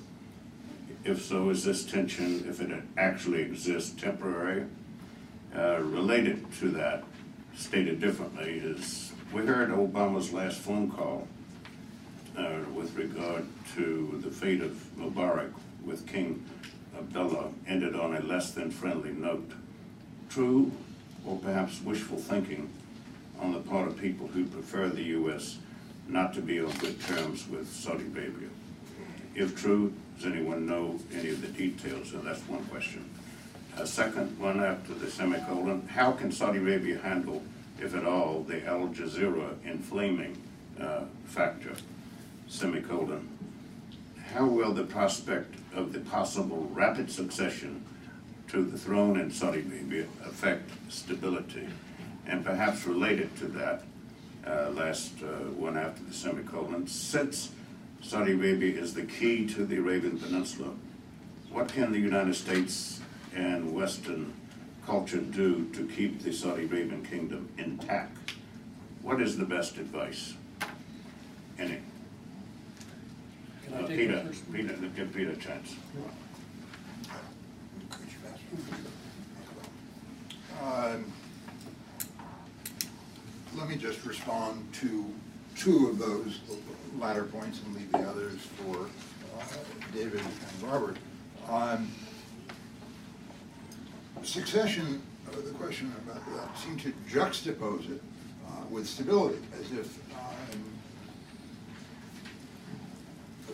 If 1.03 1.23
so, 1.23 1.49
is 1.49 1.63
this 1.63 1.85
tension, 1.85 2.45
if 2.47 2.61
it 2.61 2.71
actually 2.97 3.41
exists, 3.41 3.99
temporary? 3.99 4.65
Uh, 5.55 5.79
Related 5.79 6.45
to 6.59 6.69
that, 6.71 7.03
stated 7.55 8.01
differently, 8.01 8.57
is 8.57 9.13
we 9.33 9.45
heard 9.45 9.69
Obama's 9.69 10.31
last 10.31 10.59
phone 10.59 10.89
call 10.89 11.27
uh, 12.37 12.59
with 12.73 12.95
regard 12.95 13.45
to 13.75 14.19
the 14.23 14.29
fate 14.29 14.61
of 14.61 14.71
Mubarak 14.97 15.51
with 15.83 16.07
King 16.07 16.43
Abdullah 16.97 17.49
ended 17.67 17.95
on 17.95 18.15
a 18.15 18.21
less 18.21 18.51
than 18.51 18.71
friendly 18.71 19.11
note. 19.11 19.51
True, 20.29 20.71
or 21.25 21.37
perhaps 21.37 21.81
wishful 21.81 22.17
thinking 22.17 22.69
on 23.39 23.51
the 23.53 23.59
part 23.59 23.87
of 23.87 23.97
people 23.97 24.27
who 24.27 24.45
prefer 24.45 24.87
the 24.87 25.03
U.S. 25.03 25.57
not 26.07 26.33
to 26.35 26.41
be 26.41 26.59
on 26.59 26.71
good 26.77 26.99
terms 27.01 27.47
with 27.47 27.67
Saudi 27.69 28.05
Arabia. 28.05 28.49
If 29.33 29.55
true, 29.59 29.93
does 30.17 30.31
anyone 30.31 30.65
know 30.65 30.99
any 31.13 31.29
of 31.29 31.41
the 31.41 31.47
details? 31.47 32.13
And 32.13 32.25
that's 32.25 32.41
one 32.47 32.63
question. 32.65 33.09
A 33.77 33.85
second 33.85 34.39
one 34.39 34.63
after 34.63 34.93
the 34.93 35.11
semicolon, 35.11 35.87
how 35.87 36.13
can 36.13 36.31
Saudi 36.31 36.59
Arabia 36.59 36.99
handle, 36.99 37.43
if 37.79 37.95
at 37.95 38.05
all, 38.05 38.43
the 38.47 38.65
Al 38.65 38.87
Jazeera 38.87 39.55
inflaming 39.65 40.41
uh, 40.79 41.05
factor? 41.25 41.73
Semicolon. 42.47 43.27
How 44.33 44.45
will 44.45 44.73
the 44.73 44.83
prospect 44.83 45.55
of 45.73 45.93
the 45.93 45.99
possible 45.99 46.69
rapid 46.73 47.11
succession 47.11 47.83
to 48.49 48.63
the 48.63 48.77
throne 48.77 49.19
in 49.19 49.31
Saudi 49.31 49.59
Arabia 49.61 50.05
affect 50.25 50.69
stability? 50.89 51.67
And 52.27 52.45
perhaps 52.45 52.85
related 52.85 53.35
to 53.37 53.47
that, 53.47 53.83
uh, 54.47 54.69
last 54.71 55.13
uh, 55.23 55.27
one 55.53 55.77
after 55.77 56.03
the 56.03 56.13
semicolon, 56.13 56.87
since 56.87 57.49
Saudi 58.01 58.33
Arabia 58.33 58.79
is 58.79 58.93
the 58.93 59.03
key 59.03 59.47
to 59.47 59.65
the 59.65 59.77
Arabian 59.77 60.19
Peninsula, 60.19 60.71
what 61.51 61.69
can 61.69 61.91
the 61.91 61.99
United 61.99 62.35
States 62.35 63.01
and 63.33 63.73
Western 63.73 64.33
culture 64.85 65.17
do 65.19 65.65
to 65.73 65.87
keep 65.87 66.21
the 66.21 66.31
Saudi 66.31 66.65
Arabian 66.65 67.03
kingdom 67.05 67.49
intact? 67.57 68.17
What 69.01 69.21
is 69.21 69.37
the 69.37 69.45
best 69.45 69.77
advice? 69.77 70.33
Any? 71.57 71.79
Can 73.65 73.73
I 73.73 73.77
Uh, 73.77 73.87
take 73.87 73.97
Peter, 73.97 74.23
first? 74.23 74.53
Peter, 74.53 74.73
give 74.95 75.13
Peter 75.13 75.31
a 75.31 75.35
chance. 75.35 75.75
Could 77.89 78.07
you 78.07 78.17
pass 78.23 78.39
me? 78.51 78.75
Um, 80.95 81.05
Let 83.55 83.69
me 83.69 83.77
just 83.77 84.05
respond 84.05 84.67
to 84.81 85.05
two 85.55 85.87
of 85.87 85.97
those 85.97 86.39
latter 86.99 87.23
points 87.23 87.61
and 87.65 87.73
leave 87.75 87.89
the 87.93 87.99
others 87.99 88.39
for 88.57 88.75
uh, 89.39 89.43
David 89.93 90.19
and 90.19 90.61
Robert. 90.69 90.97
Um, 91.49 91.89
Succession, 94.23 95.01
uh, 95.27 95.35
the 95.35 95.51
question 95.51 95.93
about 96.05 96.25
that, 96.35 96.57
seemed 96.57 96.79
to 96.81 96.91
juxtapose 97.09 97.91
it 97.91 98.01
uh, 98.47 98.65
with 98.71 98.87
stability, 98.87 99.37
as 99.59 99.71
if 99.71 99.97
um, 100.15 100.63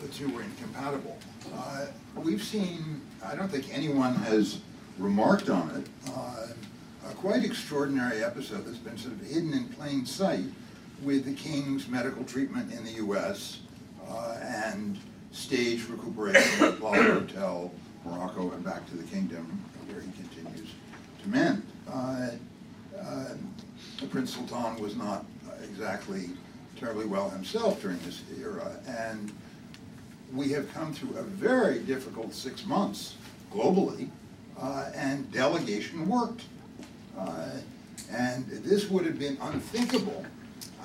the 0.00 0.08
two 0.08 0.28
were 0.30 0.42
incompatible. 0.42 1.18
Uh, 1.54 1.86
We've 2.16 2.42
seen, 2.42 3.00
I 3.24 3.34
don't 3.34 3.48
think 3.50 3.66
anyone 3.72 4.14
has 4.14 4.60
remarked 4.98 5.48
on 5.48 5.70
it, 5.70 6.10
uh, 6.14 6.48
a 7.10 7.14
quite 7.14 7.42
extraordinary 7.44 8.22
episode 8.22 8.64
that's 8.66 8.76
been 8.78 8.98
sort 8.98 9.14
of 9.14 9.20
hidden 9.22 9.52
in 9.54 9.64
plain 9.68 10.04
sight 10.04 10.44
with 11.02 11.24
the 11.24 11.32
king's 11.32 11.88
medical 11.88 12.22
treatment 12.24 12.70
in 12.72 12.84
the 12.84 12.92
U.S. 12.92 13.60
uh, 14.08 14.36
and 14.42 14.98
staged 15.32 15.88
recuperation 15.88 16.64
at 16.66 16.78
Plaza 16.78 17.02
Hotel, 17.14 17.72
Morocco, 18.04 18.50
and 18.52 18.62
back 18.62 18.86
to 18.90 18.96
the 18.96 19.04
kingdom, 19.04 19.64
to 21.22 21.28
mend. 21.28 21.62
Uh, 21.90 22.30
uh, 22.98 23.34
Prince 24.10 24.34
Sultan 24.34 24.80
was 24.82 24.96
not 24.96 25.24
exactly 25.64 26.30
terribly 26.78 27.06
well 27.06 27.30
himself 27.30 27.80
during 27.80 27.98
this 28.00 28.22
era, 28.40 28.72
and 28.86 29.32
we 30.34 30.50
have 30.50 30.72
come 30.72 30.92
through 30.92 31.16
a 31.16 31.22
very 31.22 31.78
difficult 31.80 32.32
six 32.34 32.64
months 32.66 33.16
globally, 33.52 34.08
uh, 34.58 34.90
and 34.94 35.30
delegation 35.32 36.08
worked. 36.08 36.42
Uh, 37.16 37.50
and 38.10 38.46
this 38.48 38.90
would 38.90 39.04
have 39.04 39.18
been 39.18 39.38
unthinkable, 39.42 40.24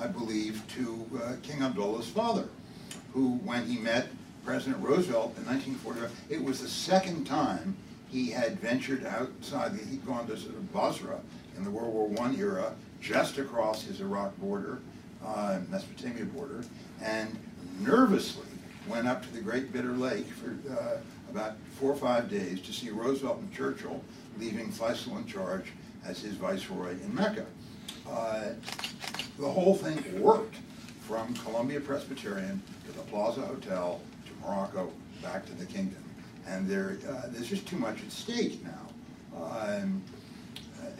I 0.00 0.06
believe, 0.06 0.62
to 0.76 1.06
uh, 1.22 1.32
King 1.42 1.62
Abdullah's 1.62 2.08
father, 2.08 2.48
who, 3.12 3.32
when 3.44 3.66
he 3.66 3.78
met 3.78 4.08
President 4.44 4.82
Roosevelt 4.82 5.34
in 5.38 5.46
1945, 5.46 6.10
it 6.30 6.42
was 6.42 6.60
the 6.60 6.68
second 6.68 7.24
time 7.26 7.76
he 8.10 8.30
had 8.30 8.58
ventured 8.60 9.04
outside. 9.06 9.72
He'd 9.90 10.06
gone 10.06 10.26
to 10.28 10.36
sort 10.36 10.54
of 10.54 10.72
Basra 10.72 11.20
in 11.56 11.64
the 11.64 11.70
World 11.70 11.92
War 11.92 12.26
I 12.26 12.34
era, 12.34 12.74
just 13.00 13.38
across 13.38 13.82
his 13.82 14.00
Iraq 14.00 14.36
border, 14.38 14.80
uh, 15.24 15.60
Mesopotamia 15.70 16.24
border, 16.24 16.64
and 17.02 17.38
nervously 17.80 18.46
went 18.88 19.06
up 19.06 19.22
to 19.22 19.32
the 19.32 19.40
Great 19.40 19.72
Bitter 19.72 19.92
Lake 19.92 20.26
for 20.26 20.56
uh, 20.72 20.98
about 21.30 21.56
four 21.78 21.92
or 21.92 21.96
five 21.96 22.30
days 22.30 22.60
to 22.62 22.72
see 22.72 22.90
Roosevelt 22.90 23.38
and 23.38 23.52
Churchill, 23.52 24.02
leaving 24.38 24.72
Faisal 24.72 25.18
in 25.18 25.26
charge 25.26 25.72
as 26.04 26.22
his 26.22 26.34
viceroy 26.34 26.92
in 26.92 27.14
Mecca. 27.14 27.46
Uh, 28.08 28.50
the 29.38 29.48
whole 29.48 29.74
thing 29.74 30.20
worked 30.20 30.56
from 31.06 31.34
Columbia 31.34 31.80
Presbyterian 31.80 32.62
to 32.86 32.92
the 32.92 33.02
Plaza 33.04 33.42
Hotel 33.42 34.00
to 34.26 34.46
Morocco 34.46 34.90
back 35.22 35.44
to 35.46 35.52
the 35.54 35.66
kingdom. 35.66 36.07
And 36.48 36.70
uh, 36.70 37.22
there's 37.28 37.48
just 37.48 37.66
too 37.66 37.76
much 37.76 38.02
at 38.02 38.10
stake 38.10 38.60
now. 38.64 39.40
Um, 39.40 40.02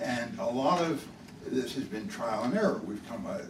and 0.00 0.38
a 0.38 0.46
lot 0.46 0.80
of 0.80 1.04
this 1.46 1.74
has 1.74 1.84
been 1.84 2.08
trial 2.08 2.44
and 2.44 2.56
error. 2.56 2.80
We've 2.86 3.06
come 3.08 3.26
a 3.26 3.40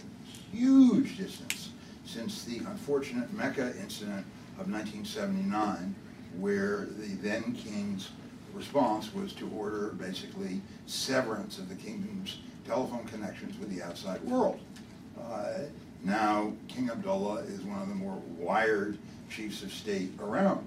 huge 0.53 1.19
distance 1.19 1.71
since 2.05 2.45
the 2.45 2.59
unfortunate 2.59 3.33
Mecca 3.33 3.75
incident 3.81 4.25
of 4.59 4.71
1979, 4.71 5.95
where 6.39 6.87
the 6.99 7.15
then 7.17 7.53
king's 7.55 8.11
response 8.55 9.13
was 9.13 9.33
to 9.35 9.51
order 9.57 9.89
basically 9.99 10.61
severance 10.87 11.59
of 11.59 11.69
the 11.69 11.75
kingdom's 11.75 12.39
telephone 12.67 13.05
connections 13.07 13.59
with 13.59 13.75
the 13.75 13.83
outside 13.83 14.23
world. 14.23 14.61
Uh, 15.21 15.61
now, 16.05 16.53
King 16.69 16.91
Abdullah 16.91 17.41
is 17.41 17.61
one 17.63 17.83
of 17.83 17.89
the 17.89 17.95
more 17.95 18.21
wired 18.39 18.99
chiefs 19.29 19.63
of 19.63 19.73
state 19.73 20.13
around. 20.21 20.67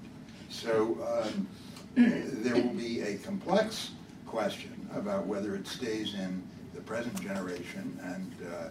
So 0.51 0.97
um, 1.25 1.47
there 1.95 2.55
will 2.55 2.73
be 2.73 3.01
a 3.01 3.15
complex 3.17 3.91
question 4.27 4.87
about 4.93 5.25
whether 5.25 5.55
it 5.55 5.67
stays 5.67 6.13
in 6.13 6.43
the 6.75 6.81
present 6.81 7.19
generation 7.21 7.97
and 8.03 8.33
uh, 8.53 8.67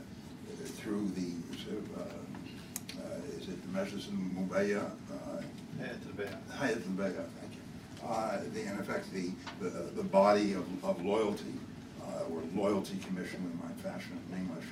through 0.65 1.09
the 1.16 1.32
sort 1.65 1.78
of, 1.78 1.98
uh, 1.98 3.02
uh, 3.02 3.39
is 3.39 3.48
it 3.48 3.61
the 3.62 3.78
Majlis 3.78 4.07
al-Mubayya? 4.09 4.90
uh, 5.11 5.43
Hayat 5.81 6.86
al-Bay'a, 6.86 7.24
thank 7.40 7.55
you. 7.55 8.07
Uh, 8.07 8.40
the, 8.52 8.62
in 8.62 8.78
effect, 8.78 9.12
the, 9.12 9.31
the, 9.61 9.70
the 9.97 10.02
body 10.02 10.52
of, 10.52 10.66
of 10.85 11.02
loyalty, 11.05 11.55
uh, 12.02 12.32
or 12.32 12.43
loyalty 12.55 12.98
commission, 13.07 13.43
we 13.43 13.66
might 13.66 13.78
fashion 13.81 14.19
it 14.19 14.35
in 14.35 14.43
English, 14.43 14.65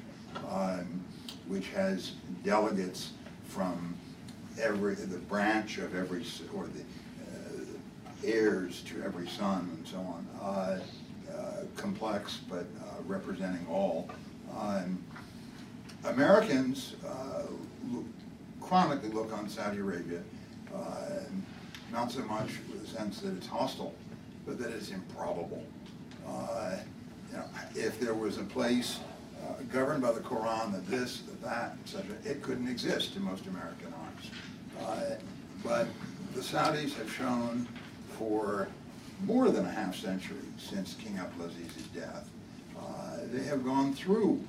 um, 0.50 1.02
which 1.46 1.68
has 1.68 2.12
delegates 2.44 3.12
from 3.44 3.97
every, 4.60 4.94
the 4.94 5.18
branch 5.18 5.78
of 5.78 5.94
every, 5.94 6.24
or 6.54 6.66
the 6.66 6.80
uh, 6.80 7.64
heirs 8.24 8.82
to 8.82 9.02
every 9.02 9.28
son 9.28 9.70
and 9.76 9.86
so 9.86 9.98
on. 9.98 10.26
Uh, 10.40 10.80
uh, 11.36 11.62
complex, 11.76 12.40
but 12.48 12.66
uh, 12.80 13.02
representing 13.06 13.64
all. 13.70 14.08
Um, 14.58 14.98
Americans 16.04 16.94
uh, 17.06 17.42
look- 17.90 18.04
chronically 18.60 19.10
look 19.10 19.32
on 19.32 19.48
Saudi 19.48 19.78
Arabia, 19.78 20.20
uh, 20.74 20.80
not 21.92 22.10
so 22.10 22.20
much 22.22 22.48
with 22.70 22.82
the 22.82 22.98
sense 22.98 23.20
that 23.20 23.36
it's 23.36 23.46
hostile, 23.46 23.94
but 24.46 24.58
that 24.58 24.72
it's 24.72 24.90
improbable. 24.90 25.64
You 27.30 27.36
know, 27.36 27.44
If 27.74 28.00
there 28.00 28.14
was 28.14 28.38
a 28.38 28.44
place 28.44 29.00
governed 29.70 30.02
by 30.02 30.12
the 30.12 30.20
Quran, 30.20 30.72
that 30.72 30.86
this, 30.86 31.22
that 31.22 31.42
that, 31.42 31.76
et 31.82 31.88
cetera, 31.88 32.16
it 32.24 32.42
couldn't 32.42 32.68
exist 32.68 33.16
in 33.16 33.22
most 33.22 33.46
American. 33.46 33.92
Uh, 34.80 35.00
But 35.64 35.88
the 36.34 36.40
Saudis 36.40 36.94
have 36.94 37.12
shown 37.12 37.66
for 38.16 38.68
more 39.24 39.50
than 39.50 39.66
a 39.66 39.70
half 39.70 39.96
century 39.96 40.36
since 40.56 40.94
King 40.94 41.18
Abdulaziz's 41.18 41.88
death, 41.88 42.28
uh, 42.78 43.16
they 43.32 43.42
have 43.44 43.64
gone 43.64 43.92
through 43.92 44.40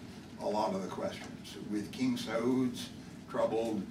a 0.41 0.47
lot 0.47 0.73
of 0.75 0.81
the 0.83 0.87
questions. 0.87 1.57
With 1.71 1.91
King 1.91 2.15
Saud's 2.15 2.89
troubled 3.29 3.81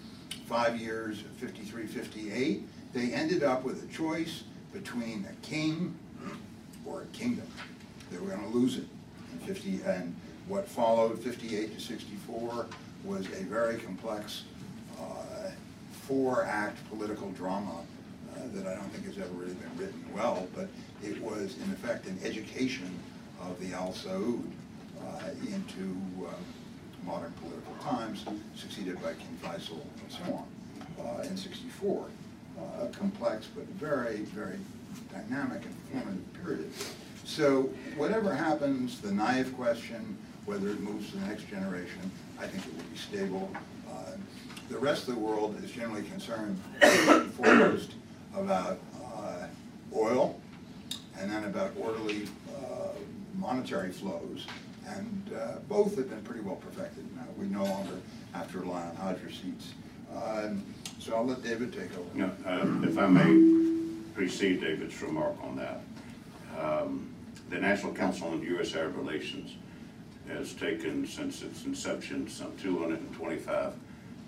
five 0.46 0.76
years, 0.80 1.24
53, 1.38 1.86
58, 1.86 2.62
they 2.94 3.12
ended 3.12 3.42
up 3.42 3.64
with 3.64 3.82
a 3.84 3.92
choice 3.92 4.44
between 4.72 5.26
a 5.28 5.46
king 5.46 5.94
or 6.86 7.02
a 7.02 7.06
kingdom. 7.06 7.46
They 8.10 8.18
were 8.18 8.28
gonna 8.30 8.48
lose 8.48 8.76
it 8.76 8.86
in 9.32 9.38
50, 9.40 9.80
and 9.84 10.14
what 10.46 10.66
followed 10.68 11.18
58 11.18 11.74
to 11.74 11.80
64 11.80 12.66
was 13.04 13.26
a 13.26 13.42
very 13.44 13.76
complex 13.78 14.44
uh, 14.98 15.02
four-act 16.08 16.88
political 16.88 17.30
drama 17.32 17.82
uh, 18.34 18.40
that 18.54 18.66
I 18.66 18.74
don't 18.74 18.90
think 18.90 19.04
has 19.04 19.18
ever 19.18 19.34
really 19.34 19.52
been 19.54 19.76
written 19.76 20.02
well, 20.14 20.48
but 20.56 20.68
it 21.02 21.20
was 21.20 21.56
in 21.62 21.70
effect 21.72 22.06
an 22.06 22.18
education 22.24 22.90
of 23.42 23.60
the 23.60 23.74
Al 23.74 23.92
Saud 23.92 24.42
uh, 25.00 25.28
into 25.46 25.82
um, 26.26 26.34
modern 27.04 27.32
political 27.32 27.74
times, 27.82 28.24
succeeded 28.56 29.00
by 29.02 29.12
King 29.12 29.38
Faisal 29.42 29.80
and 30.02 30.10
so 30.10 30.44
on 30.98 31.06
uh, 31.06 31.22
in 31.22 31.36
64. 31.36 32.06
Uh, 32.58 32.84
A 32.84 32.88
complex 32.88 33.46
but 33.54 33.66
very, 33.66 34.20
very 34.34 34.58
dynamic 35.12 35.62
and 35.64 35.74
formative 35.92 36.42
period. 36.42 36.72
So 37.24 37.70
whatever 37.96 38.34
happens, 38.34 39.00
the 39.00 39.12
naive 39.12 39.54
question, 39.54 40.16
whether 40.46 40.70
it 40.70 40.80
moves 40.80 41.10
to 41.10 41.18
the 41.18 41.26
next 41.26 41.48
generation, 41.50 42.10
I 42.40 42.46
think 42.46 42.66
it 42.66 42.74
will 42.74 42.90
be 42.90 42.96
stable. 42.96 43.50
The 44.68 44.78
rest 44.78 45.08
of 45.08 45.14
the 45.14 45.20
world 45.20 45.56
is 45.64 45.70
generally 45.70 46.02
concerned 46.02 46.60
foremost 47.36 47.92
about 48.34 48.78
uh, 49.16 49.46
oil 49.94 50.38
and 51.18 51.30
then 51.30 51.44
about 51.44 51.72
orderly 51.78 52.28
uh, 52.56 52.88
monetary 53.38 53.90
flows. 53.92 54.46
And 54.86 55.30
uh, 55.34 55.58
both 55.68 55.96
have 55.96 56.08
been 56.10 56.22
pretty 56.22 56.40
well 56.40 56.56
perfected 56.56 57.04
now. 57.16 57.24
We 57.38 57.46
no 57.46 57.64
longer 57.64 57.94
have 58.32 58.50
to 58.52 58.58
rely 58.60 58.82
on 59.00 59.16
receipts. 59.24 59.72
Um, 60.14 60.62
So 60.98 61.14
I'll 61.14 61.24
let 61.26 61.42
David 61.42 61.72
take 61.72 61.90
over. 61.98 62.08
No, 62.14 62.26
uh, 62.46 62.86
If 62.88 62.98
I 62.98 63.06
may 63.06 64.04
precede 64.14 64.60
David's 64.60 65.00
remark 65.02 65.36
on 65.42 65.56
that. 65.56 65.80
Um, 66.58 67.08
The 67.50 67.58
National 67.58 67.92
Council 67.94 68.28
on 68.28 68.42
U.S.-Arab 68.42 68.96
Relations 68.96 69.56
has 70.28 70.52
taken, 70.52 71.06
since 71.06 71.42
its 71.42 71.64
inception, 71.64 72.28
some 72.28 72.54
225 72.58 73.72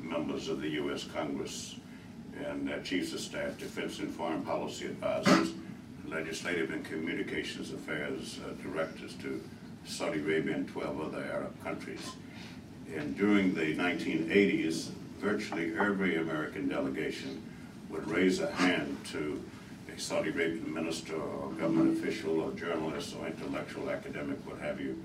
members 0.02 0.48
of 0.48 0.60
the 0.60 0.68
U.S. 0.70 1.04
Congress 1.04 1.76
and 2.44 2.70
uh, 2.70 2.78
chiefs 2.80 3.12
of 3.12 3.20
staff, 3.20 3.58
defense 3.58 3.98
and 3.98 4.12
foreign 4.14 4.42
policy 4.42 4.86
advisors, 4.86 5.52
legislative 6.08 6.70
and 6.70 6.84
communications 6.84 7.72
affairs 7.72 8.40
uh, 8.44 8.52
directors 8.62 9.14
to 9.14 9.42
Saudi 9.84 10.20
Arabia 10.20 10.54
and 10.54 10.68
12 10.68 11.00
other 11.00 11.24
Arab 11.24 11.62
countries. 11.62 12.12
And 12.94 13.16
during 13.16 13.54
the 13.54 13.76
1980s, 13.76 14.90
virtually 15.18 15.74
every 15.78 16.16
American 16.16 16.68
delegation 16.68 17.42
would 17.88 18.06
raise 18.08 18.40
a 18.40 18.50
hand 18.50 18.96
to 19.12 19.42
a 19.94 19.98
Saudi 19.98 20.30
Arabian 20.30 20.72
minister 20.72 21.16
or 21.16 21.50
government 21.52 21.98
official 21.98 22.40
or 22.40 22.52
journalist 22.52 23.14
or 23.18 23.26
intellectual 23.26 23.90
academic, 23.90 24.38
what 24.46 24.60
have 24.60 24.80
you, 24.80 25.00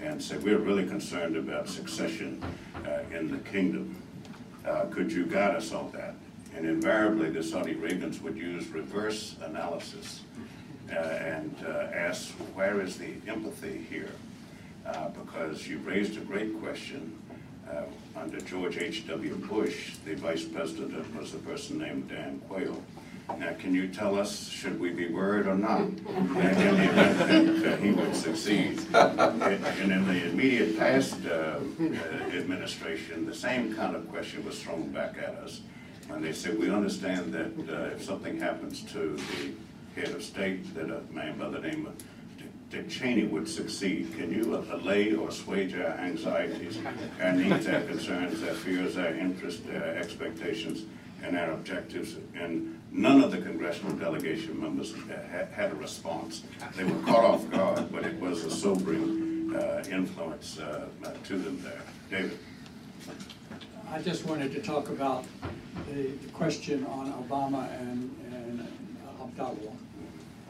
and 0.00 0.22
say, 0.22 0.36
we're 0.36 0.58
really 0.58 0.86
concerned 0.86 1.36
about 1.36 1.68
succession 1.68 2.42
uh, 2.84 3.16
in 3.16 3.30
the 3.30 3.38
kingdom. 3.38 3.96
Uh, 4.64 4.86
Could 4.90 5.12
you 5.12 5.26
guide 5.26 5.56
us 5.56 5.72
on 5.72 5.90
that? 5.92 6.14
And 6.56 6.66
invariably, 6.66 7.30
the 7.30 7.42
Saudi 7.42 7.72
Arabians 7.72 8.20
would 8.22 8.36
use 8.36 8.68
reverse 8.68 9.36
analysis 9.42 10.22
uh, 10.90 10.94
and 10.94 11.54
uh, 11.66 11.88
ask, 11.92 12.30
where 12.54 12.80
is 12.80 12.96
the 12.96 13.14
empathy 13.26 13.84
here? 13.90 14.12
Uh, 14.86 15.08
Because 15.08 15.66
you 15.66 15.78
raised 15.78 16.16
a 16.16 16.20
great 16.20 16.58
question. 16.60 17.18
Uh, 17.70 17.82
Under 18.16 18.40
George 18.40 18.76
H.W. 18.78 19.36
Bush, 19.36 19.96
the 20.04 20.14
vice 20.14 20.44
president 20.44 21.14
was 21.16 21.34
a 21.34 21.38
person 21.38 21.78
named 21.78 22.08
Dan 22.08 22.40
Quayle. 22.48 22.82
Now, 23.28 23.52
can 23.58 23.74
you 23.74 23.88
tell 23.88 24.18
us, 24.18 24.48
should 24.48 24.78
we 24.78 24.90
be 24.90 25.08
worried 25.08 25.46
or 25.46 25.54
not? 25.56 25.80
In 25.80 26.34
the 26.34 26.84
event 26.84 27.62
that 27.62 27.80
he 27.80 27.90
would 27.90 28.14
succeed. 28.14 28.80
And 28.92 29.92
in 29.92 30.06
the 30.06 30.28
immediate 30.28 30.78
past 30.78 31.16
uh, 31.26 31.30
uh, 31.30 31.84
administration, 32.32 33.24
the 33.26 33.34
same 33.34 33.74
kind 33.74 33.96
of 33.96 34.08
question 34.10 34.44
was 34.44 34.62
thrown 34.62 34.90
back 34.92 35.16
at 35.18 35.34
us. 35.36 35.62
And 36.10 36.22
they 36.22 36.32
said, 36.32 36.58
we 36.58 36.70
understand 36.70 37.32
that 37.32 37.52
uh, 37.68 37.94
if 37.94 38.04
something 38.04 38.38
happens 38.38 38.82
to 38.92 39.16
the 39.16 40.00
head 40.00 40.10
of 40.10 40.22
state, 40.22 40.74
that 40.74 40.90
a 40.90 41.00
man 41.12 41.38
by 41.38 41.48
the 41.48 41.60
name 41.60 41.86
of 41.86 41.94
Dick 42.70 42.90
Cheney 42.90 43.24
would 43.24 43.48
succeed. 43.48 44.14
Can 44.16 44.32
you 44.32 44.56
allay 44.72 45.14
or 45.14 45.28
assuage 45.28 45.74
our 45.74 45.92
anxieties, 45.92 46.78
our 47.22 47.32
needs, 47.32 47.66
our 47.68 47.80
concerns, 47.82 48.42
our 48.42 48.54
fears, 48.54 48.98
our 48.98 49.14
interests, 49.14 49.62
our 49.72 49.82
expectations, 49.82 50.82
and 51.24 51.36
our 51.36 51.52
objectives? 51.52 52.16
And 52.38 52.80
none 52.92 53.22
of 53.22 53.30
the 53.30 53.38
congressional 53.38 53.92
delegation 53.96 54.60
members 54.60 54.94
uh, 54.94 55.22
had, 55.30 55.48
had 55.48 55.72
a 55.72 55.76
response. 55.76 56.42
They 56.76 56.84
were 56.84 57.02
caught 57.02 57.24
off 57.24 57.50
guard, 57.50 57.90
but 57.92 58.04
it 58.04 58.18
was 58.20 58.44
a 58.44 58.50
sobering 58.50 59.54
uh, 59.56 59.84
influence 59.90 60.58
uh, 60.58 60.86
uh, 61.04 61.10
to 61.24 61.36
them 61.38 61.62
there. 61.62 61.82
David? 62.10 62.38
I 63.90 64.00
just 64.02 64.24
wanted 64.26 64.52
to 64.52 64.60
talk 64.62 64.88
about 64.88 65.24
the 65.92 66.02
the 66.24 66.28
question 66.32 66.84
on 66.86 67.12
Obama 67.12 67.68
and, 67.80 68.10
and 68.32 68.68
Abdallah. 69.20 69.76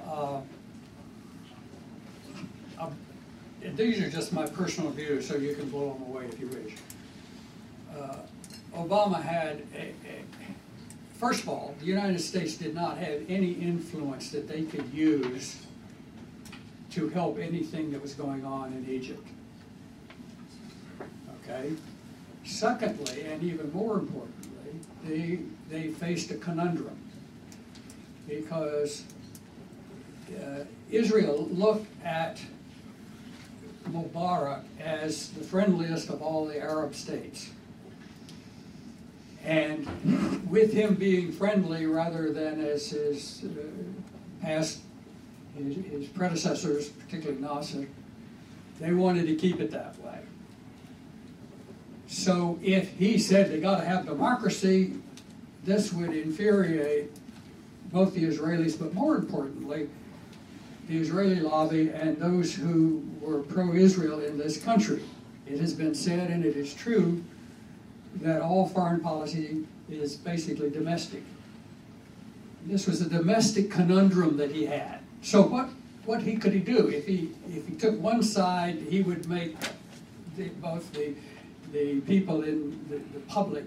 Uh, 0.06 0.40
um, 2.80 2.94
These 3.76 4.00
are 4.02 4.10
just 4.10 4.32
my 4.32 4.46
personal 4.46 4.90
views, 4.90 5.26
so 5.26 5.36
you 5.36 5.54
can 5.54 5.68
blow 5.68 5.94
them 5.94 6.02
away 6.02 6.26
if 6.26 6.38
you 6.38 6.46
wish. 6.48 6.74
Uh, 7.98 8.16
Obama 8.76 9.22
had, 9.22 9.62
a- 9.74 9.94
a- 10.06 10.24
first 11.14 11.42
of 11.42 11.48
all, 11.48 11.74
the 11.80 11.86
United 11.86 12.20
States 12.20 12.56
did 12.56 12.74
not 12.74 12.98
have 12.98 13.22
any 13.28 13.52
influence 13.52 14.30
that 14.30 14.48
they 14.48 14.62
could 14.62 14.92
use 14.92 15.62
to 16.90 17.08
help 17.08 17.38
anything 17.38 17.90
that 17.90 18.00
was 18.00 18.14
going 18.14 18.44
on 18.44 18.72
in 18.72 18.88
Egypt. 18.88 19.26
Okay? 21.42 21.72
Secondly, 22.44 23.22
and 23.22 23.42
even 23.42 23.72
more 23.72 23.98
importantly, 23.98 24.80
they, 25.04 25.40
they 25.70 25.88
faced 25.88 26.30
a 26.30 26.36
conundrum. 26.36 26.96
Because 28.28 29.04
uh, 30.30 30.64
Israel 30.90 31.48
looked 31.50 31.86
at 32.04 32.40
Mubarak 33.90 34.62
as 34.80 35.30
the 35.30 35.44
friendliest 35.44 36.08
of 36.08 36.22
all 36.22 36.46
the 36.46 36.58
Arab 36.58 36.94
states. 36.94 37.50
And 39.44 39.86
with 40.50 40.72
him 40.72 40.94
being 40.94 41.30
friendly 41.30 41.86
rather 41.86 42.32
than 42.32 42.64
as 42.64 42.90
his 42.90 43.44
uh, 43.44 44.42
past, 44.42 44.80
his, 45.56 45.76
his 45.76 46.08
predecessors, 46.08 46.88
particularly 46.88 47.40
Nasser, 47.40 47.86
they 48.80 48.92
wanted 48.92 49.26
to 49.26 49.36
keep 49.36 49.60
it 49.60 49.70
that 49.70 49.98
way. 50.02 50.18
So 52.06 52.58
if 52.62 52.92
he 52.92 53.18
said 53.18 53.50
they 53.50 53.60
gotta 53.60 53.84
have 53.84 54.06
democracy, 54.06 54.94
this 55.64 55.92
would 55.92 56.14
infuriate 56.14 57.10
both 57.92 58.14
the 58.14 58.24
Israelis, 58.24 58.78
but 58.78 58.94
more 58.94 59.16
importantly, 59.16 59.88
the 60.88 60.98
Israeli 60.98 61.40
lobby 61.40 61.90
and 61.90 62.16
those 62.18 62.54
who 62.54 63.02
were 63.20 63.40
pro-Israel 63.40 64.20
in 64.20 64.36
this 64.36 64.62
country. 64.62 65.02
It 65.46 65.58
has 65.60 65.74
been 65.74 65.94
said, 65.94 66.30
and 66.30 66.44
it 66.44 66.56
is 66.56 66.74
true, 66.74 67.22
that 68.22 68.40
all 68.40 68.68
foreign 68.68 69.00
policy 69.00 69.66
is 69.88 70.16
basically 70.16 70.70
domestic. 70.70 71.22
This 72.66 72.86
was 72.86 73.00
a 73.00 73.08
domestic 73.08 73.70
conundrum 73.70 74.36
that 74.38 74.50
he 74.50 74.66
had. 74.66 75.00
So 75.22 75.42
what, 75.42 75.68
what 76.04 76.22
he 76.22 76.36
could 76.36 76.52
he 76.52 76.60
do? 76.60 76.88
If 76.88 77.06
he, 77.06 77.30
if 77.48 77.66
he 77.66 77.74
took 77.74 78.00
one 78.00 78.22
side, 78.22 78.78
he 78.88 79.02
would 79.02 79.28
make 79.28 79.56
the, 80.36 80.48
both 80.60 80.92
the, 80.92 81.14
the 81.72 82.00
people 82.02 82.42
in 82.42 82.86
the, 82.88 82.96
the 82.96 83.20
public, 83.26 83.64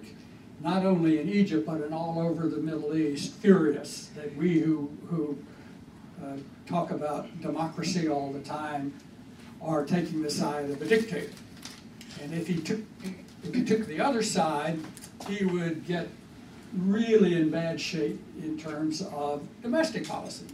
not 0.62 0.86
only 0.86 1.20
in 1.20 1.30
Egypt, 1.30 1.66
but 1.66 1.82
in 1.82 1.94
all 1.94 2.20
over 2.20 2.48
the 2.48 2.58
Middle 2.58 2.96
East, 2.96 3.34
furious 3.36 4.10
that 4.16 4.36
we 4.36 4.60
who, 4.60 4.90
who 5.08 5.38
uh, 6.24 6.38
talk 6.68 6.92
about 6.92 7.40
democracy 7.42 8.10
all 8.10 8.32
the 8.32 8.42
time 8.42 8.94
are 9.62 9.86
taking 9.86 10.22
the 10.22 10.30
side 10.30 10.70
of 10.70 10.82
a 10.82 10.86
dictator. 10.86 11.30
And 12.22 12.34
if 12.34 12.48
he 12.48 12.56
took, 12.56 12.80
if 13.44 13.54
he 13.54 13.64
took 13.64 13.86
the 13.86 14.00
other 14.00 14.22
side, 14.22 14.80
he 15.28 15.46
would 15.46 15.86
get 15.86 16.08
really 16.74 17.36
in 17.36 17.50
bad 17.50 17.80
shape 17.80 18.20
in 18.42 18.58
terms 18.58 19.02
of 19.02 19.48
domestic 19.62 20.08
policy. 20.08 20.46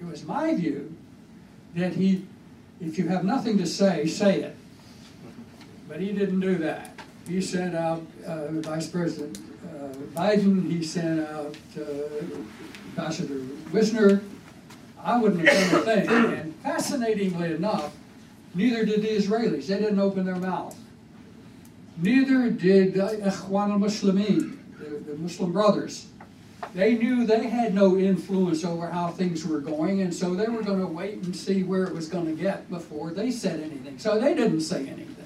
It 0.00 0.06
was 0.06 0.24
my 0.24 0.54
view 0.54 0.94
that 1.74 1.92
he, 1.94 2.24
if 2.80 2.98
you 2.98 3.08
have 3.08 3.24
nothing 3.24 3.58
to 3.58 3.66
say, 3.66 4.06
say 4.06 4.40
it. 4.40 4.56
But 5.88 6.00
he 6.00 6.12
didn't 6.12 6.40
do 6.40 6.56
that. 6.58 6.98
He 7.28 7.40
sent 7.40 7.74
out 7.74 8.02
uh, 8.26 8.48
Vice 8.48 8.86
President 8.86 9.38
uh, 9.64 9.94
Biden, 10.14 10.70
he 10.70 10.82
sent 10.82 11.20
out 11.28 11.56
uh, 11.78 11.82
Ambassador 12.88 13.42
Wisner. 13.72 14.22
I 15.02 15.18
wouldn't 15.18 15.46
have 15.46 15.70
done 15.70 15.80
a 15.80 15.84
thing. 15.84 16.32
And 16.34 16.56
fascinatingly 16.56 17.52
enough, 17.52 17.94
neither 18.54 18.84
did 18.84 19.02
the 19.02 19.08
Israelis. 19.08 19.66
They 19.66 19.78
didn't 19.78 19.98
open 19.98 20.24
their 20.24 20.36
mouth. 20.36 20.76
Neither 21.98 22.50
did 22.50 22.98
uh, 22.98 23.10
Ikhwan 23.10 23.70
al-Muslimin. 23.70 24.58
the, 24.78 25.12
the 25.12 25.16
Muslim 25.18 25.52
Brothers. 25.52 26.06
They 26.74 26.94
knew 26.94 27.26
they 27.26 27.48
had 27.48 27.74
no 27.74 27.96
influence 27.96 28.64
over 28.64 28.88
how 28.88 29.08
things 29.08 29.46
were 29.46 29.60
going, 29.60 30.02
and 30.02 30.14
so 30.14 30.34
they 30.34 30.46
were 30.46 30.62
gonna 30.62 30.86
wait 30.86 31.14
and 31.22 31.34
see 31.34 31.62
where 31.62 31.84
it 31.84 31.92
was 31.92 32.08
gonna 32.08 32.32
get 32.32 32.68
before 32.70 33.12
they 33.12 33.30
said 33.30 33.60
anything. 33.60 33.98
So 33.98 34.20
they 34.20 34.34
didn't 34.34 34.60
say 34.60 34.86
anything. 34.86 35.16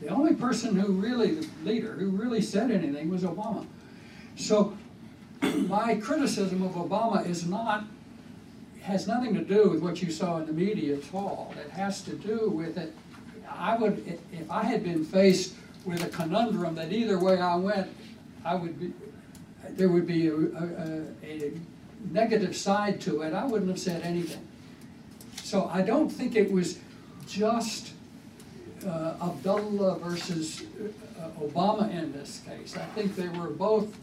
The 0.00 0.08
only 0.08 0.34
person 0.34 0.76
who 0.76 0.92
really, 0.92 1.34
the 1.34 1.48
leader, 1.64 1.92
who 1.92 2.10
really 2.10 2.40
said 2.40 2.70
anything 2.70 3.10
was 3.10 3.22
Obama. 3.22 3.66
So 4.36 4.76
my 5.42 5.96
criticism 5.96 6.62
of 6.62 6.72
Obama 6.72 7.26
is 7.26 7.46
not, 7.46 7.84
has 8.82 9.06
nothing 9.06 9.34
to 9.34 9.42
do 9.42 9.68
with 9.68 9.80
what 9.80 10.02
you 10.02 10.10
saw 10.10 10.38
in 10.38 10.46
the 10.46 10.52
media 10.52 10.96
at 10.96 11.14
all. 11.14 11.54
It 11.64 11.70
has 11.72 12.02
to 12.02 12.12
do 12.14 12.50
with 12.50 12.78
it, 12.78 12.94
I 13.48 13.76
would, 13.76 14.18
if 14.32 14.50
I 14.50 14.64
had 14.64 14.82
been 14.82 15.04
faced 15.04 15.54
with 15.88 16.04
a 16.04 16.08
conundrum 16.08 16.74
that 16.74 16.92
either 16.92 17.18
way 17.18 17.40
I 17.40 17.56
went, 17.56 17.88
I 18.44 18.54
would 18.54 18.78
be, 18.78 18.92
there 19.70 19.88
would 19.88 20.06
be 20.06 20.28
a, 20.28 20.34
a, 20.34 21.02
a 21.24 21.52
negative 22.10 22.54
side 22.54 23.00
to 23.02 23.22
it, 23.22 23.32
I 23.32 23.44
wouldn't 23.46 23.70
have 23.70 23.80
said 23.80 24.02
anything. 24.02 24.46
So 25.42 25.70
I 25.72 25.80
don't 25.80 26.10
think 26.10 26.36
it 26.36 26.52
was 26.52 26.78
just 27.26 27.92
uh, 28.86 29.14
Abdullah 29.22 29.98
versus 29.98 30.62
uh, 31.18 31.28
Obama 31.40 31.90
in 31.90 32.12
this 32.12 32.42
case. 32.46 32.76
I 32.76 32.84
think 32.94 33.16
they 33.16 33.28
were 33.28 33.48
both 33.48 33.96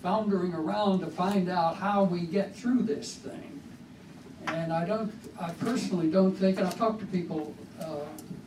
floundering 0.00 0.54
around 0.54 1.00
to 1.00 1.08
find 1.08 1.48
out 1.48 1.76
how 1.76 2.04
we 2.04 2.20
get 2.20 2.54
through 2.54 2.84
this 2.84 3.16
thing. 3.16 3.60
And 4.46 4.72
I 4.72 4.84
don't, 4.84 5.12
I 5.40 5.50
personally 5.50 6.10
don't 6.10 6.32
think, 6.32 6.58
and 6.58 6.66
I've 6.66 6.78
talked 6.78 7.00
to 7.00 7.06
people 7.06 7.54
uh, 7.80 7.96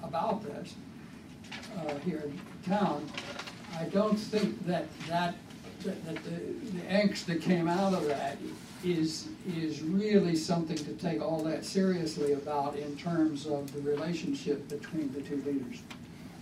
about 0.04 0.44
this 0.44 0.74
uh, 1.78 1.96
here 2.00 2.24
in 2.26 2.40
town, 2.68 3.10
I 3.80 3.86
don't 3.86 4.18
think 4.18 4.66
that 4.68 4.86
that, 5.08 5.36
that 5.84 6.06
that 6.06 6.24
the 6.24 6.30
the 6.72 6.82
angst 6.90 7.26
that 7.26 7.42
came 7.42 7.68
out 7.68 7.94
of 7.94 8.06
that 8.08 8.38
is, 8.86 9.28
is 9.48 9.82
really 9.82 10.36
something 10.36 10.78
to 10.78 10.94
take 10.94 11.22
all 11.22 11.42
that 11.44 11.66
seriously 11.66 12.34
about 12.34 12.76
in 12.76 12.96
terms 12.98 13.46
of 13.46 13.72
the 13.74 13.82
relationship 13.82 14.68
between 14.70 15.12
the 15.14 15.22
two 15.22 15.38
leaders. 15.38 15.82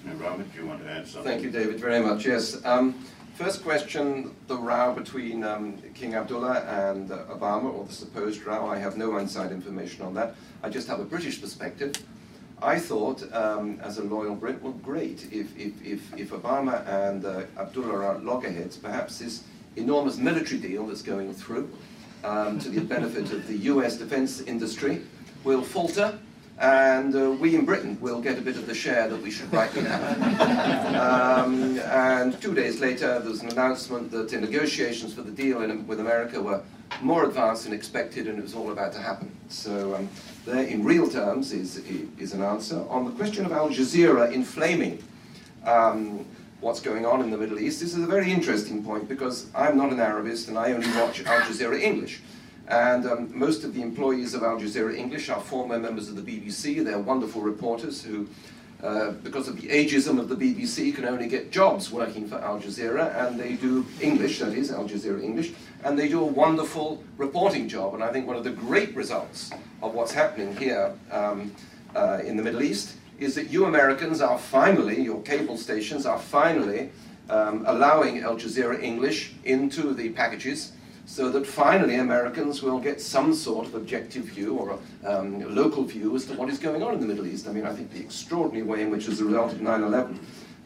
And 0.06 0.20
Robert, 0.20 0.52
do 0.52 0.60
you 0.60 0.68
want 0.68 0.84
to 0.84 0.90
add 0.90 1.08
something? 1.08 1.32
Thank 1.32 1.44
you, 1.44 1.50
David, 1.50 1.80
very 1.80 2.02
much. 2.02 2.26
Yes. 2.26 2.64
Um, 2.66 2.94
first 3.36 3.64
question, 3.64 4.36
the 4.48 4.58
row 4.58 4.94
between 4.94 5.44
um, 5.44 5.78
King 5.94 6.16
Abdullah 6.16 6.62
and 6.62 7.10
uh, 7.12 7.20
Obama, 7.30 7.74
or 7.74 7.86
the 7.86 7.94
supposed 7.94 8.44
row. 8.44 8.68
I 8.68 8.78
have 8.78 8.98
no 8.98 9.18
inside 9.18 9.52
information 9.52 10.04
on 10.04 10.14
that. 10.16 10.36
I 10.62 10.70
just 10.70 10.88
have 10.90 11.00
a 11.00 11.06
British 11.06 11.40
perspective. 11.40 11.94
I 12.64 12.80
thought, 12.80 13.22
um, 13.34 13.78
as 13.82 13.98
a 13.98 14.04
loyal 14.04 14.36
Brit, 14.36 14.62
well, 14.62 14.72
great, 14.74 15.28
if, 15.32 15.56
if, 15.58 15.86
if, 15.86 16.18
if 16.18 16.32
Obama 16.32 16.88
and 16.88 17.26
uh, 17.26 17.42
Abdullah 17.60 18.06
are 18.06 18.18
loggerheads, 18.20 18.78
perhaps 18.78 19.20
this 19.20 19.44
enormous 19.76 20.18
military 20.18 20.62
deal 20.62 20.88
that's 20.88 21.02
going 21.02 21.34
through 21.34 21.70
um, 22.24 22.60
to 22.60 22.70
the 22.70 22.80
benefit 22.80 23.32
of 23.34 23.46
the 23.48 23.58
US 23.70 23.98
defense 23.98 24.40
industry 24.42 25.02
will 25.44 25.62
falter, 25.62 26.18
and 26.58 27.14
uh, 27.14 27.32
we 27.32 27.56
in 27.56 27.66
Britain 27.66 27.98
will 28.00 28.22
get 28.22 28.38
a 28.38 28.42
bit 28.42 28.56
of 28.56 28.66
the 28.66 28.74
share 28.74 29.10
that 29.10 29.22
we 29.22 29.30
should 29.30 29.52
rightly 29.52 29.82
have. 29.82 30.96
um, 30.96 31.80
and 31.80 32.42
two 32.42 32.54
days 32.54 32.80
later, 32.80 33.20
there's 33.20 33.42
an 33.42 33.50
announcement 33.50 34.10
that 34.12 34.30
the 34.30 34.40
negotiations 34.40 35.14
for 35.14 35.22
the 35.22 35.32
deal 35.32 35.64
in, 35.64 35.86
with 35.86 36.00
America 36.00 36.42
were 36.42 36.62
more 37.02 37.26
advanced 37.26 37.66
than 37.66 37.74
expected, 37.74 38.28
and 38.28 38.40
it 38.40 38.42
was 38.42 38.56
all 38.56 38.72
about 38.72 38.94
to 38.94 39.00
happen. 39.00 39.30
So 39.50 39.96
um, 39.96 40.08
there, 40.46 40.64
in 40.64 40.84
real 40.84 41.10
terms, 41.10 41.52
is, 41.52 41.78
is 42.20 42.34
an 42.34 42.42
answer. 42.42 42.84
On 42.90 43.06
the 43.06 43.12
question 43.12 43.46
of 43.46 43.52
Al 43.52 43.70
Jazeera 43.70 44.32
inflaming 44.32 45.02
um, 45.66 46.26
what's 46.60 46.80
going 46.80 47.06
on 47.06 47.22
in 47.22 47.32
the 47.32 47.38
Middle 47.38 47.60
East, 47.60 47.80
this 47.80 47.96
is 47.96 48.04
a 48.04 48.08
very 48.08 48.32
interesting 48.32 48.84
point 48.84 49.08
because 49.08 49.48
I'm 49.56 49.78
not 49.78 49.92
an 49.92 50.00
Arabist 50.00 50.50
and 50.50 50.58
I 50.58 50.74
only 50.74 50.88
watch 51.00 51.24
Al 51.26 51.42
Jazeera 51.42 51.80
English. 51.80 52.22
And 52.68 53.06
um, 53.06 53.38
most 53.38 53.64
of 53.64 53.74
the 53.74 53.82
employees 53.82 54.34
of 54.34 54.44
Al 54.44 54.58
Jazeera 54.60 54.96
English 54.96 55.30
are 55.30 55.40
former 55.40 55.78
members 55.78 56.10
of 56.10 56.16
the 56.16 56.22
BBC. 56.22 56.84
They're 56.84 57.00
wonderful 57.00 57.42
reporters 57.42 58.04
who, 58.04 58.28
uh, 58.84 59.12
because 59.24 59.48
of 59.48 59.60
the 59.62 59.70
ageism 59.70 60.20
of 60.20 60.28
the 60.28 60.36
BBC, 60.36 60.94
can 60.94 61.06
only 61.06 61.28
get 61.28 61.52
jobs 61.52 61.90
working 61.90 62.28
for 62.28 62.36
Al 62.40 62.60
Jazeera. 62.60 63.16
And 63.26 63.40
they 63.40 63.54
do 63.54 63.86
English, 64.02 64.40
that 64.40 64.54
is, 64.54 64.72
Al 64.72 64.90
Jazeera 64.90 65.24
English. 65.24 65.54
And 65.86 65.98
they 65.98 66.10
do 66.10 66.20
a 66.20 66.26
wonderful 66.26 67.02
reporting 67.18 67.70
job. 67.70 67.94
And 67.94 68.04
I 68.04 68.12
think 68.12 68.28
one 68.28 68.36
of 68.36 68.44
the 68.44 68.52
great 68.52 68.94
results 68.94 69.52
of 69.82 69.94
what's 69.94 70.12
happening 70.12 70.56
here 70.58 70.94
um, 71.12 71.54
uh, 71.96 72.20
in 72.26 72.36
the 72.36 72.44
Middle 72.44 72.62
East 72.62 72.98
is 73.20 73.36
that 73.36 73.50
you 73.50 73.66
Americans 73.66 74.20
are 74.20 74.38
finally, 74.38 75.02
your 75.02 75.22
cable 75.22 75.58
stations 75.58 76.06
are 76.06 76.20
finally 76.20 76.92
um, 77.30 77.64
allowing 77.66 78.20
Al 78.20 78.36
Jazeera 78.36 78.84
English 78.84 79.34
into 79.46 79.94
the 79.94 80.10
packages 80.10 80.74
so 81.06 81.30
that 81.30 81.46
finally 81.46 81.96
Americans 81.96 82.62
will 82.64 82.80
get 82.80 83.02
some 83.02 83.34
sort 83.34 83.68
of 83.68 83.76
objective 83.76 84.26
view 84.26 84.58
or 84.58 84.80
a 85.04 85.20
um, 85.20 85.54
local 85.54 85.84
view 85.84 86.16
as 86.16 86.26
to 86.26 86.34
what 86.36 86.50
is 86.50 86.58
going 86.58 86.82
on 86.82 86.94
in 86.94 87.00
the 87.00 87.06
Middle 87.06 87.28
East. 87.28 87.48
I 87.48 87.52
mean, 87.52 87.66
I 87.66 87.74
think 87.74 87.92
the 87.92 88.00
extraordinary 88.00 88.66
way 88.66 88.82
in 88.82 88.90
which, 88.90 89.08
as 89.08 89.20
a 89.20 89.26
result 89.26 89.52
of 89.52 89.62
9 89.62 89.84
11, 89.84 90.20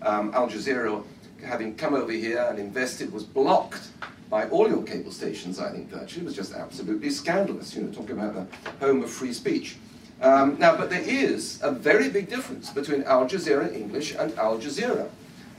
um, 0.03 0.31
Al 0.34 0.47
Jazeera, 0.47 1.03
having 1.43 1.76
come 1.76 1.95
over 1.95 2.11
here 2.11 2.45
and 2.49 2.59
invested, 2.59 3.11
was 3.11 3.23
blocked 3.23 3.89
by 4.30 4.47
all 4.49 4.68
your 4.68 4.84
cable 4.84 5.11
stations, 5.11 5.59
I 5.59 5.72
think, 5.72 5.89
virtually. 5.89 6.23
It 6.23 6.26
was 6.26 6.35
just 6.35 6.53
absolutely 6.53 7.09
scandalous, 7.09 7.76
you 7.76 7.84
know, 7.84 7.91
talking 7.91 8.11
about 8.11 8.34
the 8.35 8.85
home 8.85 9.03
of 9.03 9.09
free 9.09 9.34
speech. 9.34 9.77
Um, 10.22 10.57
now, 10.59 10.76
but 10.76 10.89
there 10.89 11.03
is 11.03 11.59
a 11.61 11.72
very 11.72 12.09
big 12.09 12.27
difference 12.27 12.72
between 12.72 13.03
Al 13.03 13.27
Jazeera 13.27 13.73
English 13.73 14.15
and 14.15 14.38
Al 14.38 14.57
Jazeera. 14.57 15.09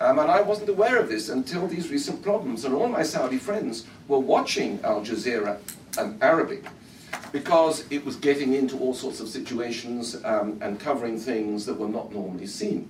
Um, 0.00 0.18
and 0.20 0.30
I 0.30 0.40
wasn't 0.40 0.68
aware 0.68 0.98
of 0.98 1.08
this 1.08 1.28
until 1.28 1.66
these 1.66 1.90
recent 1.90 2.22
problems. 2.22 2.64
And 2.64 2.74
all 2.74 2.88
my 2.88 3.02
Saudi 3.02 3.38
friends 3.38 3.86
were 4.06 4.18
watching 4.18 4.78
Al 4.84 5.00
Jazeera 5.00 5.58
um, 5.98 6.16
Arabic 6.20 6.64
because 7.32 7.84
it 7.90 8.04
was 8.04 8.16
getting 8.16 8.54
into 8.54 8.78
all 8.78 8.94
sorts 8.94 9.20
of 9.20 9.28
situations 9.28 10.16
um, 10.24 10.58
and 10.60 10.78
covering 10.78 11.18
things 11.18 11.66
that 11.66 11.74
were 11.74 11.88
not 11.88 12.12
normally 12.12 12.46
seen. 12.46 12.88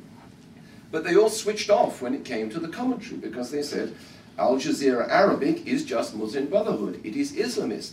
But 0.90 1.04
they 1.04 1.16
all 1.16 1.30
switched 1.30 1.70
off 1.70 2.02
when 2.02 2.14
it 2.14 2.24
came 2.24 2.50
to 2.50 2.60
the 2.60 2.68
commentary 2.68 3.16
because 3.16 3.50
they 3.50 3.62
said 3.62 3.94
Al 4.38 4.56
Jazeera 4.56 5.08
Arabic 5.08 5.66
is 5.66 5.84
just 5.84 6.14
Muslim 6.14 6.46
Brotherhood, 6.46 7.00
it 7.04 7.16
is 7.16 7.32
Islamist. 7.32 7.92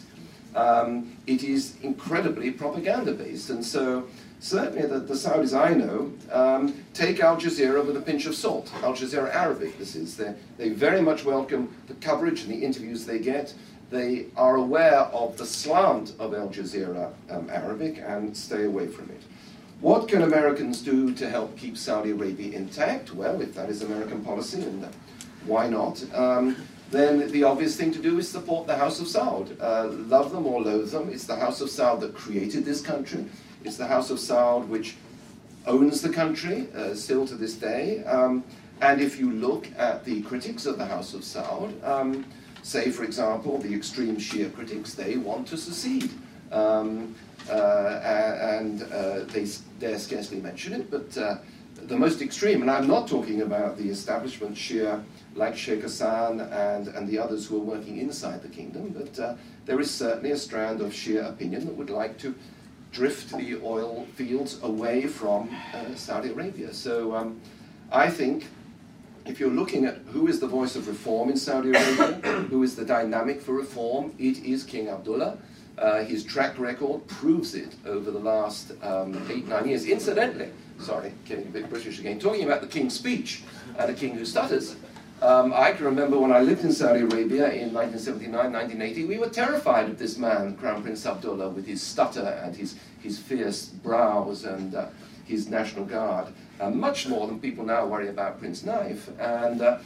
Um, 0.56 1.18
it 1.28 1.44
is 1.44 1.76
incredibly 1.82 2.52
propaganda 2.52 3.12
based. 3.12 3.50
And 3.50 3.66
so 3.66 4.08
certainly 4.40 4.88
the, 4.88 5.00
the 5.00 5.14
Saudis 5.14 5.58
I 5.58 5.74
know 5.74 6.12
um, 6.32 6.84
take 6.94 7.20
Al 7.20 7.38
Jazeera 7.38 7.86
with 7.86 7.98
a 7.98 8.02
pinch 8.02 8.26
of 8.26 8.36
salt. 8.36 8.72
Al 8.84 8.94
Jazeera 8.94 9.34
Arabic, 9.34 9.78
this 9.78 9.96
is. 9.96 10.18
They, 10.18 10.34
they 10.58 10.70
very 10.70 11.02
much 11.02 11.26
welcome 11.26 11.74
the 11.88 11.94
coverage 11.96 12.44
and 12.44 12.52
the 12.52 12.64
interviews 12.64 13.06
they 13.06 13.20
get. 13.20 13.54
They 13.90 14.28
are 14.36 14.56
aware 14.56 15.02
of 15.02 15.38
the 15.38 15.46
slant 15.46 16.14
of 16.20 16.34
Al 16.34 16.50
Jazeera 16.50 17.14
um, 17.30 17.50
Arabic 17.50 18.02
and 18.06 18.36
stay 18.36 18.66
away 18.66 18.88
from 18.88 19.10
it. 19.10 19.22
What 19.82 20.08
can 20.08 20.24
Americans 20.24 20.82
do 20.82 21.14
to 21.14 21.30
help 21.30 21.58
keep 21.58 21.78
Saudi 21.78 22.12
Arabia 22.12 22.58
intact? 22.58 23.14
Well, 23.14 23.42
if 23.42 23.54
that 23.56 23.70
is 23.70 23.82
American 23.82 24.24
policy, 24.24 24.62
and 24.62 24.88
why 25.46 25.68
not? 25.68 26.04
Um, 26.14 26.56
then 26.92 27.30
the 27.32 27.44
obvious 27.44 27.76
thing 27.76 27.92
to 27.92 28.02
do 28.02 28.18
is 28.18 28.30
support 28.30 28.68
the 28.68 28.76
House 28.76 29.00
of 29.00 29.08
Saud. 29.08 29.56
Uh, 29.60 29.88
love 30.08 30.32
them 30.32 30.46
or 30.48 30.62
loathe 30.62 30.92
them, 30.92 31.10
it's 31.10 31.26
the 31.26 31.36
House 31.36 31.62
of 31.62 31.70
Saud 31.70 32.00
that 32.00 32.16
created 32.16 32.64
this 32.64 32.82
country. 32.82 33.26
It's 33.66 33.78
the 33.78 33.88
House 33.88 34.12
of 34.12 34.20
Saud 34.20 34.68
which 34.68 34.96
owns 35.66 36.00
the 36.00 36.10
country 36.10 36.68
uh, 36.76 36.94
still 36.94 37.26
to 37.26 37.34
this 37.34 37.56
day. 37.56 38.04
Um, 38.04 38.44
and 38.82 39.02
if 39.02 39.20
you 39.20 39.32
look 39.32 39.68
at 39.76 40.06
the 40.06 40.22
critics 40.22 40.68
of 40.68 40.78
the 40.78 40.86
House 40.86 41.16
of 41.16 41.22
Saud, 41.22 41.84
um, 41.84 42.26
say, 42.62 42.92
for 42.92 43.04
example, 43.04 43.58
the 43.58 43.74
extreme 43.74 44.18
Shia 44.18 44.54
critics, 44.54 44.94
they 44.94 45.18
want 45.18 45.48
to 45.48 45.58
secede. 45.58 46.12
Um, 46.52 47.16
uh, 47.50 48.00
and 48.42 48.84
uh, 48.84 49.24
they 49.26 49.48
dare 49.80 49.98
scarcely 49.98 50.40
mention 50.40 50.74
it, 50.74 50.92
but 50.92 51.18
uh, 51.18 51.38
the 51.76 51.98
most 51.98 52.22
extreme, 52.22 52.62
and 52.62 52.70
I'm 52.70 52.88
not 52.88 53.08
talking 53.08 53.42
about 53.42 53.78
the 53.78 53.90
establishment 53.90 54.56
Shia 54.56 55.04
like 55.36 55.58
Sheikh 55.58 55.82
Hassan 55.82 56.40
and, 56.40 56.88
and 56.88 57.08
the 57.08 57.18
others 57.18 57.48
who 57.48 57.58
are 57.58 57.66
working 57.78 57.98
inside 57.98 58.42
the 58.42 58.48
kingdom, 58.48 58.96
but 58.98 59.20
uh, 59.20 59.36
there 59.66 59.80
is 59.80 59.92
certainly 59.92 60.32
a 60.32 60.38
strand 60.38 60.82
of 60.82 60.92
Shia 60.92 61.30
opinion 61.30 61.66
that 61.66 61.76
would 61.76 61.90
like 61.90 62.18
to 62.20 62.34
drift 62.96 63.38
the 63.38 63.60
oil 63.62 64.08
fields 64.16 64.58
away 64.64 65.06
from 65.06 65.54
uh, 65.74 65.94
Saudi 65.96 66.30
Arabia. 66.30 66.74
So 66.74 67.14
um, 67.14 67.42
I 67.92 68.10
think 68.10 68.48
if 69.26 69.38
you're 69.38 69.52
looking 69.52 69.86
at 69.86 69.98
who 70.14 70.28
is 70.28 70.40
the 70.40 70.48
voice 70.48 70.78
of 70.78 70.88
reform 70.88 71.30
in 71.30 71.36
Saudi 71.36 71.72
Arabia, 71.72 72.14
who 72.50 72.64
is 72.64 72.78
the 72.78 72.86
dynamic 72.86 73.42
for 73.42 73.54
reform, 73.54 74.14
it 74.18 74.38
is 74.46 74.64
King 74.64 74.88
Abdullah. 74.88 75.38
Uh, 75.78 76.06
his 76.06 76.24
track 76.24 76.58
record 76.58 77.06
proves 77.08 77.54
it 77.54 77.76
over 77.86 78.12
the 78.12 78.20
last 78.20 78.72
um, 78.82 79.28
eight, 79.30 79.46
nine 79.46 79.68
years. 79.68 79.86
Incidentally, 79.86 80.50
sorry, 80.80 81.12
getting 81.26 81.48
a 81.48 81.50
bit 81.50 81.70
British 81.70 82.00
again, 82.00 82.18
talking 82.18 82.46
about 82.46 82.62
the 82.62 82.68
King's 82.68 82.94
speech 82.94 83.44
and 83.78 83.90
the 83.90 83.94
King 83.94 84.16
who 84.16 84.24
stutters. 84.24 84.78
Um, 85.22 85.54
I 85.54 85.72
can 85.72 85.86
remember 85.86 86.20
when 86.20 86.34
I 86.34 86.42
lived 86.42 86.66
in 86.66 86.74
Saudi 86.74 87.00
Arabia 87.00 87.50
in 87.52 87.74
1979, 87.74 88.52
1980, 88.52 89.06
we 89.06 89.18
were 89.18 89.30
terrified 89.30 89.90
of 89.90 89.98
this 89.98 90.18
man, 90.18 90.58
Crown 90.58 90.84
Prince 90.84 91.06
Abdullah, 91.06 91.50
with 91.50 91.66
his 91.66 91.82
stutter 91.82 92.42
and 92.44 92.54
his, 92.56 92.76
his 93.02 93.18
fierce 93.18 93.68
brows 93.68 94.44
and 94.44 94.76
uh, 94.76 94.88
his 95.26 95.48
National 95.48 95.86
Guard, 95.86 96.28
uh, 96.60 96.70
much 96.70 97.08
more 97.08 97.28
than 97.28 97.40
people 97.40 97.66
now 97.66 97.86
worry 97.86 98.10
about 98.10 98.40
Prince 98.40 98.64
Naif. 98.64 99.08
And 99.18 99.62
uh, 99.62 99.80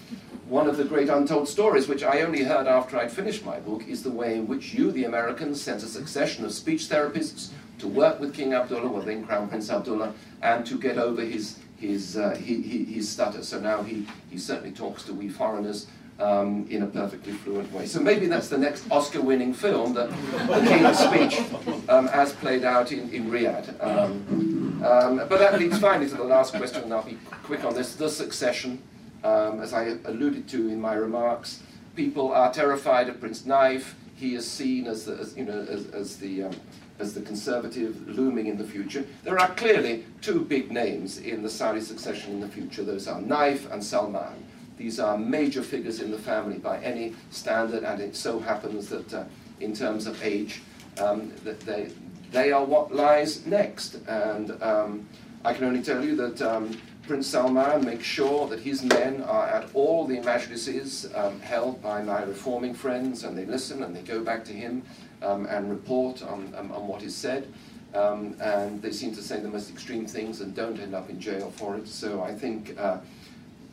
one 0.47 0.67
of 0.67 0.77
the 0.77 0.83
great 0.83 1.09
untold 1.09 1.47
stories, 1.47 1.87
which 1.87 2.03
I 2.03 2.21
only 2.21 2.43
heard 2.43 2.67
after 2.67 2.97
I'd 2.97 3.11
finished 3.11 3.45
my 3.45 3.59
book, 3.59 3.87
is 3.87 4.01
the 4.01 4.11
way 4.11 4.35
in 4.35 4.47
which 4.47 4.73
you, 4.73 4.91
the 4.91 5.05
Americans, 5.05 5.61
sent 5.61 5.83
a 5.83 5.87
succession 5.87 6.43
of 6.43 6.51
speech 6.53 6.89
therapists 6.89 7.49
to 7.77 7.87
work 7.87 8.19
with 8.19 8.33
King 8.33 8.53
Abdullah, 8.53 8.89
well 8.89 9.03
then 9.03 9.25
Crown 9.25 9.47
Prince 9.47 9.69
Abdullah, 9.69 10.13
and 10.41 10.65
to 10.65 10.77
get 10.77 10.97
over 10.97 11.21
his 11.21 11.59
his, 11.79 12.17
uh, 12.17 12.35
he, 12.35 12.61
he, 12.61 12.83
his 12.83 13.09
stutter. 13.09 13.43
So 13.43 13.59
now 13.59 13.83
he, 13.83 14.05
he 14.29 14.37
certainly 14.37 14.71
talks 14.71 15.03
to 15.03 15.13
we 15.13 15.29
foreigners 15.29 15.87
um, 16.19 16.67
in 16.69 16.83
a 16.83 16.87
perfectly 16.87 17.33
fluent 17.33 17.71
way. 17.71 17.85
So 17.85 17.99
maybe 17.99 18.27
that's 18.27 18.49
the 18.49 18.57
next 18.57 18.85
Oscar-winning 18.91 19.53
film, 19.53 19.93
the, 19.93 20.07
the 20.07 20.65
King's 20.67 20.99
Speech, 20.99 21.89
um, 21.89 22.07
as 22.09 22.33
played 22.33 22.63
out 22.63 22.91
in, 22.91 23.09
in 23.09 23.31
Riyadh. 23.31 23.67
Um, 23.83 24.83
um, 24.85 25.17
but 25.29 25.39
that 25.39 25.57
leads 25.59 25.79
finally 25.79 26.09
to 26.09 26.15
the 26.15 26.23
last 26.23 26.53
question, 26.53 26.83
and 26.83 26.93
I'll 26.93 27.03
be 27.03 27.17
quick 27.43 27.63
on 27.63 27.73
this, 27.73 27.95
the 27.95 28.09
succession. 28.09 28.81
Um, 29.23 29.61
as 29.61 29.73
I 29.73 29.97
alluded 30.05 30.47
to 30.49 30.69
in 30.69 30.79
my 30.79 30.93
remarks, 30.93 31.61
people 31.95 32.31
are 32.31 32.53
terrified 32.53 33.09
of 33.09 33.19
Prince 33.19 33.41
Naif. 33.43 33.93
He 34.15 34.35
is 34.35 34.49
seen 34.49 34.87
as, 34.87 35.05
the, 35.05 35.13
as 35.17 35.35
you 35.35 35.45
know, 35.45 35.65
as, 35.69 35.87
as 35.87 36.17
the 36.17 36.43
um, 36.43 36.55
as 36.99 37.13
the 37.13 37.21
conservative 37.21 38.07
looming 38.07 38.47
in 38.47 38.57
the 38.57 38.63
future. 38.63 39.05
There 39.23 39.39
are 39.39 39.49
clearly 39.55 40.05
two 40.21 40.41
big 40.41 40.71
names 40.71 41.17
in 41.17 41.41
the 41.41 41.49
Saudi 41.49 41.81
succession 41.81 42.33
in 42.33 42.41
the 42.41 42.47
future. 42.47 42.83
Those 42.83 43.07
are 43.07 43.19
Naif 43.21 43.71
and 43.71 43.83
Salman. 43.83 44.45
These 44.77 44.99
are 44.99 45.17
major 45.17 45.61
figures 45.61 46.01
in 46.01 46.11
the 46.11 46.17
family 46.17 46.57
by 46.57 46.79
any 46.79 47.15
standard, 47.31 47.83
and 47.83 48.01
it 48.01 48.15
so 48.15 48.39
happens 48.39 48.89
that 48.89 49.13
uh, 49.13 49.23
in 49.59 49.73
terms 49.73 50.07
of 50.07 50.21
age, 50.23 50.61
um, 51.01 51.33
that 51.43 51.59
they, 51.61 51.91
they 52.31 52.51
are 52.51 52.63
what 52.63 52.93
lies 52.93 53.45
next. 53.45 53.95
And 54.07 54.61
um, 54.61 55.07
I 55.43 55.53
can 55.53 55.65
only 55.65 55.81
tell 55.81 56.03
you 56.03 56.15
that 56.15 56.41
um, 56.41 56.77
Prince 57.05 57.27
Salman 57.27 57.83
makes 57.83 58.05
sure 58.05 58.47
that 58.47 58.59
his 58.59 58.83
men 58.83 59.21
are 59.23 59.47
at 59.47 59.67
all 59.73 60.05
the 60.05 60.19
majlises 60.19 61.13
um, 61.17 61.39
held 61.41 61.81
by 61.81 62.01
my 62.01 62.23
reforming 62.23 62.73
friends, 62.73 63.23
and 63.23 63.37
they 63.37 63.45
listen 63.45 63.83
and 63.83 63.95
they 63.95 64.01
go 64.01 64.23
back 64.23 64.45
to 64.45 64.53
him 64.53 64.83
um, 65.21 65.45
and 65.47 65.69
report 65.69 66.23
on, 66.23 66.53
um, 66.57 66.71
on 66.71 66.87
what 66.87 67.03
is 67.03 67.15
said. 67.15 67.51
Um, 67.93 68.35
and 68.39 68.81
they 68.81 68.91
seem 68.91 69.15
to 69.15 69.21
say 69.21 69.39
the 69.39 69.47
most 69.47 69.71
extreme 69.71 70.05
things 70.05 70.41
and 70.41 70.55
don't 70.55 70.79
end 70.79 70.93
up 70.93 71.09
in 71.09 71.19
jail 71.19 71.51
for 71.55 71.75
it. 71.75 71.87
So 71.87 72.21
I 72.21 72.33
think 72.33 72.77
uh, 72.79 72.97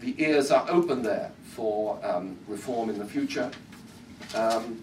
the 0.01 0.15
ears 0.19 0.51
are 0.51 0.67
open 0.71 1.03
there 1.03 1.31
for 1.55 1.99
um, 2.03 2.39
reform 2.49 2.89
in 2.89 2.99
the 2.99 3.05
future. 3.05 3.51
Um, 4.35 4.83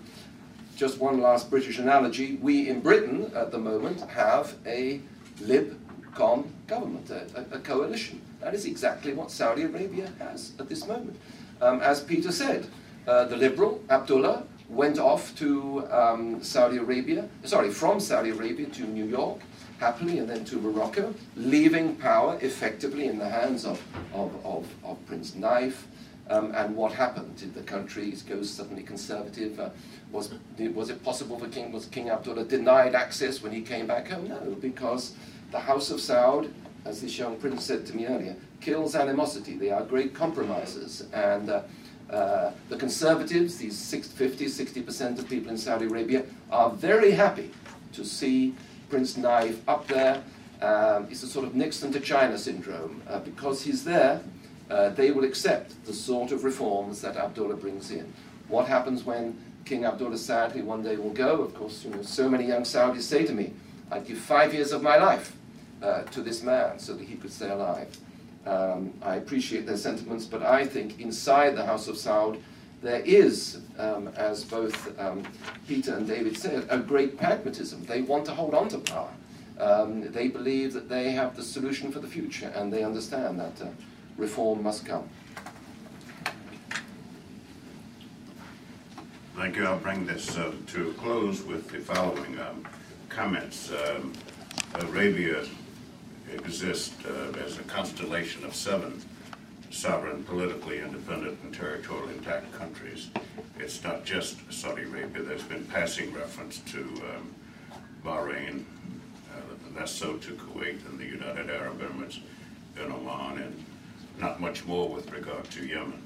just 0.76 1.00
one 1.00 1.22
last 1.22 1.50
British 1.50 1.80
analogy. 1.80 2.36
We 2.42 2.70
in 2.70 2.82
Britain 2.82 3.32
at 3.36 3.52
the 3.52 3.58
moment 3.58 4.02
have 4.10 4.56
a 4.66 5.02
Lib 5.42 5.80
Con 6.16 6.54
government, 6.68 7.10
a, 7.10 7.26
a, 7.52 7.60
coalition. 7.60 8.22
That 8.40 8.54
is 8.54 8.66
exactly 8.66 9.14
what 9.14 9.32
Saudi 9.32 9.64
Arabia 9.64 10.12
has 10.20 10.52
at 10.60 10.70
this 10.70 10.88
moment. 10.88 11.18
Um, 11.62 11.80
as 11.80 12.02
Peter 12.02 12.32
said, 12.32 12.68
uh, 13.08 13.26
the 13.26 13.36
liberal, 13.36 13.84
Abdullah, 13.90 14.44
went 14.70 15.00
off 15.00 15.36
to 15.38 15.88
um, 15.92 16.44
Saudi 16.44 16.78
Arabia, 16.78 17.28
sorry, 17.44 17.70
from 17.70 18.00
Saudi 18.00 18.30
Arabia 18.30 18.68
to 18.68 18.84
New 18.84 19.06
York, 19.06 19.40
happily, 19.80 20.20
and 20.20 20.30
then 20.30 20.46
to 20.46 20.58
Morocco, 20.58 21.14
leaving 21.36 21.96
power 21.96 22.38
effectively 22.42 23.08
in 23.08 23.18
the 23.18 23.28
hands 23.28 23.66
of, 23.66 23.82
of, 24.14 24.34
of, 24.46 24.74
of 24.84 25.06
Prince 25.06 25.32
Naif. 25.32 25.84
Um, 26.30 26.54
and 26.56 26.76
what 26.76 26.94
happened? 26.94 27.36
Did 27.36 27.54
the 27.54 27.64
country 27.64 28.14
go 28.28 28.44
suddenly 28.44 28.84
conservative? 28.84 29.60
Uh, 29.60 29.70
was, 30.12 30.34
was 30.74 30.90
it 30.90 31.04
possible 31.04 31.38
for 31.38 31.50
King, 31.50 31.72
was 31.72 31.86
King 31.88 32.10
Abdullah 32.10 32.46
denied 32.46 32.96
access 32.96 33.42
when 33.44 33.52
he 33.52 33.62
came 33.62 33.88
back 33.88 34.08
home? 34.08 34.30
No, 34.30 34.56
because 34.62 35.16
the 35.52 35.60
House 35.60 35.92
of 35.92 36.00
Saud, 36.00 36.52
as 36.86 37.02
this 37.02 37.18
young 37.18 37.38
prince 37.38 37.66
said 37.66 37.86
to 37.88 37.96
me 37.96 38.06
earlier, 38.06 38.36
kills 38.62 38.96
animosity. 38.96 39.58
They 39.58 39.70
are 39.72 39.84
great 39.84 40.14
compromisers. 40.14 41.04
And 41.12 41.50
uh, 41.50 41.64
uh, 42.14 42.52
the 42.70 42.78
conservatives, 42.78 43.58
these 43.58 43.92
50, 43.92 44.46
60% 44.46 45.18
of 45.18 45.28
people 45.28 45.50
in 45.50 45.58
Saudi 45.58 45.86
Arabia, 45.86 46.24
are 46.52 46.70
very 46.70 47.12
happy 47.12 47.50
to 47.94 48.06
see 48.06 48.54
Prince 48.90 49.16
Naif 49.16 49.58
up 49.68 49.88
there. 49.88 50.24
Um, 50.62 51.08
it's 51.10 51.24
a 51.24 51.28
sort 51.28 51.46
of 51.46 51.56
Nixon 51.56 51.92
to 51.92 52.00
China 52.00 52.38
syndrome. 52.38 53.02
Uh, 53.10 53.20
because 53.20 53.64
he's 53.64 53.84
there, 53.84 54.22
uh, 54.70 54.90
they 54.90 55.10
will 55.10 55.24
accept 55.24 55.84
the 55.86 55.94
sort 55.94 56.32
of 56.32 56.44
reforms 56.44 57.02
that 57.02 57.18
Abdullah 57.18 57.56
brings 57.56 57.90
in. 57.90 58.14
What 58.48 58.68
happens 58.68 59.04
when 59.04 59.36
King 59.66 59.86
Abdullah 59.86 60.18
sadly 60.18 60.62
one 60.62 60.84
day 60.84 60.98
will 60.98 61.14
go? 61.14 61.42
Of 61.42 61.56
course, 61.56 61.84
you 61.84 61.90
know, 61.90 62.04
so 62.04 62.30
many 62.30 62.46
young 62.46 62.62
Saudis 62.62 63.02
say 63.02 63.26
to 63.26 63.34
me, 63.34 63.54
I'd 63.92 64.06
give 64.06 64.20
five 64.20 64.54
years 64.54 64.72
of 64.72 64.84
my 64.84 64.98
life 64.98 65.36
uh, 65.82 66.04
to 66.04 66.22
this 66.22 66.44
man 66.44 66.78
so 66.78 66.94
that 66.94 67.08
he 67.08 67.16
could 67.16 67.34
stay 67.34 67.50
alive. 67.50 67.88
Um, 68.46 68.94
I 69.02 69.16
appreciate 69.16 69.66
their 69.66 69.78
sentiments, 69.78 70.26
but 70.26 70.44
I 70.44 70.66
think 70.66 71.00
inside 71.00 71.56
the 71.56 71.66
House 71.66 71.88
of 71.88 71.96
Saud 71.96 72.42
there 72.82 73.02
is, 73.06 73.62
um, 73.80 74.10
as 74.18 74.44
both 74.44 75.00
um, 75.00 75.24
Peter 75.68 75.96
and 75.96 76.06
David 76.06 76.38
said, 76.38 76.68
a 76.70 76.78
great 76.78 77.18
pragmatism. 77.18 77.86
They 77.86 78.02
want 78.02 78.26
to 78.26 78.34
hold 78.34 78.54
on 78.54 78.68
to 78.70 78.80
power. 78.80 79.10
Um, 79.60 80.12
they 80.12 80.28
believe 80.28 80.74
that 80.74 80.90
they 80.90 81.12
have 81.12 81.38
the 81.38 81.44
solution 81.44 81.92
for 81.92 82.00
the 82.00 82.08
future, 82.08 82.52
and 82.56 82.74
they 82.74 82.84
understand 82.84 83.40
that 83.40 83.62
uh, 83.62 83.68
reform 84.18 84.64
must 84.64 84.86
come. 84.86 85.08
Thank 89.36 89.56
you. 89.56 89.66
I'll 89.66 89.80
bring 89.80 90.06
this 90.06 90.38
uh, 90.38 90.52
to 90.68 90.90
a 90.90 90.94
close 90.94 91.42
with 91.42 91.70
the 91.70 91.80
following 91.80 92.38
um, 92.40 92.68
comments. 93.10 93.72
Um, 93.72 94.14
Arabia 94.76 95.44
exist 96.34 96.94
uh, 97.06 97.38
as 97.40 97.60
a 97.60 97.64
constellation 97.64 98.44
of 98.44 98.56
seven 98.56 99.02
sovereign, 99.74 100.24
politically 100.24 100.80
independent, 100.80 101.38
and 101.44 101.54
territorially 101.54 102.14
intact 102.14 102.52
countries. 102.54 103.10
It's 103.58 103.84
not 103.84 104.06
just 104.06 104.38
Saudi 104.54 104.84
Arabia. 104.84 105.24
There's 105.24 105.44
been 105.44 105.66
passing 105.66 106.14
reference 106.14 106.60
to 106.60 106.80
um, 106.80 107.34
Bahrain, 108.06 108.66
uh, 109.34 109.80
less 109.80 109.92
so 109.92 110.18
to 110.18 110.34
Kuwait 110.34 110.86
and 110.88 111.00
the 111.00 111.06
United 111.06 111.50
Arab 111.50 111.82
Emirates 111.82 112.20
and 112.80 112.94
Oman, 112.94 113.42
and 113.42 113.66
not 114.20 114.40
much 114.40 114.64
more 114.66 114.88
with 114.88 115.12
regard 115.12 115.50
to 115.52 115.66
Yemen. 115.66 116.02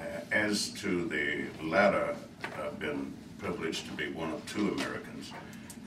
Uh, 0.00 0.04
as 0.32 0.70
to 0.70 1.04
the 1.06 1.44
latter, 1.64 2.16
I've 2.42 2.78
been 2.80 3.12
privileged 3.38 3.86
to 3.86 3.92
be 3.92 4.10
one 4.10 4.30
of 4.32 4.44
two 4.46 4.72
Americans 4.72 5.32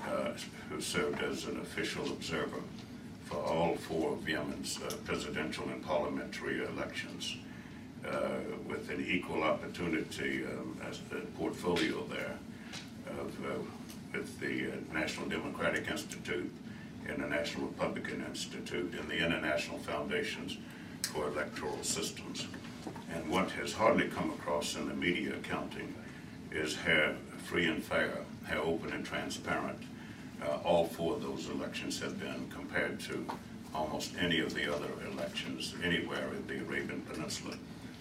uh, 0.07 0.31
who 0.69 0.79
served 0.79 1.21
as 1.21 1.45
an 1.45 1.59
official 1.59 2.05
observer 2.07 2.61
for 3.25 3.37
all 3.37 3.75
four 3.75 4.13
of 4.13 4.27
Yemen's 4.27 4.79
uh, 4.81 4.95
presidential 5.05 5.67
and 5.69 5.83
parliamentary 5.83 6.63
elections 6.65 7.37
uh, 8.05 8.39
with 8.67 8.89
an 8.89 9.05
equal 9.05 9.43
opportunity 9.43 10.43
um, 10.45 10.77
as 10.87 10.99
the 11.09 11.21
portfolio 11.37 12.05
there 12.07 12.37
of, 13.19 13.45
uh, 13.45 13.59
with 14.13 14.39
the 14.39 14.71
uh, 14.71 14.75
National 14.93 15.27
Democratic 15.27 15.89
Institute 15.89 16.51
and 17.07 17.21
the 17.21 17.27
National 17.27 17.67
Republican 17.67 18.25
Institute 18.29 18.93
and 18.99 19.09
the 19.09 19.17
International 19.17 19.77
Foundations 19.79 20.57
for 21.03 21.27
Electoral 21.27 21.81
Systems. 21.83 22.47
And 23.13 23.29
what 23.29 23.51
has 23.51 23.73
hardly 23.73 24.07
come 24.07 24.31
across 24.31 24.75
in 24.75 24.87
the 24.87 24.93
media 24.93 25.35
accounting 25.35 25.93
is 26.51 26.75
how 26.75 27.13
free 27.45 27.67
and 27.67 27.83
fair, 27.83 28.19
how 28.45 28.61
open 28.61 28.91
and 28.93 29.05
transparent 29.05 29.79
uh, 30.45 30.57
all 30.63 30.85
four 30.85 31.15
of 31.15 31.21
those 31.21 31.49
elections 31.49 31.99
have 31.99 32.19
been 32.19 32.49
compared 32.49 32.99
to 33.01 33.25
almost 33.73 34.13
any 34.19 34.39
of 34.39 34.53
the 34.53 34.73
other 34.73 34.89
elections 35.11 35.73
anywhere 35.83 36.29
in 36.33 36.45
the 36.47 36.63
Arabian 36.63 37.01
Peninsula. 37.01 37.55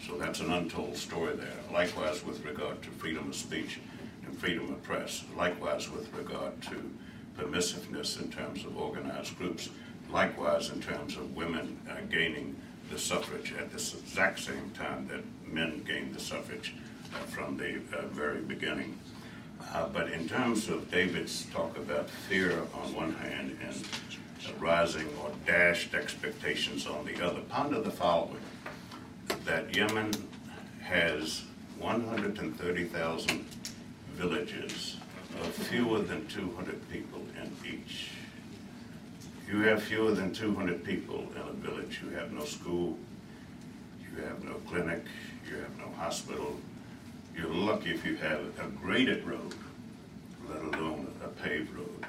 So 0.07 0.17
that's 0.19 0.41
an 0.41 0.53
untold 0.53 0.97
story 0.97 1.35
there. 1.37 1.57
Likewise 1.73 2.25
with 2.25 2.45
regard 2.45 2.83
to 2.83 2.91
freedom 2.91 3.29
of 3.29 3.37
speech 3.37 3.79
and 4.27 4.37
freedom 4.39 4.71
of 4.73 4.83
press. 4.83 5.25
Likewise 5.37 5.91
with 5.91 6.13
regard 6.15 6.61
to 6.63 6.91
permissiveness 7.39 8.21
in 8.21 8.31
terms 8.31 8.65
of 8.65 8.77
organized 8.77 9.39
groups. 9.39 9.71
Likewise 10.11 10.71
in 10.71 10.81
terms 10.81 11.17
of 11.17 11.35
women 11.37 11.79
uh, 11.89 11.95
gaining 12.11 12.57
the 12.91 12.99
suffrage 12.99 13.55
at 13.59 13.73
this 13.73 13.95
exact 13.95 14.41
same 14.41 14.71
time 14.75 15.09
that 15.09 15.23
men 15.47 15.83
gained 15.85 16.15
the 16.15 16.21
suffrage 16.21 16.75
uh, 17.15 17.19
from 17.27 17.57
the 17.57 17.77
uh, 17.97 18.03
very 18.09 18.41
beginning. 18.41 18.99
Uh, 19.73 19.89
but 19.89 20.11
in 20.11 20.29
terms 20.29 20.69
of 20.69 20.91
David's 20.91 21.47
talk 21.47 21.77
about 21.77 22.09
fear 22.11 22.53
on 22.75 22.95
one 22.95 23.15
hand 23.15 23.57
and 23.63 23.75
uh, 23.75 24.53
rising 24.59 25.09
or 25.23 25.31
dashed 25.47 25.95
expectations 25.95 26.87
on 26.87 27.05
the 27.07 27.25
other, 27.25 27.41
ponder 27.49 27.81
the 27.81 27.91
following, 27.91 28.41
that 29.45 29.75
Yemen 29.75 30.13
has 30.83 31.45
130,000 31.79 33.45
villages 34.15 34.97
of 35.41 35.47
fewer 35.55 36.01
than 36.01 36.27
200 36.29 36.91
people 36.91 37.21
in 37.41 37.51
each. 37.67 38.11
You 39.49 39.61
have 39.63 39.83
fewer 39.83 40.13
than 40.13 40.33
200 40.33 40.85
people 40.85 41.27
in 41.35 41.43
a 41.43 41.53
village. 41.53 42.01
You 42.03 42.11
have 42.17 42.33
no 42.33 42.45
school, 42.45 42.99
you 44.01 44.23
have 44.25 44.45
no 44.45 44.55
clinic, 44.69 45.05
you 45.49 45.57
have 45.57 45.77
no 45.79 45.89
hospital, 45.99 46.59
you're 47.37 47.53
lucky 47.53 47.91
if 47.91 48.05
you 48.05 48.17
have 48.17 48.41
a 48.59 48.69
graded 48.69 49.25
road, 49.25 49.55
let 50.49 50.63
alone 50.63 51.13
a 51.25 51.29
paved 51.29 51.73
road. 51.75 52.07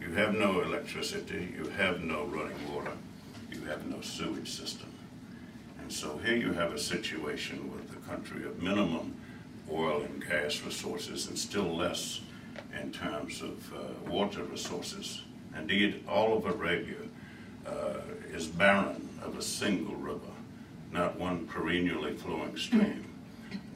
You 0.00 0.12
have 0.12 0.34
no 0.34 0.60
electricity, 0.60 1.52
you 1.56 1.68
have 1.70 2.02
no 2.02 2.24
running 2.24 2.72
water, 2.72 2.92
you 3.52 3.60
have 3.62 3.86
no 3.86 4.00
sewage 4.00 4.50
system. 4.50 4.92
And 5.80 5.92
so 5.92 6.18
here 6.18 6.36
you 6.36 6.52
have 6.52 6.72
a 6.72 6.78
situation 6.78 7.72
with 7.72 7.90
a 7.92 8.08
country 8.08 8.44
of 8.44 8.62
minimum 8.62 9.14
oil 9.70 10.02
and 10.02 10.26
gas 10.26 10.62
resources 10.62 11.28
and 11.28 11.38
still 11.38 11.76
less 11.76 12.20
in 12.80 12.92
terms 12.92 13.42
of 13.42 13.72
uh, 13.72 14.10
water 14.10 14.42
resources. 14.44 15.22
Indeed, 15.56 16.04
all 16.08 16.36
of 16.36 16.46
Arabia 16.46 16.96
uh, 17.66 18.00
is 18.32 18.46
barren 18.46 19.08
of 19.22 19.36
a 19.36 19.42
single 19.42 19.96
river, 19.96 20.32
not 20.92 21.18
one 21.18 21.46
perennially 21.46 22.14
flowing 22.14 22.56
stream, 22.56 23.07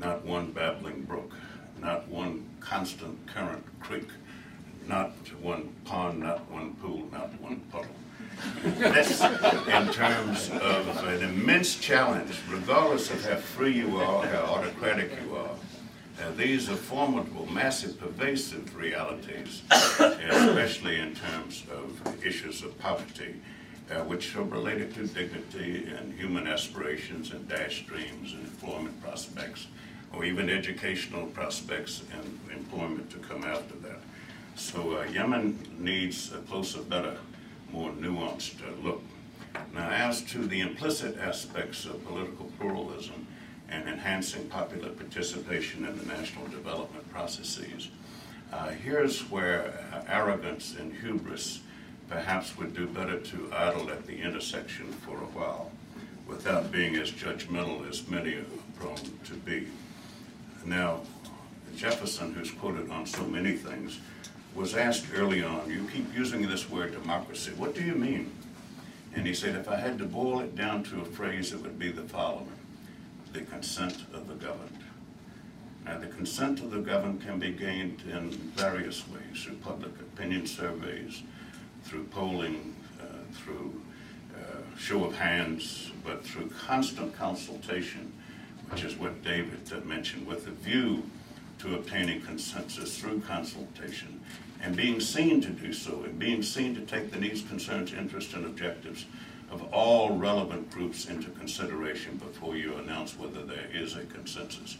not 0.02 0.24
one 0.24 0.50
babbling 0.50 1.02
brook, 1.02 1.32
not 1.80 2.06
one 2.08 2.44
constant 2.60 3.26
current 3.26 3.64
creek, 3.80 4.08
not 4.88 5.12
one 5.40 5.72
pond, 5.84 6.20
not 6.20 6.50
one 6.50 6.74
pool, 6.74 7.08
not 7.12 7.40
one 7.40 7.60
puddle. 7.70 7.88
This, 8.64 9.20
in 9.20 9.92
terms 9.92 10.50
of 10.50 11.04
an 11.04 11.22
immense 11.22 11.78
challenge, 11.78 12.34
regardless 12.48 13.10
of 13.10 13.24
how 13.24 13.36
free 13.36 13.72
you 13.72 13.96
are, 13.98 14.26
how 14.26 14.42
autocratic 14.42 15.12
you 15.22 15.36
are. 15.36 15.50
Uh, 16.20 16.30
these 16.36 16.68
are 16.68 16.76
formidable, 16.76 17.50
massive, 17.50 17.98
pervasive 17.98 18.74
realities, 18.76 19.62
especially 19.70 20.98
in 20.98 21.14
terms 21.14 21.64
of 21.72 22.24
issues 22.24 22.62
of 22.62 22.76
poverty, 22.78 23.40
uh, 23.90 24.02
which 24.04 24.34
are 24.36 24.44
related 24.44 24.94
to 24.94 25.06
dignity 25.06 25.86
and 25.96 26.12
human 26.14 26.46
aspirations 26.46 27.32
and 27.32 27.48
dash 27.48 27.82
streams 27.82 28.32
and 28.32 28.44
employment 28.44 29.00
prospects, 29.02 29.66
or 30.12 30.24
even 30.24 30.50
educational 30.50 31.26
prospects 31.26 32.02
and 32.12 32.38
employment 32.54 33.10
to 33.10 33.18
come 33.18 33.44
after 33.44 33.74
that. 33.76 34.00
So 34.54 34.98
uh, 34.98 35.04
Yemen 35.04 35.58
needs 35.78 36.32
a 36.32 36.38
closer, 36.38 36.82
better, 36.82 37.16
more 37.72 37.90
nuanced 37.90 38.60
uh, 38.62 38.86
look. 38.86 39.02
Now, 39.74 39.88
as 39.88 40.22
to 40.22 40.46
the 40.46 40.60
implicit 40.60 41.18
aspects 41.18 41.84
of 41.86 42.04
political 42.06 42.46
pluralism 42.58 43.26
and 43.68 43.88
enhancing 43.88 44.46
popular 44.48 44.90
participation 44.90 45.86
in 45.86 45.98
the 45.98 46.04
national 46.04 46.46
development 46.48 47.10
processes, 47.10 47.88
uh, 48.52 48.68
here's 48.68 49.30
where 49.30 49.74
uh, 49.92 50.02
arrogance 50.08 50.76
and 50.78 50.94
hubris 50.94 51.60
perhaps 52.08 52.58
would 52.58 52.74
do 52.74 52.86
better 52.86 53.18
to 53.18 53.50
idle 53.54 53.90
at 53.90 54.06
the 54.06 54.20
intersection 54.20 54.86
for 54.92 55.16
a 55.16 55.30
while 55.32 55.70
without 56.26 56.70
being 56.70 56.96
as 56.96 57.10
judgmental 57.10 57.88
as 57.88 58.06
many 58.08 58.34
are 58.34 58.44
prone 58.78 58.96
to 59.24 59.34
be. 59.34 59.66
Now, 60.64 61.00
Jefferson, 61.76 62.34
who's 62.34 62.50
quoted 62.50 62.90
on 62.90 63.06
so 63.06 63.24
many 63.24 63.52
things, 63.52 63.98
was 64.54 64.74
asked 64.74 65.06
early 65.14 65.42
on, 65.42 65.70
you 65.70 65.86
keep 65.92 66.14
using 66.14 66.46
this 66.46 66.68
word 66.68 66.92
democracy, 66.92 67.52
what 67.56 67.74
do 67.74 67.82
you 67.82 67.94
mean? 67.94 68.30
And 69.14 69.26
he 69.26 69.34
said, 69.34 69.56
if 69.56 69.68
I 69.68 69.76
had 69.76 69.98
to 69.98 70.04
boil 70.04 70.40
it 70.40 70.54
down 70.54 70.84
to 70.84 71.00
a 71.00 71.04
phrase, 71.04 71.52
it 71.52 71.62
would 71.62 71.78
be 71.78 71.90
the 71.90 72.02
following, 72.02 72.52
the 73.32 73.40
consent 73.42 74.04
of 74.12 74.28
the 74.28 74.34
governed. 74.34 74.78
Now, 75.84 75.98
the 75.98 76.06
consent 76.06 76.60
of 76.60 76.70
the 76.70 76.78
governed 76.78 77.22
can 77.22 77.38
be 77.38 77.50
gained 77.50 78.02
in 78.10 78.30
various 78.30 79.04
ways, 79.08 79.42
through 79.42 79.56
public 79.56 79.92
opinion 80.00 80.46
surveys, 80.46 81.22
through 81.84 82.04
polling, 82.04 82.76
uh, 83.00 83.04
through 83.32 83.80
uh, 84.34 84.78
show 84.78 85.04
of 85.04 85.16
hands, 85.16 85.90
but 86.04 86.24
through 86.24 86.50
constant 86.50 87.16
consultation, 87.16 88.11
which 88.72 88.84
is 88.84 88.96
what 88.96 89.22
David 89.22 89.60
mentioned, 89.84 90.26
with 90.26 90.46
a 90.46 90.50
view 90.50 91.02
to 91.58 91.74
obtaining 91.74 92.22
consensus 92.22 92.98
through 92.98 93.20
consultation 93.20 94.18
and 94.62 94.74
being 94.74 94.98
seen 94.98 95.42
to 95.42 95.50
do 95.50 95.72
so 95.72 96.04
and 96.04 96.18
being 96.18 96.42
seen 96.42 96.74
to 96.74 96.80
take 96.80 97.10
the 97.10 97.20
needs, 97.20 97.42
concerns, 97.42 97.92
interests, 97.92 98.32
and 98.32 98.46
objectives 98.46 99.04
of 99.50 99.62
all 99.74 100.16
relevant 100.16 100.70
groups 100.70 101.06
into 101.06 101.28
consideration 101.32 102.16
before 102.16 102.56
you 102.56 102.74
announce 102.76 103.18
whether 103.18 103.42
there 103.44 103.68
is 103.74 103.94
a 103.94 104.04
consensus. 104.06 104.78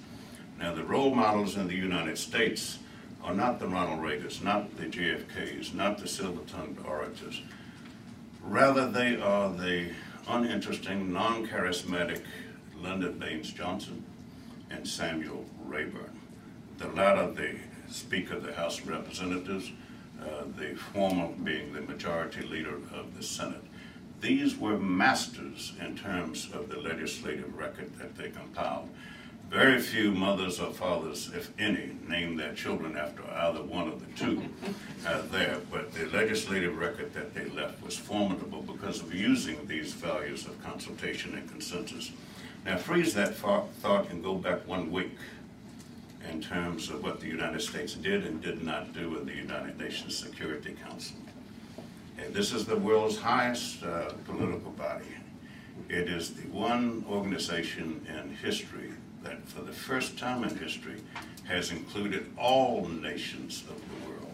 Now, 0.59 0.75
the 0.75 0.85
role 0.85 1.15
models 1.15 1.57
in 1.57 1.69
the 1.69 1.75
United 1.75 2.17
States 2.17 2.79
are 3.23 3.35
not 3.35 3.61
the 3.61 3.69
Ronald 3.69 4.01
Reagans, 4.01 4.43
not 4.43 4.75
the 4.79 4.85
JFKs, 4.85 5.75
not 5.75 5.99
the 5.99 6.09
silver-tongued 6.09 6.79
orators. 6.87 7.43
Rather, 8.43 8.91
they 8.91 9.21
are 9.21 9.53
the 9.53 9.91
uninteresting, 10.27 11.13
non-charismatic 11.13 12.23
Lyndon 12.83 13.19
Baines 13.19 13.53
Johnson 13.53 14.05
and 14.71 14.87
Samuel 14.87 15.45
Rayburn. 15.65 16.19
The 16.79 16.89
latter, 16.89 17.31
the 17.31 17.57
Speaker 17.89 18.37
of 18.37 18.45
the 18.45 18.55
House 18.55 18.79
of 18.79 18.89
Representatives, 18.89 19.71
uh, 20.21 20.45
the 20.57 20.75
former 20.75 21.29
being 21.45 21.73
the 21.73 21.83
majority 21.83 22.43
leader 22.43 22.75
of 22.95 23.17
the 23.17 23.23
Senate. 23.23 23.63
These 24.21 24.57
were 24.57 24.79
masters 24.79 25.73
in 25.81 25.97
terms 25.97 26.49
of 26.53 26.69
the 26.69 26.79
legislative 26.79 27.57
record 27.57 27.97
that 27.99 28.17
they 28.17 28.31
compiled. 28.31 28.89
Very 29.51 29.81
few 29.81 30.13
mothers 30.13 30.61
or 30.61 30.73
fathers, 30.73 31.31
if 31.35 31.51
any, 31.59 31.91
named 32.09 32.39
their 32.39 32.55
children 32.55 32.97
after 32.97 33.23
either 33.31 33.63
one 33.63 33.89
of 33.89 34.01
the 34.01 34.25
two 34.25 34.43
uh, 35.07 35.23
there, 35.31 35.59
but 35.71 35.93
the 35.93 36.07
legislative 36.07 36.79
record 36.79 37.13
that 37.13 37.35
they 37.35 37.45
left 37.51 37.83
was 37.83 37.97
formidable 37.97 38.63
because 38.63 39.01
of 39.01 39.13
using 39.15 39.67
these 39.67 39.93
values 39.93 40.47
of 40.47 40.63
consultation 40.65 41.35
and 41.35 41.49
consensus. 41.51 42.13
Now 42.65 42.77
freeze 42.77 43.13
that 43.15 43.35
thought 43.35 44.11
and 44.11 44.23
go 44.23 44.35
back 44.35 44.67
one 44.69 44.93
week 44.93 45.17
in 46.31 46.41
terms 46.41 46.91
of 46.91 47.03
what 47.03 47.21
the 47.21 47.27
United 47.27 47.61
States 47.61 47.95
did 47.95 48.25
and 48.25 48.41
did 48.41 48.63
not 48.63 48.93
do 48.93 49.19
in 49.19 49.27
the 49.27 49.35
United 49.35 49.79
Nations 49.79 50.17
Security 50.17 50.77
Council. 50.87 51.17
And 52.19 52.33
this 52.33 52.53
is 52.53 52.65
the 52.65 52.77
world's 52.77 53.19
highest 53.19 53.83
uh, 53.83 54.13
political 54.27 54.71
body. 54.73 55.07
It 55.89 56.09
is 56.09 56.35
the 56.35 56.49
one 56.49 57.05
organization 57.11 58.07
in 58.09 58.37
history 58.37 58.93
that 59.25 59.47
for 59.49 59.63
the 59.63 59.73
first 59.73 60.17
time 60.17 60.45
in 60.45 60.57
history 60.57 61.01
has 61.45 61.73
included 61.73 62.31
all 62.39 62.87
nations 62.87 63.65
of 63.69 63.77
the 63.77 64.09
world 64.09 64.33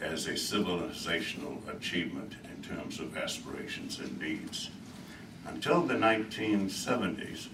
as 0.00 0.26
a 0.26 0.32
civilizational 0.32 1.56
achievement 1.68 2.32
in 2.44 2.62
terms 2.62 2.98
of 2.98 3.16
aspirations 3.16 3.98
and 3.98 4.18
needs. 4.18 4.70
Until 5.46 5.82
the 5.82 5.94
1970s, 5.94 7.48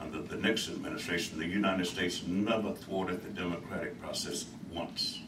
under 0.00 0.20
the 0.22 0.36
Nixon 0.36 0.74
administration, 0.74 1.38
the 1.38 1.46
United 1.46 1.86
States 1.86 2.22
never 2.26 2.72
thwarted 2.72 3.22
the 3.22 3.30
democratic 3.30 4.00
process 4.00 4.46
once. 4.72 5.20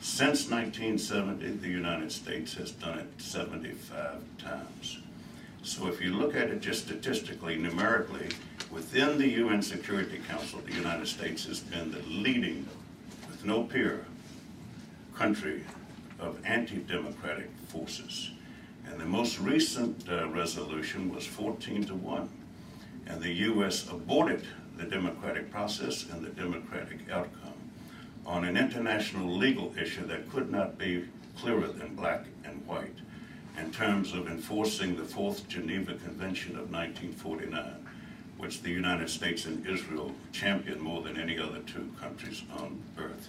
Since 0.00 0.50
1970, 0.50 1.58
the 1.58 1.68
United 1.68 2.10
States 2.10 2.54
has 2.54 2.72
done 2.72 2.98
it 2.98 3.06
75 3.18 4.20
times. 4.38 4.98
So 5.62 5.86
if 5.86 6.00
you 6.00 6.12
look 6.12 6.34
at 6.34 6.50
it 6.50 6.60
just 6.60 6.86
statistically, 6.86 7.56
numerically, 7.56 8.28
within 8.70 9.16
the 9.16 9.28
UN 9.28 9.62
Security 9.62 10.20
Council, 10.28 10.60
the 10.66 10.74
United 10.74 11.06
States 11.06 11.46
has 11.46 11.60
been 11.60 11.92
the 11.92 12.02
leading, 12.08 12.66
with 13.28 13.44
no 13.44 13.62
peer, 13.62 14.04
country 15.14 15.62
of 16.18 16.38
anti-democratic 16.44 17.50
forces. 17.68 18.30
And 18.86 19.00
the 19.00 19.06
most 19.06 19.38
recent 19.38 20.08
uh, 20.08 20.28
resolution 20.30 21.14
was 21.14 21.24
14 21.24 21.84
to 21.84 21.94
1 21.94 22.28
and 23.06 23.20
the 23.20 23.32
U.S. 23.32 23.88
aborted 23.90 24.44
the 24.76 24.84
democratic 24.84 25.50
process 25.50 26.06
and 26.10 26.24
the 26.24 26.30
democratic 26.30 26.98
outcome 27.10 27.52
on 28.24 28.44
an 28.44 28.56
international 28.56 29.36
legal 29.36 29.72
issue 29.78 30.06
that 30.06 30.30
could 30.30 30.50
not 30.50 30.78
be 30.78 31.04
clearer 31.36 31.66
than 31.66 31.94
black 31.94 32.24
and 32.44 32.66
white 32.66 32.94
in 33.58 33.70
terms 33.70 34.12
of 34.14 34.28
enforcing 34.28 34.96
the 34.96 35.04
Fourth 35.04 35.48
Geneva 35.48 35.94
Convention 35.94 36.52
of 36.52 36.70
1949, 36.72 37.86
which 38.38 38.62
the 38.62 38.70
United 38.70 39.10
States 39.10 39.44
and 39.44 39.66
Israel 39.66 40.12
championed 40.32 40.80
more 40.80 41.02
than 41.02 41.18
any 41.18 41.38
other 41.38 41.58
two 41.60 41.90
countries 42.00 42.42
on 42.58 42.80
earth. 42.98 43.28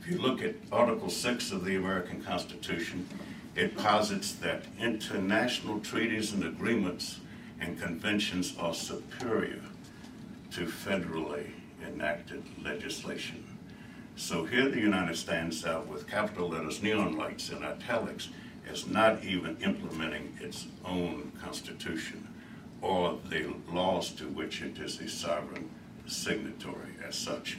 If 0.00 0.08
you 0.10 0.18
look 0.18 0.42
at 0.42 0.54
Article 0.72 1.10
6 1.10 1.52
of 1.52 1.64
the 1.64 1.76
American 1.76 2.22
Constitution, 2.22 3.06
it 3.54 3.76
posits 3.76 4.32
that 4.34 4.62
international 4.80 5.80
treaties 5.80 6.32
and 6.32 6.44
agreements 6.44 7.18
and 7.60 7.80
conventions 7.80 8.54
are 8.58 8.74
superior 8.74 9.62
to 10.52 10.66
federally 10.66 11.50
enacted 11.86 12.42
legislation. 12.62 13.44
So 14.16 14.44
here 14.44 14.68
the 14.68 14.80
United 14.80 15.16
stands 15.16 15.64
out 15.64 15.86
with 15.86 16.08
capital 16.08 16.48
letters, 16.48 16.82
neon 16.82 17.16
lights, 17.16 17.50
and 17.50 17.64
italics 17.64 18.28
as 18.68 18.86
not 18.86 19.24
even 19.24 19.56
implementing 19.62 20.36
its 20.40 20.66
own 20.84 21.32
constitution 21.40 22.26
or 22.80 23.18
the 23.28 23.54
laws 23.72 24.10
to 24.10 24.24
which 24.24 24.62
it 24.62 24.78
is 24.78 25.00
a 25.00 25.08
sovereign 25.08 25.70
signatory 26.06 26.94
as 27.06 27.16
such. 27.16 27.58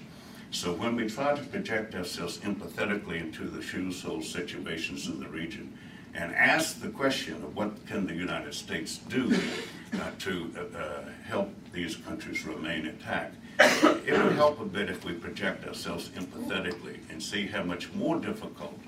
So 0.52 0.74
when 0.74 0.96
we 0.96 1.08
try 1.08 1.36
to 1.36 1.44
project 1.44 1.94
ourselves 1.94 2.40
empathetically 2.40 3.20
into 3.20 3.46
the 3.46 3.62
shoes 3.62 4.02
hole 4.02 4.22
situations 4.22 5.08
in 5.08 5.20
the 5.20 5.28
region 5.28 5.78
and 6.14 6.34
ask 6.34 6.82
the 6.82 6.90
question 6.90 7.36
of 7.36 7.56
what 7.56 7.86
can 7.86 8.08
the 8.08 8.16
United 8.16 8.54
States 8.54 8.98
do 9.10 9.38
uh, 9.94 10.12
to 10.20 10.52
uh, 10.76 11.10
help 11.26 11.54
these 11.72 11.96
countries 11.96 12.46
remain 12.46 12.86
intact. 12.86 13.36
It 13.60 14.24
would 14.24 14.34
help 14.34 14.60
a 14.60 14.66
bit 14.66 14.90
if 14.90 15.04
we 15.04 15.14
project 15.14 15.68
ourselves 15.68 16.10
empathetically 16.10 17.00
and 17.10 17.22
see 17.22 17.48
how 17.48 17.64
much 17.64 17.92
more 17.94 18.18
difficult 18.20 18.80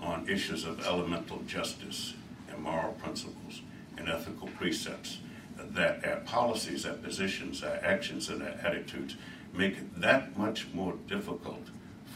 on 0.00 0.28
issues 0.28 0.64
of 0.64 0.84
elemental 0.86 1.38
justice 1.46 2.14
and 2.50 2.62
moral 2.62 2.92
principles 2.92 3.62
and 3.96 4.08
ethical 4.08 4.48
precepts, 4.48 5.18
that 5.56 6.04
our 6.06 6.20
policies, 6.20 6.86
our 6.86 6.94
positions, 6.94 7.62
our 7.62 7.78
actions, 7.82 8.28
and 8.28 8.42
our 8.42 8.54
attitudes 8.62 9.16
make 9.52 9.78
it 9.78 10.00
that 10.00 10.36
much 10.36 10.66
more 10.72 10.94
difficult 11.08 11.66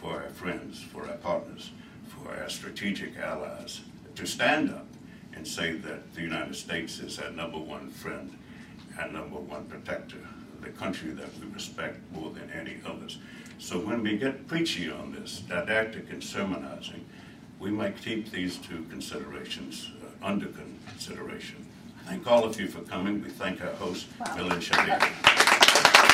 for 0.00 0.22
our 0.22 0.30
friends, 0.30 0.82
for 0.82 1.09
our 1.09 1.16
partners, 1.16 1.70
for 2.09 2.36
our 2.36 2.48
strategic 2.48 3.16
allies 3.16 3.80
to 4.14 4.26
stand 4.26 4.70
up 4.70 4.88
and 5.39 5.47
say 5.47 5.70
that 5.70 6.12
the 6.15 6.20
United 6.20 6.56
States 6.56 6.98
is 6.98 7.20
our 7.20 7.31
number 7.31 7.59
one 7.59 7.89
friend, 7.90 8.36
our 8.98 9.09
number 9.09 9.36
one 9.36 9.65
protector, 9.66 10.19
the 10.60 10.70
country 10.70 11.12
that 11.12 11.28
we 11.39 11.47
respect 11.55 11.97
more 12.12 12.31
than 12.31 12.51
any 12.51 12.78
others. 12.85 13.19
So 13.60 13.78
when 13.78 14.02
we 14.02 14.19
get 14.19 14.48
preachy 14.48 14.90
on 14.90 15.12
this, 15.12 15.43
didactic 15.48 16.10
and 16.10 16.23
sermonizing, 16.23 17.05
we 17.60 17.70
might 17.70 18.02
keep 18.02 18.32
these 18.32 18.56
two 18.56 18.85
considerations 18.90 19.93
uh, 20.02 20.27
under 20.27 20.48
consideration. 20.90 21.65
Thank 22.05 22.27
all 22.27 22.44
of 22.44 22.59
you 22.60 22.66
for 22.66 22.81
coming. 22.81 23.23
We 23.23 23.31
thank 23.31 23.62
our 23.62 23.74
host, 23.74 24.06
Bill 24.35 24.51
and 24.51 24.62
Shadia. 24.62 26.07